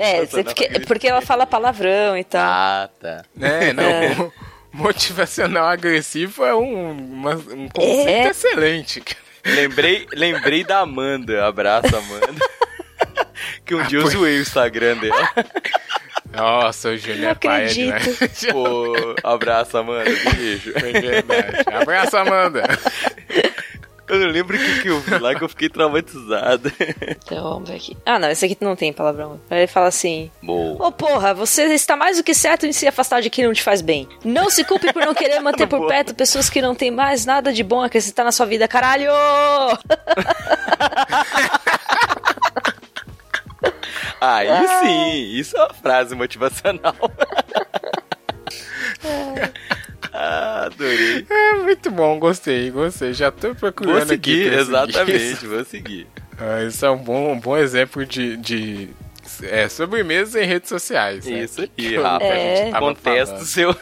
É, 0.00 0.26
porque, 0.26 0.68
porque 0.86 1.08
ela 1.08 1.22
fala 1.22 1.46
palavrão 1.46 2.16
e 2.16 2.22
tal. 2.22 2.42
Ah, 2.44 2.88
tá. 3.00 3.24
É, 3.40 3.72
não. 3.72 3.82
É. 3.82 4.14
Motivacional 4.74 5.66
agressivo 5.68 6.44
é 6.44 6.54
um, 6.54 6.90
uma- 6.90 7.34
um 7.36 7.68
conceito 7.68 8.08
É. 8.08 8.28
excelente. 8.28 9.02
Lembrei, 9.46 10.06
lembrei 10.12 10.64
da 10.64 10.80
Amanda. 10.80 11.46
Abraço, 11.46 11.94
Amanda. 11.96 12.34
que 13.64 13.74
um 13.74 13.82
dia 13.84 13.98
eu 14.00 14.06
zoei 14.08 14.38
o 14.38 14.42
Instagram 14.42 14.96
dela. 14.96 15.28
Nossa, 16.32 16.88
o 16.88 16.96
Júlio 16.96 17.22
Não 17.22 17.28
é 17.30 17.34
pai 17.34 17.62
acredito. 17.66 17.84
demais. 17.84 18.44
Pô, 18.50 19.14
abraço, 19.22 19.76
Amanda. 19.78 20.10
Beijo. 20.34 20.72
Foi 20.72 20.92
verdade. 20.92 21.56
Abraço, 21.72 22.16
Amanda. 22.16 22.62
Eu 24.06 24.18
lembro 24.28 24.56
o 24.56 24.60
que, 24.60 24.82
que 24.82 24.88
eu 24.88 25.00
vi 25.00 25.18
lá 25.18 25.34
que 25.34 25.42
eu 25.42 25.48
fiquei 25.48 25.68
traumatizado. 25.68 26.70
Então, 27.24 27.42
vamos 27.42 27.68
ver 27.68 27.76
aqui. 27.76 27.96
Ah, 28.04 28.18
não, 28.18 28.30
esse 28.30 28.44
aqui 28.44 28.56
não 28.60 28.76
tem 28.76 28.92
palavrão. 28.92 29.40
Aí 29.50 29.60
ele 29.60 29.66
fala 29.66 29.88
assim. 29.88 30.30
Ô 30.46 30.92
porra, 30.92 31.32
você 31.32 31.62
está 31.74 31.96
mais 31.96 32.18
do 32.18 32.22
que 32.22 32.34
certo 32.34 32.66
em 32.66 32.72
se 32.72 32.86
afastar 32.86 33.22
de 33.22 33.30
quem 33.30 33.46
não 33.46 33.54
te 33.54 33.62
faz 33.62 33.80
bem. 33.80 34.06
Não 34.24 34.50
se 34.50 34.64
culpe 34.64 34.92
por 34.92 35.04
não 35.04 35.14
querer 35.14 35.40
manter 35.40 35.66
por 35.66 35.86
perto 35.86 36.14
pessoas 36.14 36.50
que 36.50 36.60
não 36.60 36.74
têm 36.74 36.90
mais 36.90 37.24
nada 37.24 37.52
de 37.52 37.62
bom 37.62 37.80
a 37.80 37.86
acrescentar 37.86 38.24
na 38.24 38.32
sua 38.32 38.46
vida, 38.46 38.68
caralho! 38.68 39.10
Aí 44.20 44.48
sim, 44.80 45.38
isso 45.38 45.56
é 45.56 45.60
uma 45.60 45.74
frase 45.74 46.14
motivacional. 46.14 46.94
ah, 50.14 50.66
adorei. 50.66 51.26
É 51.28 51.52
muito 51.54 51.90
bom, 51.90 52.18
gostei, 52.18 52.70
gostei. 52.70 53.12
Já 53.12 53.30
tô 53.30 53.54
procurando 53.54 53.92
Vou 53.94 54.02
aqui. 54.02 54.08
seguir, 54.14 54.44
seguir 54.44 54.58
exatamente, 54.58 55.32
isso. 55.32 55.48
vou 55.48 55.64
seguir. 55.64 56.06
Ah, 56.36 56.64
Isso 56.64 56.84
é 56.84 56.90
um 56.90 56.96
bom, 56.98 57.32
um 57.32 57.38
bom 57.38 57.56
exemplo 57.56 58.04
de, 58.04 58.36
de 58.38 58.88
é, 59.42 59.68
sobremesa 59.68 60.42
em 60.42 60.46
redes 60.46 60.68
sociais. 60.68 61.26
né? 61.26 61.40
Isso 61.40 61.66
Que 61.76 61.88
aí, 61.88 61.96
Rafa. 62.02 62.24
É. 62.24 62.52
A 62.52 62.56
gente 62.56 62.72
Tava 62.72 62.86
contesta 62.86 63.34
o 63.36 63.44
seu. 63.44 63.76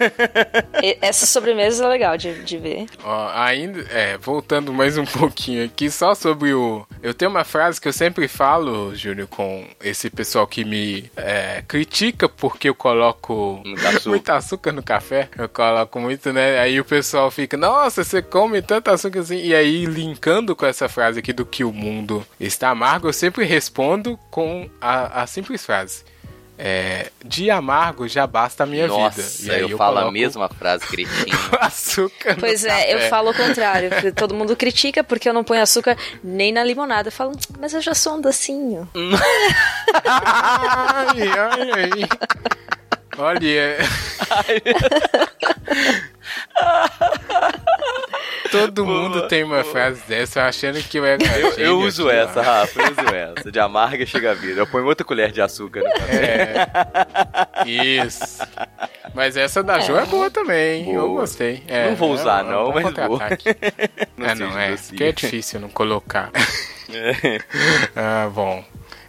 Essa 1.01 1.27
sobremesa 1.27 1.85
é 1.85 1.89
legal 1.89 2.17
de, 2.17 2.43
de 2.43 2.59
ver. 2.59 2.87
Ó, 3.05 3.29
ainda, 3.35 3.81
é, 3.91 4.17
voltando 4.19 4.73
mais 4.73 4.97
um 4.99 5.05
pouquinho 5.05 5.65
aqui, 5.65 5.91
só 5.91 6.15
sobre 6.15 6.53
o. 6.55 6.87
Eu 7.03 7.15
tenho 7.15 7.31
uma 7.31 7.45
frase 7.45 7.81
que 7.81 7.89
eu 7.89 7.93
sempre 7.93 8.29
falo, 8.29 8.95
Júnior, 8.95 9.29
com 9.29 9.67
esse 9.83 10.09
pessoal 10.11 10.47
que 10.47 10.65
me 10.65 11.11
é, 11.17 11.63
critica 11.67 12.29
porque 12.29 12.69
eu 12.69 12.75
coloco 12.75 13.61
Muito 13.65 13.87
açúcar. 13.87 14.09
muito 14.11 14.31
açúcar 14.31 14.73
no 14.73 14.83
café. 14.83 15.29
Eu 15.37 15.49
coloco 15.49 15.99
muito, 16.01 16.33
né? 16.33 16.59
Aí 16.59 16.79
o 16.81 16.85
pessoal 16.85 17.31
fica, 17.31 17.57
nossa, 17.57 18.05
você 18.05 18.23
come 18.23 18.63
tanto 18.63 18.91
açúcar 18.91 19.21
assim. 19.21 19.39
E 19.43 19.55
aí, 19.55 19.85
linkando 19.87 20.55
com 20.55 20.67
essa 20.67 20.89
frase 20.89 21.19
aqui 21.19 21.33
do 21.33 21.45
que 21.45 21.65
o 21.65 21.73
mundo 21.73 22.25
está 22.39 22.71
amargo, 22.71 23.09
eu 23.09 23.13
sempre 23.13 23.45
respondo 23.45 24.19
com 24.31 24.69
a, 24.81 25.23
a 25.23 25.27
simples 25.43 25.67
frase. 25.67 26.05
É, 26.59 27.11
de 27.25 27.51
amargo 27.51 28.07
já 28.07 28.25
basta 28.27 28.63
a 28.63 28.67
minha 28.67 28.87
Nossa, 28.87 29.21
vida. 29.21 29.53
E 29.53 29.57
aí 29.57 29.71
eu, 29.71 29.77
falo 29.77 29.99
a 29.99 30.13
mesma 30.13 30.49
frase 30.49 30.87
cretina. 30.87 31.37
açúcar 31.61 32.35
no 32.35 32.41
Pois 32.41 32.65
é, 32.65 32.93
eu 32.93 32.99
café. 32.99 33.09
falo 33.09 33.31
o 33.31 33.35
contrário. 33.35 33.91
porque 33.91 34.13
Todo 34.13 34.35
mundo 34.35 34.55
critica 34.55 35.03
porque 35.03 35.29
eu 35.29 35.33
não 35.33 35.43
ponho 35.43 35.61
açúcar 35.63 35.97
nem 36.23 36.53
na 36.53 36.63
limonada. 36.63 37.09
Eu 37.09 37.13
falo, 37.13 37.33
mas 37.59 37.73
eu 37.75 37.81
já 37.81 37.95
sou 37.95 38.15
um 38.17 38.21
docinho. 38.21 38.89
Ai, 40.05 41.29
ai, 41.29 41.71
ai. 41.73 42.09
Olha. 43.19 43.79
Todo 48.51 48.85
mundo 48.85 49.29
tem 49.29 49.43
uma 49.45 49.65
frase 49.65 50.03
dessa 50.07 50.41
eu 50.41 50.45
achando 50.45 50.79
que 50.83 50.99
eu 50.99 51.07
era. 51.07 51.23
Eu, 51.39 51.51
eu 51.53 51.79
uso 51.81 52.09
aqui, 52.09 52.19
essa, 52.19 52.43
Rafa, 52.43 52.81
eu 52.81 52.91
uso 52.91 53.15
essa. 53.15 53.51
De 53.51 53.59
amarga 53.59 54.05
chega 54.05 54.33
a 54.33 54.35
vida. 54.35 54.61
Eu 54.61 54.67
ponho 54.67 54.85
outra 54.87 55.07
colher 55.07 55.33
de 55.33 55.41
açúcar 55.41 55.81
no 55.81 55.91
café. 55.91 56.69
É. 57.65 57.69
Isso. 57.69 58.43
Mas 59.15 59.37
essa 59.37 59.63
da 59.63 59.81
Jo 59.81 59.97
é 59.97 60.05
boa 60.05 60.31
também. 60.31 60.93
Eu 60.93 61.09
Boa. 61.09 61.21
gostei. 61.21 61.63
É, 61.67 61.89
Não 61.89 61.97
vou 61.97 62.13
usar, 62.13 62.41
é 62.41 62.49
um 62.49 62.51
não, 62.51 62.73
mas 62.73 62.85
contra-ataque. 62.85 63.57
Não 64.17 64.27
é, 64.27 64.35
não, 64.35 64.59
é. 64.59 64.77
Porque 64.77 65.05
é 65.05 65.13
difícil 65.13 65.61
não 65.61 65.69
colocar. 65.69 66.31
ah, 67.97 68.31
bom. 68.33 68.65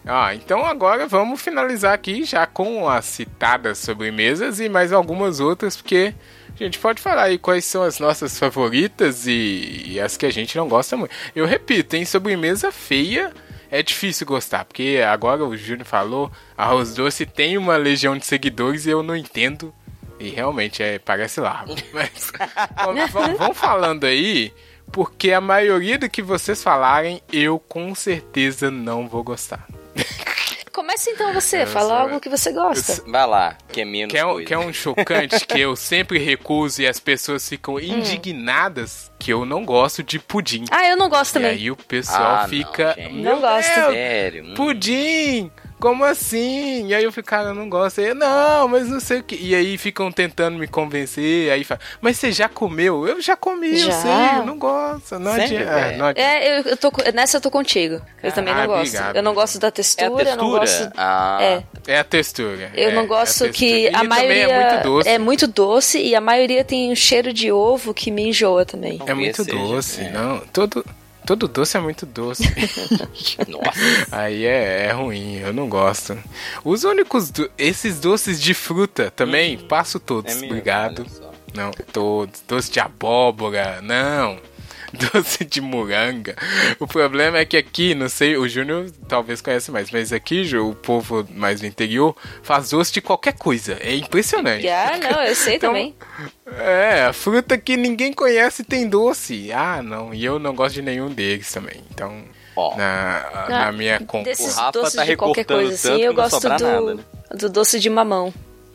Ah, 0.06 0.36
então 0.36 0.66
agora 0.66 1.08
vamos 1.08 1.41
finalizar 1.41 1.93
aqui 1.93 2.26
já 2.26 2.45
com 2.45 2.89
as 2.89 3.06
citadas 3.06 3.78
sobremesas 3.78 4.60
e 4.60 4.68
mais 4.68 4.91
algumas 4.91 5.39
outras, 5.39 5.78
porque 5.78 6.14
a 6.60 6.64
gente 6.64 6.78
pode 6.78 7.01
falar 7.01 7.24
aí 7.24 7.38
quais 7.38 7.64
são 7.64 7.84
as 7.84 7.99
nossas 7.99 8.38
favoritas 8.38 9.26
e, 9.26 9.84
e 9.88 9.99
as 9.99 10.18
que 10.18 10.26
a 10.26 10.32
gente 10.32 10.58
não 10.58 10.68
gosta 10.68 10.97
muito. 10.97 11.14
Eu 11.34 11.45
repito, 11.45 11.95
em 11.95 12.04
sobremesa 12.04 12.72
feia 12.72 13.32
é 13.72 13.82
difícil 13.82 14.28
gostar, 14.28 14.66
porque 14.66 15.01
agora 15.08 15.43
o 15.43 15.58
Júnior 15.58 15.86
falou, 15.86 16.32
arroz 16.56 16.93
doce 16.93 17.26
tem 17.26 17.58
uma 17.58 17.76
legião 17.76 18.18
de 18.18 18.26
seguidores 18.26 18.86
e 18.86 18.89
eu 18.91 19.01
não 19.01 19.16
entendo. 19.16 19.74
E 20.20 20.30
realmente 20.30 20.84
é, 20.84 20.99
parece 20.99 21.41
largo. 21.41 21.76
Mas 21.91 22.32
vamos, 23.12 23.58
falando 23.58 24.06
aí, 24.06 24.54
porque 24.91 25.32
a 25.32 25.41
maioria 25.41 25.97
do 25.97 26.10
que 26.10 26.22
vocês 26.22 26.62
falarem, 26.62 27.22
eu 27.32 27.58
com 27.58 27.95
certeza 27.95 28.70
não 28.70 29.08
vou 29.08 29.24
gostar. 29.24 29.68
Começa 30.72 31.12
então 31.12 31.32
você, 31.34 31.62
Eu 31.64 31.68
fala 31.68 31.89
sou- 31.89 31.98
algo 31.98 32.20
que 32.20 32.28
você 32.30 32.52
gosta. 32.52 33.04
Vai 33.08 33.28
lá, 33.28 33.56
que 33.72 33.82
é 33.82 33.86
menos 33.86 34.12
Quer 34.12 34.26
um, 34.26 34.32
coisa. 34.34 34.48
quer 34.48 34.58
um 34.58 34.74
chocante 34.74 35.46
que 35.46 35.60
eu 35.60 35.76
sempre 35.76 36.18
recuso 36.18 36.82
e 36.82 36.88
as 36.88 37.00
pessoas 37.00 37.48
ficam 37.48 37.80
indignadas 37.80 39.12
que 39.20 39.32
eu 39.32 39.46
não 39.46 39.64
gosto 39.66 40.02
de 40.02 40.18
pudim. 40.18 40.66
Ah, 40.72 40.88
eu 40.88 40.98
não 40.98 41.10
gosto 41.10 41.32
E 41.32 41.34
também. 41.34 41.52
aí 41.52 41.70
o 41.72 41.76
pessoal 41.76 42.38
Ah, 42.38 42.41
não, 42.41 42.50
fica. 42.50 42.96
"Meu 43.12 43.36
Não 43.36 43.41
gosto." 43.41 43.68
Sério? 43.72 44.46
Hum. 44.46 44.54
Pudim! 44.56 45.52
Como 45.84 46.05
assim? 46.05 46.88
E 46.88 46.95
aí 46.95 47.03
eu 47.03 47.11
fico, 47.11 47.27
cara, 47.27 47.49
eu 47.49 47.53
não 47.53 47.67
gosto. 47.67 47.99
Aí, 47.99 48.07
eu, 48.07 48.15
não, 48.15 48.69
mas 48.69 48.88
não 48.88 49.01
sei 49.01 49.19
o 49.19 49.23
que. 49.23 49.36
E 49.36 49.53
aí 49.53 49.77
ficam 49.77 50.09
tentando 50.13 50.57
me 50.57 50.65
convencer. 50.65 51.51
Aí 51.51 51.65
fala, 51.65 51.81
mas 51.99 52.17
você 52.17 52.31
já 52.31 52.47
comeu? 52.47 53.05
Eu 53.05 53.21
já 53.21 53.36
comi, 53.36 53.71
eu 53.81 53.88
Já? 53.88 53.91
sei, 53.91 54.39
eu 54.39 54.45
não 54.45 54.57
gosto. 54.57 55.19
Não 55.19 55.34
adianta. 55.34 55.65
velho? 55.73 55.97
não 55.97 56.05
adianta. 56.05 56.21
É, 56.31 56.59
eu, 56.59 56.63
eu 56.63 56.77
tô, 56.77 56.89
nessa 57.13 57.36
eu 57.36 57.41
tô 57.41 57.51
contigo. 57.51 58.01
Eu 58.23 58.31
também 58.31 58.53
não 58.53 58.61
Ah, 58.61 58.65
gosto. 58.67 58.79
obrigado. 58.95 59.15
Eu 59.17 59.23
não 59.23 59.34
gosto 59.34 59.59
da 59.59 59.67
É 59.67 59.69
a 59.69 59.71
textura, 59.73 60.05
eu 60.07 60.13
não 60.38 60.59
textura? 60.59 60.59
gosto. 60.59 60.93
Ah, 60.95 61.38
É. 61.41 61.63
É 61.86 61.99
a 61.99 62.03
textura. 62.05 62.71
Eu 62.73 62.89
é, 62.89 62.93
não 62.93 63.01
é 63.03 63.05
gosto 63.05 63.43
textura. 63.43 63.51
que 63.51 63.88
a 63.89 63.91
também 63.91 64.07
maioria 64.07 64.47
é 64.47 64.69
muito 64.71 64.84
doce. 64.84 65.09
é 65.09 65.19
muito 65.19 65.47
doce 65.47 66.01
e 66.01 66.15
a 66.15 66.21
maioria 66.21 66.63
tem 66.63 66.89
um 66.93 66.95
cheiro 66.95 67.34
de 67.34 67.51
ovo 67.51 67.93
que 67.93 68.09
me 68.09 68.29
enjoa 68.29 68.65
também. 68.65 69.01
É 69.05 69.13
muito 69.13 69.43
doce, 69.43 69.99
é. 70.01 70.11
não. 70.11 70.39
Todo, 70.53 70.86
todo 71.26 71.47
doce 71.47 71.78
é 71.78 71.80
muito 71.80 72.05
doce. 72.05 72.43
Nossa. 73.47 74.07
Aí 74.11 74.45
é, 74.45 74.88
é 74.88 74.91
ruim, 74.91 75.36
eu 75.38 75.53
não 75.53 75.67
gosto. 75.69 76.17
Os 76.63 76.84
únicos. 76.84 77.30
do- 77.32 77.49
esses 77.57 77.99
doces 77.99 78.41
de 78.41 78.53
fruta 78.53 79.11
também, 79.11 79.57
passo 79.57 79.99
todos. 79.99 80.32
É 80.32 80.36
mesmo, 80.36 80.49
Obrigado. 80.49 81.05
Não, 81.53 81.71
todos. 81.91 82.41
Doce 82.47 82.71
de 82.71 82.80
abóbora, 82.80 83.80
não. 83.82 84.38
Doce 84.94 85.44
de 85.44 85.60
moranga. 85.60 86.36
O 86.80 86.86
problema 86.86 87.39
é 87.39 87.46
que 87.46 87.58
aqui, 87.58 87.96
não 87.96 88.08
sei, 88.08 88.38
o 88.38 88.48
Júnior 88.48 88.91
talvez 89.08 89.41
conhece 89.41 89.72
mais, 89.72 89.89
mas 89.89 90.14
aqui, 90.14 90.44
Ju, 90.44 90.70
o 90.70 90.76
povo 90.76 91.28
mais 91.32 91.60
do 91.62 91.66
interior 91.66 92.16
faz 92.44 92.70
doce 92.70 92.94
de 92.94 93.02
qualquer 93.02 93.34
coisa. 93.34 93.78
É 93.82 93.96
impressionante. 93.96 94.68
Ah, 94.68 94.98
não, 95.02 95.22
eu 95.24 95.36
sei 95.36 95.56
Então, 95.56 95.72
também. 95.72 95.96
É, 96.58 97.04
a 97.06 97.14
fruta 97.14 97.58
que 97.58 97.76
ninguém 97.76 98.14
conhece 98.14 98.64
tem 98.64 98.88
doce. 98.88 99.52
Ah, 99.52 99.82
não. 99.82 100.14
E 100.14 100.24
eu 100.24 100.38
não 100.38 100.54
gosto 100.54 100.76
de 100.76 100.82
nenhum 100.84 101.10
deles 101.10 101.52
também. 101.52 101.82
Então, 101.89 102.24
Ó, 102.56 102.78
na, 102.78 103.46
na 103.50 103.72
minha 103.72 104.00
compra. 104.00 104.32
Desses 104.32 104.54
O 104.54 104.60
Rafa 104.60 104.72
doces 104.74 104.94
tá 104.94 105.06
de 105.06 105.16
qualquer 105.18 105.46
coisa 105.46 105.74
assim, 105.74 106.02
eu 106.02 106.14
gosto 106.14 106.39
do, 106.39 106.50
nada, 106.50 106.96
né? 106.96 107.04
do 107.32 107.50
doce 107.50 107.80
de 107.80 107.89
mamão, 107.89 108.32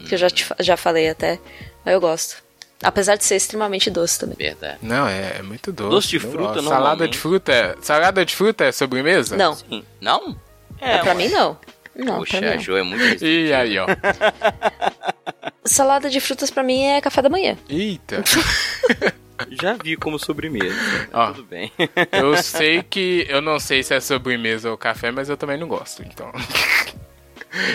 que 0.08 0.14
eu 0.14 0.18
já, 0.18 0.28
te, 0.28 0.46
já 0.58 0.76
falei 0.76 1.08
até, 1.08 1.38
mas 1.84 1.94
eu 1.94 2.00
gosto. 2.00 2.47
Apesar 2.82 3.16
de 3.16 3.24
ser 3.24 3.36
extremamente 3.36 3.90
doce 3.90 4.18
também. 4.20 4.36
verdade. 4.36 4.78
Não, 4.82 5.06
é, 5.08 5.38
é 5.38 5.42
muito 5.42 5.72
doce. 5.72 5.90
Doce 5.90 6.08
de 6.08 6.16
eu 6.16 6.20
fruta, 6.20 6.38
gosto. 6.54 6.68
Salada 6.68 7.08
de 7.08 7.18
fruta 7.18 7.52
é. 7.52 7.74
Salada 7.82 8.24
de 8.24 8.36
fruta 8.36 8.64
é 8.64 8.72
sobremesa? 8.72 9.36
Não, 9.36 9.54
Sim. 9.54 9.84
Não? 10.00 10.36
é, 10.80 10.98
pra 10.98 11.08
ué. 11.12 11.14
mim 11.14 11.28
não. 11.28 11.58
Não, 11.96 12.18
Poxa, 12.18 12.38
pra 12.38 12.46
a 12.46 12.50
mim 12.52 12.56
não. 12.56 12.62
Jo 12.62 12.76
é 12.76 12.82
muito 12.84 13.24
E 13.24 13.52
aí, 13.52 13.76
ó. 13.78 13.86
Salada 15.64 16.08
de 16.08 16.20
frutas 16.20 16.50
pra 16.50 16.62
mim 16.62 16.82
é 16.84 17.00
café 17.00 17.20
da 17.20 17.28
manhã. 17.28 17.58
Eita. 17.68 18.22
Já 19.50 19.74
vi 19.74 19.96
como 19.96 20.18
sobremesa. 20.18 20.74
Ó. 21.12 21.28
Tudo 21.32 21.44
bem. 21.44 21.70
Eu 22.12 22.36
sei 22.42 22.82
que. 22.82 23.26
Eu 23.28 23.40
não 23.40 23.58
sei 23.60 23.82
se 23.82 23.94
é 23.94 24.00
sobremesa 24.00 24.70
ou 24.70 24.76
café, 24.78 25.10
mas 25.10 25.28
eu 25.28 25.36
também 25.36 25.58
não 25.58 25.68
gosto. 25.68 26.02
Então. 26.02 26.30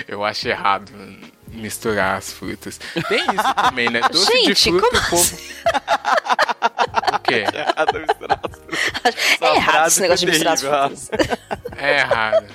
Eu 0.08 0.24
acho 0.24 0.48
errado 0.48 0.92
misturar 1.54 2.18
as 2.18 2.32
frutas. 2.34 2.80
Tem 3.08 3.20
isso 3.22 3.54
também, 3.56 3.90
né? 3.90 4.02
Doce 4.12 4.32
de 4.32 4.48
Gente, 4.48 4.72
fruta 4.72 4.90
como 4.90 5.02
o 5.02 5.10
povo. 5.10 5.38
O 7.14 7.20
quê? 7.20 7.46
É 9.42 9.56
errado 9.56 9.72
frase 9.72 9.88
esse 9.94 10.02
negócio 10.02 10.26
de 10.26 10.32
misturar 10.32 10.54
as 10.54 10.62
terrível, 10.62 10.98
frutas. 10.98 11.10
É 11.78 12.00
errado. 12.00 12.48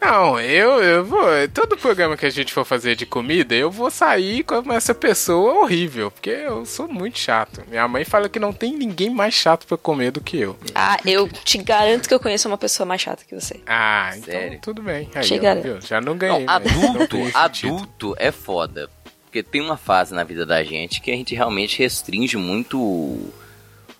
Não, 0.00 0.38
eu, 0.38 0.82
eu 0.82 1.04
vou. 1.04 1.26
Todo 1.52 1.76
programa 1.76 2.16
que 2.16 2.26
a 2.26 2.30
gente 2.30 2.52
for 2.52 2.64
fazer 2.64 2.94
de 2.94 3.06
comida, 3.06 3.54
eu 3.54 3.70
vou 3.70 3.90
sair 3.90 4.44
como 4.44 4.72
essa 4.72 4.94
pessoa 4.94 5.54
horrível. 5.62 6.10
Porque 6.10 6.30
eu 6.30 6.64
sou 6.66 6.86
muito 6.86 7.18
chato. 7.18 7.62
Minha 7.68 7.88
mãe 7.88 8.04
fala 8.04 8.28
que 8.28 8.38
não 8.38 8.52
tem 8.52 8.76
ninguém 8.76 9.10
mais 9.10 9.34
chato 9.34 9.66
pra 9.66 9.76
comer 9.76 10.10
do 10.12 10.20
que 10.20 10.38
eu. 10.38 10.56
Ah, 10.74 10.98
eu 11.04 11.28
te 11.28 11.58
garanto 11.58 12.08
que 12.08 12.14
eu 12.14 12.20
conheço 12.20 12.46
uma 12.46 12.58
pessoa 12.58 12.86
mais 12.86 13.00
chata 13.00 13.24
que 13.24 13.34
você. 13.34 13.60
Ah, 13.66 14.12
então 14.16 14.32
Sério? 14.34 14.58
tudo 14.60 14.82
bem. 14.82 15.10
Aí, 15.14 15.24
Chega. 15.24 15.56
ó, 15.58 15.60
viu? 15.60 15.80
Já 15.80 16.00
não 16.00 16.16
ganhei. 16.16 16.44
Não, 16.44 16.60
mas 16.60 16.76
não 16.76 16.90
adulto, 17.02 17.16
adulto 17.34 18.14
é 18.18 18.30
foda. 18.30 18.90
Porque 19.24 19.42
tem 19.42 19.60
uma 19.60 19.76
fase 19.76 20.14
na 20.14 20.24
vida 20.24 20.46
da 20.46 20.62
gente 20.62 21.00
que 21.00 21.10
a 21.10 21.14
gente 21.14 21.34
realmente 21.34 21.78
restringe 21.78 22.36
muito 22.36 22.78
o, 22.80 23.32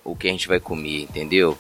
o 0.05 0.14
que 0.14 0.28
a 0.28 0.30
gente 0.30 0.47
vai 0.47 0.61
comer, 0.61 1.03
entendeu? 1.03 1.59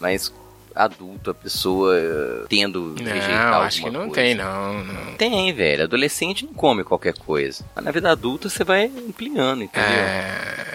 Mas 0.00 0.32
adulto, 0.76 1.30
a 1.30 1.34
pessoa 1.34 1.96
eh, 1.98 2.44
tendo 2.48 2.94
rejeitar 2.98 3.50
Não, 3.52 3.60
acho 3.62 3.82
que 3.82 3.90
não 3.90 4.00
coisa. 4.00 4.14
tem, 4.14 4.34
não, 4.34 4.84
não. 4.84 5.14
Tem, 5.14 5.52
velho. 5.52 5.84
Adolescente 5.84 6.44
não 6.44 6.52
come 6.52 6.84
qualquer 6.84 7.14
coisa. 7.14 7.64
Mas 7.74 7.84
na 7.84 7.90
vida 7.90 8.10
adulta 8.10 8.48
você 8.48 8.62
vai 8.62 8.84
ampliando, 8.86 9.62
entendeu? 9.64 9.88
É. 9.90 10.66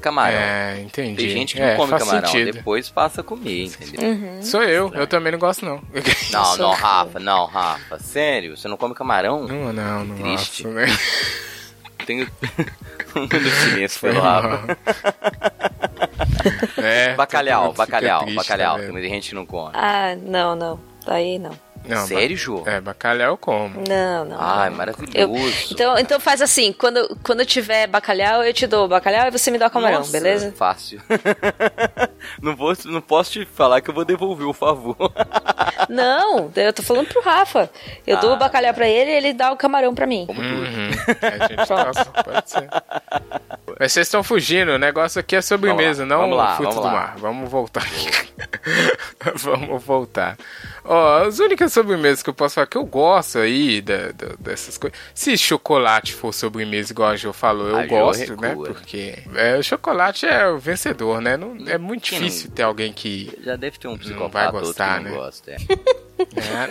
Camarão. 0.00 0.36
É, 0.36 0.80
entendi. 0.82 1.16
Tem 1.16 1.28
gente 1.30 1.54
que 1.54 1.62
É, 1.62 1.70
não 1.70 1.76
come 1.76 1.96
camarão, 1.98 2.28
sentido. 2.28 2.52
depois 2.52 2.90
passa 2.90 3.20
a 3.20 3.24
comer, 3.24 3.66
entendeu? 3.66 4.10
Uhum. 4.10 4.42
Sou 4.42 4.62
eu, 4.64 4.90
eu 4.94 5.06
também 5.06 5.30
não 5.32 5.38
gosto, 5.38 5.64
não. 5.64 5.80
Não, 6.32 6.56
não, 6.56 6.70
Rafa, 6.72 7.20
não, 7.20 7.46
Rafa. 7.46 7.98
Sério, 8.00 8.56
você 8.56 8.66
não 8.66 8.76
come 8.76 8.94
camarão? 8.94 9.46
Não, 9.46 9.72
não, 9.72 10.04
não 10.04 10.16
Triste. 10.16 10.64
gosto, 10.64 10.68
né? 10.74 10.86
Tenho 12.06 12.28
um 13.16 13.26
de 13.26 13.50
silêncio 13.50 14.00
pelo 14.00 14.20
Rafa. 14.20 14.76
É, 16.78 17.14
Bacalhau, 17.14 17.72
bacalhau, 17.72 18.20
triste, 18.22 18.36
bacalhau. 18.36 18.76
tá 18.76 18.82
Tem 18.82 18.92
muita 18.92 19.08
gente 19.08 19.28
que 19.28 19.34
não 19.34 19.46
come. 19.46 19.70
Ah, 19.74 20.16
não, 20.20 20.54
não. 20.56 20.80
Aí 21.06 21.38
não. 21.38 21.52
Não, 21.84 22.06
Sério, 22.06 22.60
ba- 22.62 22.70
É, 22.70 22.80
bacalhau 22.80 23.36
como. 23.36 23.82
Não, 23.88 24.24
não. 24.24 24.36
Ai, 24.40 24.70
não. 24.70 24.76
maravilhoso. 24.76 25.16
Eu- 25.16 25.52
então, 25.70 25.98
então 25.98 26.20
faz 26.20 26.40
assim, 26.40 26.72
quando, 26.72 27.16
quando 27.24 27.40
eu 27.40 27.46
tiver 27.46 27.86
bacalhau, 27.86 28.44
eu 28.44 28.52
te 28.52 28.66
dou 28.66 28.84
o 28.84 28.88
bacalhau 28.88 29.26
e 29.28 29.30
você 29.30 29.50
me 29.50 29.58
dá 29.58 29.66
o 29.66 29.70
camarão, 29.70 29.98
Nossa, 29.98 30.12
beleza? 30.12 30.52
Fácil. 30.56 31.00
não, 32.40 32.54
vou, 32.56 32.72
não 32.84 33.00
posso 33.00 33.32
te 33.32 33.44
falar 33.44 33.80
que 33.80 33.90
eu 33.90 33.94
vou 33.94 34.04
devolver 34.04 34.46
o 34.46 34.52
favor. 34.52 34.96
Não, 35.88 36.50
eu 36.54 36.72
tô 36.72 36.80
falando 36.82 37.08
pro 37.08 37.20
Rafa. 37.22 37.68
Eu 38.06 38.16
dou 38.18 38.30
Ah. 38.30 38.34
o 38.34 38.38
bacalhau 38.38 38.72
pra 38.72 38.88
ele 38.88 39.10
e 39.10 39.14
ele 39.14 39.32
dá 39.32 39.50
o 39.52 39.56
camarão 39.56 39.92
pra 39.94 40.06
mim. 40.06 40.24
Como 40.26 40.40
tudo. 40.40 40.54
Uhum. 40.54 40.90
A 41.42 41.48
gente 41.48 41.68
gosta, 41.68 42.04
pode 42.22 42.50
ser. 42.50 42.68
Mas 43.78 43.92
vocês 43.92 44.06
estão 44.06 44.22
fugindo, 44.22 44.72
o 44.72 44.78
negócio 44.78 45.18
aqui 45.20 45.34
é 45.36 45.42
sobremesa, 45.42 46.06
não 46.06 46.18
vamos 46.20 46.36
lá, 46.38 46.54
vamos 46.54 46.74
do 46.76 46.80
lá. 46.82 46.92
mar. 46.92 47.14
Vamos 47.18 47.50
voltar 47.50 47.82
aqui. 47.82 48.32
vamos 49.36 49.82
voltar. 49.84 50.36
Ó, 50.84 51.24
as 51.26 51.38
únicas 51.40 51.71
sobremesas 51.72 52.22
que 52.22 52.30
eu 52.30 52.34
posso 52.34 52.54
falar 52.56 52.66
que 52.66 52.76
eu 52.76 52.84
gosto 52.84 53.38
aí 53.38 53.80
da, 53.80 54.12
da- 54.12 54.34
dessas 54.38 54.78
coisas. 54.78 54.98
Se 55.14 55.36
chocolate 55.36 56.14
for 56.14 56.32
sobremesa, 56.32 56.92
igual 56.92 57.10
a 57.10 57.16
Jo 57.16 57.32
falou, 57.32 57.68
eu 57.68 57.76
A 57.76 57.82
Jo 57.82 57.88
gosto, 57.88 58.40
né? 58.40 58.54
Porque 58.54 59.18
é, 59.34 59.56
o 59.58 59.62
chocolate 59.62 60.26
é 60.26 60.48
o 60.48 60.58
vencedor, 60.58 61.20
né? 61.20 61.36
Não, 61.36 61.56
é 61.66 61.78
muito 61.78 62.04
difícil 62.04 62.48
não- 62.48 62.54
ter 62.54 62.62
alguém 62.62 62.92
que. 62.92 63.36
Já 63.42 63.56
deve 63.56 63.78
ter 63.78 63.88
um 63.88 63.96
vai 63.96 64.00
psicopata 64.04 64.46
outro 64.56 64.60
gostar, 64.68 64.98
que 64.98 65.04
não 65.04 65.10
né? 65.10 65.16
gosta. 65.16 65.50
é. 65.50 65.56
né? 65.58 66.68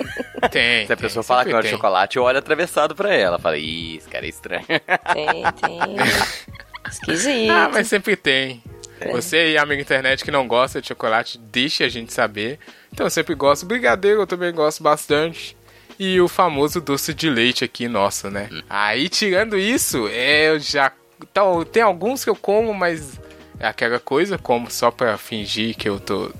Tem. 0.49 0.86
Se 0.88 0.93
a 0.93 0.95
tem, 0.95 0.97
pessoa 0.97 1.24
falar 1.24 1.45
que 1.45 1.52
não 1.52 1.60
é 1.60 1.64
chocolate, 1.64 2.18
eu 2.18 2.24
olho 2.24 2.38
atravessado 2.38 2.95
pra 2.95 3.14
ela. 3.14 3.38
Fala, 3.39 3.58
ih, 3.58 3.97
esse 3.97 4.08
cara 4.10 4.26
é 4.26 4.30
estranho. 4.30 4.66
Tem, 4.68 5.43
tem. 5.62 5.97
Esquisito. 6.89 7.52
Ah, 7.52 7.70
mas 7.72 7.88
sempre 7.88 8.16
tem. 8.16 8.62
É. 9.02 9.12
Você 9.12 9.38
aí, 9.38 9.58
amigo 9.58 9.82
internet 9.82 10.24
que 10.24 10.32
não 10.32 10.47
gosta 10.47 10.80
de 10.80 10.88
chocolate, 10.88 11.39
deixe 11.39 11.84
a 11.84 11.89
gente 11.89 12.14
saber. 12.14 12.60
Então 12.93 13.06
eu 13.06 13.10
sempre 13.10 13.34
gosto. 13.34 13.66
Brigadeiro 13.66 14.22
eu 14.22 14.28
também 14.28 14.54
gosto 14.54 14.84
bastante. 14.84 15.58
E 15.99 16.20
o 16.22 16.28
famoso 16.28 16.80
doce 16.80 17.14
de 17.14 17.30
leite 17.30 17.64
aqui, 17.64 17.88
nosso, 17.88 18.30
né? 18.30 18.49
Hum. 18.52 18.62
Aí, 18.70 19.10
tirando 19.10 19.58
isso, 19.58 20.08
é, 20.08 20.49
eu 20.49 20.60
já. 20.60 20.91
Então, 21.22 21.64
tem 21.64 21.84
alguns 21.84 22.24
que 22.24 22.30
eu 22.30 22.36
como, 22.36 22.74
mas 22.74 23.20
é 23.60 23.68
aquela 23.68 23.99
coisa, 23.99 24.38
como 24.38 24.72
só 24.72 24.89
pra 24.89 25.18
fingir 25.18 25.76
que 25.76 25.88
eu 25.88 25.99
tô. 25.99 26.32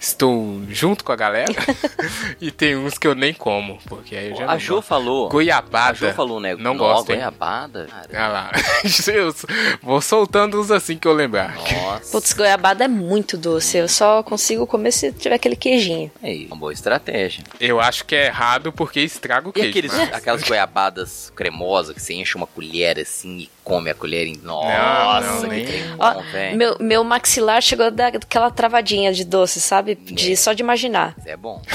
Estou 0.00 0.62
junto 0.68 1.02
com 1.02 1.10
a 1.12 1.16
galera. 1.16 1.52
e 2.40 2.50
tem 2.52 2.76
uns 2.76 2.96
que 2.96 3.06
eu 3.06 3.14
nem 3.14 3.34
como, 3.34 3.78
porque 3.86 4.14
aí 4.14 4.30
eu 4.30 4.36
já 4.36 4.44
a 4.44 4.52
não 4.52 4.58
Jo 4.58 4.74
gosto. 4.76 4.88
falou. 4.88 5.28
Goiabada. 5.28 5.90
A 6.06 6.10
Jo 6.10 6.14
falou, 6.14 6.38
né? 6.40 6.54
Não 6.54 6.72
Nó, 6.74 6.78
gosto, 6.78 7.06
goiabada? 7.08 7.86
Cara, 7.86 8.06
Olha 8.10 8.28
lá. 8.28 8.50
Eu 9.12 9.34
vou 9.82 10.00
soltando 10.00 10.60
uns 10.60 10.70
assim 10.70 10.96
que 10.96 11.08
eu 11.08 11.12
lembrar. 11.12 11.56
Nossa. 11.56 12.12
Putz, 12.12 12.32
goiabada 12.32 12.84
é 12.84 12.88
muito 12.88 13.36
doce. 13.36 13.76
Eu 13.78 13.88
só 13.88 14.22
consigo 14.22 14.66
comer 14.66 14.92
se 14.92 15.12
tiver 15.12 15.34
aquele 15.34 15.56
queijinho. 15.56 16.10
Aí, 16.22 16.46
uma 16.46 16.56
boa 16.56 16.72
estratégia. 16.72 17.42
Eu 17.60 17.80
acho 17.80 18.04
que 18.04 18.14
é 18.14 18.26
errado 18.26 18.72
porque 18.72 19.00
estraga 19.00 19.48
o 19.48 19.50
E 19.50 19.54
queijo. 19.54 19.70
aqueles, 19.70 19.92
mas- 19.94 20.12
aquelas 20.12 20.42
goiabadas 20.42 21.32
cremosas 21.34 21.94
que 21.94 22.00
você 22.02 22.14
enche 22.14 22.36
uma 22.36 22.46
colher 22.46 22.98
assim 23.00 23.38
e 23.38 23.50
come 23.68 23.90
a 23.90 23.94
colher 23.94 24.26
em. 24.26 24.36
Nossa, 24.42 25.32
não, 25.32 25.40
que 25.42 25.46
nem- 25.48 25.66
trem 25.66 25.82
Ó, 25.98 26.14
bom, 26.14 26.22
velho. 26.32 26.56
meu, 26.56 26.76
meu 26.80 27.04
maxilar 27.04 27.60
chegou 27.62 27.86
a 27.86 27.90
dar 27.90 28.08
aquela 28.16 28.50
travadinha 28.50 29.12
de 29.12 29.24
doce, 29.24 29.60
sabe? 29.60 29.94
De, 29.94 30.32
É. 30.32 30.36
só 30.36 30.52
de 30.52 30.62
imaginar. 30.62 31.14
É 31.26 31.36
bom. 31.36 31.60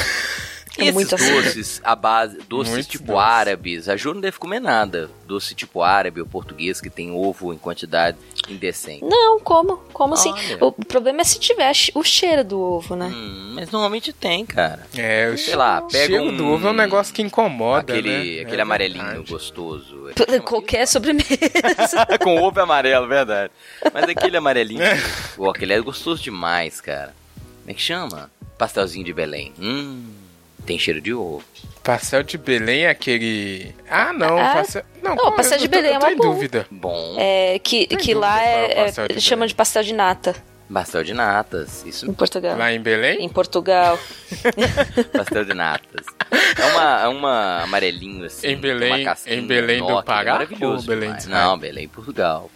É 0.75 0.81
E 0.81 0.83
esses 0.85 0.93
muito 0.95 1.15
doces, 1.15 1.79
a 1.83 1.95
base, 1.95 2.39
doces 2.49 2.73
Muito 2.73 2.89
tipo 2.89 3.05
doce. 3.13 3.19
árabes, 3.19 3.87
a 3.87 3.95
Ju 3.95 4.11
não 4.15 4.21
deve 4.21 4.39
comer 4.39 4.59
nada. 4.59 5.07
Doce 5.27 5.53
tipo 5.53 5.83
árabe 5.83 6.19
ou 6.19 6.25
português 6.25 6.81
que 6.81 6.89
tem 6.89 7.11
ovo 7.11 7.53
em 7.53 7.59
quantidade 7.59 8.17
indecente. 8.49 9.03
Não, 9.03 9.39
como? 9.39 9.77
Como 9.93 10.13
assim? 10.13 10.31
Olha. 10.31 10.57
O 10.65 10.71
problema 10.71 11.21
é 11.21 11.23
se 11.23 11.39
tiver 11.39 11.71
o 11.95 12.03
cheiro 12.03 12.43
do 12.43 12.59
ovo, 12.59 12.95
né? 12.95 13.07
Hum, 13.07 13.53
mas 13.55 13.71
normalmente 13.71 14.11
tem, 14.11 14.45
cara. 14.45 14.85
É, 14.95 15.29
o 15.33 15.37
Sei 15.37 15.55
lá, 15.55 15.81
pega 15.81 16.05
cheiro 16.07 16.23
um- 16.25 16.35
do 16.37 16.47
ovo 16.47 16.67
é 16.67 16.71
um 16.71 16.73
negócio 16.73 17.13
que 17.13 17.21
incomoda, 17.21 17.93
aquele 17.93 18.09
né? 18.35 18.41
aquele 18.41 18.59
É 18.59 18.61
amarelinho 18.61 19.03
verdade. 19.05 19.31
gostoso. 19.31 20.03
Qualquer 20.45 20.85
sobremesa. 20.87 21.27
Com 22.21 22.41
ovo 22.41 22.59
amarelo, 22.59 23.07
verdade. 23.07 23.51
Mas 23.93 24.03
aquele 24.09 24.37
amarelinho, 24.37 24.81
pô, 25.35 25.49
aquele 25.49 25.73
é 25.73 25.79
gostoso 25.81 26.21
demais, 26.21 26.79
cara. 26.81 27.13
Como 27.61 27.71
é 27.71 27.73
que 27.73 27.81
chama? 27.81 28.29
Pastelzinho 28.57 29.05
de 29.05 29.13
Belém. 29.13 29.53
Hum. 29.59 30.05
Tem 30.66 30.80
cheiro 30.80 31.01
de 31.01 31.14
ovo. 31.14 31.43
Pastel 31.84 32.24
de 32.24 32.38
Belém 32.38 32.84
é 32.84 32.89
aquele. 32.89 33.76
Ah, 33.89 34.14
não. 34.14 34.38
Ah, 34.38 34.53
pastel... 34.55 34.84
Não, 35.01 35.16
não, 35.16 35.36
pastel 35.36 35.57
de 35.57 35.68
Belém 35.68 35.91
é 35.95 35.99
tô 35.99 36.05
uma 36.05 36.14
em 36.14 36.16
boa. 36.16 36.34
dúvida. 36.34 36.66
Bom. 36.72 37.16
É, 37.20 37.59
que, 37.59 37.88
que 37.88 38.14
lá 38.14 38.41
é 38.41 38.72
é, 38.72 38.88
é, 38.88 38.91
de 38.91 39.01
eles 39.09 39.24
chamam 39.24 39.39
Belém. 39.41 39.47
de 39.49 39.55
pastel 39.55 39.84
de 39.84 39.93
nata 39.93 40.36
Pastel 40.74 41.03
de 41.03 41.14
natas. 41.14 41.84
Isso 41.86 42.09
em 42.09 42.14
Portugal. 42.14 42.57
Lá 42.57 42.72
em 42.74 42.82
Belém? 42.82 43.24
Em 43.24 43.30
Portugal. 43.30 43.99
Pastel 45.14 45.45
de 45.45 45.53
natas. 45.53 46.05
É 46.32 46.66
uma, 46.66 47.01
é 47.01 47.07
uma 47.09 47.64
amarelinho 47.64 48.26
assim. 48.26 48.47
Em 48.47 48.57
Belém- 48.57 49.05
em 49.28 49.45
Belém 49.45 49.86
do 49.86 49.99
é 49.99 50.01
Pará 50.01 50.34
maravilhoso 50.34 50.89
ou 50.89 50.97
Belém 50.97 51.16
Não? 51.28 51.57
Belém, 51.59 51.88
Portugal. 51.88 52.49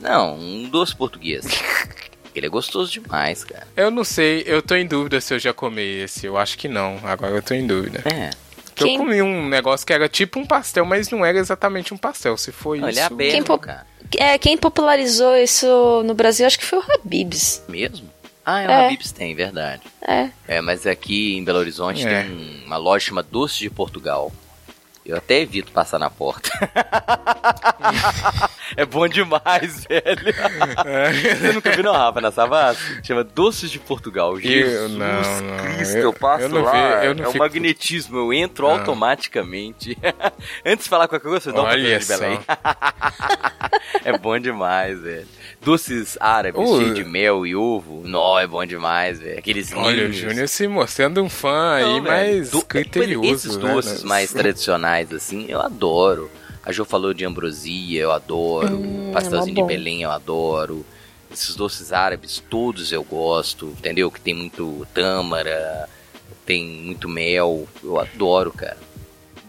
Não, 0.00 0.36
um 0.38 0.68
doce 0.70 0.96
português. 0.96 1.44
Ele 2.34 2.46
é 2.46 2.48
gostoso 2.48 2.90
demais, 2.92 3.42
cara. 3.44 3.66
Eu 3.76 3.90
não 3.90 4.04
sei, 4.04 4.42
eu 4.46 4.62
tô 4.62 4.74
em 4.76 4.86
dúvida 4.86 5.20
se 5.20 5.34
eu 5.34 5.38
já 5.38 5.52
comi 5.52 5.82
esse. 6.02 6.26
Eu 6.26 6.36
acho 6.38 6.56
que 6.56 6.68
não. 6.68 6.98
Agora 7.02 7.34
eu 7.34 7.42
tô 7.42 7.54
em 7.54 7.66
dúvida. 7.66 8.02
É. 8.12 8.30
Quem- 8.74 8.94
eu 8.94 9.00
comi 9.00 9.20
um 9.20 9.48
negócio 9.48 9.86
que 9.86 9.92
era 9.92 10.08
tipo 10.08 10.38
um 10.38 10.46
pastel, 10.46 10.84
mas 10.86 11.10
não 11.10 11.24
era 11.26 11.38
exatamente 11.38 11.92
um 11.92 11.96
pastel. 11.98 12.36
Se 12.36 12.50
foi 12.52 12.78
Não, 12.80 12.88
isso. 12.88 12.98
é 13.00 13.02
aberto, 13.02 13.32
Quem 13.32 13.42
po- 13.42 13.58
cara. 13.58 13.86
É, 14.16 14.38
quem 14.38 14.56
popularizou 14.56 15.36
isso 15.36 16.02
no 16.04 16.14
Brasil 16.14 16.46
acho 16.46 16.58
que 16.58 16.64
foi 16.64 16.78
o 16.78 16.84
Habibs. 16.94 17.62
Mesmo? 17.68 18.08
Ah, 18.44 18.62
é, 18.62 18.66
o 18.66 18.70
É. 18.70 18.86
Habib's 18.86 19.12
tem, 19.12 19.34
verdade. 19.34 19.82
É. 20.00 20.30
É, 20.48 20.60
mas 20.60 20.86
aqui 20.86 21.36
em 21.36 21.44
Belo 21.44 21.58
Horizonte 21.58 22.06
É. 22.06 22.22
tem 22.22 22.62
uma 22.64 22.76
loja 22.78 23.06
chamada 23.06 23.28
Doce 23.30 23.58
de 23.58 23.68
Portugal. 23.68 24.32
Eu 25.10 25.16
até 25.16 25.40
evito 25.40 25.72
passar 25.72 25.98
na 25.98 26.08
porta. 26.08 26.48
é 28.76 28.84
bom 28.84 29.06
demais, 29.08 29.84
velho. 29.84 30.34
Você 31.40 31.52
nunca 31.52 31.70
viu, 31.72 31.82
não, 31.82 31.92
Rafa, 31.92 32.20
na 32.20 32.30
Savassi? 32.30 33.00
Chama 33.02 33.24
Doces 33.24 33.70
de 33.70 33.78
Portugal. 33.78 34.38
Jesus 34.38 34.90
não, 34.92 35.06
não. 35.42 35.76
Cristo, 35.76 35.96
Eu- 35.96 36.02
eu, 36.04 36.12
passo 36.12 36.44
eu 36.44 36.48
não 36.48 36.62
lá. 36.62 36.72
vi- 37.00 37.06
eu 37.06 37.14
não 37.14 37.24
é 37.24 37.28
um 37.28 37.32
fico- 37.32 37.44
magnetismo, 37.44 38.18
eu 38.18 38.32
entro 38.32 38.68
Ah. 38.68 38.72
automaticamente. 38.72 39.96
Antes 40.64 40.84
de 40.84 40.90
falar 40.90 41.08
qualquer 41.08 41.28
coisa, 41.28 41.40
você 41.40 41.52
dá 41.52 41.62
um 41.62 41.68
de 41.70 42.06
Belém. 42.06 42.40
é 44.04 44.16
bom 44.18 44.38
demais, 44.38 45.00
velho. 45.00 45.26
Doces 45.62 46.16
árabes, 46.20 46.58
Uh. 46.68 46.78
cheios 46.78 46.94
de 46.94 47.04
mel 47.04 47.46
e 47.46 47.54
ovo. 47.54 48.02
Nó, 48.06 48.38
é 48.38 48.46
bom 48.46 48.64
demais, 48.64 49.18
velho. 49.20 49.38
Aqueles 49.38 49.70
Olha, 49.74 50.08
o. 50.08 50.12
Júnior 50.12 50.48
se 50.48 50.66
mostrando 50.66 51.22
um 51.22 51.28
fã 51.28 51.74
aí, 51.74 51.84
Não, 51.84 51.92
velho. 52.02 52.04
mais 52.04 52.50
Do- 52.50 52.62
criterioso. 52.64 53.28
Esses 53.48 53.56
né? 53.58 53.70
doces 53.74 54.02
mais 54.02 54.32
tradicionais, 54.32 55.12
assim, 55.12 55.46
eu 55.48 55.60
adoro. 55.60 56.30
A 56.64 56.72
Jo 56.72 56.84
falou 56.86 57.12
de 57.12 57.24
ambrosia, 57.26 58.00
eu 58.02 58.10
adoro. 58.12 58.74
Hum, 58.76 59.10
Pastelzinho 59.12 59.58
é 59.58 59.62
de. 59.62 59.66
Belém, 59.66 60.02
eu 60.02 60.10
adoro. 60.10 60.84
Esses 61.32 61.54
doces 61.54 61.92
árabes, 61.92 62.42
todos 62.50 62.90
eu 62.90 63.04
gosto, 63.04 63.66
entendeu? 63.78 64.10
Que 64.10 64.20
tem 64.20 64.34
muito 64.34 64.86
tâmara, 64.94 65.88
tem 66.46 66.64
muito 66.64 67.08
mel. 67.08 67.68
Eu 67.84 68.00
adoro, 68.00 68.50
cara. 68.50 68.78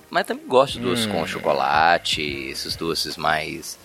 Mas 0.10 0.28
também 0.28 0.46
gosto 0.46 0.74
de 0.74 0.82
doces 0.82 1.06
Hum. 1.06 1.12
com 1.14 1.26
chocolate, 1.26 2.22
esses 2.22 2.76
doces 2.76 3.16
mais. 3.16 3.80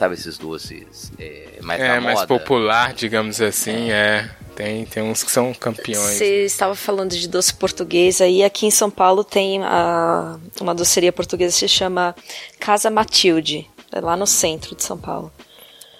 Sabe 0.00 0.14
esses 0.14 0.38
doces 0.38 1.12
é, 1.18 1.58
mais 1.60 1.78
É, 1.78 1.88
na 1.88 2.00
mais 2.00 2.20
moda? 2.20 2.26
popular, 2.26 2.94
digamos 2.94 3.38
assim, 3.38 3.90
é. 3.90 4.30
Tem, 4.56 4.86
tem 4.86 5.02
uns 5.02 5.22
que 5.22 5.30
são 5.30 5.52
campeões. 5.52 6.16
Você 6.16 6.46
estava 6.46 6.74
falando 6.74 7.10
de 7.10 7.28
doce 7.28 7.52
português 7.52 8.18
aí. 8.22 8.42
Aqui 8.42 8.64
em 8.64 8.70
São 8.70 8.90
Paulo 8.90 9.22
tem 9.22 9.62
a- 9.62 10.38
uma 10.58 10.74
doceria 10.74 11.12
portuguesa 11.12 11.52
que 11.52 11.58
se 11.60 11.68
chama 11.68 12.16
Casa 12.58 12.88
Matilde. 12.88 13.68
É 13.92 14.00
lá 14.00 14.16
no 14.16 14.26
centro 14.26 14.74
de 14.74 14.82
São 14.82 14.96
Paulo. 14.96 15.30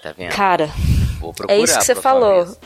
Tá 0.01 0.11
vendo? 0.17 0.31
Cara, 0.33 0.71
Vou 1.19 1.31
procurar 1.31 1.59
é 1.59 1.63
isso 1.63 1.77
que 1.77 1.85
você 1.85 1.93
falou. 1.93 2.45
vez. 2.45 2.57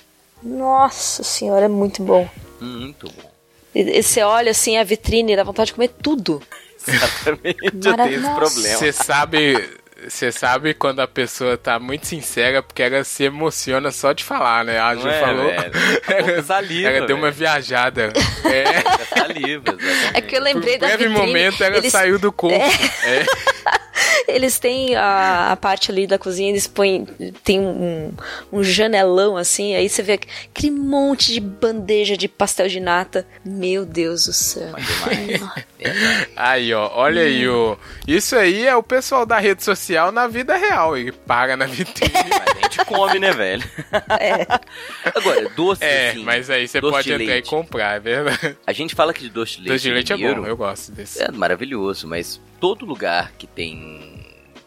Nossa 0.41 1.21
senhora, 1.21 1.65
é 1.65 1.67
muito 1.67 2.01
bom. 2.01 2.29
Muito 2.61 3.07
bom. 3.11 3.29
E, 3.75 3.81
e 3.81 4.01
você 4.01 4.21
olha 4.23 4.51
assim 4.51 4.77
a 4.77 4.85
vitrine 4.85 5.33
e 5.33 5.35
dá 5.35 5.43
vontade 5.43 5.67
de 5.67 5.73
comer 5.73 5.89
tudo. 6.01 6.41
Exatamente, 6.87 7.57
eu 7.61 7.71
tenho 7.71 8.19
esse 8.19 8.35
problema. 8.35 8.77
Você 8.77 8.91
sabe. 8.93 9.69
Você 10.07 10.31
sabe 10.31 10.73
quando 10.73 10.99
a 10.99 11.07
pessoa 11.07 11.57
tá 11.57 11.79
muito 11.79 12.05
sincera, 12.07 12.61
porque 12.61 12.83
ela 12.83 13.03
se 13.03 13.23
emociona 13.23 13.91
só 13.91 14.13
de 14.13 14.23
falar, 14.23 14.63
né? 14.65 14.79
A 14.79 14.95
Ju 14.95 15.07
é, 15.07 15.19
falou. 15.19 15.45
velho? 15.47 15.71
A 16.07 16.21
boca 16.21 16.43
saliva, 16.43 16.89
ela 16.89 17.07
deu 17.07 17.17
uma 17.17 17.31
viajada. 17.31 18.13
É. 18.45 18.63
É 19.01 19.05
saliva, 19.05 19.63
exatamente. 19.69 20.17
É 20.17 20.21
que 20.21 20.35
eu 20.35 20.39
Por 20.41 20.47
um 20.49 20.53
lembrei 20.53 20.77
da 20.77 20.87
breve 20.87 21.07
vitrine. 21.07 21.27
momento 21.27 21.63
ela 21.63 21.77
eles, 21.77 21.91
saiu 21.91 22.19
do 22.19 22.31
corpo. 22.31 22.55
É. 23.03 23.25
eles 24.27 24.59
têm 24.59 24.95
a, 24.95 25.51
a 25.51 25.55
parte 25.55 25.91
ali 25.91 26.05
da 26.07 26.17
cozinha, 26.17 26.49
eles 26.49 26.67
põem. 26.67 27.05
Tem 27.43 27.59
um, 27.59 28.11
um 28.51 28.63
janelão 28.63 29.37
assim, 29.37 29.75
aí 29.75 29.87
você 29.89 30.01
vê 30.03 30.13
aquele 30.13 30.71
monte 30.71 31.33
de 31.33 31.39
bandeja 31.39 32.17
de 32.17 32.27
pastel 32.27 32.67
de 32.67 32.79
nata. 32.79 33.25
Meu 33.43 33.85
Deus 33.85 34.25
do 34.25 34.33
céu. 34.33 34.73
Verdade. 35.07 35.65
Aí, 36.35 36.73
ó, 36.73 36.89
olha 36.93 37.21
aí, 37.21 37.47
ó. 37.47 37.75
Isso 38.07 38.35
aí 38.35 38.65
é 38.65 38.75
o 38.75 38.83
pessoal 38.83 39.25
da 39.25 39.37
rede 39.39 39.63
social 39.63 40.11
na 40.11 40.27
vida 40.27 40.55
real. 40.57 40.97
Ele 40.97 41.11
paga 41.11 41.55
na 41.55 41.65
vitrine. 41.65 42.11
Mas 42.29 42.57
a 42.57 42.61
gente 42.61 42.85
come, 42.85 43.19
né, 43.19 43.31
velho? 43.31 43.63
Agora, 45.13 45.49
doce, 45.55 45.83
É, 45.83 46.09
assim, 46.09 46.23
mas 46.23 46.49
aí 46.49 46.67
você 46.67 46.81
pode 46.81 47.03
de 47.07 47.13
entrar 47.13 47.25
leite. 47.33 47.47
e 47.47 47.49
comprar, 47.49 47.95
é 47.95 47.99
verdade. 47.99 48.57
A 48.65 48.73
gente 48.73 48.95
fala 48.95 49.13
que 49.13 49.21
de 49.21 49.29
doce 49.29 49.53
de 49.53 49.59
leite, 49.59 49.71
Doce 49.73 49.83
de 49.83 49.91
leite 49.93 50.13
é 50.13 50.15
mineiro 50.17 50.41
bom, 50.41 50.47
eu 50.47 50.57
gosto 50.57 50.91
desse. 50.91 51.21
é 51.23 51.31
maravilhoso, 51.31 52.07
mas 52.07 52.39
todo 52.65 52.83
lugar 52.83 53.31
que 53.37 53.45
tem, 53.45 54.25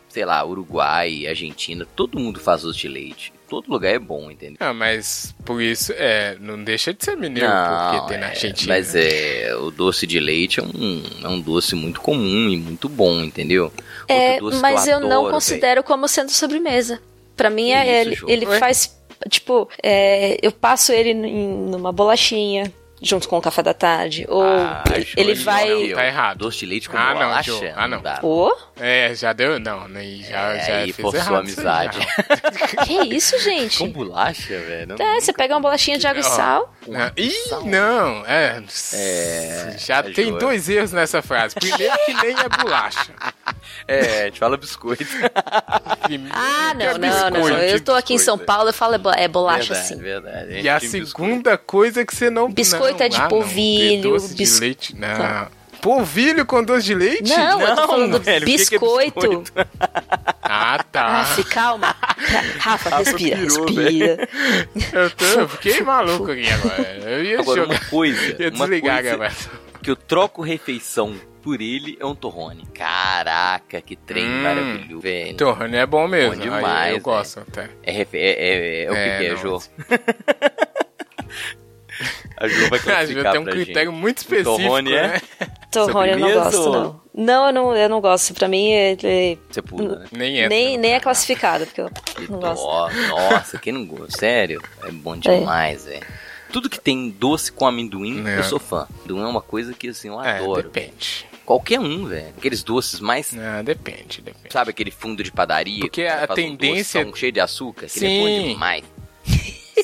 sei 0.09 0.25
lá, 0.25 0.45
Uruguai, 0.45 1.27
Argentina, 1.27 1.85
todo 1.97 2.17
mundo 2.17 2.39
faz 2.39 2.63
doce 2.63 2.79
de 2.79 2.87
leite. 2.87 3.33
Todo 3.49 3.69
lugar 3.69 3.93
é 3.93 3.99
bom, 3.99 4.31
entendeu? 4.31 4.57
Ah, 4.61 4.73
mas 4.73 5.35
por 5.45 5.61
isso, 5.61 5.93
é, 5.97 6.37
não 6.39 6.63
deixa 6.63 6.95
de 6.95 7.05
ser 7.05 7.17
mineiro, 7.17 7.51
porque 7.51 8.07
tem 8.07 8.19
na 8.19 8.27
é, 8.27 8.31
Argentina. 8.31 8.73
Mas 8.73 8.95
é, 8.95 9.53
o 9.57 9.73
doce 9.73 10.07
de 10.07 10.21
leite 10.21 10.61
é 10.61 10.63
um, 10.63 11.03
é 11.25 11.29
um 11.29 11.41
doce 11.41 11.75
muito 11.75 12.01
comum 12.01 12.49
e 12.49 12.57
muito 12.57 12.89
bom, 12.89 13.19
entendeu? 13.21 13.73
É, 14.07 14.41
mas 14.63 14.87
eu, 14.87 15.01
eu, 15.01 15.01
não 15.01 15.21
adoro, 15.23 15.35
considero 15.35 15.83
como 15.83 16.07
sendo 16.07 16.31
sobremesa. 16.31 17.01
Pra 17.37 17.51
mim, 17.51 17.73
é, 17.73 18.03
ele, 18.03 18.15
isso, 18.15 18.31
ele 18.31 18.47
Ué? 18.47 18.61
faz. 18.61 18.97
Tipo, 19.29 19.69
é, 19.83 20.39
eu 20.41 20.53
passo 20.53 20.93
ele 20.93 21.11
em, 21.11 21.69
numa 21.69 21.91
bolachinha, 21.91 22.73
junto 23.03 23.29
com 23.29 23.39
o 23.39 23.41
café 23.43 23.63
da 23.63 23.75
tarde. 23.75 24.27
Ou 24.29 24.43
Ah, 24.43 24.83
ele, 25.17 25.35
não, 25.35 25.45
vai. 25.45 25.69
não, 25.69 25.95
Tá 25.95 26.07
errado. 26.07 26.39
Doce 26.39 26.59
de 26.59 26.67
leite 26.67 26.89
com 26.89 26.97
Ah, 26.97 27.15
não, 27.15 27.21
bolacha? 27.21 27.53
Ju, 27.53 27.61
ah, 27.77 27.89
não. 27.89 28.01
dá. 28.01 28.21
Ô, 28.23 28.57
É, 28.81 29.15
já 29.15 29.33
deu. 29.33 29.59
Não, 29.59 29.89
nem 29.89 30.23
já, 30.23 30.53
É, 30.55 30.67
já 30.67 30.77
aí 30.77 30.93
fez 30.93 30.97
forçou 30.97 31.21
errado 31.21 31.47
a 31.47 31.49
isso 31.51 31.61
aí, 31.61 31.67
amizade. 31.67 31.99
que 32.87 33.15
isso, 33.15 33.39
gente? 33.41 33.79
Com 33.79 33.91
bolacha, 33.91 34.59
velho? 34.59 34.97
É, 35.01 35.21
você 35.21 35.33
pega 35.33 35.55
uma 35.55 35.61
bolachinha 35.61 35.99
de 35.99 36.07
água 36.07 36.23
e 36.23 36.27
Ó, 36.27 36.29
sal. 36.31 36.75
Não. 36.87 37.11
Ih, 37.17 37.33
não, 37.65 38.25
é. 38.27 38.63
É, 38.95 39.75
já 39.79 39.99
é, 39.99 40.03
tem 40.03 40.35
é. 40.35 40.39
dois 40.39 40.69
erros 40.69 40.93
nessa 40.93 41.21
frase. 41.23 41.55
Primeiro 41.55 41.95
que 42.07 42.15
nem 42.15 42.31
é 42.39 42.49
bolacha. 42.49 43.13
É, 43.87 44.23
a 44.23 44.25
gente 44.27 44.39
fala 44.39 44.57
biscoito. 44.57 45.05
Primeiro 46.03 46.35
Ah, 46.37 46.75
que 46.77 46.83
é 46.83 46.87
não, 46.87 46.99
não, 46.99 47.31
não. 47.31 47.41
biscoito. 47.41 47.59
Eu 47.65 47.81
tô 47.81 47.93
aqui 47.93 48.15
em 48.15 48.19
São 48.19 48.37
biscoito, 48.37 48.47
Paulo, 48.53 48.69
eu 48.71 48.73
falo 48.73 48.95
é 48.95 49.25
é 49.25 49.29
bolacha 49.29 49.75
verdade, 49.75 49.89
sim. 49.89 49.97
verdade. 49.99 50.61
E 50.61 50.69
a 50.69 50.81
segunda 50.81 51.57
coisa 51.57 52.05
que 52.05 52.15
você 52.15 52.29
não. 52.31 52.51
Biscoito 52.51 52.88
não, 52.97 53.07
é 53.07 53.09
de 53.09 53.17
ah, 53.17 53.21
não, 53.21 53.29
polvilho, 53.29 54.03
ter 54.03 54.09
Doce 54.09 54.35
bis- 54.35 54.55
de 54.55 54.61
leite. 54.61 54.97
Não. 54.97 55.59
Polvilho 55.81 56.45
com 56.45 56.65
doce 56.65 56.87
de 56.87 56.95
leite? 56.95 57.31
Não, 57.37 57.61
eu 57.61 57.69
tô 57.69 57.75
Não, 57.83 57.87
falando 57.89 58.21
velho, 58.21 58.43
o 58.43 58.47
que 58.47 58.57
que 58.57 58.75
é 58.75 58.79
biscoito. 58.79 59.29
biscoito? 59.41 59.53
Ah, 60.51 60.83
tá. 60.91 61.07
Rafa, 61.09 61.45
calma. 61.45 61.95
Rafa, 62.59 62.97
respira, 62.97 63.37
pirou, 63.37 63.67
respira. 63.67 64.29
Eu, 64.95 65.11
tô, 65.11 65.25
eu 65.27 65.49
fiquei 65.51 65.83
maluco 65.83 66.31
aqui 66.33 66.49
agora. 66.51 66.99
Eu 67.05 67.23
ia 67.25 67.41
Agora, 67.41 67.61
jogar. 67.63 67.75
uma 67.75 67.85
coisa, 67.91 68.21
ia 68.43 68.49
uma 68.49 68.67
desligar 68.67 69.07
a 69.07 69.17
coisa 69.19 69.51
que 69.83 69.91
eu 69.91 69.97
troco 69.97 70.41
refeição 70.41 71.15
por 71.43 71.61
ele 71.61 71.99
é 72.01 72.07
um 72.07 72.15
torrone. 72.15 72.67
Caraca, 72.75 73.83
que 73.83 73.95
trem 73.95 74.27
Hum. 74.27 74.43
maravilhoso, 74.43 75.01
velho. 75.03 75.37
Torrone 75.37 75.77
é 75.77 75.85
bom 75.87 76.09
mesmo. 76.09 76.35
Bom 76.35 76.43
Aí 76.43 76.49
demais, 76.49 76.95
eu 76.95 77.01
gosto 77.03 77.41
até. 77.41 77.69
É, 77.83 78.01
é, 78.01 78.07
é, 78.15 78.85
é 78.85 78.91
o 78.91 78.95
que, 78.95 78.99
É, 79.01 79.19
que 79.19 79.27
é, 79.27 79.31
não, 79.31 79.37
Jô? 79.37 79.63
A 82.41 82.49
Ju 82.49 82.69
vai 82.69 82.79
A 82.81 82.83
classificar 82.83 83.25
Ju 83.25 83.33
tem 83.33 83.41
um 83.41 83.45
critério 83.45 83.91
gente. 83.91 84.01
muito 84.01 84.19
específico. 84.19 84.57
torrone 84.57 84.93
é? 84.93 85.09
né? 85.09 85.21
Torrone 85.71 86.11
eu 86.13 86.19
não 86.19 86.33
gosto, 86.35 86.61
ou- 86.61 86.73
não. 86.73 87.09
Não, 87.15 87.47
eu 87.49 87.53
não, 87.53 87.77
eu 87.77 87.89
não 87.89 88.01
gosto. 88.01 88.33
Pra 88.35 88.47
mim, 88.47 88.71
ele 88.71 89.39
Você 89.51 89.61
pula, 89.61 89.99
né? 90.01 90.07
Nem 90.13 90.41
é. 90.43 90.49
nem, 90.49 90.79
nem 90.79 90.93
é 90.95 91.01
classificado, 91.01 91.67
porque 91.67 91.81
eu 91.81 91.91
Que 91.91 92.31
não 92.31 92.39
gosto. 92.39 92.65
Nossa, 93.09 93.59
quem 93.59 93.73
não 93.73 93.85
gosta? 93.85 94.17
Sério? 94.19 94.63
É 94.85 94.91
bom 94.93 95.17
demais, 95.17 95.85
velho. 95.85 96.07
Tudo 96.53 96.71
que 96.71 96.81
tem 96.81 97.11
doce 97.11 97.51
com 97.53 97.67
amendoim, 97.67 98.25
É. 98.27 98.39
eu 98.39 98.45
sou 98.45 98.59
fã. 98.61 98.87
Amendoim 99.05 99.23
é 99.25 99.27
uma 99.27 99.43
coisa 99.43 99.75
que, 99.75 99.89
assim, 99.89 100.09
eu 100.09 100.23
É, 100.23 100.39
adoro. 100.39 100.63
depende. 100.63 101.27
Qualquer 101.45 101.81
um, 101.81 102.07
velho. 102.07 102.29
Aqueles 102.39 102.63
doces 102.63 103.01
mais... 103.01 103.33
Não, 103.33 103.65
depende, 103.65 104.21
depende. 104.23 104.53
Sabe 104.53 104.71
aquele 104.71 104.91
fundo 104.91 105.23
de 105.25 105.33
padaria? 105.33 105.81
Porque 105.81 106.03
que 106.03 106.07
a 106.07 106.19
faz 106.27 106.31
um 106.31 106.35
tendência- 106.35 107.01
doção 107.05 107.17
cheio 107.17 107.33
de 107.33 107.41
açúcar? 107.41 107.87
Aquele 107.87 108.07
é 108.07 108.21
bom 108.21 108.27
Sim. 108.27 108.49
demais. 108.53 108.85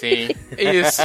Sim, 0.00 0.28
isso. 0.58 1.02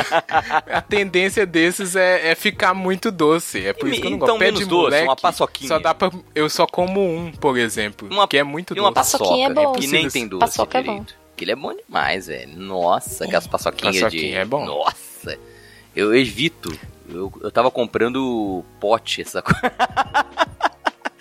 A 0.72 0.82
tendência 0.82 1.46
desses 1.46 1.96
é, 1.96 2.30
é 2.32 2.36
ficar 2.36 2.74
muito 2.74 3.12
doce. 3.12 3.66
É 3.66 3.74
por 3.74 3.88
E 3.88 3.92
isso 3.92 4.02
que 4.02 4.08
eu 4.08 4.12
não 4.12 4.18
então 4.18 4.28
gosto. 4.30 4.40
Pé 4.40 4.46
menos 4.46 4.60
de 4.60 4.66
doce, 4.66 4.84
moleque, 4.84 5.08
uma 5.08 5.16
paçoquinha. 5.16 5.68
Só 5.68 5.80
dá 5.80 5.94
pra. 5.94 6.12
Eu 6.36 6.50
só 6.50 6.66
como 6.68 7.02
um, 7.02 7.32
por 7.32 7.58
exemplo. 7.58 8.08
Uma- 8.12 8.28
que 8.28 8.38
é 8.38 8.44
muito 8.44 8.76
E 8.76 8.80
uma 8.80 8.92
doce. 8.92 9.12
paçoquinha 9.18 9.48
é 9.48 9.54
bom. 9.54 9.72
Que 9.74 9.88
nem 9.88 10.08
tem 10.10 10.28
doce 10.28 10.40
Paçoca 10.42 10.78
é 10.80 10.84
bom. 10.84 11.06
Aquele 11.34 11.52
é 11.52 11.56
bom 11.56 11.74
demais, 11.74 12.28
velho. 12.28 12.58
Nossa, 12.58 13.24
aquelas 13.26 13.48
paçoquinhas 13.48 13.96
Paçoquinha 14.00 14.32
de... 14.32 14.36
é 14.38 14.46
bom. 14.46 14.66
Nossa. 14.66 15.38
Eu 15.96 16.14
evito 16.16 16.72
Eu, 17.10 17.32
eu 17.42 17.50
tava 17.52 17.72
comprando 17.72 18.64
pote, 18.80 19.22
essa 19.22 19.42
coisa. 19.42 19.62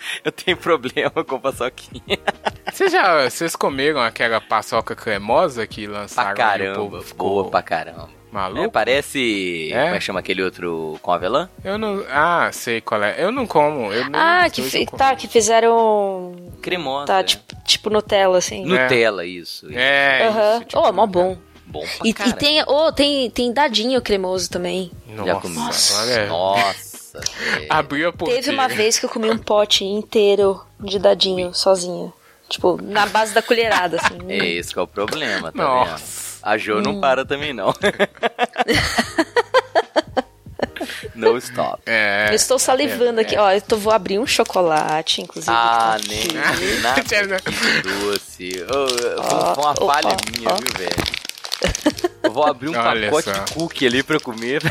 eu 0.23 0.31
tenho 0.31 0.57
problema 0.57 1.23
com 1.23 1.39
paçoquinha. 1.39 2.17
Vocês 2.71 2.91
já, 2.91 3.27
vocês 3.29 3.55
comeram 3.55 3.99
aquela 3.99 4.39
paçoca 4.39 4.95
cremosa 4.95 5.65
que 5.65 5.87
Pra 5.87 5.99
lançaram 5.99 6.31
o 6.31 6.35
caramba. 6.35 6.75
povo 6.79 7.01
ficou 7.01 7.29
Boa 7.41 7.49
pra 7.49 7.61
caramba. 7.63 8.09
maluco? 8.31 8.63
É, 8.63 8.69
parece. 8.69 9.71
É? 9.73 9.83
Como 9.85 9.95
é 9.95 9.97
que 9.97 10.03
chama 10.03 10.19
aquele 10.19 10.43
outro 10.43 10.99
com 11.01 11.11
avelã? 11.11 11.49
Eu 11.63 11.79
não, 11.79 12.05
ah, 12.11 12.49
sei 12.53 12.79
qual 12.79 13.01
é. 13.03 13.15
Eu 13.17 13.31
não 13.31 13.47
como. 13.47 13.91
Eu 13.91 14.07
não, 14.09 14.19
Ah, 14.19 14.47
que, 14.51 14.85
tá, 14.85 15.15
que 15.15 15.27
fizeram. 15.27 16.35
Cremosa. 16.61 17.07
Tá, 17.07 17.19
é. 17.19 17.23
tipo, 17.23 17.55
tipo 17.65 17.89
Nutella, 17.89 18.37
assim. 18.37 18.63
Nutella, 18.65 19.25
isso. 19.25 19.65
isso. 19.67 19.77
É, 19.77 20.27
Aham. 20.27 20.55
isso, 20.57 20.65
tipo, 20.65 20.79
oh, 20.87 20.91
mó 20.93 21.07
bom. 21.07 21.37
Bom 21.65 21.83
pra 21.97 22.07
E, 22.07 22.29
e 22.29 22.33
tem, 22.33 22.63
oh, 22.67 22.91
tem, 22.91 23.29
tem 23.31 23.51
dadinho 23.51 23.99
cremoso 24.01 24.47
também. 24.49 24.91
Já 25.07 25.33
Nossa, 25.33 25.41
comi. 25.41 25.55
Nossa. 27.13 27.31
velho. 27.55 27.67
Abriu 27.69 28.09
a 28.09 28.13
porteira. 28.13 28.41
Teve 28.43 28.53
uma 28.55 28.67
vez 28.67 28.99
que 28.99 29.05
eu 29.05 29.09
comi 29.09 29.29
um 29.29 29.37
pote 29.37 29.83
inteiro 29.83 30.61
de 30.79 30.97
dadinho 30.99 31.53
sozinha. 31.53 32.11
Tipo, 32.47 32.79
na 32.81 33.05
base 33.05 33.33
da 33.33 33.41
colherada, 33.41 33.97
assim. 33.97 34.17
É 34.27 34.37
esse 34.57 34.73
que 34.73 34.79
é 34.79 34.81
o 34.81 34.87
problema, 34.87 35.51
tá 35.51 35.63
Nossa. 35.63 35.91
vendo? 35.97 36.29
A 36.41 36.57
Jo 36.57 36.77
Hum. 36.77 36.81
não 36.81 36.99
para 37.01 37.25
também, 37.25 37.53
não. 37.53 37.73
no 41.15 41.37
stop. 41.37 41.81
É. 41.85 42.27
Eu 42.29 42.35
estou 42.35 42.57
salivando 42.57 43.19
é, 43.19 43.23
aqui. 43.23 43.37
Ó, 43.37 43.51
eu 43.51 43.61
tô, 43.61 43.77
vou 43.77 43.91
abrir 43.93 44.17
um 44.19 44.25
chocolate, 44.25 45.21
inclusive. 45.21 45.51
Ah, 45.53 45.97
tá 45.99 46.07
nem 46.07 46.21
aqui. 46.21 46.79
nada 46.81 47.03
que 47.41 47.81
doce. 47.81 48.51
Ô, 48.63 48.85
Ó, 49.19 49.53
foi 49.55 49.63
uma 49.63 49.71
opa, 49.71 49.93
falha 49.93 50.17
minha, 50.37 50.49
ó. 50.49 50.55
viu, 50.55 50.77
velho? 50.77 51.19
Eu 52.23 52.31
vou 52.31 52.45
abrir 52.45 52.69
um 52.69 52.77
Olha 52.77 53.09
pacote 53.09 53.29
só. 53.35 53.43
de 53.43 53.53
cookie 53.53 53.85
ali 53.85 54.01
pra 54.01 54.19
comer. 54.19 54.61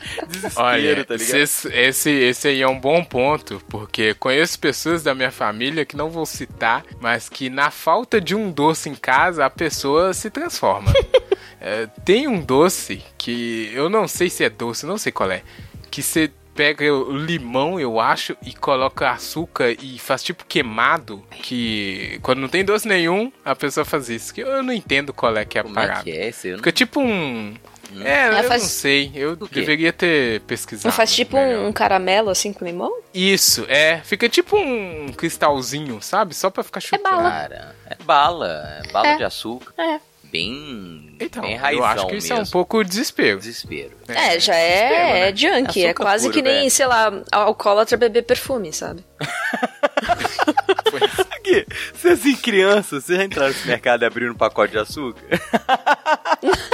Desespero, 0.28 0.66
Olha, 0.66 1.04
tá 1.04 1.16
ligado? 1.16 1.36
esse, 1.36 1.68
esse, 1.68 2.10
esse 2.10 2.48
aí 2.48 2.62
é 2.62 2.68
um 2.68 2.78
bom 2.78 3.04
ponto, 3.04 3.62
porque 3.68 4.14
conheço 4.14 4.58
pessoas 4.58 5.02
da 5.02 5.14
minha 5.14 5.30
família 5.30 5.84
que 5.84 5.96
não 5.96 6.10
vou 6.10 6.26
citar, 6.26 6.84
mas 7.00 7.28
que 7.28 7.48
na 7.50 7.70
falta 7.70 8.20
de 8.20 8.34
um 8.34 8.50
doce 8.50 8.88
em 8.88 8.94
casa, 8.94 9.44
a 9.44 9.50
pessoa 9.50 10.12
se 10.14 10.30
transforma. 10.30 10.92
É, 11.64 11.86
tem 12.04 12.26
um 12.26 12.40
doce 12.40 13.04
que 13.16 13.70
eu 13.72 13.88
não 13.88 14.08
sei 14.08 14.28
se 14.28 14.42
é 14.42 14.50
doce, 14.50 14.84
não 14.84 14.98
sei 14.98 15.12
qual 15.12 15.30
é, 15.30 15.44
que 15.92 16.02
você 16.02 16.28
pega 16.54 16.92
o 16.92 17.16
limão, 17.16 17.80
eu 17.80 17.98
acho, 18.00 18.36
e 18.44 18.52
coloca 18.52 19.10
açúcar 19.10 19.70
e 19.70 19.98
faz 19.98 20.22
tipo 20.22 20.44
queimado, 20.44 21.22
que 21.30 22.18
quando 22.22 22.40
não 22.40 22.48
tem 22.48 22.64
doce 22.64 22.86
nenhum, 22.86 23.32
a 23.44 23.54
pessoa 23.54 23.84
faz 23.84 24.08
isso. 24.08 24.34
Que 24.34 24.42
eu 24.42 24.62
não 24.62 24.72
entendo 24.72 25.12
qual 25.12 25.36
é 25.36 25.44
que 25.44 25.58
é 25.58 25.60
a 25.60 25.64
Como 25.64 25.78
é 25.78 25.82
parada. 25.86 26.04
que 26.04 26.10
é 26.10 26.28
esse? 26.28 26.48
Eu 26.48 26.52
não... 26.52 26.58
Fica 26.58 26.72
tipo 26.72 27.00
um. 27.00 27.54
É, 28.00 28.28
É, 28.34 28.38
eu 28.40 28.44
faz- 28.44 28.62
não 28.62 28.68
sei. 28.68 29.10
Eu 29.14 29.36
deveria 29.36 29.92
ter 29.92 30.40
pesquisado. 30.42 30.86
Não 30.88 30.92
faz 30.92 31.12
tipo 31.14 31.36
melhor. 31.36 31.64
um, 31.66 31.72
caramelo 31.72 32.30
assim 32.30 32.52
com 32.52 32.64
limão? 32.64 32.92
Isso, 33.12 33.64
é. 33.68 34.00
Fica 34.04 34.28
tipo 34.28 34.56
um 34.56 35.12
cristalzinho, 35.16 36.00
sabe? 36.00 36.34
Só 36.34 36.50
pra 36.50 36.62
ficar 36.62 36.80
chupando. 36.80 37.02
bala. 37.04 37.30
Cara, 37.30 37.76
é 37.90 37.96
bala. 38.04 38.80
É 38.84 38.92
bala 38.92 39.08
É. 39.08 39.16
de 39.16 39.24
açúcar. 39.24 39.72
É. 39.78 40.00
Bem, 40.24 41.14
Então, 41.20 41.42
bem 41.42 41.56
eu 41.56 41.60
raizão 41.60 41.84
acho 41.84 42.06
que 42.06 42.16
isso 42.16 42.28
mesmo. 42.28 42.44
é 42.46 42.48
um 42.48 42.50
pouco 42.50 42.82
desespero. 42.82 43.38
Desespero. 43.38 43.90
É, 44.08 44.38
já 44.40 44.54
desespero, 44.54 44.94
é, 44.94 45.12
né? 45.12 45.28
é 45.28 45.36
junk. 45.36 45.84
É 45.84 45.92
quase 45.92 46.24
puro, 46.24 46.34
que 46.34 46.40
nem, 46.42 46.54
velho. 46.60 46.70
sei 46.70 46.86
lá, 46.86 47.12
alcoólatra 47.30 47.98
beber 47.98 48.22
perfume, 48.22 48.72
sabe? 48.72 49.04
Aqui, 51.36 51.66
você 51.92 52.08
assim, 52.10 52.36
criança, 52.36 53.00
você 53.00 53.16
já 53.16 53.24
entraram 53.24 53.52
no 53.52 53.66
mercado 53.66 54.02
e 54.02 54.06
abriram 54.06 54.32
um 54.32 54.36
pacote 54.36 54.72
de 54.72 54.78
açúcar? 54.78 55.22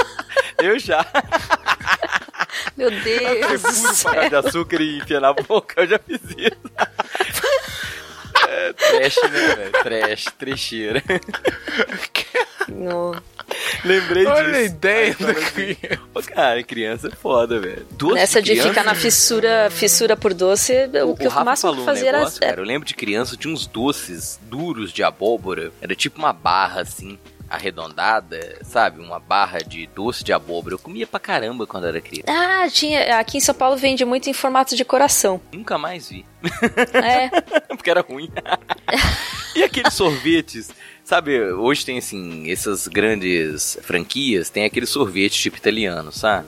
Eu 0.61 0.77
já. 0.79 1.05
Meu 2.75 2.89
Deus. 2.91 3.61
céu. 3.61 4.11
pacote 4.11 4.29
de 4.29 4.35
açúcar 4.35 4.81
e 4.81 4.97
enfia 4.99 5.19
na 5.19 5.33
boca, 5.33 5.81
eu 5.81 5.87
já 5.87 5.99
fiz 5.99 6.19
isso. 6.37 6.71
É, 8.47 8.73
trash, 8.73 9.15
né, 9.31 9.55
velho? 9.55 9.71
Trash, 9.83 10.25
trecheira. 10.37 11.03
No- 12.67 13.15
Lembrei 13.83 14.25
Olha 14.25 14.41
a 14.41 14.51
disso. 14.61 14.75
ideia 14.75 15.05
Aí 15.05 15.11
da 15.13 15.17
fala 15.17 15.31
assim, 15.39 15.75
criança. 15.75 16.31
Cara, 16.33 16.63
criança 16.63 17.07
é 17.07 17.11
foda, 17.11 17.59
velho. 17.59 17.85
Doce 17.91 18.13
Nessa 18.15 18.41
de 18.41 18.51
criança- 18.51 18.69
ficar 18.69 18.83
na 18.83 18.95
fissura, 18.95 19.69
fissura 19.71 20.15
por 20.17 20.33
doce, 20.33 20.73
o, 21.05 21.15
que 21.15 21.25
eu 21.25 21.29
Rafa 21.29 21.45
máximo 21.45 21.71
falou 21.71 21.85
que 21.85 21.91
fazia 21.91 22.09
um 22.11 22.15
negócio, 22.17 22.37
era. 22.41 22.49
cara. 22.51 22.61
Eu 22.61 22.65
lembro 22.65 22.87
de 22.87 22.93
criança, 22.93 23.35
tinha 23.37 23.53
uns 23.53 23.65
doces 23.67 24.39
duros 24.43 24.91
de 24.91 25.03
abóbora. 25.03 25.71
Era 25.81 25.95
tipo 25.95 26.19
uma 26.19 26.33
barra, 26.33 26.81
assim, 26.81 27.17
arredondada, 27.49 28.59
sabe? 28.63 29.01
Uma 29.01 29.19
barra 29.19 29.59
de 29.59 29.87
doce 29.87 30.23
de 30.23 30.31
abóbora. 30.31 30.75
Eu 30.75 30.79
comia 30.79 31.07
pra 31.07 31.19
caramba 31.19 31.65
quando 31.65 31.87
era 31.87 31.99
criança. 31.99 32.27
Ah, 32.27 32.67
tinha. 32.69 33.19
Aqui 33.19 33.37
em 33.37 33.41
São 33.41 33.55
Paulo 33.55 33.75
vende 33.75 34.05
muito 34.05 34.29
em 34.29 34.33
formato 34.33 34.75
de 34.75 34.85
coração. 34.85 35.41
Nunca 35.51 35.77
mais 35.77 36.09
vi. 36.09 36.25
É. 36.93 37.29
Porque 37.75 37.89
era 37.89 38.01
ruim. 38.01 38.29
e 39.55 39.63
aqueles 39.63 39.93
sorvetes, 39.93 40.69
sabe? 41.03 41.41
Hoje 41.51 41.85
tem, 41.85 41.97
assim, 41.97 42.49
essas 42.51 42.87
grandes 42.87 43.77
franquias, 43.81 44.49
tem 44.49 44.65
aquele 44.65 44.85
sorvete 44.85 45.39
tipo 45.39 45.57
italiano, 45.57 46.11
sabe? 46.11 46.47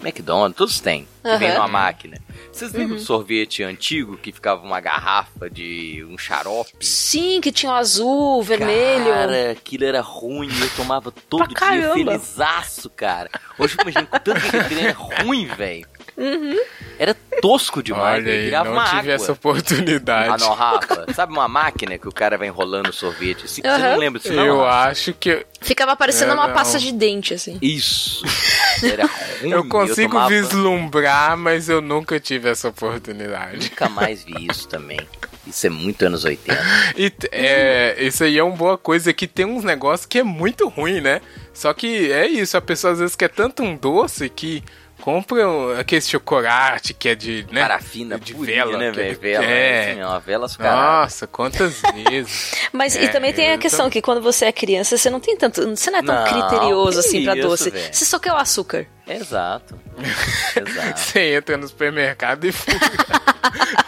McDonald's, 0.00 0.56
todos 0.56 0.80
têm. 0.80 1.06
Que 1.22 1.36
vem 1.38 1.48
Aham. 1.48 1.58
numa 1.58 1.68
máquina. 1.68 2.18
Vocês 2.52 2.72
lembram 2.72 2.96
do 2.96 3.02
sorvete 3.02 3.62
antigo 3.62 4.16
que 4.16 4.32
ficava 4.32 4.62
uma 4.64 4.80
garrafa 4.80 5.50
de 5.50 6.06
um 6.08 6.16
xarope? 6.16 6.72
Sim, 6.80 7.40
que 7.40 7.52
tinha 7.52 7.72
o 7.72 7.74
azul, 7.74 8.38
o 8.38 8.42
vermelho. 8.42 9.04
Cara, 9.12 9.50
aquilo 9.52 9.84
era 9.84 10.00
ruim, 10.00 10.48
eu 10.60 10.70
tomava 10.76 11.10
todo 11.12 11.38
Pra 11.40 11.46
dia 11.48 11.56
caramba. 11.56 11.94
felizaço, 11.94 12.88
cara. 12.90 13.30
Hoje 13.58 13.76
eu 13.78 13.82
imagino 13.82 14.06
tanto 14.24 14.40
que 14.50 14.56
aquilo 14.56 14.80
era 14.80 14.92
ruim, 14.92 15.46
velho. 15.46 15.86
Uhum. 16.16 16.58
Era 16.98 17.14
tosco 17.42 17.82
demais, 17.82 18.14
Olha 18.16 18.24
velho. 18.24 18.38
aí, 18.38 18.44
Virava 18.46 18.64
não 18.70 18.72
uma 18.76 18.84
tive 18.84 18.98
água. 19.00 19.12
essa 19.12 19.32
oportunidade. 19.32 20.30
Ah, 20.30 20.36
não, 20.38 20.54
Rafa. 20.54 21.12
Sabe 21.12 21.32
uma 21.32 21.46
máquina 21.46 21.98
que 21.98 22.08
o 22.08 22.12
cara 22.12 22.38
vai 22.38 22.48
enrolando 22.48 22.88
o 22.88 22.92
sorvete? 22.92 23.44
Assim, 23.44 23.60
Você 23.60 23.68
Aham. 23.68 23.90
não 23.92 23.98
lembra 23.98 24.18
disso, 24.20 24.32
não? 24.32 24.44
eu 24.46 24.60
Rafa? 24.60 24.90
acho 24.90 25.12
que. 25.12 25.44
Ficava 25.60 25.94
parecendo 25.94 26.30
É, 26.30 26.34
uma 26.34 26.46
não. 26.48 26.54
pasta 26.54 26.78
de 26.78 26.90
dente, 26.92 27.34
assim. 27.34 27.58
Isso. 27.60 28.24
Era 28.82 29.04
ruim. 29.06 29.50
Eu 29.50 29.68
consigo 29.68 30.12
tomava- 30.12 30.28
vislumbrar, 30.30 31.36
mas 31.36 31.68
eu 31.68 31.80
nunca 31.82 32.18
tive 32.18 32.48
essa 32.48 32.68
oportunidade. 32.68 33.68
Nunca 33.70 33.88
mais 33.88 34.24
vi 34.24 34.46
isso 34.50 34.66
também. 34.68 35.00
Isso 35.46 35.66
é 35.66 35.70
muito 35.70 36.02
anos 36.04 36.24
80. 36.24 36.58
E 36.96 37.12
é, 37.30 37.96
isso 38.00 38.24
aí 38.24 38.38
é 38.38 38.42
uma 38.42 38.56
boa 38.56 38.76
coisa 38.78 39.12
que 39.12 39.26
tem 39.26 39.44
uns 39.44 39.62
negócios 39.64 40.06
que 40.06 40.18
é 40.18 40.22
muito 40.24 40.66
ruim, 40.68 41.00
né? 41.00 41.20
Só 41.54 41.72
que 41.72 42.10
é 42.10 42.26
isso, 42.26 42.56
a 42.56 42.60
pessoa 42.60 42.92
às 42.94 42.98
vezes 42.98 43.14
quer 43.16 43.28
tanto 43.28 43.62
um 43.62 43.76
doce 43.76 44.28
que 44.28 44.62
compra 45.00 45.48
um- 45.48 45.78
aquele 45.78 46.00
chocolate 46.00 46.94
que 46.94 47.08
é 47.08 47.14
de, 47.14 47.46
né? 47.50 47.62
Parafina 47.62 48.18
de 48.18 48.34
purinha, 48.34 48.64
vela, 48.66 48.78
né, 48.78 48.88
é- 48.88 48.92
velho? 48.92 49.18
Vela, 49.20 49.44
é. 49.44 49.90
assim, 49.92 50.02
ó, 50.02 50.18
vela. 50.18 50.46
Nossa, 50.58 51.26
quantas 51.26 51.80
vezes. 52.08 52.52
Mas 52.72 52.96
É, 52.96 53.04
e 53.04 53.08
também 53.08 53.32
tem 53.32 53.52
a 53.52 53.58
questão 53.58 53.86
tô- 53.86 53.90
que 53.92 54.02
quando 54.02 54.20
você 54.20 54.46
é 54.46 54.52
criança, 54.52 54.96
você 54.98 55.10
não 55.10 55.20
tem 55.20 55.36
tanto. 55.36 55.76
Você 55.76 55.90
não 55.90 55.98
é 55.98 56.02
tão 56.02 56.14
Não, 56.14 56.24
criterioso 56.24 57.00
assim 57.00 57.24
pra 57.24 57.36
isso, 57.36 57.48
doce. 57.48 57.70
velho. 57.70 57.94
Você 57.94 58.04
só 58.04 58.18
quer 58.18 58.32
o 58.32 58.36
açúcar. 58.36 58.86
Exato. 59.06 59.78
Exato. 60.56 60.98
Você 61.00 61.34
entra 61.36 61.56
no 61.56 61.68
supermercado 61.68 62.44
e 62.44 62.52
fura. 62.52 62.78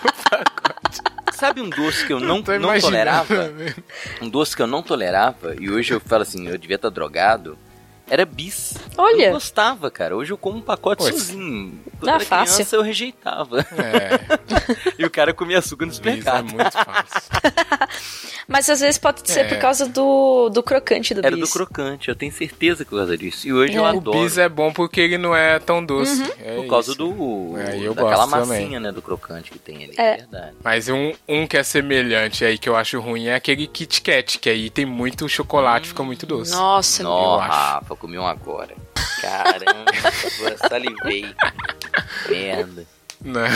Sabe 1.33 1.61
um 1.61 1.71
doce 1.71 2.05
que 2.05 2.13
eu 2.13 2.19
não, 2.19 2.39
não 2.39 2.55
imaginando. 2.55 2.81
tolerava? 2.81 3.53
Um 4.21 4.29
doce 4.29 4.57
que 4.57 4.63
eu 4.63 4.67
não 4.67 4.83
tolerava, 4.83 5.55
e 5.59 5.71
hoje 5.71 5.95
eu 5.95 6.01
falo 6.01 6.23
assim, 6.23 6.49
eu 6.49 6.59
devia 6.59 6.75
estar 6.75 6.89
drogado, 6.91 7.57
era 8.11 8.25
bis. 8.25 8.75
Olha. 8.97 9.27
Eu 9.27 9.33
gostava, 9.33 9.91
cara. 9.91 10.17
Hoje 10.17 10.33
eu 10.33 10.39
como 10.39 10.59
um 10.59 10.61
pacote 10.63 11.03
Pois. 11.03 11.15
sozinho. 11.15 11.79
Quando 11.99 12.09
Ah, 12.11 12.15
era 12.15 12.25
fácil. 12.25 12.55
criança 12.57 12.77
eu 12.77 12.83
rejeitava. 12.83 13.61
É, 13.61 14.95
e 14.99 15.05
o 15.05 15.11
cara 15.11 15.33
comia 15.35 15.59
açúcar 15.59 15.87
no 15.87 15.93
isso 15.93 16.01
é 16.01 16.05
supermercado. 16.05 16.45
muito 16.53 16.73
fácil. 16.73 17.31
Mas 18.49 18.69
às 18.71 18.81
vezes 18.81 18.97
pode 18.99 19.31
ser 19.31 19.41
É. 19.41 19.45
por 19.45 19.59
causa 19.59 19.87
do, 19.87 20.49
do 20.49 20.63
crocante 20.63 21.13
do 21.13 21.25
Era 21.25 21.37
bis. 21.37 21.49
do 21.49 21.53
crocante, 21.53 22.09
eu 22.09 22.17
tenho 22.17 22.33
certeza 22.33 22.83
que 22.83 22.91
por 22.91 22.97
causa 22.97 23.17
disso. 23.19 23.47
E 23.47 23.53
hoje 23.53 23.75
eu 23.75 23.87
É. 23.87 23.93
O 23.93 23.99
adoro. 23.99 24.23
bis 24.23 24.39
é 24.39 24.49
bom 24.49 24.73
porque 24.73 25.01
ele 25.03 25.19
não 25.19 25.37
é 25.37 25.59
tão 25.59 25.85
doce. 25.85 26.23
É 26.41 26.57
Por 26.57 26.67
causa 26.67 26.91
isso. 26.93 26.99
do. 26.99 27.55
É, 27.59 27.77
eu 27.79 27.95
daquela 27.95 28.25
gosto 28.27 28.31
massinha, 28.31 28.65
também. 28.65 28.81
né? 28.81 28.93
Do 28.93 29.03
crocante 29.03 29.51
que 29.51 29.59
tem 29.59 29.85
ali. 29.85 29.95
É. 29.99 30.09
É 30.13 30.17
verdade. 30.17 30.57
Mas 30.65 30.89
um, 30.89 31.13
um 31.29 31.47
que 31.47 31.59
é 31.59 31.63
semelhante 31.63 32.43
aí 32.45 32.57
que 32.57 32.69
eu 32.69 32.75
acho 32.77 32.99
ruim 33.01 33.27
é 33.27 33.35
aquele 33.35 33.67
Kit 33.67 34.01
Kat, 34.01 34.39
que 34.39 34.49
aí 34.49 34.71
tem 34.71 34.87
muito 34.87 35.29
chocolate, 35.29 35.89
fica 35.89 36.03
muito 36.03 36.25
doce. 36.25 36.53
Nossa, 36.53 37.03
Nossa. 37.03 37.45
Rafa, 37.45 37.97
comi 37.99 38.19
um 38.19 38.27
agora. 38.27 38.75
Caramba, 39.21 39.93
salivei. 40.69 41.27
Merda. 42.29 42.87
Né? 43.21 43.49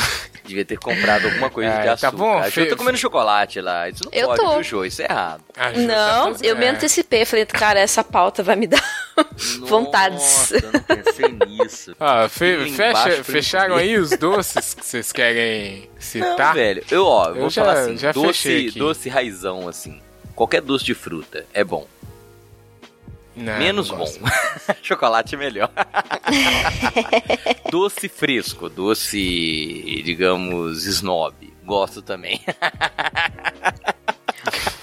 Devia 0.45 0.65
ter 0.65 0.77
comprado 0.77 1.27
alguma 1.29 1.49
coisa 1.49 1.71
É, 1.71 1.79
de 1.81 1.87
tá 1.87 1.93
açúcar. 2.09 2.17
bom, 2.17 2.45
Eu 2.45 2.51
fe- 2.51 2.67
tô 2.67 2.77
comendo 2.77 2.99
chocolate 2.99 3.61
lá. 3.61 3.89
Isso 3.89 4.03
não 4.05 4.13
Eu 4.13 4.27
pode, 4.27 4.41
tô. 4.41 4.51
viu, 4.55 4.63
Jô? 4.65 4.85
Isso 4.85 5.03
é 5.03 5.05
errado. 5.05 5.45
A 5.57 5.73
Ju 5.73 5.87
tá 5.87 5.95
Não, 5.95 6.25
fazendo- 6.33 6.45
eu 6.49 6.57
me 6.57 6.65
é. 6.65 6.69
antecipei. 6.71 7.25
Falei, 7.25 7.47
cara, 7.47 7.79
essa 7.79 8.03
pauta 8.03 8.43
vai 8.43 8.57
me 8.57 8.67
dar 8.67 8.83
vontades. 9.63 10.19
Nossa, 10.21 10.57
eu 10.57 10.73
não 10.73 10.81
pensei 10.81 11.29
nisso. 11.47 11.95
Ah, 12.01 12.29
fe- 12.29 12.69
fecha, 12.73 13.23
fecharam 13.23 13.77
aí 13.77 13.97
os 13.97 14.11
doces 14.11 14.75
que 14.75 14.85
vocês 14.85 15.13
querem 15.13 15.89
Não, 15.95 16.01
citar? 16.01 16.55
velho. 16.55 16.83
Eu, 16.91 17.07
ó, 17.07 17.29
eu 17.29 17.35
vou 17.37 17.51
já- 17.51 17.65
falar 17.65 17.79
assim, 17.81 17.97
já 17.97 18.11
doce, 18.11 18.73
doce 18.73 19.09
raizão, 19.09 19.69
assim. 19.69 20.03
Qualquer 20.35 20.61
doce 20.61 20.85
de 20.85 20.95
fruta 20.95 21.47
é 21.55 21.63
bom. 21.63 21.87
Não, 23.35 23.59
Menos 23.59 23.89
não 23.91 23.99
bom. 23.99 24.07
Chocolate 24.83 25.35
é 25.35 25.39
melhor. 25.39 25.71
doce 27.71 28.09
fresco, 28.09 28.69
doce, 28.69 30.03
digamos, 30.05 30.85
snob. 30.85 31.35
Gosto 31.65 32.03
também. 32.03 32.41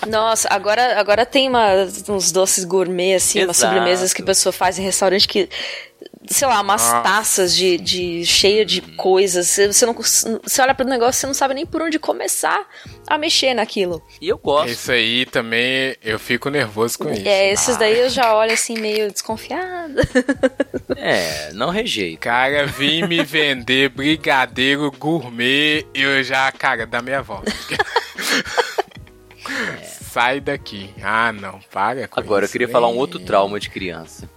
Nossa, 0.08 0.48
agora, 0.52 1.00
agora 1.00 1.26
tem 1.26 1.50
uma- 1.50 1.86
uns 2.08 2.32
doces 2.32 2.64
gourmet, 2.64 3.16
assim, 3.16 3.44
umas 3.44 3.58
Exato. 3.58 3.74
sobremesas 3.76 4.14
que 4.14 4.22
a 4.22 4.26
pessoa 4.26 4.52
faz 4.54 4.80
em 4.80 4.84
restaurante 4.84 5.28
que. 5.28 5.50
Sei 6.28 6.48
lá, 6.48 6.62
umas 6.62 6.82
Nossa. 6.82 7.02
taças 7.02 7.56
de, 7.56 7.78
de 7.78 8.26
cheia 8.26 8.64
de 8.66 8.82
coisas. 8.82 9.48
Você 9.48 9.68
você 9.68 9.86
não 9.86 9.94
você 9.94 10.62
olha 10.62 10.74
pro 10.76 10.88
negócio, 10.88 11.20
você 11.20 11.28
não 11.28 11.34
sabe 11.34 11.54
nem 11.56 11.66
por 11.66 11.82
onde 11.82 11.98
começar 12.00 12.66
a 13.10 13.18
mexer 13.18 13.56
naquilo. 13.56 14.02
E 14.22 14.30
eu 14.30 14.38
gosto. 14.38 14.70
Isso 14.70 14.92
aí 14.92 15.26
também 15.26 15.96
eu 16.04 16.20
fico 16.20 16.50
nervoso 16.50 17.00
com 17.00 17.12
isso. 17.12 17.28
É, 17.28 17.52
esses 17.52 17.76
daí 17.76 18.00
eu 18.00 18.10
já 18.10 18.36
olho 18.36 18.54
assim 18.54 18.78
meio 18.80 19.12
desconfiada. 19.12 20.02
É, 21.02 21.54
não 21.54 21.70
rejeito. 21.70 22.20
Cara, 22.20 22.66
vim 22.66 23.04
me 23.08 23.24
vender 23.24 23.88
brigadeiro 23.90 24.92
gourmet, 24.92 25.86
eu 25.94 26.22
já, 26.24 26.52
cara, 26.52 26.86
dá 26.86 27.02
meia 27.02 27.22
volta. 27.22 27.50
Sai 29.84 30.42
daqui. 30.42 30.94
Ah, 31.02 31.32
não, 31.32 31.60
para 31.72 32.06
com 32.08 32.20
Agora, 32.20 32.44
eu 32.44 32.46
isso, 32.46 32.52
queria 32.52 32.68
hein? 32.68 32.74
falar 32.74 32.90
um 32.90 32.98
outro 32.98 33.18
trauma 33.20 33.60
de 33.62 33.70
criança. 33.70 34.30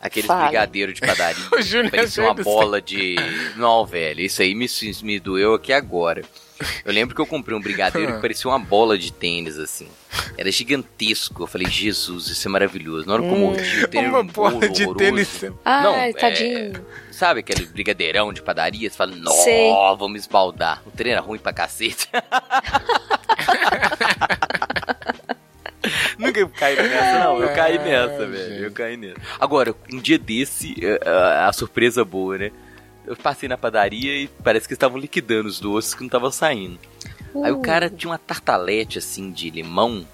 Aqueles 0.00 0.26
Fala. 0.26 0.46
brigadeiros 0.46 0.94
de 0.94 1.00
padaria. 1.00 1.44
O 1.52 1.62
Júnior 1.62 1.90
parecia 1.90 2.24
uma 2.24 2.30
Júnior, 2.30 2.44
bola 2.44 2.82
de. 2.82 3.14
Não, 3.56 3.86
velho, 3.86 4.20
isso 4.20 4.42
aí 4.42 4.54
me, 4.54 4.66
me 5.02 5.20
doeu 5.20 5.54
aqui 5.54 5.72
agora. 5.72 6.22
Eu 6.84 6.92
lembro 6.92 7.14
que 7.14 7.20
eu 7.20 7.26
comprei 7.26 7.56
um 7.56 7.60
brigadeiro 7.60 8.14
que 8.14 8.20
parecia 8.20 8.50
uma 8.50 8.58
bola 8.58 8.98
de 8.98 9.12
tênis, 9.12 9.58
assim. 9.58 9.88
Era 10.36 10.50
gigantesco. 10.50 11.42
Eu 11.42 11.46
falei, 11.46 11.68
Jesus, 11.68 12.28
isso 12.28 12.48
é 12.48 12.50
maravilhoso. 12.50 13.06
Na 13.06 13.14
hora 13.14 13.22
que 13.22 13.28
eu 13.28 13.36
mordi, 13.36 13.84
o 13.84 14.00
Uma 14.08 14.24
bola 14.24 14.68
de 14.68 14.94
tênis. 14.94 15.44
Ai, 15.64 15.82
Não, 15.84 15.94
é- 15.94 16.12
tadinho. 16.12 16.84
Sabe 17.10 17.40
aquele 17.40 17.66
brigadeirão 17.66 18.32
de 18.32 18.40
padaria? 18.42 18.88
Você 18.88 18.96
fala, 18.96 19.14
nó, 19.14 19.96
vamos 19.96 20.20
esbaldar. 20.20 20.82
O 20.86 20.90
trem 20.90 21.12
era 21.12 21.20
ruim 21.20 21.38
pra 21.38 21.52
cacete. 21.52 22.08
Nunca 26.18 26.46
caí 26.48 26.76
nessa, 26.76 27.24
não. 27.24 27.40
Eu 27.42 27.54
caí 27.54 27.78
nessa, 27.78 28.26
velho. 28.26 28.64
Eu 28.64 28.72
caí 28.72 28.96
nessa. 28.96 29.20
Agora, 29.38 29.74
um 29.92 29.98
dia 30.00 30.18
desse, 30.18 30.74
eh, 30.84 31.00
a, 31.08 31.48
a 31.48 31.52
surpresa 31.52 32.04
boa, 32.04 32.36
né? 32.36 32.50
Eu 33.08 33.16
passei 33.16 33.48
na 33.48 33.56
padaria 33.56 34.14
e 34.22 34.28
parece 34.44 34.66
que 34.68 34.72
eles 34.72 34.76
estavam 34.76 34.98
liquidando 34.98 35.48
os 35.48 35.58
doces 35.58 35.94
que 35.94 36.00
não 36.00 36.06
estavam 36.08 36.30
saindo. 36.30 36.78
Aí 37.42 37.50
o 37.52 37.56
Uh. 37.58 37.62
cara 37.62 37.88
tinha 37.88 38.10
uma 38.10 38.18
tartalete 38.18 38.98
assim 38.98 39.30
de 39.30 39.50
limão 39.50 40.06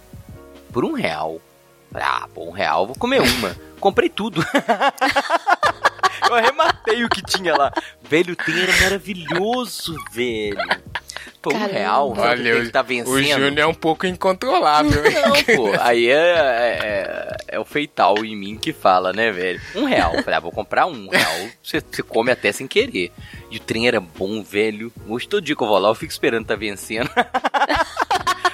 por 0.73 0.85
um 0.85 0.93
real. 0.93 1.41
Falei, 1.91 2.07
ah, 2.09 2.29
por 2.35 2.49
um 2.49 2.51
real, 2.51 2.87
vou 2.87 2.97
comer 2.97 3.21
uma. 3.21 3.57
Comprei 3.81 4.09
tudo. 4.09 4.45
Eu 6.29 6.35
arrematei 6.37 7.05
o 7.05 7.09
que 7.09 7.23
tinha 7.23 7.55
lá. 7.55 7.73
Velho, 8.03 8.33
o 8.33 8.37
trem 8.37 8.63
era 8.63 8.73
maravilhoso, 8.83 9.95
velho. 10.13 10.57
Por 11.43 11.53
um 11.53 11.67
real? 11.67 12.15
Olha, 12.17 12.49
Ele 12.49 12.71
tá 12.71 12.81
o 12.81 12.85
vencendo. 12.85 13.21
Júnior 13.21 13.59
é 13.59 13.67
um 13.67 13.75
pouco 13.75 14.07
incontrolável. 14.07 15.05
hein? 15.05 15.13
Não, 15.15 15.57
pô, 15.57 15.73
aí 15.81 16.09
é, 16.09 16.15
é, 16.79 17.37
é 17.55 17.59
o 17.61 17.65
feital 17.65 18.25
em 18.25 18.37
mim 18.37 18.57
que 18.57 18.73
fala, 18.73 19.13
né, 19.13 19.31
velho? 19.33 19.61
Um 19.75 19.85
real. 19.85 20.13
Falei, 20.23 20.35
ah, 20.37 20.41
vou 20.41 20.53
comprar 20.53 20.87
um 20.87 21.09
real. 21.09 21.49
Você, 21.63 21.81
você 21.81 22.03
come 22.03 22.31
até 22.31 22.53
sem 22.53 22.67
querer. 22.67 23.11
E 23.51 23.57
o 23.57 23.61
trem 23.61 23.87
era 23.89 24.01
bom, 24.01 24.43
velho. 24.43 24.93
Hoje 25.09 25.29
todo 25.29 25.43
dia 25.45 25.57
que 25.57 25.63
eu 25.63 25.67
vou 25.67 25.79
lá, 25.79 25.89
eu 25.89 25.95
fico 25.95 26.13
esperando 26.13 26.47
tá 26.47 26.57
vencendo. 26.57 27.09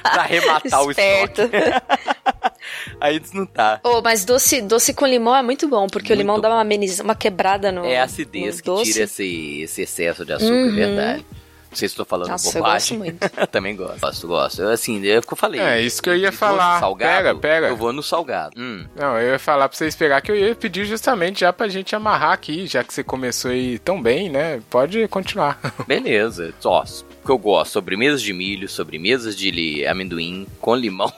pra 0.02 0.22
arrematar 0.22 0.82
o 0.84 0.90
Esperto. 0.90 1.42
estoque. 1.42 1.56
Aí 3.00 3.20
não 3.32 3.46
tá. 3.46 3.80
Oh, 3.82 4.00
mas 4.02 4.24
doce, 4.24 4.60
doce 4.62 4.92
com 4.94 5.06
limão 5.06 5.34
é 5.34 5.42
muito 5.42 5.66
bom, 5.68 5.86
porque 5.86 6.12
o 6.12 6.16
Muito 6.16 6.18
limão 6.26 6.40
dá 6.40 6.48
uma, 6.50 6.60
ameniza- 6.60 7.02
uma 7.02 7.14
quebrada 7.14 7.72
no. 7.72 7.84
É 7.84 7.98
a 7.98 8.04
acidez 8.04 8.60
que 8.60 8.66
doce. 8.66 8.92
tira 8.92 9.04
esse, 9.04 9.60
esse 9.62 9.82
excesso 9.82 10.24
de 10.24 10.32
açúcar, 10.32 10.52
Uhum. 10.54 10.68
é 10.68 10.72
verdade. 10.72 11.26
Não 11.70 11.76
sei 11.76 11.88
se 11.88 11.92
estou 11.92 12.04
falando 12.04 12.28
Nossa, 12.30 12.48
eu 12.48 12.62
bobagem. 12.62 12.98
gosto 12.98 13.18
muito. 13.20 13.30
Também 13.48 13.76
gosto. 13.76 14.00
Gosto, 14.00 14.26
gosto. 14.26 14.62
Eu, 14.62 14.70
Assim, 14.70 15.06
é 15.06 15.18
o 15.18 15.22
que 15.22 15.32
eu 15.32 15.36
falei. 15.36 15.60
É, 15.60 15.80
isso 15.80 16.02
que 16.02 16.10
eu 16.10 16.16
ia 16.16 16.32
falar. 16.32 16.80
Salgado, 16.80 17.10
Pera, 17.12 17.34
pera. 17.36 17.68
Eu 17.68 17.76
vou 17.76 17.92
no 17.92 18.02
salgado. 18.02 18.54
Hum. 18.58 18.84
Não, 18.96 19.16
eu 19.18 19.32
ia 19.32 19.38
falar 19.38 19.68
pra 19.68 19.76
você 19.78 19.86
esperar 19.86 20.20
que 20.20 20.30
eu 20.32 20.36
ia 20.36 20.54
pedir 20.54 20.84
justamente 20.84 21.40
já 21.40 21.52
pra 21.52 21.68
gente 21.68 21.94
amarrar 21.94 22.32
aqui, 22.32 22.66
já 22.66 22.82
que 22.82 22.92
você 22.92 23.04
começou 23.04 23.50
aí 23.52 23.78
tão 23.78 24.02
bem, 24.02 24.28
né? 24.28 24.60
Pode 24.68 25.06
continuar. 25.08 25.60
Beleza. 25.86 26.52
Ó, 26.64 26.82
o 26.82 27.24
que 27.24 27.30
eu 27.30 27.38
gosto, 27.38 27.72
sobremesas 27.72 28.22
de 28.22 28.32
milho, 28.32 28.68
sobremesas 28.68 29.36
de 29.36 29.86
amendoim 29.86 30.46
com 30.60 30.74
limão. 30.74 31.12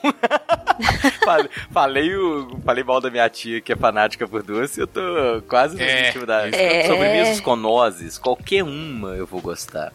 falei, 1.23 1.49
falei, 1.71 2.15
o, 2.15 2.59
falei 2.63 2.83
mal 2.83 2.99
da 2.99 3.09
minha 3.09 3.29
tia 3.29 3.61
que 3.61 3.71
é 3.71 3.75
fanática 3.75 4.27
por 4.27 4.43
doce, 4.43 4.79
eu 4.81 4.87
tô 4.87 5.01
quase 5.47 5.75
no 5.75 5.81
É, 5.81 6.11
da... 6.25 6.47
É. 6.49 6.87
Sobremesas 6.87 7.39
com 7.39 7.55
nozes, 7.55 8.17
qualquer 8.17 8.63
uma 8.63 9.09
eu 9.09 9.25
vou 9.25 9.41
gostar. 9.41 9.93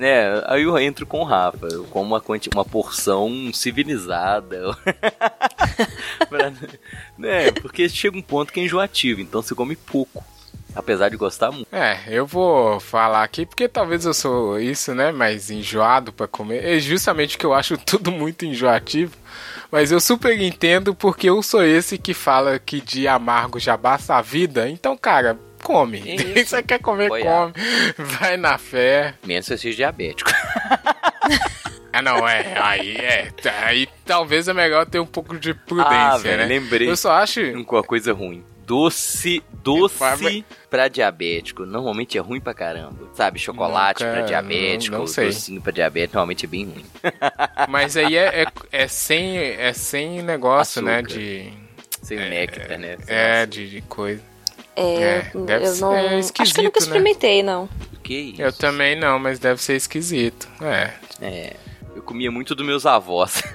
Né, 0.00 0.42
aí 0.46 0.62
eu 0.62 0.78
entro 0.78 1.04
com 1.04 1.20
o 1.20 1.24
Rafa, 1.24 1.66
eu 1.70 1.84
como 1.84 2.06
uma, 2.06 2.22
quanti- 2.22 2.48
uma 2.54 2.64
porção 2.64 3.50
civilizada. 3.52 4.74
Pra- 6.26 6.50
né, 7.18 7.50
porque 7.60 7.86
chega 7.86 8.16
um 8.16 8.22
ponto 8.22 8.50
que 8.50 8.60
é 8.60 8.64
enjoativo, 8.64 9.20
então 9.20 9.42
você 9.42 9.54
come 9.54 9.76
pouco. 9.76 10.24
Apesar 10.74 11.08
de 11.10 11.16
gostar 11.16 11.50
muito. 11.50 11.66
É, 11.70 11.98
eu 12.06 12.24
vou 12.24 12.78
falar 12.80 13.24
aqui 13.24 13.44
porque 13.44 13.68
talvez 13.68 14.04
eu 14.06 14.14
sou 14.14 14.58
isso, 14.58 14.94
né? 14.94 15.10
Mais 15.10 15.50
enjoado 15.50 16.12
pra 16.12 16.28
comer. 16.28 16.64
É 16.64 16.78
justamente 16.78 17.36
que 17.36 17.44
eu 17.44 17.52
acho 17.52 17.76
tudo 17.76 18.10
muito 18.12 18.46
enjoativo. 18.46 19.16
Mas 19.70 19.90
eu 19.90 20.00
super 20.00 20.40
entendo 20.40 20.94
porque 20.94 21.28
eu 21.28 21.42
sou 21.42 21.64
esse 21.64 21.98
que 21.98 22.14
fala 22.14 22.56
que 22.58 22.80
de 22.80 23.08
amargo 23.08 23.58
já 23.58 23.76
basta 23.76 24.14
a 24.14 24.22
vida. 24.22 24.68
Então, 24.68 24.96
cara, 24.96 25.36
come. 25.62 26.02
É 26.06 26.14
isso. 26.40 26.50
Você 26.50 26.62
quer 26.62 26.78
comer, 26.80 27.06
Apoiar. 27.06 27.52
come. 27.52 28.06
Vai 28.18 28.36
na 28.36 28.58
fé. 28.58 29.14
Menos 29.24 29.46
se 29.46 29.54
eu 29.54 29.58
seja 29.58 29.76
diabético. 29.76 30.30
Ah, 31.92 32.00
não, 32.02 32.26
é. 32.28 32.54
Aí 32.60 32.96
é. 32.96 33.28
Aí 33.64 33.88
talvez 34.06 34.46
é 34.46 34.54
melhor 34.54 34.86
ter 34.86 35.00
um 35.00 35.06
pouco 35.06 35.36
de 35.36 35.50
Ah, 35.50 35.54
prudência, 35.66 36.18
velho, 36.18 36.36
né? 36.38 36.44
lembrei. 36.46 36.88
Eu 36.88 36.96
só 36.96 37.10
acho. 37.14 37.40
uma 37.40 37.82
coisa 37.82 38.12
ruim. 38.12 38.44
Doce, 38.64 39.42
doce 39.52 40.44
pra 40.70 40.86
diabético. 40.86 41.66
Normalmente 41.66 42.16
é 42.16 42.20
ruim 42.20 42.40
pra 42.40 42.54
caramba. 42.54 43.08
Sabe, 43.14 43.40
chocolate 43.40 44.04
Nunca- 44.04 44.16
pra 44.18 44.24
diabético, 44.26 44.92
não- 44.92 45.00
não 45.00 45.06
sei. 45.08 45.26
docinho 45.26 45.60
pra 45.60 45.72
diabético, 45.72 46.14
normalmente 46.14 46.44
é 46.46 46.48
bem 46.48 46.64
ruim. 46.66 46.84
Mas 47.68 47.96
aí 47.96 48.16
é, 48.16 48.42
é, 48.42 48.46
é 48.70 48.86
sem, 48.86 49.36
é 49.36 49.72
sem 49.72 50.22
negócio, 50.22 50.80
né? 50.80 50.98
Açúcar. 50.98 51.12
De. 51.18 51.52
Sem 52.02 52.18
o 52.18 52.20
néctar, 52.30 52.78
né? 52.78 52.96
É, 53.08 53.44
de, 53.46 53.68
de 53.68 53.80
coisa. 53.82 54.22
É, 54.76 54.82
É, 54.82 55.30
eu 55.34 55.44
deve 55.44 55.66
ser 55.66 55.80
não. 55.80 55.92
Acho 55.94 56.06
que 56.08 56.14
eu 56.14 56.18
esquisito, 56.20 56.62
nunca 56.62 56.80
né? 56.80 56.86
experimentei, 56.86 57.42
não. 57.42 57.68
Que 58.02 58.14
isso? 58.14 58.42
Eu 58.42 58.52
também 58.52 58.98
não, 58.98 59.18
mas 59.18 59.38
deve 59.38 59.60
ser 59.62 59.76
esquisito. 59.76 60.48
É. 60.60 60.90
É. 61.20 61.56
Eu 61.94 62.02
comia 62.02 62.30
muito 62.30 62.54
dos 62.54 62.66
meus 62.66 62.86
avós. 62.86 63.42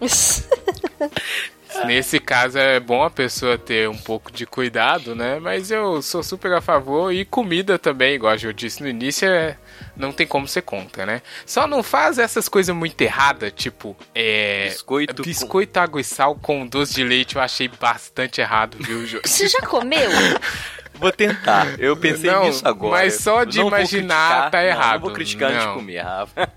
Nesse 1.84 2.18
caso 2.18 2.58
é 2.58 2.80
bom 2.80 3.02
a 3.02 3.10
pessoa 3.10 3.58
ter 3.58 3.88
um 3.88 3.96
pouco 3.96 4.30
de 4.32 4.46
cuidado, 4.46 5.14
né? 5.14 5.38
Mas 5.40 5.70
eu 5.70 6.00
sou 6.00 6.22
super 6.22 6.52
a 6.52 6.60
favor. 6.60 7.12
E 7.12 7.24
comida 7.24 7.78
também, 7.78 8.14
igual 8.14 8.34
eu 8.42 8.52
disse 8.52 8.82
no 8.82 8.88
início, 8.88 9.28
é... 9.28 9.56
não 9.96 10.12
tem 10.12 10.26
como 10.26 10.48
ser 10.48 10.62
contra, 10.62 11.04
né? 11.04 11.22
Só 11.44 11.66
não 11.66 11.82
faz 11.82 12.18
essas 12.18 12.48
coisas 12.48 12.74
muito 12.74 13.00
erradas, 13.02 13.52
tipo, 13.54 13.96
é. 14.14 14.68
Biscoito 14.70 15.16
com- 15.16 15.22
Biscoito, 15.22 15.78
água 15.80 16.00
e 16.00 16.04
sal 16.04 16.34
com 16.36 16.66
doce 16.66 16.94
de 16.94 17.04
leite, 17.04 17.36
eu 17.36 17.42
achei 17.42 17.68
bastante 17.68 18.40
errado, 18.40 18.76
viu, 18.80 19.06
Jô? 19.06 19.20
Você 19.24 19.46
já 19.48 19.60
comeu? 19.60 20.08
Vou 20.98 21.12
tentar. 21.12 21.78
Eu 21.78 21.94
pensei 21.94 22.30
Não, 22.30 22.44
nisso 22.44 22.66
agora. 22.66 23.02
mas 23.02 23.16
só 23.20 23.44
de 23.44 23.58
Não 23.58 23.68
imaginar 23.68 24.50
tá 24.50 24.62
não, 24.62 24.66
errado. 24.66 24.94
Não 24.94 25.00
vou 25.02 25.10
criticar 25.12 25.50
antes 25.50 25.60
de 25.60 25.66
Não. 25.66 25.74
comer, 25.74 25.98
Rafa. 25.98 26.48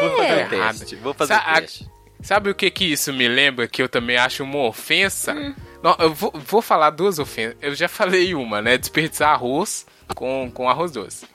vou 0.00 0.16
fazer 0.16 0.32
É. 0.40 0.44
o 0.46 0.48
teste. 0.48 0.96
Vou 0.96 1.12
fazer 1.12 1.34
Sa- 1.34 1.40
o 1.52 1.60
teste. 1.60 1.90
Sabe 2.22 2.50
o 2.50 2.54
que 2.54 2.70
que 2.70 2.84
isso 2.84 3.12
me 3.12 3.26
lembra? 3.26 3.66
Que 3.66 3.82
eu 3.82 3.88
também 3.88 4.16
acho 4.16 4.44
uma 4.44 4.60
ofensa. 4.66 5.34
Hum. 5.34 5.54
Não, 5.82 5.96
eu 5.98 6.14
vou, 6.14 6.32
vou 6.34 6.62
falar 6.62 6.90
duas 6.90 7.18
ofensas. 7.18 7.56
Eu 7.60 7.74
já 7.74 7.88
falei 7.88 8.34
uma, 8.34 8.62
né? 8.62 8.78
Desperdiçar 8.78 9.30
arroz 9.30 9.84
com, 10.14 10.50
com 10.54 10.68
arroz 10.68 10.92
doce. 10.92 11.26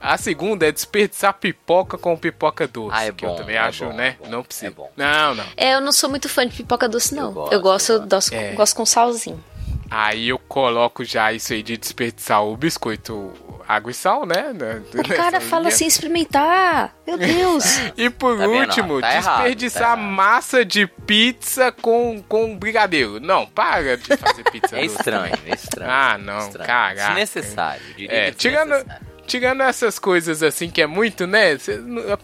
A 0.00 0.16
segunda 0.16 0.66
é 0.66 0.72
desperdiçar 0.72 1.34
pipoca 1.34 1.98
com 1.98 2.16
pipoca 2.16 2.66
doce. 2.66 2.96
Ah, 2.96 3.04
é 3.04 3.12
que 3.12 3.22
eu 3.22 3.30
bom, 3.30 3.36
também 3.36 3.56
é 3.56 3.58
acho, 3.58 3.84
bom, 3.84 3.92
né? 3.92 4.16
é 4.18 4.24
bom, 4.24 4.30
não 4.30 4.40
é 4.40 4.42
precisa. 4.42 4.70
bom. 4.70 4.90
Não, 4.96 5.34
não. 5.34 5.44
É, 5.58 5.74
eu 5.74 5.80
não 5.82 5.92
sou 5.92 6.08
muito 6.08 6.26
fã 6.26 6.46
de 6.46 6.56
pipoca 6.56 6.88
doce, 6.88 7.14
não. 7.14 7.34
Eu 7.34 7.48
Eu 7.52 7.60
gosto, 7.60 7.60
gosto, 7.60 7.90
eu 7.92 8.08
gosto, 8.08 8.32
É. 8.34 8.52
gosto 8.52 8.76
com 8.76 8.86
salzinho. 8.86 9.44
Aí 9.90 10.28
eu 10.30 10.38
coloco 10.38 11.04
já 11.04 11.30
isso 11.34 11.52
aí 11.52 11.62
de 11.62 11.76
desperdiçar 11.76 12.42
o 12.42 12.56
biscoito 12.56 13.30
água 13.74 13.90
e 13.90 13.94
sal, 13.94 14.26
né? 14.26 14.52
O 14.94 15.08
cara 15.16 15.40
fala 15.40 15.68
assim, 15.68 15.86
experimentar. 15.86 16.94
Meu 17.06 17.16
Deus. 17.18 17.64
E 17.96 18.08
por 18.10 18.38
Tá 18.38 18.46
último, 18.48 19.00
Tá 19.00 19.14
errado, 19.14 19.36
desperdiçar 19.42 19.82
tá 19.82 19.88
errado. 19.88 20.00
massa 20.00 20.64
de 20.64 20.86
pizza 20.86 21.72
com, 21.72 22.22
com 22.28 22.56
brigadeiro. 22.56 23.20
Não, 23.20 23.46
para 23.46 23.96
de 23.96 24.16
fazer 24.16 24.44
pizza 24.50 24.76
É 24.78 24.84
estranho, 24.84 25.34
é 25.46 25.54
estranho. 25.54 25.90
Ah, 25.90 26.18
não, 26.18 26.38
estranho. 26.38 26.66
caraca. 26.66 27.08
Desnecessário. 27.08 27.82
Diria 27.96 28.12
É, 28.12 28.30
tirando, 28.32 28.70
desnecessário. 28.70 29.06
tirando 29.26 29.62
essas 29.62 29.98
coisas 29.98 30.42
assim 30.42 30.70
que 30.70 30.80
é 30.82 30.86
muito, 30.86 31.26
né? 31.26 31.56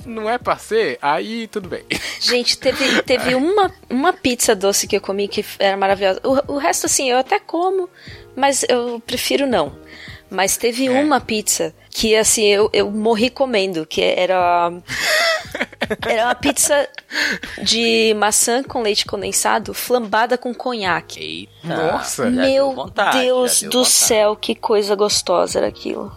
não 0.05 0.29
é 0.31 0.39
pra 0.39 0.57
ser, 0.57 0.99
aí 1.03 1.47
tudo 1.49 1.69
bem. 1.69 1.85
Gente, 2.21 2.59
teve, 2.59 3.03
teve 3.03 3.35
uma, 3.35 3.73
uma 3.91 4.13
pizza 4.13 4.55
doce 4.55 4.87
que 4.87 4.97
eu 4.97 5.01
comi 5.01 5.29
que 5.29 5.45
era 5.59 5.77
maravilhosa. 5.77 6.21
O, 6.25 6.55
o 6.55 6.59
resto, 6.59 6.87
assim, 6.87 7.11
eu 7.11 7.19
até 7.19 7.39
como, 7.39 7.89
mas 8.35 8.65
eu 8.69 9.01
prefiro 9.07 9.47
não. 9.47 9.77
Mas 10.31 10.57
teve 10.57 10.89
uma 10.89 11.21
pizza 11.21 11.73
que, 11.91 12.17
assim, 12.17 12.45
eu, 12.45 12.69
eu 12.73 12.91
morri 12.91 13.31
comendo, 13.31 13.87
que 13.87 14.03
era. 14.03 14.73
Era 16.07 16.25
uma 16.25 16.35
pizza 16.35 16.89
de 17.63 18.13
maçã 18.19 18.63
com 18.63 18.83
leite 18.83 19.07
condensado 19.07 19.73
flambada 19.73 20.37
com 20.37 20.53
conhaque. 20.53 21.49
Eita. 21.63 21.77
Nossa. 21.77 22.29
Meu 22.29 22.73
vontade, 22.75 23.19
Deus 23.21 23.63
do 23.63 23.71
vontade. 23.79 23.89
céu, 23.91 24.35
que 24.37 24.55
coisa 24.55 24.95
gostosa 24.97 25.59
era 25.61 25.69
aquilo. 25.69 26.11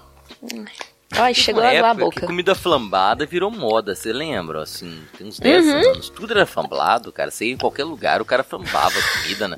Ai, 1.11 1.33
chegou 1.33 1.63
a 1.63 1.93
boca. 1.93 2.21
que 2.21 2.25
comida 2.27 2.53
flambada 2.55 3.25
virou 3.25 3.49
moda, 3.51 3.95
você 3.95 4.11
lembra? 4.13 4.63
Assim, 4.63 5.01
tem 5.17 5.27
uns 5.27 5.39
10 5.39 5.65
Uhum. 5.65 5.71
anos. 5.91 6.09
Tudo 6.09 6.33
era 6.33 6.45
flambado, 6.45 7.11
cara. 7.11 7.31
Você 7.31 7.45
ia 7.45 7.53
em 7.53 7.57
qualquer 7.57 7.83
lugar, 7.83 8.21
o 8.21 8.25
cara 8.25 8.43
flambava 8.43 8.93
a 8.97 9.21
comida, 9.21 9.47
né? 9.47 9.57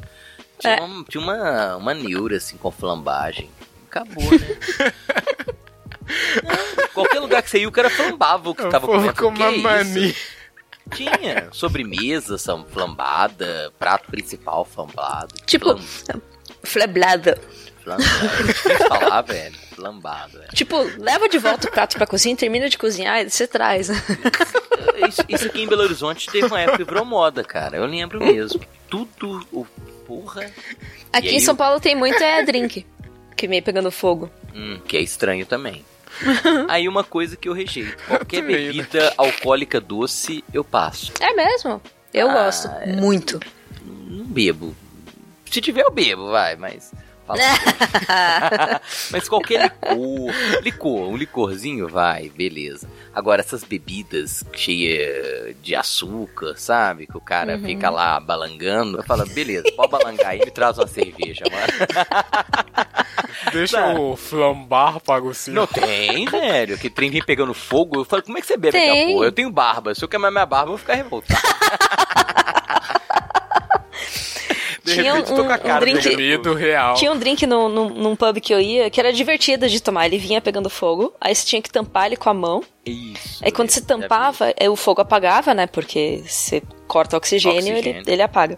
Tinha, 0.59 0.75
É. 0.75 0.81
uma, 0.81 1.03
tinha 1.05 1.21
uma, 1.23 1.75
uma 1.77 1.93
neura, 1.93 2.37
assim, 2.37 2.55
com 2.57 2.71
flambagem. 2.71 3.49
Acabou, 3.91 4.23
né? 4.31 4.57
Não, 6.43 6.87
qualquer 6.93 7.19
lugar 7.19 7.41
que 7.43 7.49
você 7.49 7.59
ia, 7.59 7.67
o 7.67 7.71
cara 7.71 7.89
flambava 7.89 8.49
o 8.49 8.55
que 8.55 8.63
O 8.63 8.69
tava 8.69 8.87
comendo. 8.87 9.13
com 9.13 9.27
uma 9.27 9.49
Que 9.49 9.53
isso? 9.55 9.61
mania. 9.63 10.15
Tinha. 10.93 11.47
Sobremesa 11.51 12.37
são 12.37 12.65
flambada, 12.65 13.71
prato 13.79 14.09
principal 14.09 14.65
flambado. 14.65 15.33
Tipo, 15.45 15.77
Flam- 15.77 16.21
fleblada. 16.63 17.37
flambado. 17.83 18.09
Tem 18.63 18.75
que 18.77 18.83
falar, 18.87 19.21
velho. 19.21 19.55
Flambado, 19.75 20.37
velho. 20.39 20.51
Tipo, 20.53 20.77
leva 20.97 21.29
de 21.29 21.37
volta 21.37 21.67
o 21.67 21.71
prato 21.71 21.95
pra 21.95 22.05
cozinha, 22.07 22.35
termina 22.35 22.69
de 22.69 22.77
cozinhar 22.77 23.21
e 23.21 23.29
você 23.29 23.47
traz. 23.47 23.89
Isso, 23.89 25.21
isso 25.29 25.45
aqui 25.47 25.61
em 25.63 25.67
Belo 25.67 25.83
Horizonte 25.83 26.29
teve 26.29 26.47
uma 26.47 26.59
época 26.59 26.77
que 26.79 26.83
virou 26.83 27.05
moda, 27.05 27.43
cara. 27.43 27.77
Eu 27.77 27.85
lembro 27.85 28.19
mesmo. 28.19 28.59
Tudo, 28.89 29.45
o 29.53 29.65
porra. 30.05 30.51
Aqui 31.13 31.35
em 31.35 31.39
São 31.39 31.55
Paulo 31.55 31.79
tem 31.79 31.95
muito 31.95 32.21
é 32.21 32.43
drink. 32.43 32.85
Que 33.35 33.47
meio 33.47 33.63
pegando 33.63 33.91
fogo. 33.91 34.29
Hum, 34.53 34.79
que 34.87 34.97
é 34.97 35.01
estranho 35.01 35.45
também. 35.45 35.83
Aí 36.69 36.87
uma 36.87 37.03
coisa 37.03 37.35
que 37.35 37.47
eu 37.49 37.53
rejeito. 37.53 37.95
Qualquer 38.05 38.41
também, 38.41 38.55
né? 38.55 38.71
bebida 38.73 39.13
alcoólica 39.17 39.79
doce, 39.79 40.43
eu 40.53 40.63
passo. 40.63 41.11
É 41.19 41.33
mesmo? 41.33 41.81
Eu 42.13 42.29
Ah, 42.29 42.33
gosto. 42.33 42.67
é. 42.81 42.87
Muito. 42.87 43.39
Não 43.85 44.25
bebo. 44.25 44.75
Se 45.49 45.59
tiver, 45.61 45.81
eu 45.83 45.91
bebo, 45.91 46.29
vai, 46.29 46.55
mas. 46.55 46.91
fala 47.25 47.39
mas 49.11 49.27
qualquer 49.27 49.63
licor. 49.63 50.33
Licor, 50.61 51.09
um 51.09 51.17
licorzinho, 51.17 51.87
vai, 51.87 52.29
beleza. 52.29 52.87
Agora, 53.13 53.41
essas 53.41 53.63
bebidas 53.63 54.43
cheias 54.53 55.55
de 55.61 55.75
açúcar, 55.75 56.55
sabe? 56.57 57.05
Que 57.07 57.17
o 57.17 57.21
cara 57.21 57.55
Uhum. 57.57 57.63
fica 57.63 57.89
lá 57.89 58.19
balangando. 58.19 58.97
Eu 58.99 59.03
falo, 59.03 59.25
beleza, 59.27 59.65
pode 59.75 59.91
balangar 59.91 60.27
aí, 60.27 60.39
me 60.39 60.49
traz 60.51 60.77
uma 60.77 60.87
cerveja, 60.87 61.43
mano. 61.51 62.71
Deixa 63.51 63.99
o 63.99 64.15
flambar 64.15 64.99
para 64.99 65.23
o 65.23 65.31
Não 65.47 65.67
tem, 65.67 66.25
velho. 66.25 66.77
Que 66.77 66.89
trem 66.89 67.09
vem 67.09 67.23
pegando 67.23 67.53
fogo. 67.53 67.97
Eu 67.99 68.05
falo, 68.05 68.21
como 68.23 68.37
é 68.37 68.41
que 68.41 68.47
você 68.47 68.55
bebe 68.57 68.77
aquela 68.77 68.93
Tem. 68.93 69.13
porra? 69.13 69.25
Eu 69.25 69.31
tenho 69.31 69.51
barba. 69.51 69.93
Se 69.95 70.03
eu 70.03 70.07
queimar 70.07 70.31
minha 70.31 70.45
barba, 70.45 70.67
eu 70.67 70.69
vou 70.71 70.77
ficar 70.77 70.95
revoltado. 70.95 71.41
De 74.95 75.01
Tinha 75.01 75.13
repente, 75.13 75.27
tô 75.35 75.41
um- 75.41 75.45
com 75.47 75.51
a 75.71 75.75
um 75.75 75.79
drink- 75.79 76.15
Medo 76.15 76.53
real. 76.53 76.93
Tinha 76.95 77.11
um 77.11 77.17
drink 77.17 77.45
no, 77.47 77.69
num, 77.69 77.89
num 77.89 78.15
pub 78.15 78.39
que 78.39 78.53
eu 78.53 78.59
ia 78.59 78.89
que 78.89 78.99
era 78.99 79.11
divertido 79.11 79.67
de 79.69 79.81
tomar. 79.81 80.05
Ele 80.05 80.17
vinha 80.17 80.41
pegando 80.41 80.69
fogo, 80.69 81.13
aí 81.19 81.33
você 81.33 81.45
tinha 81.45 81.61
que 81.61 81.69
tampar 81.71 82.05
ele 82.07 82.15
com 82.15 82.29
a 82.29 82.33
mão. 82.33 82.63
Isso. 82.85 83.43
Aí 83.43 83.51
quando 83.51 83.69
você 83.69 83.79
já 83.79 83.95
vi. 83.95 84.01
tampava, 84.01 84.53
é, 84.57 84.69
o 84.69 84.75
fogo 84.75 85.01
apagava, 85.01 85.53
né? 85.53 85.67
Porque 85.67 86.23
você 86.25 86.61
corta 86.87 87.15
o 87.15 87.17
oxigênio, 87.17 87.57
Oxigênio. 87.75 88.01
Ele, 88.01 88.11
ele 88.11 88.21
apaga. 88.21 88.57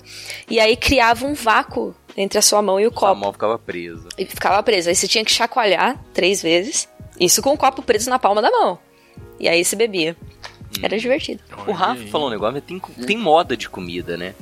E 0.49 0.59
aí 0.59 0.75
criava 0.75 1.25
um 1.25 1.33
vácuo 1.33 1.95
entre 2.15 2.37
a 2.37 2.41
sua 2.41 2.61
mão 2.61 2.79
e 2.79 2.85
o 2.85 2.89
A 2.89 2.93
copo. 2.93 3.15
mão 3.19 3.31
ficava 3.33 3.57
presa. 3.59 4.07
E 4.17 4.25
ficava 4.25 4.61
preso. 4.63 4.89
Aí 4.89 4.95
você 4.95 5.07
tinha 5.07 5.23
que 5.25 5.31
chacoalhar 5.31 5.99
três 6.13 6.41
vezes. 6.41 6.87
Isso 7.19 7.41
com 7.41 7.51
o 7.53 7.57
copo 7.57 7.81
preso 7.81 8.09
na 8.09 8.17
palma 8.17 8.41
da 8.41 8.49
mão. 8.49 8.79
E 9.39 9.47
aí 9.47 9.63
você 9.63 9.75
bebia. 9.75 10.15
Era 10.81 10.97
divertido. 10.97 11.43
O 11.67 11.71
Rafa 11.71 12.07
falou 12.07 12.27
um 12.27 12.31
negócio, 12.31 12.59
tem, 12.59 12.79
tem 13.05 13.15
moda 13.17 13.55
de 13.55 13.69
comida, 13.69 14.17
né? 14.17 14.33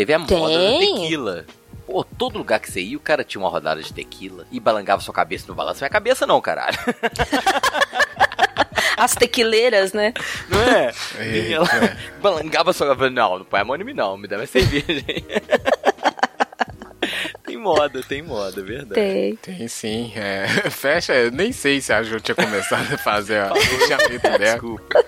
Teve 0.00 0.14
a 0.14 0.18
moda 0.18 0.54
da 0.54 0.78
Tem. 0.78 0.94
tequila. 0.94 1.44
Pô, 1.86 2.02
todo 2.02 2.38
lugar 2.38 2.58
que 2.58 2.72
você 2.72 2.80
ia, 2.80 2.96
o 2.96 3.00
cara 3.00 3.22
tinha 3.22 3.38
uma 3.38 3.50
rodada 3.50 3.82
de 3.82 3.92
tequila 3.92 4.46
e 4.50 4.58
balangava 4.58 5.02
sua 5.02 5.12
cabeça 5.12 5.44
no 5.46 5.54
balanço. 5.54 5.80
Minha 5.80 5.90
cabeça 5.90 6.26
não, 6.26 6.40
caralho. 6.40 6.78
As 8.96 9.14
tequileiras, 9.14 9.92
né? 9.92 10.14
Não 10.48 10.58
é? 10.58 10.90
Eita. 11.20 11.60
Lá, 11.60 11.96
balangava 12.18 12.72
sua 12.72 12.86
cabeça. 12.86 13.10
Não, 13.10 13.40
não 13.40 13.44
põe 13.44 13.60
a 13.60 13.64
mão 13.64 13.76
em 13.76 13.84
mim 13.84 13.92
não, 13.92 14.16
me 14.16 14.26
dá 14.26 14.38
mais 14.38 14.48
cerveja. 14.48 15.04
tem 17.44 17.58
moda, 17.58 18.00
tem 18.02 18.22
moda, 18.22 18.58
é 18.58 18.64
verdade. 18.64 18.94
Tem. 18.94 19.36
Tem 19.36 19.68
sim. 19.68 20.14
É, 20.16 20.46
fecha, 20.72 21.12
eu 21.12 21.30
nem 21.30 21.52
sei 21.52 21.82
se 21.82 21.92
a 21.92 22.02
Ju 22.02 22.20
tinha 22.20 22.34
começado 22.34 22.94
a 22.94 22.96
fazer 22.96 23.42
ó, 23.42 23.52
o 23.52 23.86
chamamento 23.86 24.22
dela. 24.22 24.38
Desculpa. 24.38 25.04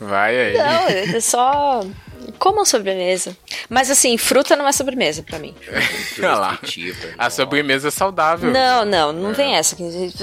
Vai 0.00 0.38
aí. 0.38 0.56
Não, 0.58 1.16
é 1.16 1.20
só. 1.20 1.82
Comam 2.38 2.64
sobremesa. 2.64 3.36
Mas 3.68 3.90
assim, 3.90 4.16
fruta 4.16 4.56
não 4.56 4.66
é 4.66 4.72
sobremesa 4.72 5.22
pra 5.22 5.38
mim. 5.38 5.54
Olha 6.18 6.34
lá. 6.34 6.58
A 7.18 7.28
sobremesa 7.30 7.88
é 7.88 7.90
saudável. 7.90 8.50
Não, 8.50 8.84
não, 8.84 9.12
não 9.12 9.32
vem 9.34 9.54
essa. 9.54 9.76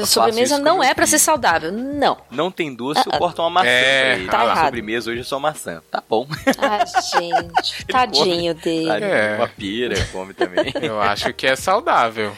Sobremesa 0.05 0.55
isso 0.55 0.63
não 0.63 0.83
é 0.83 0.93
pra 0.93 1.05
ser 1.05 1.19
saudável. 1.19 1.71
Não. 1.71 2.17
Não 2.31 2.51
tem 2.51 2.73
doce, 2.73 3.01
eu 3.05 3.17
corto 3.19 3.41
uma 3.41 3.49
maçã 3.51 3.67
É, 3.67 4.25
tá 4.29 4.41
A 4.41 4.45
errado. 4.45 4.65
sobremesa 4.65 5.11
hoje 5.11 5.21
é 5.21 5.23
só 5.23 5.39
maçã. 5.39 5.81
Tá 5.91 6.03
bom. 6.07 6.27
Ai, 6.57 6.85
gente. 7.13 7.85
Tadinho 7.87 8.53
dele. 8.55 8.89
Aí, 8.89 9.37
Uma 9.37 9.47
pira, 9.47 9.95
come 10.11 10.33
também. 10.33 10.73
Eu 10.81 10.99
acho 10.99 11.31
que 11.33 11.45
é 11.47 11.55
saudável. 11.55 12.35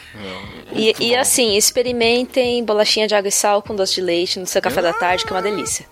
E, 0.72 0.94
e 1.00 1.16
assim, 1.16 1.56
experimentem 1.56 2.62
bolachinha 2.64 3.08
de 3.08 3.14
água 3.14 3.28
e 3.28 3.32
sal 3.32 3.62
com 3.62 3.74
doce 3.74 3.94
de 3.94 4.02
leite 4.02 4.38
no 4.38 4.46
seu 4.46 4.60
café 4.60 4.82
da 4.82 4.92
tarde, 4.92 5.24
que 5.24 5.32
é 5.32 5.36
uma 5.36 5.42
delícia. 5.42 5.86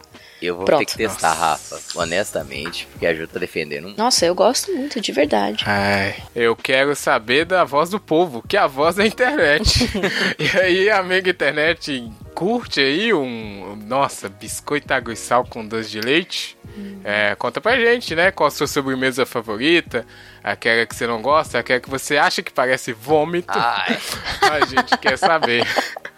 Eu 0.46 0.56
vou 0.56 0.64
Pronto. 0.64 0.80
ter 0.80 0.86
que 0.86 0.96
testar, 0.96 1.28
Nossa. 1.30 1.76
Rafa, 1.76 1.80
honestamente, 2.00 2.86
porque 2.90 3.06
a 3.06 3.14
Ju 3.14 3.26
tá 3.26 3.38
defendendo. 3.38 3.94
Nossa, 3.96 4.26
eu 4.26 4.34
gosto 4.34 4.72
muito, 4.72 5.00
de 5.00 5.12
verdade. 5.12 5.64
Ai, 5.66 6.14
eu 6.34 6.56
quero 6.56 6.94
saber 6.96 7.44
da 7.44 7.64
voz 7.64 7.90
do 7.90 8.00
povo, 8.00 8.42
que 8.46 8.56
é 8.56 8.60
a 8.60 8.66
voz 8.66 8.96
da 8.96 9.06
internet. 9.06 9.88
e 10.38 10.58
aí, 10.58 10.90
amiga 10.90 11.30
internet, 11.30 12.10
curte 12.34 12.80
aí 12.80 13.12
um. 13.14 13.76
Nossa, 13.86 14.28
biscoito 14.28 14.92
água 14.92 15.12
e 15.12 15.16
sal 15.16 15.44
com 15.44 15.66
doce 15.66 15.90
de 15.90 16.00
leite? 16.00 16.56
É, 17.04 17.34
conta 17.34 17.60
pra 17.60 17.76
gente, 17.76 18.14
né? 18.14 18.30
Qual 18.30 18.46
a 18.46 18.50
sua 18.50 18.66
sobremesa 18.66 19.26
favorita? 19.26 20.06
Aquela 20.42 20.86
que 20.86 20.96
você 20.96 21.06
não 21.06 21.20
gosta? 21.20 21.58
Aquela 21.58 21.80
que 21.80 21.90
você 21.90 22.16
acha 22.16 22.42
que 22.42 22.52
parece 22.52 22.92
vômito? 22.92 23.52
Ai, 23.52 23.98
A 24.62 24.66
gente 24.66 24.96
quer 24.98 25.16
saber. 25.18 25.66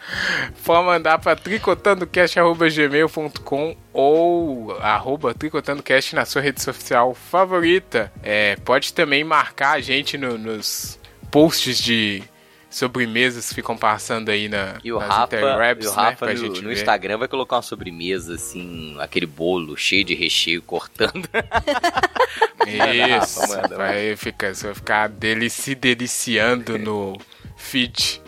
Pode 0.64 0.86
mandar 0.86 1.18
para 1.18 1.36
tricotandocast.gmail.com 1.36 3.76
ou 3.92 4.76
arroba 4.80 5.34
tricotandocast 5.34 6.14
na 6.14 6.24
sua 6.24 6.40
rede 6.42 6.62
social 6.62 7.14
favorita. 7.14 8.12
É, 8.22 8.56
pode 8.64 8.92
também 8.92 9.24
marcar 9.24 9.72
a 9.72 9.80
gente 9.80 10.16
no- 10.18 10.38
nos 10.38 10.98
posts 11.30 11.78
de 11.78 12.22
sobremesas 12.70 13.48
que 13.48 13.54
ficam 13.54 13.76
passando 13.76 14.30
aí 14.30 14.48
na, 14.48 14.74
e 14.82 14.92
o 14.92 14.98
nas 14.98 15.08
Rafa, 15.08 15.36
interwebs, 15.36 15.86
e 15.86 15.88
o 15.88 15.94
né, 15.94 16.02
Rafa 16.02 16.26
pra 16.26 16.34
no, 16.34 16.48
no. 16.62 16.72
Instagram 16.72 17.18
vai 17.18 17.28
colocar 17.28 17.56
uma 17.56 17.62
sobremesa, 17.62 18.34
assim, 18.34 18.96
aquele 18.98 19.26
bolo 19.26 19.76
cheio 19.76 20.04
de 20.04 20.12
recheio 20.14 20.60
cortando. 20.60 21.28
Isso, 22.66 23.40
Rafa, 23.40 23.56
manda, 23.62 23.76
vai 23.76 24.16
ficar, 24.16 24.52
você 24.54 24.66
vai 24.66 24.74
ficar 24.74 25.08
deli 25.08 25.48
se 25.50 25.74
deliciando 25.76 26.76
no 26.78 27.16
feed. 27.56 28.20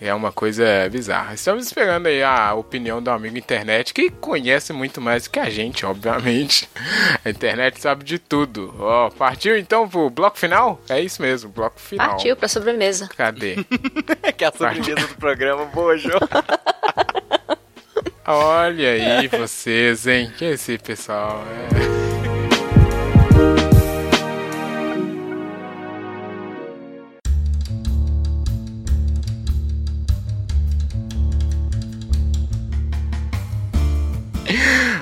É 0.00 0.14
uma 0.14 0.30
coisa 0.30 0.64
bizarra. 0.90 1.34
Estamos 1.34 1.66
esperando 1.66 2.06
aí 2.06 2.22
a 2.22 2.54
opinião 2.54 3.02
do 3.02 3.10
amigo 3.10 3.36
internet, 3.36 3.92
que 3.92 4.10
conhece 4.10 4.72
muito 4.72 5.00
mais 5.00 5.26
que 5.26 5.40
a 5.40 5.50
gente, 5.50 5.84
obviamente. 5.84 6.68
A 7.24 7.30
internet 7.30 7.80
sabe 7.80 8.04
de 8.04 8.18
tudo. 8.18 8.72
Ó, 8.78 9.10
partiu 9.10 9.58
então 9.58 9.88
pro 9.88 10.08
bloco 10.08 10.38
final? 10.38 10.80
É 10.88 11.00
isso 11.00 11.20
mesmo, 11.20 11.50
bloco 11.50 11.80
final. 11.80 12.10
Partiu 12.10 12.36
pra 12.36 12.46
sobremesa. 12.46 13.08
Cadê? 13.16 13.56
que 14.36 14.44
é 14.44 14.46
a 14.46 14.52
sobremesa 14.52 15.06
do 15.06 15.16
programa, 15.16 15.64
boa, 15.66 15.96
Ju. 15.96 16.10
Olha 18.24 18.90
aí 18.90 19.26
vocês, 19.26 20.06
hein? 20.06 20.32
Que 20.36 20.44
é 20.44 20.50
esse 20.52 20.78
pessoal? 20.78 21.42
É. 22.04 22.07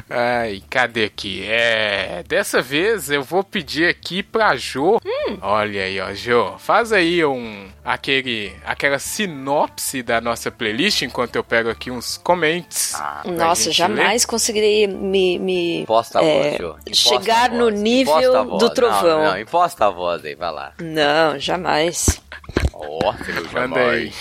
Ai, 0.08 0.62
cadê 0.70 1.04
aqui? 1.04 1.44
É, 1.48 2.22
dessa 2.28 2.62
vez 2.62 3.10
eu 3.10 3.24
vou 3.24 3.42
pedir 3.42 3.88
aqui 3.88 4.22
pra 4.22 4.54
Jo. 4.54 5.00
Olha 5.42 5.82
aí, 5.82 6.00
ó, 6.00 6.14
Jo, 6.14 6.54
faz 6.58 6.92
aí 6.92 7.24
um 7.24 7.68
aquele 7.84 8.52
aquela 8.64 9.00
sinopse 9.00 10.04
da 10.04 10.20
nossa 10.20 10.48
playlist 10.50 11.02
enquanto 11.02 11.34
eu 11.34 11.42
pego 11.42 11.68
aqui 11.70 11.90
uns 11.90 12.16
comments. 12.18 12.94
Ah, 12.94 13.22
Nossa, 13.26 13.72
jamais 13.72 14.24
conseguirei 14.24 14.86
me, 14.86 15.40
me 15.40 15.80
Imposta 15.82 16.20
a 16.20 16.24
é, 16.24 16.50
voz, 16.50 16.58
Jô. 16.58 16.76
Imposta 16.86 16.94
chegar 17.08 17.50
a 17.50 17.54
no 17.54 17.64
voz. 17.64 17.80
nível 17.80 18.36
a 18.36 18.42
voz. 18.44 18.58
do 18.62 18.70
trovão. 18.70 19.24
Não, 19.24 19.30
não, 19.32 19.38
imposta 19.40 19.86
a 19.86 19.90
voz 19.90 20.24
aí, 20.24 20.36
vai 20.36 20.52
lá. 20.52 20.72
Não, 20.80 21.36
jamais. 21.38 22.22
Ó, 22.72 23.10
ler. 23.10 23.50
Manda 23.52 23.80
aí. 23.90 24.12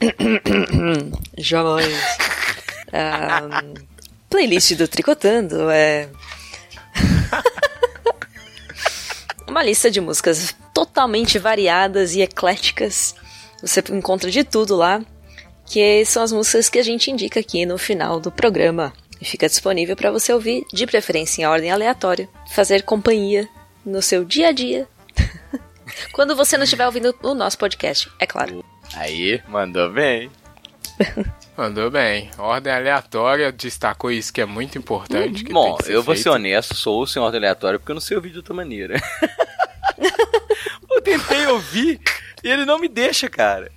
Jamais. 1.36 2.18
Ah, 2.92 3.62
playlist 4.34 4.74
do 4.74 4.88
Tricotando 4.88 5.70
é. 5.70 6.08
Uma 9.46 9.62
lista 9.62 9.88
de 9.88 10.00
músicas 10.00 10.56
totalmente 10.74 11.38
variadas 11.38 12.16
e 12.16 12.20
ecléticas. 12.20 13.14
Você 13.62 13.80
encontra 13.92 14.32
de 14.32 14.42
tudo 14.42 14.74
lá. 14.74 15.00
Que 15.64 16.04
são 16.04 16.20
as 16.20 16.32
músicas 16.32 16.68
que 16.68 16.80
a 16.80 16.82
gente 16.82 17.12
indica 17.12 17.38
aqui 17.38 17.64
no 17.64 17.78
final 17.78 18.18
do 18.18 18.32
programa. 18.32 18.92
E 19.20 19.24
fica 19.24 19.48
disponível 19.48 19.94
para 19.94 20.10
você 20.10 20.32
ouvir, 20.32 20.64
de 20.72 20.84
preferência 20.84 21.40
em 21.40 21.46
ordem 21.46 21.70
aleatória. 21.70 22.28
Fazer 22.50 22.82
companhia 22.82 23.48
no 23.86 24.02
seu 24.02 24.24
dia 24.24 24.48
a 24.48 24.52
dia. 24.52 24.88
Quando 26.12 26.34
você 26.34 26.56
não 26.56 26.64
estiver 26.64 26.86
ouvindo 26.86 27.14
o 27.22 27.34
nosso 27.34 27.56
podcast, 27.56 28.10
é 28.18 28.26
claro. 28.26 28.64
Aí, 28.94 29.40
mandou 29.48 29.92
bem. 29.92 30.28
Mandou 31.56 31.90
bem. 31.90 32.30
Ordem 32.36 32.72
aleatória, 32.72 33.52
destacou 33.52 34.10
isso 34.10 34.32
que 34.32 34.40
é 34.40 34.44
muito 34.44 34.76
importante. 34.76 35.44
que 35.44 35.52
Bom, 35.52 35.68
tem 35.68 35.76
que 35.76 35.84
ser 35.84 35.94
eu 35.94 36.02
vou 36.02 36.16
ser 36.16 36.24
feito. 36.24 36.34
honesto, 36.34 36.74
sou 36.74 37.02
o 37.02 37.06
senhor 37.06 37.30
do 37.30 37.36
aleatório 37.36 37.78
porque 37.78 37.92
eu 37.92 37.94
não 37.94 38.00
sei 38.00 38.16
ouvir 38.16 38.30
de 38.30 38.38
outra 38.38 38.52
maneira. 38.54 39.00
eu 40.90 41.00
tentei 41.00 41.46
ouvir 41.46 42.00
e 42.42 42.48
ele 42.50 42.64
não 42.64 42.78
me 42.78 42.88
deixa, 42.88 43.28
cara. 43.28 43.70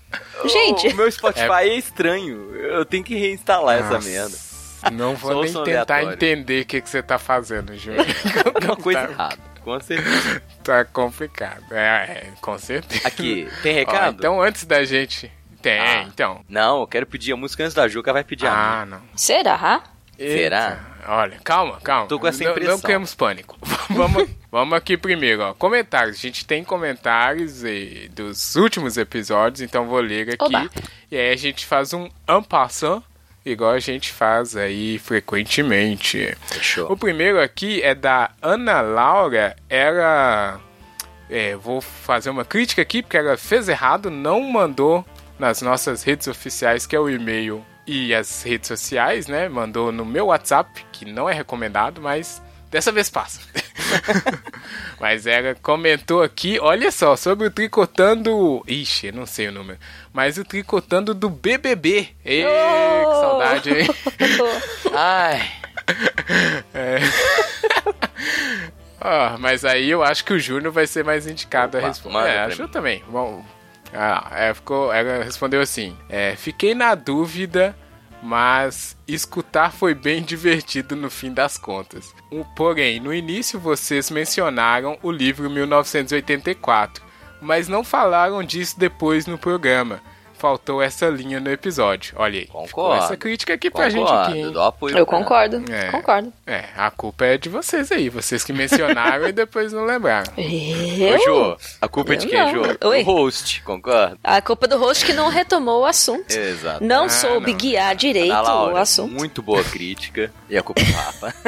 Gente. 0.45 0.87
O 0.89 0.95
meu 0.95 1.11
Spotify 1.11 1.69
é, 1.69 1.75
estranho. 1.77 2.53
Eu 2.55 2.85
tenho 2.85 3.03
que 3.03 3.15
reinstalar 3.15 3.77
essa 3.79 3.93
Nossa, 3.95 4.09
merda. 4.09 4.37
Não 4.93 5.15
vou 5.15 5.31
Sou 5.31 5.43
nem 5.43 5.53
tentar 5.75 5.95
aleatório. 5.97 6.13
entender 6.13 6.61
o 6.61 6.65
que, 6.65 6.81
que 6.81 6.89
você 6.89 7.01
tá 7.03 7.17
fazendo, 7.19 7.75
Júnior. 7.77 8.05
Alguma 8.55 8.75
coisa 8.81 9.01
Tá- 9.07 9.11
errada. 9.11 9.37
Com 9.63 9.79
certeza. 9.81 10.41
Tá 10.63 10.85
complicado. 10.85 11.63
É, 11.71 11.77
é, 11.77 12.27
com 12.39 12.57
certeza. 12.57 13.05
Aqui, 13.05 13.49
tem 13.61 13.73
Ó, 13.73 13.75
recado? 13.79 14.15
então, 14.17 14.41
antes 14.41 14.63
da 14.65 14.83
gente. 14.85 15.29
Tem, 15.61 15.79
Ah. 15.79 16.03
então. 16.03 16.41
Não, 16.47 16.81
eu 16.81 16.87
quero 16.87 17.05
pedir 17.05 17.33
a 17.33 17.35
música 17.37 17.63
antes 17.63 17.73
da 17.73 17.87
Juca, 17.87 18.13
vai 18.13 18.23
pedir 18.23 18.45
a 18.47 18.51
minha. 18.51 18.81
Ah, 18.81 18.85
não. 18.85 19.01
Será? 19.15 19.81
Será? 20.17 20.69
Eita. 20.69 20.97
Olha, 21.09 21.39
calma, 21.43 21.79
calma. 21.81 22.07
Tô 22.07 22.19
com 22.19 22.27
essa 22.27 22.43
Não- 22.43 22.51
impressão. 22.51 22.73
Não, 22.75 22.81
criamos 22.81 23.13
pânico. 23.15 23.57
vamos, 23.91 24.27
vamos 24.51 24.77
aqui 24.77 24.97
primeiro, 24.97 25.41
ó. 25.43 25.53
Comentários. 25.53 26.17
A 26.17 26.19
gente 26.19 26.45
tem 26.45 26.63
comentários 26.63 27.63
eh, 27.63 28.07
dos 28.11 28.55
últimos 28.55 28.97
episódios, 28.97 29.61
então 29.61 29.85
vou 29.87 29.99
ler 29.99 30.29
aqui. 30.29 30.43
Oba. 30.43 30.69
E 31.11 31.15
aí 31.17 31.31
a 31.31 31.37
gente 31.37 31.65
faz 31.65 31.93
um 31.93 32.09
en 32.27 32.41
passant, 32.43 33.01
igual 33.45 33.71
a 33.71 33.79
gente 33.79 34.11
faz 34.11 34.55
aí 34.57 34.99
frequentemente. 34.99 36.35
Fechou. 36.47 36.91
O 36.91 36.97
primeiro 36.97 37.39
aqui 37.41 37.81
é 37.81 37.95
da 37.95 38.31
Ana 38.41 38.81
Laura. 38.81 39.55
Ela. 39.69 40.59
É, 41.29 41.55
vou 41.55 41.79
fazer 41.81 42.29
uma 42.29 42.45
crítica 42.45 42.81
aqui, 42.81 43.01
porque 43.03 43.17
ela 43.17 43.35
fez 43.37 43.67
errado, 43.69 44.09
não 44.09 44.41
mandou 44.41 45.05
nas 45.39 45.61
nossas 45.61 46.03
redes 46.03 46.27
oficiais, 46.27 46.85
que 46.85 46.95
é 46.95 46.99
o 46.99 47.09
e-mail 47.09 47.63
e 47.85 48.13
as 48.13 48.43
redes 48.43 48.67
sociais, 48.67 49.27
né? 49.27 49.47
Mandou 49.47 49.91
no 49.91 50.05
meu 50.05 50.27
WhatsApp, 50.27 50.85
que 50.91 51.05
não 51.05 51.29
é 51.29 51.33
recomendado, 51.33 52.01
mas 52.01 52.41
dessa 52.69 52.91
vez 52.91 53.09
passa. 53.09 53.39
mas 54.99 55.25
ela 55.25 55.55
comentou 55.55 56.21
aqui, 56.21 56.59
olha 56.59 56.91
só, 56.91 57.15
sobre 57.15 57.47
o 57.47 57.51
tricotando. 57.51 58.61
Ixi, 58.67 59.07
eu 59.07 59.13
não 59.13 59.25
sei 59.25 59.47
o 59.47 59.51
número. 59.51 59.79
Mas 60.11 60.37
o 60.37 60.43
tricotando 60.43 61.13
do 61.13 61.29
BBB. 61.29 62.09
Ê, 62.25 62.43
que 62.43 63.07
Oh! 63.07 63.21
saudade, 63.21 63.69
hein? 63.69 63.87
Ai, 64.93 65.49
Ah, 68.99 69.37
mas 69.39 69.63
aí 69.63 69.89
eu 69.89 70.03
acho 70.03 70.25
que 70.25 70.33
o 70.33 70.39
Júnior 70.39 70.73
vai 70.73 70.87
ser 70.87 71.05
mais 71.05 71.27
indicado 71.27 71.77
a 71.77 71.79
Opa, 71.79 71.87
responder. 71.87 72.13
manda 72.13 72.29
É, 72.29 72.39
acho 72.45 72.67
também. 72.67 73.03
Bom, 73.07 73.45
ah, 73.99 74.27
é, 74.31 74.53
ficou, 74.53 74.93
ela 74.93 75.23
respondeu 75.23 75.59
assim: 75.59 75.97
é, 76.07 76.35
Fiquei 76.35 76.75
na 76.75 76.93
dúvida, 76.93 77.75
mas 78.21 78.95
escutar 79.07 79.71
foi 79.71 79.95
bem 79.95 80.21
divertido 80.23 80.95
no 80.95 81.09
fim 81.09 81.33
das 81.33 81.57
contas. 81.57 82.13
Porém, 82.55 82.99
no 82.99 83.11
início 83.11 83.59
vocês 83.59 84.11
mencionaram 84.11 84.99
o 85.01 85.11
livro 85.11 85.49
1984, 85.49 87.03
mas 87.41 87.67
não 87.67 87.83
falaram 87.83 88.43
disso 88.43 88.79
depois 88.79 89.25
no 89.25 89.37
programa. 89.37 89.99
Faltou 90.37 90.81
essa 90.83 91.07
linha 91.07 91.39
no 91.39 91.49
episódio. 91.51 92.13
Olha 92.15 92.39
aí. 92.39 92.45
Ficou 92.45 92.61
Concordo. 92.67 93.03
essa 93.03 93.17
crítica 93.17 93.53
aqui 93.55 93.71
pra 93.71 93.89
gente 93.89 94.05
concordo, 94.05 94.29
aqui, 94.31 94.39
hein? 94.39 94.51
dou 94.51 94.63
apoio. 94.63 94.97
Eu 94.97 95.05
concordo. 95.05 95.63
É. 95.73 95.89
Concordo. 95.91 96.31
É, 96.45 96.65
a 96.77 96.91
culpa 96.91 97.25
é 97.25 97.37
de 97.37 97.49
vocês 97.49 97.91
aí, 97.91 98.07
vocês 98.09 98.43
que 98.43 98.53
mencionaram 98.53 99.27
e 99.27 99.31
depois 99.31 99.73
não 99.73 99.83
lembraram. 99.83 100.31
Ô, 100.37 100.41
Eu? 100.41 101.19
Jô, 101.23 101.57
a 101.81 101.87
culpa 101.87 102.13
é 102.13 102.17
de 102.17 102.27
Eu 102.27 102.29
quem, 102.29 102.39
não. 102.39 102.53
Jô? 102.63 102.77
Oi. 102.89 103.01
O 103.01 103.05
host, 103.05 103.63
concorda? 103.63 104.17
A 104.23 104.41
culpa 104.41 104.67
do 104.67 104.77
host 104.77 105.03
que 105.05 105.13
não 105.13 105.29
retomou 105.29 105.81
o 105.81 105.85
assunto. 105.85 106.31
Exato. 106.31 106.83
Não 106.83 107.05
Ah, 107.05 107.09
soube 107.09 107.51
não. 107.51 107.57
guiar 107.57 107.95
direito 107.95 108.29
Laura, 108.33 108.73
o 108.73 108.77
assunto. 108.77 109.11
Muito 109.11 109.41
boa 109.41 109.63
crítica. 109.63 110.31
E 110.49 110.57
a 110.57 110.61
culpa 110.61 110.81
é 110.81 110.85
do 110.85 110.91
Rafa. 110.93 111.33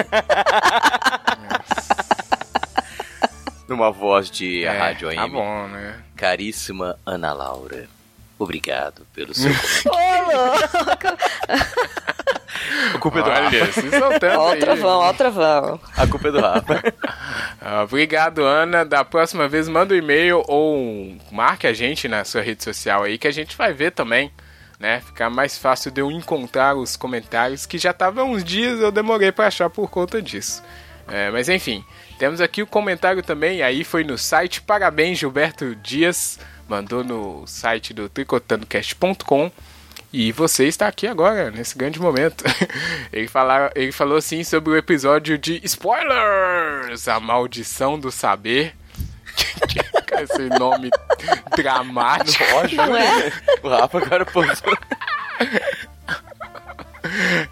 Numa 3.67 3.91
voz 3.91 4.31
de 4.31 4.65
É, 4.65 4.77
Rádio 4.77 5.13
Tá 5.13 5.21
AM. 5.21 5.31
bom, 5.31 5.67
né? 5.67 5.95
Caríssima 6.15 6.97
Ana 7.05 7.31
Laura, 7.33 7.87
obrigado 8.39 9.05
pelo 9.13 9.33
seu 9.33 9.51
comentário. 9.83 10.69
Ô, 10.73 10.83
louco! 10.85 11.07
a 12.95 12.99
culpa 12.99 13.19
é 13.19 13.23
do 13.23 13.29
Olha, 13.29 13.65
Rafa. 13.65 13.99
soltando 13.99 14.39
Ó 14.39 14.53
o 14.53 14.57
travão, 14.57 14.99
ó 14.99 15.09
o 15.09 15.13
travão. 15.13 15.81
A 15.95 16.07
culpa 16.07 16.27
é 16.27 16.31
do 16.31 16.39
Rafa. 16.41 16.93
Ah, 17.61 17.83
obrigado, 17.87 18.43
Ana. 18.43 18.83
Da 18.85 19.03
próxima 19.03 19.47
vez, 19.47 19.67
manda 19.67 19.93
um 19.93 19.97
e-mail 19.97 20.43
ou 20.47 21.15
marque 21.31 21.67
a 21.67 21.73
gente 21.73 22.07
na 22.07 22.23
sua 22.23 22.41
rede 22.41 22.63
social 22.63 23.03
aí 23.03 23.17
que 23.17 23.27
a 23.27 23.31
gente 23.31 23.55
vai 23.55 23.73
ver 23.73 23.91
também. 23.91 24.31
Né? 24.79 25.01
Ficar 25.01 25.29
mais 25.29 25.57
fácil 25.57 25.91
de 25.91 25.99
eu 25.99 26.09
encontrar 26.09 26.73
os 26.75 26.95
comentários 26.95 27.65
que 27.65 27.77
já 27.77 27.91
tava 27.91 28.23
uns 28.23 28.45
dias 28.45 28.79
eu 28.79 28.91
demorei 28.93 29.29
pra 29.29 29.47
achar 29.47 29.69
por 29.69 29.89
conta 29.89 30.21
disso. 30.21 30.63
É, 31.05 31.29
mas 31.31 31.49
enfim, 31.49 31.83
temos 32.17 32.39
aqui 32.39 32.61
o 32.61 32.67
comentário 32.67 33.21
também, 33.23 33.61
aí 33.61 33.83
foi 33.83 34.03
no 34.03 34.17
site 34.17 34.61
Parabéns 34.61 35.17
Gilberto 35.17 35.75
Dias, 35.75 36.39
mandou 36.69 37.03
no 37.03 37.45
site 37.47 37.93
do 37.93 38.07
tricotandocast.com 38.07 39.51
e 40.11 40.31
você 40.31 40.65
está 40.65 40.87
aqui 40.87 41.07
agora, 41.07 41.51
nesse 41.51 41.77
grande 41.77 41.99
momento. 41.99 42.43
ele, 43.11 43.27
fala, 43.27 43.71
ele 43.75 43.91
falou 43.91 44.17
assim 44.17 44.43
sobre 44.43 44.71
o 44.71 44.77
episódio 44.77 45.37
de 45.37 45.59
Spoilers! 45.63 47.07
A 47.07 47.19
Maldição 47.19 47.99
do 47.99 48.11
Saber. 48.11 48.75
Esse 50.21 50.49
nome 50.59 50.89
dramático. 51.55 52.43
Não 52.75 52.97
é? 52.97 53.31
O 53.63 53.69
Rafa 53.69 53.97
agora 53.97 54.25
posou. 54.25 54.77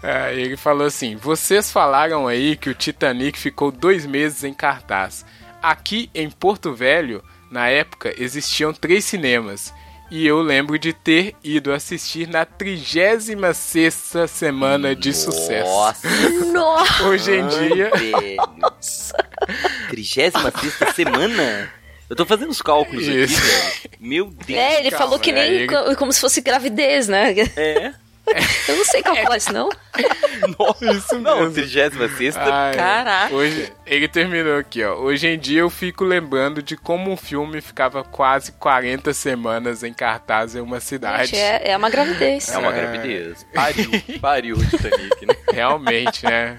É, 0.02 0.34
ele 0.34 0.56
falou 0.56 0.86
assim: 0.86 1.16
Vocês 1.16 1.72
falaram 1.72 2.28
aí 2.28 2.54
que 2.54 2.68
o 2.68 2.74
Titanic 2.74 3.38
ficou 3.38 3.72
dois 3.72 4.04
meses 4.04 4.44
em 4.44 4.52
cartaz. 4.52 5.24
Aqui 5.60 6.10
em 6.14 6.30
Porto 6.30 6.74
Velho, 6.74 7.24
na 7.50 7.68
época, 7.68 8.14
existiam 8.16 8.72
três 8.72 9.04
cinemas. 9.04 9.72
E 10.10 10.26
eu 10.26 10.40
lembro 10.40 10.78
de 10.78 10.92
ter 10.94 11.34
ido 11.44 11.70
assistir 11.72 12.26
na 12.26 12.44
36 12.46 13.36
semana 14.26 14.96
de 14.96 15.12
sucesso. 15.12 15.68
Nossa, 15.68 16.08
Nossa! 16.52 17.02
Hoje 17.04 17.32
em 17.32 17.46
dia. 17.46 17.90
velho. 17.90 18.38
36 19.90 20.32
semana? 20.94 21.70
Eu 22.08 22.16
tô 22.16 22.24
fazendo 22.24 22.50
os 22.50 22.62
cálculos 22.62 23.06
aqui, 23.06 23.24
Isso. 23.24 23.38
velho. 23.38 23.90
Meu 24.00 24.26
Deus. 24.30 24.58
É, 24.58 24.80
ele 24.80 24.90
Calma, 24.90 25.04
falou 25.04 25.18
que 25.18 25.30
nem 25.30 25.66
como 25.98 26.10
se 26.12 26.20
fosse 26.20 26.40
gravidez, 26.40 27.06
né? 27.06 27.34
É. 27.56 27.92
Eu 28.68 28.76
não 28.76 28.84
sei 28.84 29.02
calcular 29.02 29.36
isso, 29.36 29.52
não. 29.52 29.68
Nossa, 30.58 30.92
Isso 30.92 31.18
não, 31.18 31.40
mesmo. 31.40 31.54
36 31.54 32.36
Ai, 32.36 32.74
Caraca. 32.74 33.34
Hoje, 33.34 33.72
ele 33.86 34.06
terminou 34.06 34.58
aqui, 34.58 34.84
ó. 34.84 34.94
Hoje 34.94 35.26
em 35.28 35.38
dia 35.38 35.60
eu 35.60 35.70
fico 35.70 36.04
lembrando 36.04 36.62
de 36.62 36.76
como 36.76 37.10
um 37.10 37.16
filme 37.16 37.60
ficava 37.60 38.04
quase 38.04 38.52
40 38.52 39.12
semanas 39.12 39.82
em 39.82 39.92
cartaz 39.92 40.54
em 40.54 40.60
uma 40.60 40.78
cidade. 40.80 41.26
Gente, 41.30 41.38
é, 41.40 41.70
é 41.72 41.76
uma 41.76 41.90
gravidez. 41.90 42.48
É 42.48 42.58
uma 42.58 42.68
É. 42.68 42.80
gravidez. 42.80 43.46
Pariu, 43.52 43.90
pariu 44.20 44.56
o 44.56 44.64
Titanic, 44.66 45.26
né? 45.26 45.34
Realmente, 45.52 46.24
né? 46.24 46.58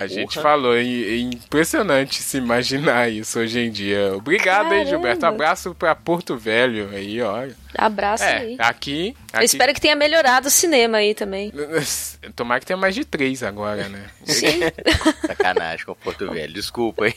A 0.00 0.06
gente 0.06 0.32
Porra. 0.34 0.42
falou, 0.42 0.74
é 0.74 0.82
impressionante 1.18 2.22
se 2.22 2.38
imaginar 2.38 3.10
isso 3.10 3.38
hoje 3.38 3.60
em 3.60 3.70
dia. 3.70 4.14
Obrigado, 4.16 4.64
hein, 4.64 4.70
Caramba. 4.70 4.86
Gilberto. 4.86 5.26
Abraço 5.26 5.74
pra 5.74 5.94
Porto 5.94 6.38
Velho 6.38 6.88
aí, 6.90 7.20
olha. 7.20 7.54
Abraço 7.76 8.24
É, 8.24 8.38
aí. 8.38 8.56
aqui. 8.58 9.14
Eu 9.30 9.36
aqui 9.38 9.44
espero 9.44 9.74
que 9.74 9.80
tenha 9.80 9.94
melhorado 9.94 10.48
o 10.48 10.50
cinema 10.50 10.96
aí 10.98 11.14
também. 11.14 11.52
Tomara 12.34 12.60
que 12.60 12.66
tenha 12.66 12.78
mais 12.78 12.94
de 12.94 13.04
três 13.04 13.42
agora, 13.42 13.90
né? 13.90 14.06
Sim. 14.24 14.60
Sacanagem 15.26 15.84
com 15.84 15.92
o 15.92 15.96
Porto 15.96 16.30
Velho. 16.32 16.52
Desculpa 16.54 17.04
aí. 17.04 17.14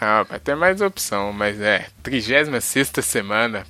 Ah, 0.00 0.22
vai 0.24 0.38
ter 0.38 0.54
mais 0.54 0.80
opção, 0.80 1.32
mas 1.32 1.60
é. 1.60 1.86
36 2.02 2.48
semana. 3.04 3.64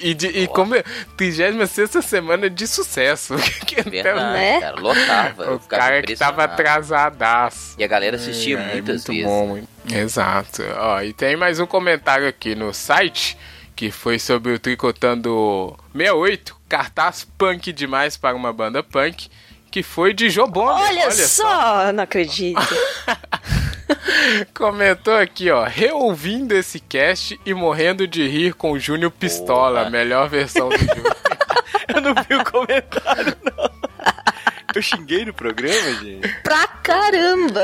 E, 0.00 0.14
de, 0.14 0.26
e 0.28 0.46
como. 0.46 0.74
36 1.16 2.04
semana 2.04 2.48
de 2.50 2.66
sucesso. 2.66 3.34
Que 3.66 3.80
até 3.80 3.90
Verdade, 3.90 4.32
Né? 4.32 4.60
cara. 4.60 4.80
Lotava. 4.80 5.54
o 5.54 5.60
cara 5.60 6.02
que 6.02 6.16
tava 6.16 6.44
atrasadaço. 6.44 7.74
E 7.78 7.84
a 7.84 7.86
galera 7.86 8.16
assistia 8.16 8.58
É, 8.58 8.72
muitas 8.74 9.04
muito 9.06 9.12
vezes. 9.12 9.24
bom, 9.24 9.46
muito- 9.46 9.68
Exato. 9.92 10.62
Ó, 10.78 11.00
e 11.02 11.12
tem 11.12 11.36
mais 11.36 11.58
um 11.60 11.66
comentário 11.66 12.26
aqui 12.26 12.54
no 12.54 12.72
site 12.72 13.36
que 13.74 13.90
foi 13.90 14.18
sobre 14.18 14.52
o 14.52 14.58
Tricotando 14.58 15.76
68, 15.92 16.56
cartaz 16.68 17.26
punk 17.36 17.72
demais 17.72 18.16
para 18.16 18.34
uma 18.34 18.50
banda 18.52 18.82
punk, 18.82 19.28
que 19.70 19.82
foi 19.82 20.14
de 20.14 20.30
Jobona. 20.30 20.80
Olha, 20.80 21.10
só, 21.10 21.92
não 21.92 22.04
acredito. 22.04 22.58
Comentou 24.54 25.14
aqui, 25.16 25.50
ó, 25.50 25.64
reouvindo 25.64 26.54
esse 26.54 26.80
cast 26.80 27.38
e 27.44 27.54
morrendo 27.54 28.06
de 28.06 28.26
rir 28.26 28.54
com 28.54 28.72
o 28.72 28.78
Júnior 28.78 29.10
Pistola, 29.10 29.76
Porra. 29.78 29.86
a 29.86 29.90
melhor 29.90 30.28
versão 30.28 30.68
do 30.68 30.78
Júnior. 30.78 31.16
Eu 31.94 32.00
não 32.00 32.14
vi 32.14 32.34
o 32.34 32.44
comentário, 32.44 33.36
não. 33.44 33.70
Eu 34.74 34.82
xinguei 34.82 35.24
no 35.24 35.32
programa, 35.32 35.92
gente. 36.02 36.28
pra 36.42 36.66
caramba! 36.66 37.62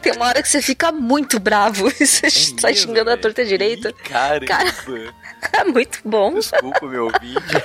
Tem 0.00 0.12
uma 0.14 0.26
hora 0.26 0.40
que 0.42 0.48
você 0.48 0.62
fica 0.62 0.90
muito 0.90 1.38
bravo 1.38 1.88
e 1.88 1.92
você 2.06 2.30
sai 2.30 2.70
mesmo, 2.70 2.86
xingando 2.88 3.10
a 3.10 3.12
velho? 3.14 3.20
torta 3.22 3.44
direita. 3.44 3.92
Caramba. 3.92 4.46
Cara- 4.46 5.14
É 5.52 5.64
muito 5.64 5.98
bom. 6.04 6.32
Desculpa, 6.34 6.86
meu 6.86 7.04
ouvinte. 7.04 7.62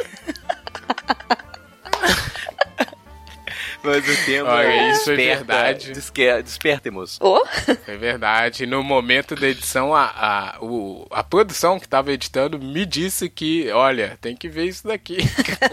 Mas 3.83 4.07
o 4.07 4.25
tema 4.25 4.49
Olha, 4.49 4.91
isso 4.91 5.11
é 5.11 5.15
desperta, 5.15 5.43
verdade. 5.45 5.91
desque- 5.93 6.43
desperta 6.43 6.87
emoção. 6.87 7.17
Oh, 7.27 7.43
É 7.87 7.97
verdade. 7.97 8.65
No 8.65 8.83
momento 8.83 9.35
da 9.35 9.47
edição, 9.47 9.95
a, 9.95 10.03
a, 10.05 10.57
o, 10.63 11.07
a 11.09 11.23
produção 11.23 11.79
que 11.79 11.87
tava 11.87 12.11
editando 12.11 12.59
me 12.59 12.85
disse 12.85 13.27
que, 13.29 13.69
olha, 13.71 14.17
tem 14.21 14.35
que 14.35 14.47
ver 14.47 14.65
isso 14.65 14.87
daqui. 14.87 15.17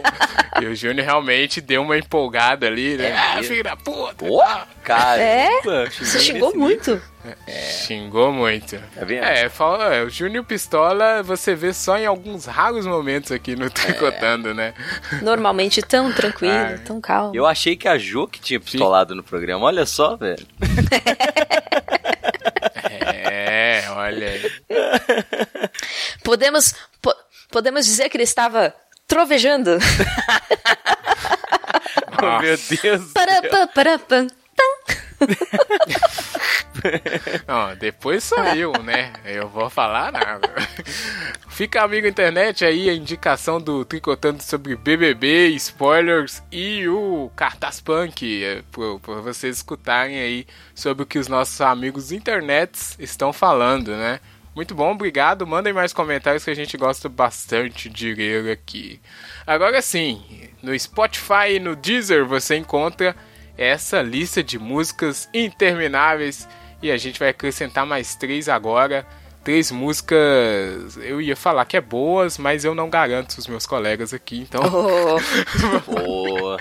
e 0.61 0.67
o 0.67 0.75
Júnior 0.75 1.05
realmente 1.05 1.61
deu 1.61 1.83
uma 1.83 1.99
empolgada 1.99 2.67
ali, 2.67 2.97
né? 2.97 3.11
É 3.11 3.17
ah, 3.17 3.43
filho 3.43 3.63
da 3.63 3.77
puta! 3.77 4.15
Pô, 4.17 4.43
caramba. 4.83 5.85
É? 5.85 5.91
xinguei 5.91 6.07
você 6.07 6.19
xingou 6.21 6.57
nesse 6.57 7.01
muito. 7.25 7.39
Xingou 7.87 8.33
muito. 8.33 8.77
Tá 8.95 9.05
vendo? 9.05 9.25
É, 9.25 9.49
fala, 9.49 9.95
é, 9.95 10.03
o 10.03 10.11
Júnior 10.11 10.45
Pistola 10.45 11.23
você 11.23 11.55
vê 11.55 11.73
só 11.73 11.97
em 11.99 12.07
alguns 12.07 12.47
raros 12.47 12.87
momentos 12.87 13.33
aqui 13.33 13.55
no 13.57 13.69
Tricotando, 13.71 14.55
né? 14.55 14.75
Normalmente 15.23 15.81
tão 15.83 16.13
tranquilo, 16.13 16.53
Ah. 16.55 16.79
tão 16.85 17.01
calmo. 17.01 17.35
Eu 17.35 17.47
achei 17.47 17.77
que 17.77 17.89
a 17.89 17.99
Jo 17.99 18.27
que 18.29 18.41
tinha 18.41 18.61
pistolado 18.61 19.15
no 19.15 19.23
programa. 19.23 19.65
Olha 19.67 19.85
só, 19.87 20.17
velho. 20.17 20.47
É, 22.91 23.85
olha 23.91 24.29
aí. 24.29 24.51
Podemos, 26.25 26.75
po- 27.01 27.15
podemos 27.51 27.85
dizer 27.87 28.09
que 28.09 28.17
ele 28.17 28.25
estava 28.25 28.75
trovejando. 29.07 29.79
Oh, 32.21 32.41
meu 32.43 32.57
Deus. 32.83 33.13
Para, 33.13 33.43
pa, 33.49 33.67
para, 33.69 33.97
pam, 34.01 34.27
pam. 34.27 35.27
Não, 37.47 37.75
depois 37.77 38.25
sou 38.25 38.43
eu, 38.45 38.73
né? 38.83 39.13
Eu 39.25 39.49
vou 39.49 39.69
falar 39.69 40.13
nada. 40.13 40.51
Fica 41.49 41.83
amigo 41.83 42.07
internet 42.07 42.65
aí 42.65 42.89
a 42.89 42.95
indicação 42.95 43.61
do 43.61 43.85
Tricotando 43.85 44.43
sobre 44.43 44.77
BBB, 44.77 45.49
spoilers 45.57 46.43
e 46.53 46.87
o 46.89 47.31
Cartaz 47.35 47.81
Punk, 47.81 48.45
é, 48.45 48.63
por 48.71 49.23
vocês 49.23 49.57
escutarem 49.57 50.19
aí 50.19 50.47
sobre 50.75 51.03
o 51.03 51.07
que 51.07 51.19
os 51.19 51.29
nossos 51.29 51.61
amigos 51.61 52.13
internets 52.13 52.97
estão 52.99 53.33
falando, 53.33 53.97
né? 53.97 54.21
Muito 54.55 54.75
bom, 54.75 54.93
obrigado. 54.93 55.47
Mandem 55.47 55.73
mais 55.73 55.93
comentários 55.93 56.45
que 56.45 56.51
a 56.51 56.55
gente 56.55 56.77
gosta 56.77 57.09
bastante 57.09 57.89
de 57.89 58.13
ler 58.15 58.51
aqui. 58.51 59.01
Agora 59.47 59.81
sim, 59.81 60.21
no 60.63 60.77
Spotify 60.79 61.55
e 61.55 61.61
no 61.61 61.77
Deezer 61.77 62.27
você 62.27 62.57
encontra 62.57 63.15
essa 63.57 64.01
lista 64.03 64.43
de 64.43 64.59
músicas 64.59 65.29
intermináveis 65.35 66.49
e 66.83 66.91
a 66.91 66.97
gente 66.97 67.19
vai 67.19 67.29
acrescentar 67.31 67.87
mais 67.87 68.15
três 68.15 68.49
agora. 68.49 69.07
Três 69.45 69.71
músicas, 69.71 70.97
eu 70.99 71.23
ia 71.23 71.35
falar 71.35 71.65
que 71.65 71.77
é 71.77 71.81
boas, 71.81 72.37
mas 72.37 72.65
eu 72.65 72.75
não 72.75 72.91
garanto 72.91 73.31
os 73.39 73.47
meus 73.47 73.65
colegas 73.65 74.13
aqui, 74.13 74.41
então, 74.41 74.61
Oh, 74.65 75.19
Boa. 75.91 76.59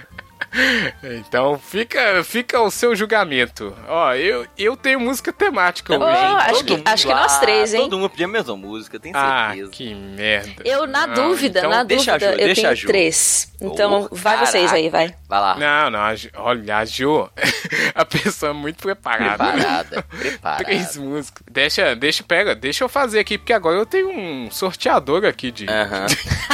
Então 1.03 1.57
fica, 1.59 2.23
fica 2.23 2.61
o 2.61 2.69
seu 2.71 2.95
julgamento. 2.95 3.75
Ó, 3.87 4.13
eu, 4.13 4.45
eu 4.57 4.75
tenho 4.77 4.99
música 4.99 5.31
temática 5.31 5.93
Oh, 5.97 6.03
hoje. 6.03 6.17
acho 6.17 6.51
Todo 6.53 6.65
que- 6.65 6.77
mundo- 6.77 6.87
acho 6.87 7.07
que 7.07 7.13
nós 7.13 7.39
três, 7.39 7.73
hein? 7.73 7.81
Todo 7.81 7.97
mundo 7.99 8.09
pediu 8.09 8.25
a 8.25 8.29
mesma 8.31 8.55
música, 8.57 8.99
tem 8.99 9.11
Ah, 9.15 9.47
certeza. 9.49 9.71
que 9.71 9.93
merda. 9.95 10.61
eu, 10.65 10.85
na 10.87 11.07
Não, 11.07 11.13
dúvida, 11.29 11.59
então 11.59 11.69
na 11.71 11.83
deixa 11.83 12.13
a 12.13 12.17
dúvida, 12.17 12.33
Ju, 12.35 12.39
eu 12.41 12.45
deixa 12.45 12.61
a 12.61 12.63
tenho 12.69 12.75
Ju. 12.75 12.87
três. 12.87 13.53
Então, 13.59 14.07
Oh, 14.11 14.15
vai 14.15 14.37
vocês 14.37 14.71
aí, 14.71 14.87
vai. 14.89 15.15
Vai 15.27 15.39
lá. 15.39 15.55
Não, 15.57 15.89
não, 15.89 15.99
a 15.99 16.15
Ju- 16.15 16.29
olha, 16.35 16.77
a 16.77 16.85
Ju, 16.85 17.29
a 17.95 18.05
pessoa 18.05 18.51
é 18.51 18.53
muito 18.53 18.77
preparada. 18.81 19.43
Preparada, 19.51 20.03
preparada. 20.17 20.63
Três 20.63 20.95
músicas. 20.97 21.43
Deixa, 21.49 21.95
deixa, 21.95 22.23
pega, 22.23 22.53
deixa 22.55 22.83
eu 22.83 22.89
fazer 22.89 23.19
aqui, 23.19 23.37
porque 23.37 23.53
agora 23.53 23.77
eu 23.77 23.85
tenho 23.85 24.09
um 24.11 24.49
sorteador 24.51 25.25
aqui 25.25 25.51
de. 25.51 25.65
Aham. 25.67 26.05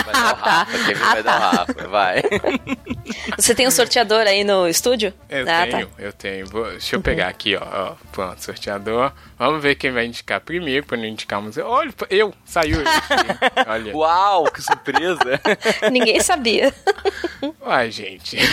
Vai 0.06 0.14
dar 0.14 0.34
o 0.34 0.38
tá. 0.38 0.50
Rafa? 0.64 0.94
Vai 0.94 1.24
dar 1.24 1.38
o 1.38 1.42
Rafa, 1.58 1.88
vai. 1.90 2.24
Você 3.38 3.54
tem 3.54 3.68
um 3.68 3.72
sorteador 3.72 3.93
aí 4.00 4.44
no 4.44 4.68
estúdio? 4.68 5.14
Eu 5.30 5.46
ah, 5.50 5.68
tenho, 5.68 5.88
tá. 5.88 5.94
eu 6.00 6.14
tenho. 6.14 6.48
Vou- 6.48 6.70
deixa 6.70 6.96
eu 6.96 7.02
pegar 7.02 7.28
aqui, 7.28 7.56
ó, 7.56 7.62
ó. 7.62 7.96
Pronto, 8.12 8.44
sorteador. 8.44 9.12
Vamos 9.38 9.62
ver 9.62 9.76
quem 9.76 9.92
vai 9.92 10.06
indicar 10.06 10.42
primeiro, 10.42 10.86
pra 10.86 10.98
não 10.98 11.06
indicar 11.06 11.42
música. 11.42 11.66
Olha, 11.66 11.94
eu, 12.10 12.34
saiu. 12.46 12.80
eu. 12.80 12.86
Olha. 13.68 13.96
Uau, 13.96 14.46
que 14.46 14.62
surpresa. 14.62 15.40
Ninguém 15.92 16.20
sabia. 16.20 16.74
Uai, 17.62 17.92
gente. 17.92 18.38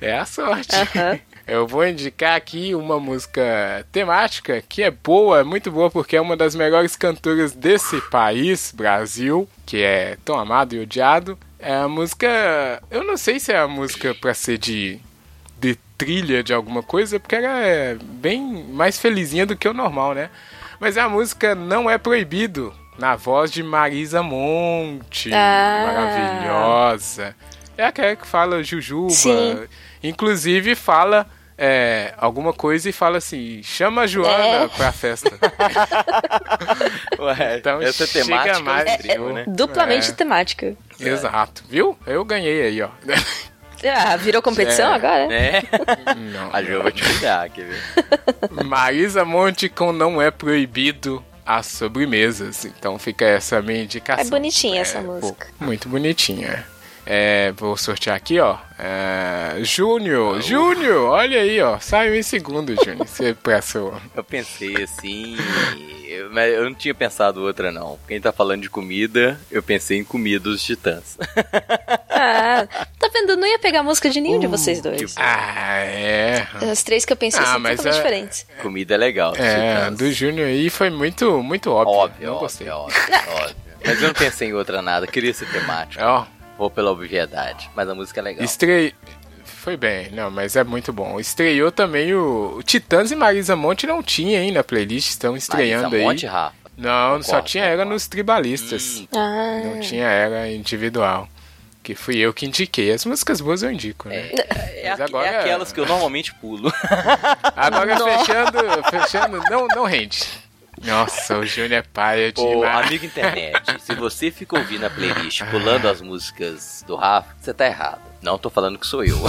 É 0.00 0.16
a 0.16 0.24
sorte. 0.24 0.74
Aham. 0.74 1.18
Eu 1.48 1.66
vou 1.66 1.86
indicar 1.86 2.36
aqui 2.36 2.74
uma 2.74 3.00
música 3.00 3.86
temática 3.90 4.62
que 4.68 4.82
é 4.82 4.90
boa, 4.90 5.40
é 5.40 5.42
muito 5.42 5.70
boa, 5.70 5.90
porque 5.90 6.14
é 6.14 6.20
uma 6.20 6.36
das 6.36 6.54
melhores 6.54 6.94
cantoras 6.94 7.52
desse 7.52 8.02
país, 8.02 8.70
Brasil, 8.76 9.48
que 9.64 9.82
é 9.82 10.18
tão 10.26 10.38
amado 10.38 10.74
e 10.74 10.80
odiado. 10.80 11.38
É 11.58 11.74
a 11.74 11.88
música. 11.88 12.82
Eu 12.90 13.02
não 13.02 13.16
sei 13.16 13.40
se 13.40 13.50
é 13.50 13.58
a 13.58 13.66
música 13.66 14.14
pra 14.14 14.34
ser 14.34 14.58
de, 14.58 15.00
de 15.58 15.74
trilha 15.96 16.42
de 16.42 16.52
alguma 16.52 16.82
coisa, 16.82 17.18
porque 17.18 17.36
ela 17.36 17.60
é 17.60 17.96
bem 17.98 18.66
mais 18.70 18.98
felizinha 18.98 19.46
do 19.46 19.56
que 19.56 19.66
o 19.66 19.72
normal, 19.72 20.12
né? 20.12 20.28
Mas 20.78 20.98
a 20.98 21.08
música 21.08 21.54
Não 21.54 21.88
É 21.88 21.96
Proibido, 21.96 22.74
na 22.98 23.16
voz 23.16 23.50
de 23.50 23.62
Marisa 23.62 24.22
Monte. 24.22 25.32
Ah. 25.32 25.84
Maravilhosa. 25.86 27.34
É 27.74 27.86
aquela 27.86 28.14
que 28.14 28.26
fala 28.26 28.62
Jujuba. 28.62 29.10
Sim. 29.10 29.66
Inclusive 30.02 30.74
fala 30.74 31.26
é, 31.58 32.14
alguma 32.16 32.52
coisa 32.52 32.88
e 32.88 32.92
fala 32.92 33.18
assim: 33.18 33.60
chama 33.64 34.02
a 34.02 34.06
Joana 34.06 34.44
É. 34.64 34.68
pra 34.68 34.92
festa. 34.92 35.30
Ué, 37.18 37.56
Então 37.58 37.82
essa 37.82 38.06
chega 38.06 38.24
temática 38.26 38.60
mais- 38.60 38.86
é 38.86 38.94
incrível, 38.94 39.32
né? 39.32 39.44
Duplamente 39.46 40.10
É. 40.10 40.14
temática. 40.14 40.76
Exato, 41.00 41.64
viu? 41.68 41.98
Eu 42.06 42.24
ganhei 42.24 42.62
aí, 42.62 42.82
ó. 42.82 42.88
Ah, 43.84 44.16
virou 44.16 44.42
competição 44.42 44.90
É. 44.90 44.94
agora? 44.96 45.32
É. 45.32 45.62
Não, 46.16 46.52
A 46.52 46.60
Jo 46.64 46.82
vai 46.82 46.90
te 46.90 47.00
cuidar, 47.04 47.48
quer 47.48 47.64
ver? 47.64 47.80
Marisa 48.66 49.24
Monte 49.24 49.68
com 49.68 49.92
Não 49.92 50.20
É 50.20 50.32
Proibido 50.32 51.24
as 51.46 51.66
sobremesas. 51.66 52.64
Então 52.64 52.98
fica 52.98 53.24
essa 53.24 53.62
minha 53.62 53.84
indicação. 53.84 54.26
É 54.26 54.28
bonitinha 54.28 54.80
essa 54.80 54.98
É, 54.98 55.00
música. 55.00 55.46
pô, 55.56 55.64
muito 55.64 55.88
bonitinha. 55.88 56.66
É, 57.10 57.52
vou 57.52 57.74
sortear 57.74 58.14
aqui, 58.16 58.38
ó. 58.38 58.58
É, 58.78 59.54
Júnior, 59.62 60.42
Júnior, 60.42 61.08
olha 61.08 61.40
aí, 61.40 61.58
ó. 61.58 61.78
Saiu 61.78 62.14
em 62.14 62.22
segundo, 62.22 62.74
Júnior. 62.84 62.98
Você 63.06 63.32
pressou. 63.32 63.98
Eu 64.14 64.22
pensei 64.22 64.82
assim, 64.82 65.34
mas 66.32 66.52
eu 66.52 66.64
não 66.64 66.74
tinha 66.74 66.94
pensado 66.94 67.40
outra 67.42 67.72
não. 67.72 67.98
Quem 68.06 68.20
tá 68.20 68.30
falando 68.30 68.60
de 68.60 68.68
comida, 68.68 69.40
eu 69.50 69.62
pensei 69.62 69.96
em 69.98 70.04
comida 70.04 70.38
dos 70.40 70.62
titãs. 70.62 71.16
Ah, 72.10 72.66
tá 72.98 73.08
vendo? 73.10 73.30
Eu 73.30 73.36
não 73.38 73.46
ia 73.46 73.58
pegar 73.58 73.80
a 73.80 73.84
música 73.84 74.10
de 74.10 74.20
nenhum 74.20 74.38
de 74.38 74.46
vocês 74.46 74.82
dois. 74.82 75.00
Uh, 75.00 75.14
que 75.14 75.22
Ah, 75.22 75.78
é. 75.78 76.46
As 76.70 76.82
três 76.82 77.06
que 77.06 77.12
eu 77.12 77.16
pensei 77.16 77.40
Ah, 77.40 77.52
são 77.52 77.58
mas 77.60 77.76
totalmente 77.78 77.94
é- 77.94 78.02
diferentes. 78.02 78.46
comida 78.60 78.94
é 78.94 78.98
legal. 78.98 79.32
É, 79.34 79.90
do 79.92 80.12
Júnior 80.12 80.46
aí 80.48 80.68
foi 80.68 80.90
muito, 80.90 81.42
muito 81.42 81.70
óbvio. 81.70 81.94
Óbvio, 81.96 82.26
não 82.26 82.32
óbvio, 82.34 82.40
gostei. 82.46 82.68
óbvio, 82.68 83.00
óbvio. 83.40 83.56
Mas 83.82 84.02
eu 84.02 84.08
não 84.08 84.14
pensei 84.14 84.48
em 84.48 84.52
outra 84.52 84.82
nada, 84.82 85.06
queria 85.06 85.32
ser 85.32 85.48
temático. 85.50 86.04
Ó, 86.04 86.26
Vou 86.58 86.68
pela 86.70 86.90
obviedade, 86.90 87.70
mas 87.74 87.88
a 87.88 87.94
música 87.94 88.20
é 88.20 88.22
legal. 88.22 88.44
Estre... 88.44 88.94
foi 89.44 89.76
bem. 89.76 90.10
Não, 90.10 90.30
mas 90.30 90.56
é 90.56 90.64
muito 90.64 90.92
bom. 90.92 91.18
Estreou 91.20 91.70
também 91.70 92.12
o, 92.12 92.56
o 92.58 92.62
Titãs 92.64 93.10
e 93.12 93.16
Marisa 93.16 93.54
Monte 93.56 93.86
não 93.86 94.02
tinha 94.02 94.40
aí 94.40 94.50
na 94.50 94.64
playlist, 94.64 95.08
estão 95.10 95.36
estreando 95.36 95.84
Marisa 95.84 95.96
aí. 95.96 96.02
Monte, 96.04 96.26
Rafa. 96.26 96.58
Não, 96.76 97.20
só 97.22 97.28
Concordo, 97.32 97.48
tinha 97.48 97.64
era 97.64 97.72
concordo. 97.74 97.92
nos 97.94 98.06
tribalistas. 98.08 98.98
Hum, 99.00 99.06
Ah. 99.16 99.60
Não 99.64 99.80
tinha 99.80 100.06
era 100.06 100.50
individual. 100.50 101.28
Que 101.82 101.94
fui 101.94 102.18
eu 102.18 102.34
que 102.34 102.44
indiquei. 102.44 102.92
As 102.92 103.04
músicas 103.06 103.40
boas 103.40 103.62
eu 103.62 103.70
indico, 103.72 104.08
né? 104.08 104.30
é, 104.34 104.90
Mas 104.90 105.00
aqu- 105.00 105.16
agora- 105.16 105.26
é 105.28 105.40
aquelas 105.40 105.72
que 105.72 105.80
eu 105.80 105.86
normalmente 105.86 106.34
pulo. 106.34 106.70
Agora 107.56 107.98
Nossa. 107.98 108.18
fechando, 108.24 108.58
fechando, 108.90 109.40
não, 109.50 109.66
não 109.68 109.84
rende. 109.84 110.22
Nossa, 110.84 111.38
o 111.38 111.44
Júnior 111.46 111.72
é 111.72 111.82
paia 111.82 112.32
Ô, 112.36 112.54
demais. 112.54 112.86
amigo 112.86 113.04
internet, 113.04 113.80
se 113.80 113.94
você 113.94 114.30
fica 114.30 114.58
ouvindo 114.58 114.84
a 114.86 114.90
playlist 114.90 115.42
pulando 115.50 115.88
as 115.88 116.00
músicas 116.00 116.84
do 116.86 116.94
Rafa, 116.96 117.34
você 117.40 117.52
tá 117.54 117.66
errado. 117.66 118.00
Não 118.22 118.38
tô 118.38 118.48
falando 118.50 118.78
que 118.78 118.86
sou 118.86 119.04
eu. 119.04 119.16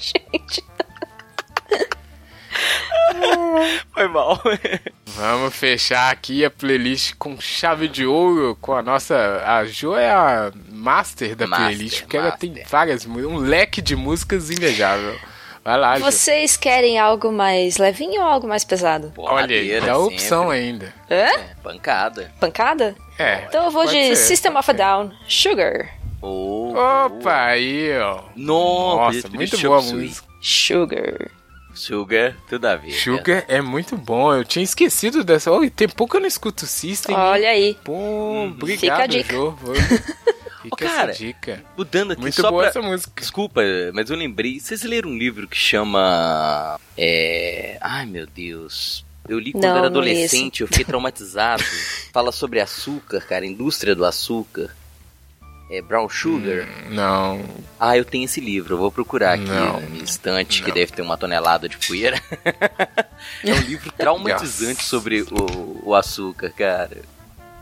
Gente. 0.00 0.64
Foi 3.92 4.08
mal. 4.08 4.40
Vamos 5.06 5.54
fechar 5.56 6.12
aqui 6.12 6.44
a 6.44 6.50
playlist 6.50 7.14
com 7.18 7.40
chave 7.40 7.88
de 7.88 8.06
ouro 8.06 8.56
com 8.60 8.74
a 8.74 8.82
nossa. 8.82 9.42
A 9.44 9.64
Jo 9.64 9.96
é 9.96 10.10
a 10.10 10.52
master 10.70 11.34
da 11.34 11.46
Master, 11.46 11.66
playlist, 11.66 12.00
porque 12.02 12.16
ela 12.16 12.30
tem 12.32 12.50
master. 12.50 12.68
várias 12.68 13.04
músicas, 13.06 13.32
um 13.32 13.38
leque 13.38 13.82
de 13.82 13.96
músicas 13.96 14.50
invejável. 14.50 15.18
Vai 15.68 15.76
lá. 15.78 15.98
Vocês 15.98 16.56
querem 16.56 16.98
algo 16.98 17.30
mais 17.30 17.76
levinho 17.76 18.22
ou 18.22 18.26
algo 18.26 18.48
mais 18.48 18.64
pesado? 18.64 19.12
Olha 19.18 19.54
aí, 19.54 19.68
Porradeira, 19.68 19.84
dá 19.86 19.98
opção 19.98 20.48
ainda. 20.48 20.94
Hã? 21.10 21.14
É, 21.14 21.38
pancada. 21.62 22.32
Pancada? 22.40 22.96
É. 23.18 23.44
Então 23.46 23.66
eu 23.66 23.70
vou 23.70 23.84
pode 23.84 23.92
de 23.94 24.16
ser, 24.16 24.16
System 24.16 24.56
of 24.56 24.70
a. 24.70 24.72
Down, 24.72 25.12
Sugar. 25.28 25.90
Oh, 26.22 26.72
Opa, 26.72 27.48
aí, 27.48 27.90
ó. 27.98 28.22
Nossa, 28.34 29.16
Nossa, 29.18 29.28
muito 29.28 29.58
boa 29.58 29.78
a 29.78 29.82
música. 29.82 30.26
Sugar. 30.40 31.30
Sugar, 31.74 32.34
tudo 32.48 32.64
a 32.64 32.76
ver. 32.76 32.92
Sugar 32.92 33.44
é 33.46 33.60
muito 33.60 33.94
bom. 33.94 34.34
Eu 34.34 34.46
tinha 34.46 34.62
esquecido 34.64 35.22
dessa. 35.22 35.52
Olha, 35.52 35.70
tem 35.70 35.86
pouco 35.86 36.12
que 36.12 36.16
eu 36.16 36.20
não 36.22 36.28
escuto 36.28 36.64
System. 36.64 37.14
Olha 37.14 37.50
aí. 37.50 37.76
Pô, 37.84 37.92
Uhum. 37.92 38.46
obrigado, 38.58 38.80
Fica 38.80 39.02
a 39.02 39.06
dica. 39.06 39.32
Jô. 39.34 39.54
Fica 40.68 40.84
Ô, 40.84 40.88
cara, 40.88 41.10
essa 41.10 41.18
dica. 41.18 41.64
Mudando 41.76 42.12
aqui 42.12 42.20
Muito 42.20 42.40
só 42.40 42.50
boa 42.50 42.62
pra... 42.62 42.70
essa 42.70 42.82
música. 42.82 43.12
Desculpa, 43.16 43.62
mas 43.92 44.10
eu 44.10 44.16
lembrei. 44.16 44.60
Vocês 44.60 44.82
leram 44.82 45.10
um 45.10 45.16
livro 45.16 45.48
que 45.48 45.56
chama. 45.56 46.78
É. 46.96 47.78
Ai 47.80 48.06
meu 48.06 48.26
Deus. 48.26 49.04
Eu 49.28 49.38
li 49.38 49.52
quando 49.52 49.64
Não, 49.64 49.70
era 49.70 49.80
li 49.80 49.86
adolescente, 49.86 50.62
eu 50.62 50.68
fiquei 50.68 50.84
traumatizado. 50.84 51.62
Fala 52.12 52.32
sobre 52.32 52.60
açúcar, 52.60 53.20
cara, 53.20 53.44
indústria 53.44 53.94
do 53.94 54.04
açúcar. 54.04 54.74
É 55.70 55.82
Brown 55.82 56.08
Sugar. 56.08 56.66
Não. 56.90 57.44
Ah, 57.78 57.96
eu 57.96 58.04
tenho 58.04 58.24
esse 58.24 58.40
livro, 58.40 58.74
eu 58.74 58.78
vou 58.78 58.90
procurar 58.90 59.34
aqui 59.34 59.44
Não. 59.44 59.78
na 59.80 59.86
minha 59.86 60.02
estante, 60.02 60.62
que 60.62 60.68
Não. 60.68 60.74
deve 60.74 60.92
ter 60.92 61.02
uma 61.02 61.18
tonelada 61.18 61.68
de 61.68 61.76
poeira. 61.76 62.18
é 63.44 63.52
um 63.52 63.60
livro 63.60 63.92
traumatizante 63.92 64.82
sobre 64.82 65.20
o, 65.22 65.82
o 65.84 65.94
açúcar, 65.94 66.50
cara. 66.56 67.02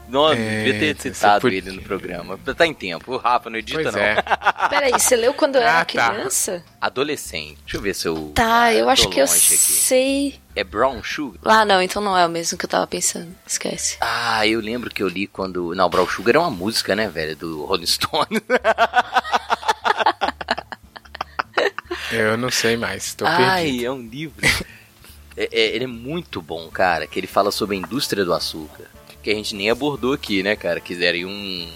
Nossa, 0.09 0.37
devia 0.37 0.95
ter 0.95 0.97
citado 1.15 1.41
você 1.49 1.57
ele 1.57 1.73
no 1.73 1.83
programa. 1.83 2.39
Tá 2.57 2.66
em 2.66 2.73
tempo, 2.74 3.15
o 3.15 3.16
Rafa 3.16 3.51
não 3.51 3.59
edita 3.59 3.83
Pois 3.83 3.95
não. 3.95 4.01
é. 4.03 4.23
Peraí, 4.70 4.93
você 4.93 5.16
leu 5.16 5.35
quando 5.35 5.57
eu 5.57 5.62
Ah, 5.62 5.65
era 5.65 5.85
tá. 5.85 5.85
criança? 6.11 6.65
Adolescente. 6.81 7.59
Deixa 7.65 7.77
eu 7.77 7.81
ver 7.83 7.95
se 7.95 8.07
eu. 8.09 8.33
Tá, 8.35 8.73
eu 8.73 8.85
tô 8.85 8.91
acho 8.91 9.09
que 9.11 9.20
eu 9.20 9.24
aqui. 9.24 9.35
sei. 9.35 10.41
É 10.55 10.62
Brown 10.65 11.03
Sugar? 11.03 11.41
Ah, 11.45 11.65
não, 11.65 11.83
então 11.83 12.01
não 12.01 12.16
é 12.16 12.24
o 12.24 12.31
mesmo 12.31 12.57
que 12.57 12.65
eu 12.65 12.69
tava 12.70 12.87
pensando. 12.87 13.35
Esquece. 13.47 13.97
Ah, 14.01 14.47
eu 14.47 14.61
lembro 14.61 14.91
que 14.91 15.03
eu 15.03 15.09
li 15.09 15.27
quando. 15.27 15.74
Não, 15.74 15.89
Brown 15.91 16.07
Sugar 16.09 16.37
é 16.37 16.39
uma 16.39 16.51
música, 16.51 16.95
né, 16.97 17.09
velho? 17.09 17.37
Do 17.37 17.65
Rolling 17.65 17.87
Stone. 17.87 18.41
Eu 22.12 22.37
não 22.37 22.51
sei 22.51 22.77
mais. 22.77 23.15
Tô 23.15 23.27
Ai, 23.27 23.65
perdido. 23.65 23.85
é 23.87 23.91
um 23.91 24.01
livro. 24.07 24.47
É- 25.37 25.49
é- 25.53 25.74
ele 25.74 25.85
é 25.85 25.89
muito 25.89 26.41
bom, 26.41 26.69
cara. 26.69 27.07
Que 27.07 27.19
ele 27.19 27.27
fala 27.27 27.51
sobre 27.51 27.77
a 27.77 27.78
indústria 27.78 28.24
do 28.24 28.33
açúcar. 28.33 28.85
Que 29.27 29.32
a 29.32 29.35
gente 29.35 29.57
nem 29.57 29.69
abordou 29.69 30.12
aqui, 30.12 30.40
né, 30.40 30.55
cara? 30.55 30.78
Quiserem 30.78 31.24
um, 31.27 31.69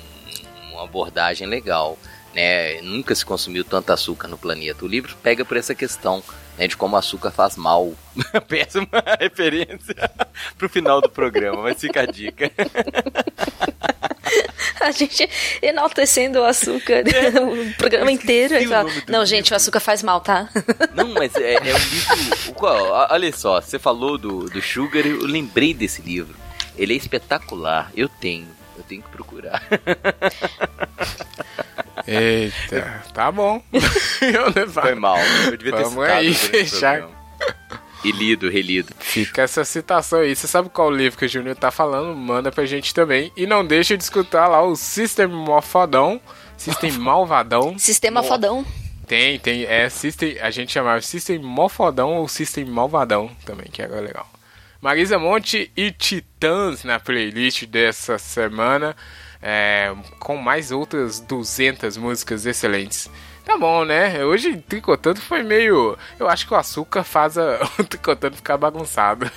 uma 0.71 0.85
abordagem 0.85 1.49
legal. 1.49 1.99
Né? 2.33 2.81
Nunca 2.81 3.13
se 3.13 3.27
consumiu 3.27 3.65
tanto 3.65 3.93
açúcar 3.93 4.29
no 4.29 4.39
planeta. 4.39 4.85
O 4.85 4.89
livro 4.89 5.17
pega 5.21 5.45
por 5.45 5.57
essa 5.57 5.75
questão, 5.75 6.23
né, 6.57 6.69
de 6.69 6.77
como 6.77 6.95
o 6.95 6.99
açúcar 7.01 7.33
faz 7.33 7.57
mal. 7.57 7.93
Péssima 8.47 8.87
referência 9.19 9.97
pro 10.57 10.69
final 10.69 11.01
do 11.01 11.11
programa, 11.11 11.61
mas 11.63 11.81
fica 11.81 12.03
a 12.03 12.07
dica. 12.07 12.49
A 14.81 14.93
gente 14.93 15.29
enaltecendo 15.61 16.39
o 16.39 16.45
açúcar 16.45 17.03
o 17.43 17.75
programa 17.75 18.13
inteiro. 18.13 18.57
o 18.57 18.69
fala, 18.69 18.85
não, 19.09 19.23
livro. 19.23 19.27
gente, 19.27 19.53
o 19.53 19.57
açúcar 19.57 19.81
faz 19.81 20.05
mal, 20.05 20.21
tá? 20.21 20.49
Não, 20.95 21.09
mas 21.15 21.35
é, 21.35 21.55
é 21.55 21.75
um 21.75 21.79
livro. 21.79 22.51
o 22.51 22.55
qual- 22.55 23.09
olha 23.11 23.33
só, 23.33 23.61
você 23.61 23.79
falou 23.79 24.17
do, 24.17 24.49
do 24.49 24.63
Sugar, 24.63 25.05
eu 25.05 25.27
lembrei 25.27 25.75
desse 25.75 26.01
livro. 26.01 26.35
Ele 26.81 26.95
é 26.95 26.97
espetacular. 26.97 27.93
Eu 27.95 28.09
tenho. 28.09 28.49
Eu 28.75 28.83
tenho 28.83 29.03
que 29.03 29.11
procurar. 29.11 29.63
Eita, 32.09 33.05
tá 33.13 33.31
bom. 33.31 33.63
eu 34.23 34.51
levar. 34.51 34.81
Foi 34.81 34.95
mal. 34.95 35.19
Eu 35.45 35.59
devia 35.59 35.77
ter 35.77 35.85
Vamos 35.85 36.05
aí, 36.05 36.33
fechar. 36.33 37.07
E 38.03 38.13
lido, 38.13 38.49
relido. 38.49 38.95
Fica 38.99 39.43
essa 39.43 39.63
citação 39.63 40.21
aí. 40.21 40.35
Você 40.35 40.47
sabe 40.47 40.71
qual 40.71 40.91
livro 40.91 41.19
que 41.19 41.27
o 41.27 41.29
Júnior 41.29 41.55
tá 41.55 41.71
falando? 41.71 42.17
Manda 42.17 42.51
pra 42.51 42.65
gente 42.65 42.95
também. 42.95 43.31
E 43.37 43.47
não 43.47 43.63
deixa 43.63 43.95
de 43.95 44.03
escutar 44.03 44.49
lá 44.49 44.63
o 44.63 44.75
System 44.75 45.27
Mofadão. 45.27 46.19
System 46.57 46.93
Malvadão. 46.93 47.79
Sistema 47.79 48.23
fodão. 48.23 48.65
Tem, 49.07 49.39
tem. 49.39 49.65
É 49.65 49.87
System. 49.91 50.39
A 50.41 50.51
gente 50.51 50.73
chamava 50.73 51.03
System 51.03 51.41
Mofodão 51.41 52.15
ou 52.15 52.27
System 52.27 52.65
Malvadão 52.65 53.31
também, 53.45 53.67
que 53.71 53.83
era 53.83 54.01
legal. 54.01 54.27
Marisa 54.81 55.19
Monte 55.19 55.71
e 55.77 55.91
Titãs 55.91 56.85
na 56.85 56.99
playlist 56.99 57.67
dessa 57.67 58.19
semana. 58.19 58.97
é, 59.43 59.95
com 60.19 60.37
mais 60.37 60.71
outras 60.71 61.19
200 61.21 61.97
músicas 61.97 62.45
excelentes. 62.47 63.11
Tá 63.45 63.57
bom, 63.57 63.85
né? 63.87 64.23
Hoje 64.25 64.57
tricotando 64.69 65.19
foi 65.21 65.43
meio. 65.43 65.97
Eu 66.19 66.29
acho 66.29 66.47
que 66.47 66.53
o 66.53 66.57
açúcar 66.57 67.03
faz 67.05 67.37
a... 67.39 67.59
o 67.79 67.85
tricotando 67.85 68.37
ficar 68.37 68.57
bagunçado. 68.59 69.31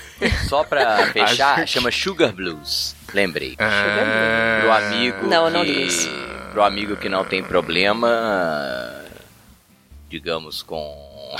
Só 0.48 0.64
pra 0.64 1.08
fechar, 1.14 1.60
Acho 1.60 1.74
chama 1.74 1.90
Sugar 1.92 2.34
Blues. 2.34 2.96
Lembrei. 3.14 3.56
Ah, 3.60 4.60
Pro 4.62 4.72
amigo. 4.74 5.28
Não, 5.28 5.46
eu 5.46 5.52
não 5.52 5.64
que, 5.66 5.72
li 5.72 5.88
isso. 5.88 6.10
Pro 6.52 6.64
amigo 6.64 6.98
que 6.98 7.08
não 7.10 7.24
tem 7.24 7.42
problema. 7.42 8.10
Digamos 10.10 10.62
com. 10.62 11.36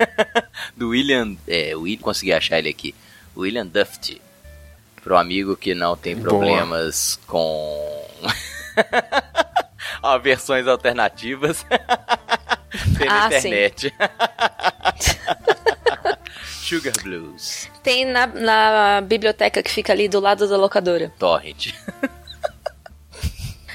do 0.76 0.88
William. 0.88 1.36
É, 1.46 1.76
o 1.76 1.82
Will- 1.82 1.98
consegui 2.00 2.32
achar 2.32 2.58
ele 2.58 2.70
aqui. 2.70 2.94
William 3.38 3.66
Duft. 3.66 4.20
Pro 5.02 5.16
amigo 5.16 5.56
que 5.56 5.74
não 5.74 5.96
tem 5.96 6.16
Boa. 6.16 6.28
problemas 6.28 7.18
com. 7.26 8.04
Ó, 10.02 10.18
versões 10.18 10.66
alternativas. 10.66 11.64
tem 12.98 13.06
na 13.08 13.24
Ah, 13.24 13.26
internet. 13.28 13.94
Sugar 16.44 16.92
Blues. 17.02 17.68
Tem 17.82 18.04
na, 18.04 18.26
na 18.26 19.00
biblioteca 19.00 19.62
que 19.62 19.70
fica 19.70 19.92
ali 19.92 20.08
do 20.08 20.20
lado 20.20 20.46
da 20.46 20.56
locadora. 20.56 21.10
Torrent. 21.18 21.72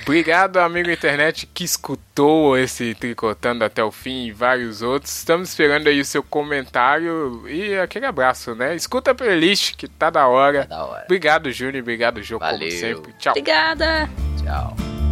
Obrigado, 0.04 0.58
amigo 0.58 0.90
internet, 0.90 1.48
que 1.54 1.64
escutou 1.64 2.58
esse 2.58 2.94
Tricotando 2.94 3.64
até 3.64 3.84
o 3.84 3.92
fim 3.92 4.26
e 4.26 4.32
vários 4.32 4.82
outros. 4.82 5.16
Estamos 5.18 5.50
esperando 5.50 5.88
aí 5.88 6.00
o 6.00 6.06
seu 6.06 6.22
comentário 6.22 7.48
e 7.48 7.78
aquele 7.78 8.06
abraço, 8.06 8.54
né? 8.54 8.76
Escuta 8.76 9.12
a 9.12 9.16
playlist 9.16 9.76
que 9.76 9.88
tá 9.88 10.10
da 10.10 10.28
hora. 10.28 10.66
Da 10.66 10.86
hora. 10.86 11.04
Obrigado, 11.06 11.52
Júnior. 11.52 11.82
Obrigado, 11.82 12.22
Jô, 12.22 12.38
como 12.38 12.52
Valeu. 12.52 12.72
sempre. 12.72 13.14
Tchau. 13.14 13.32
Obrigada! 13.32 14.10
Tchau. 14.44 15.03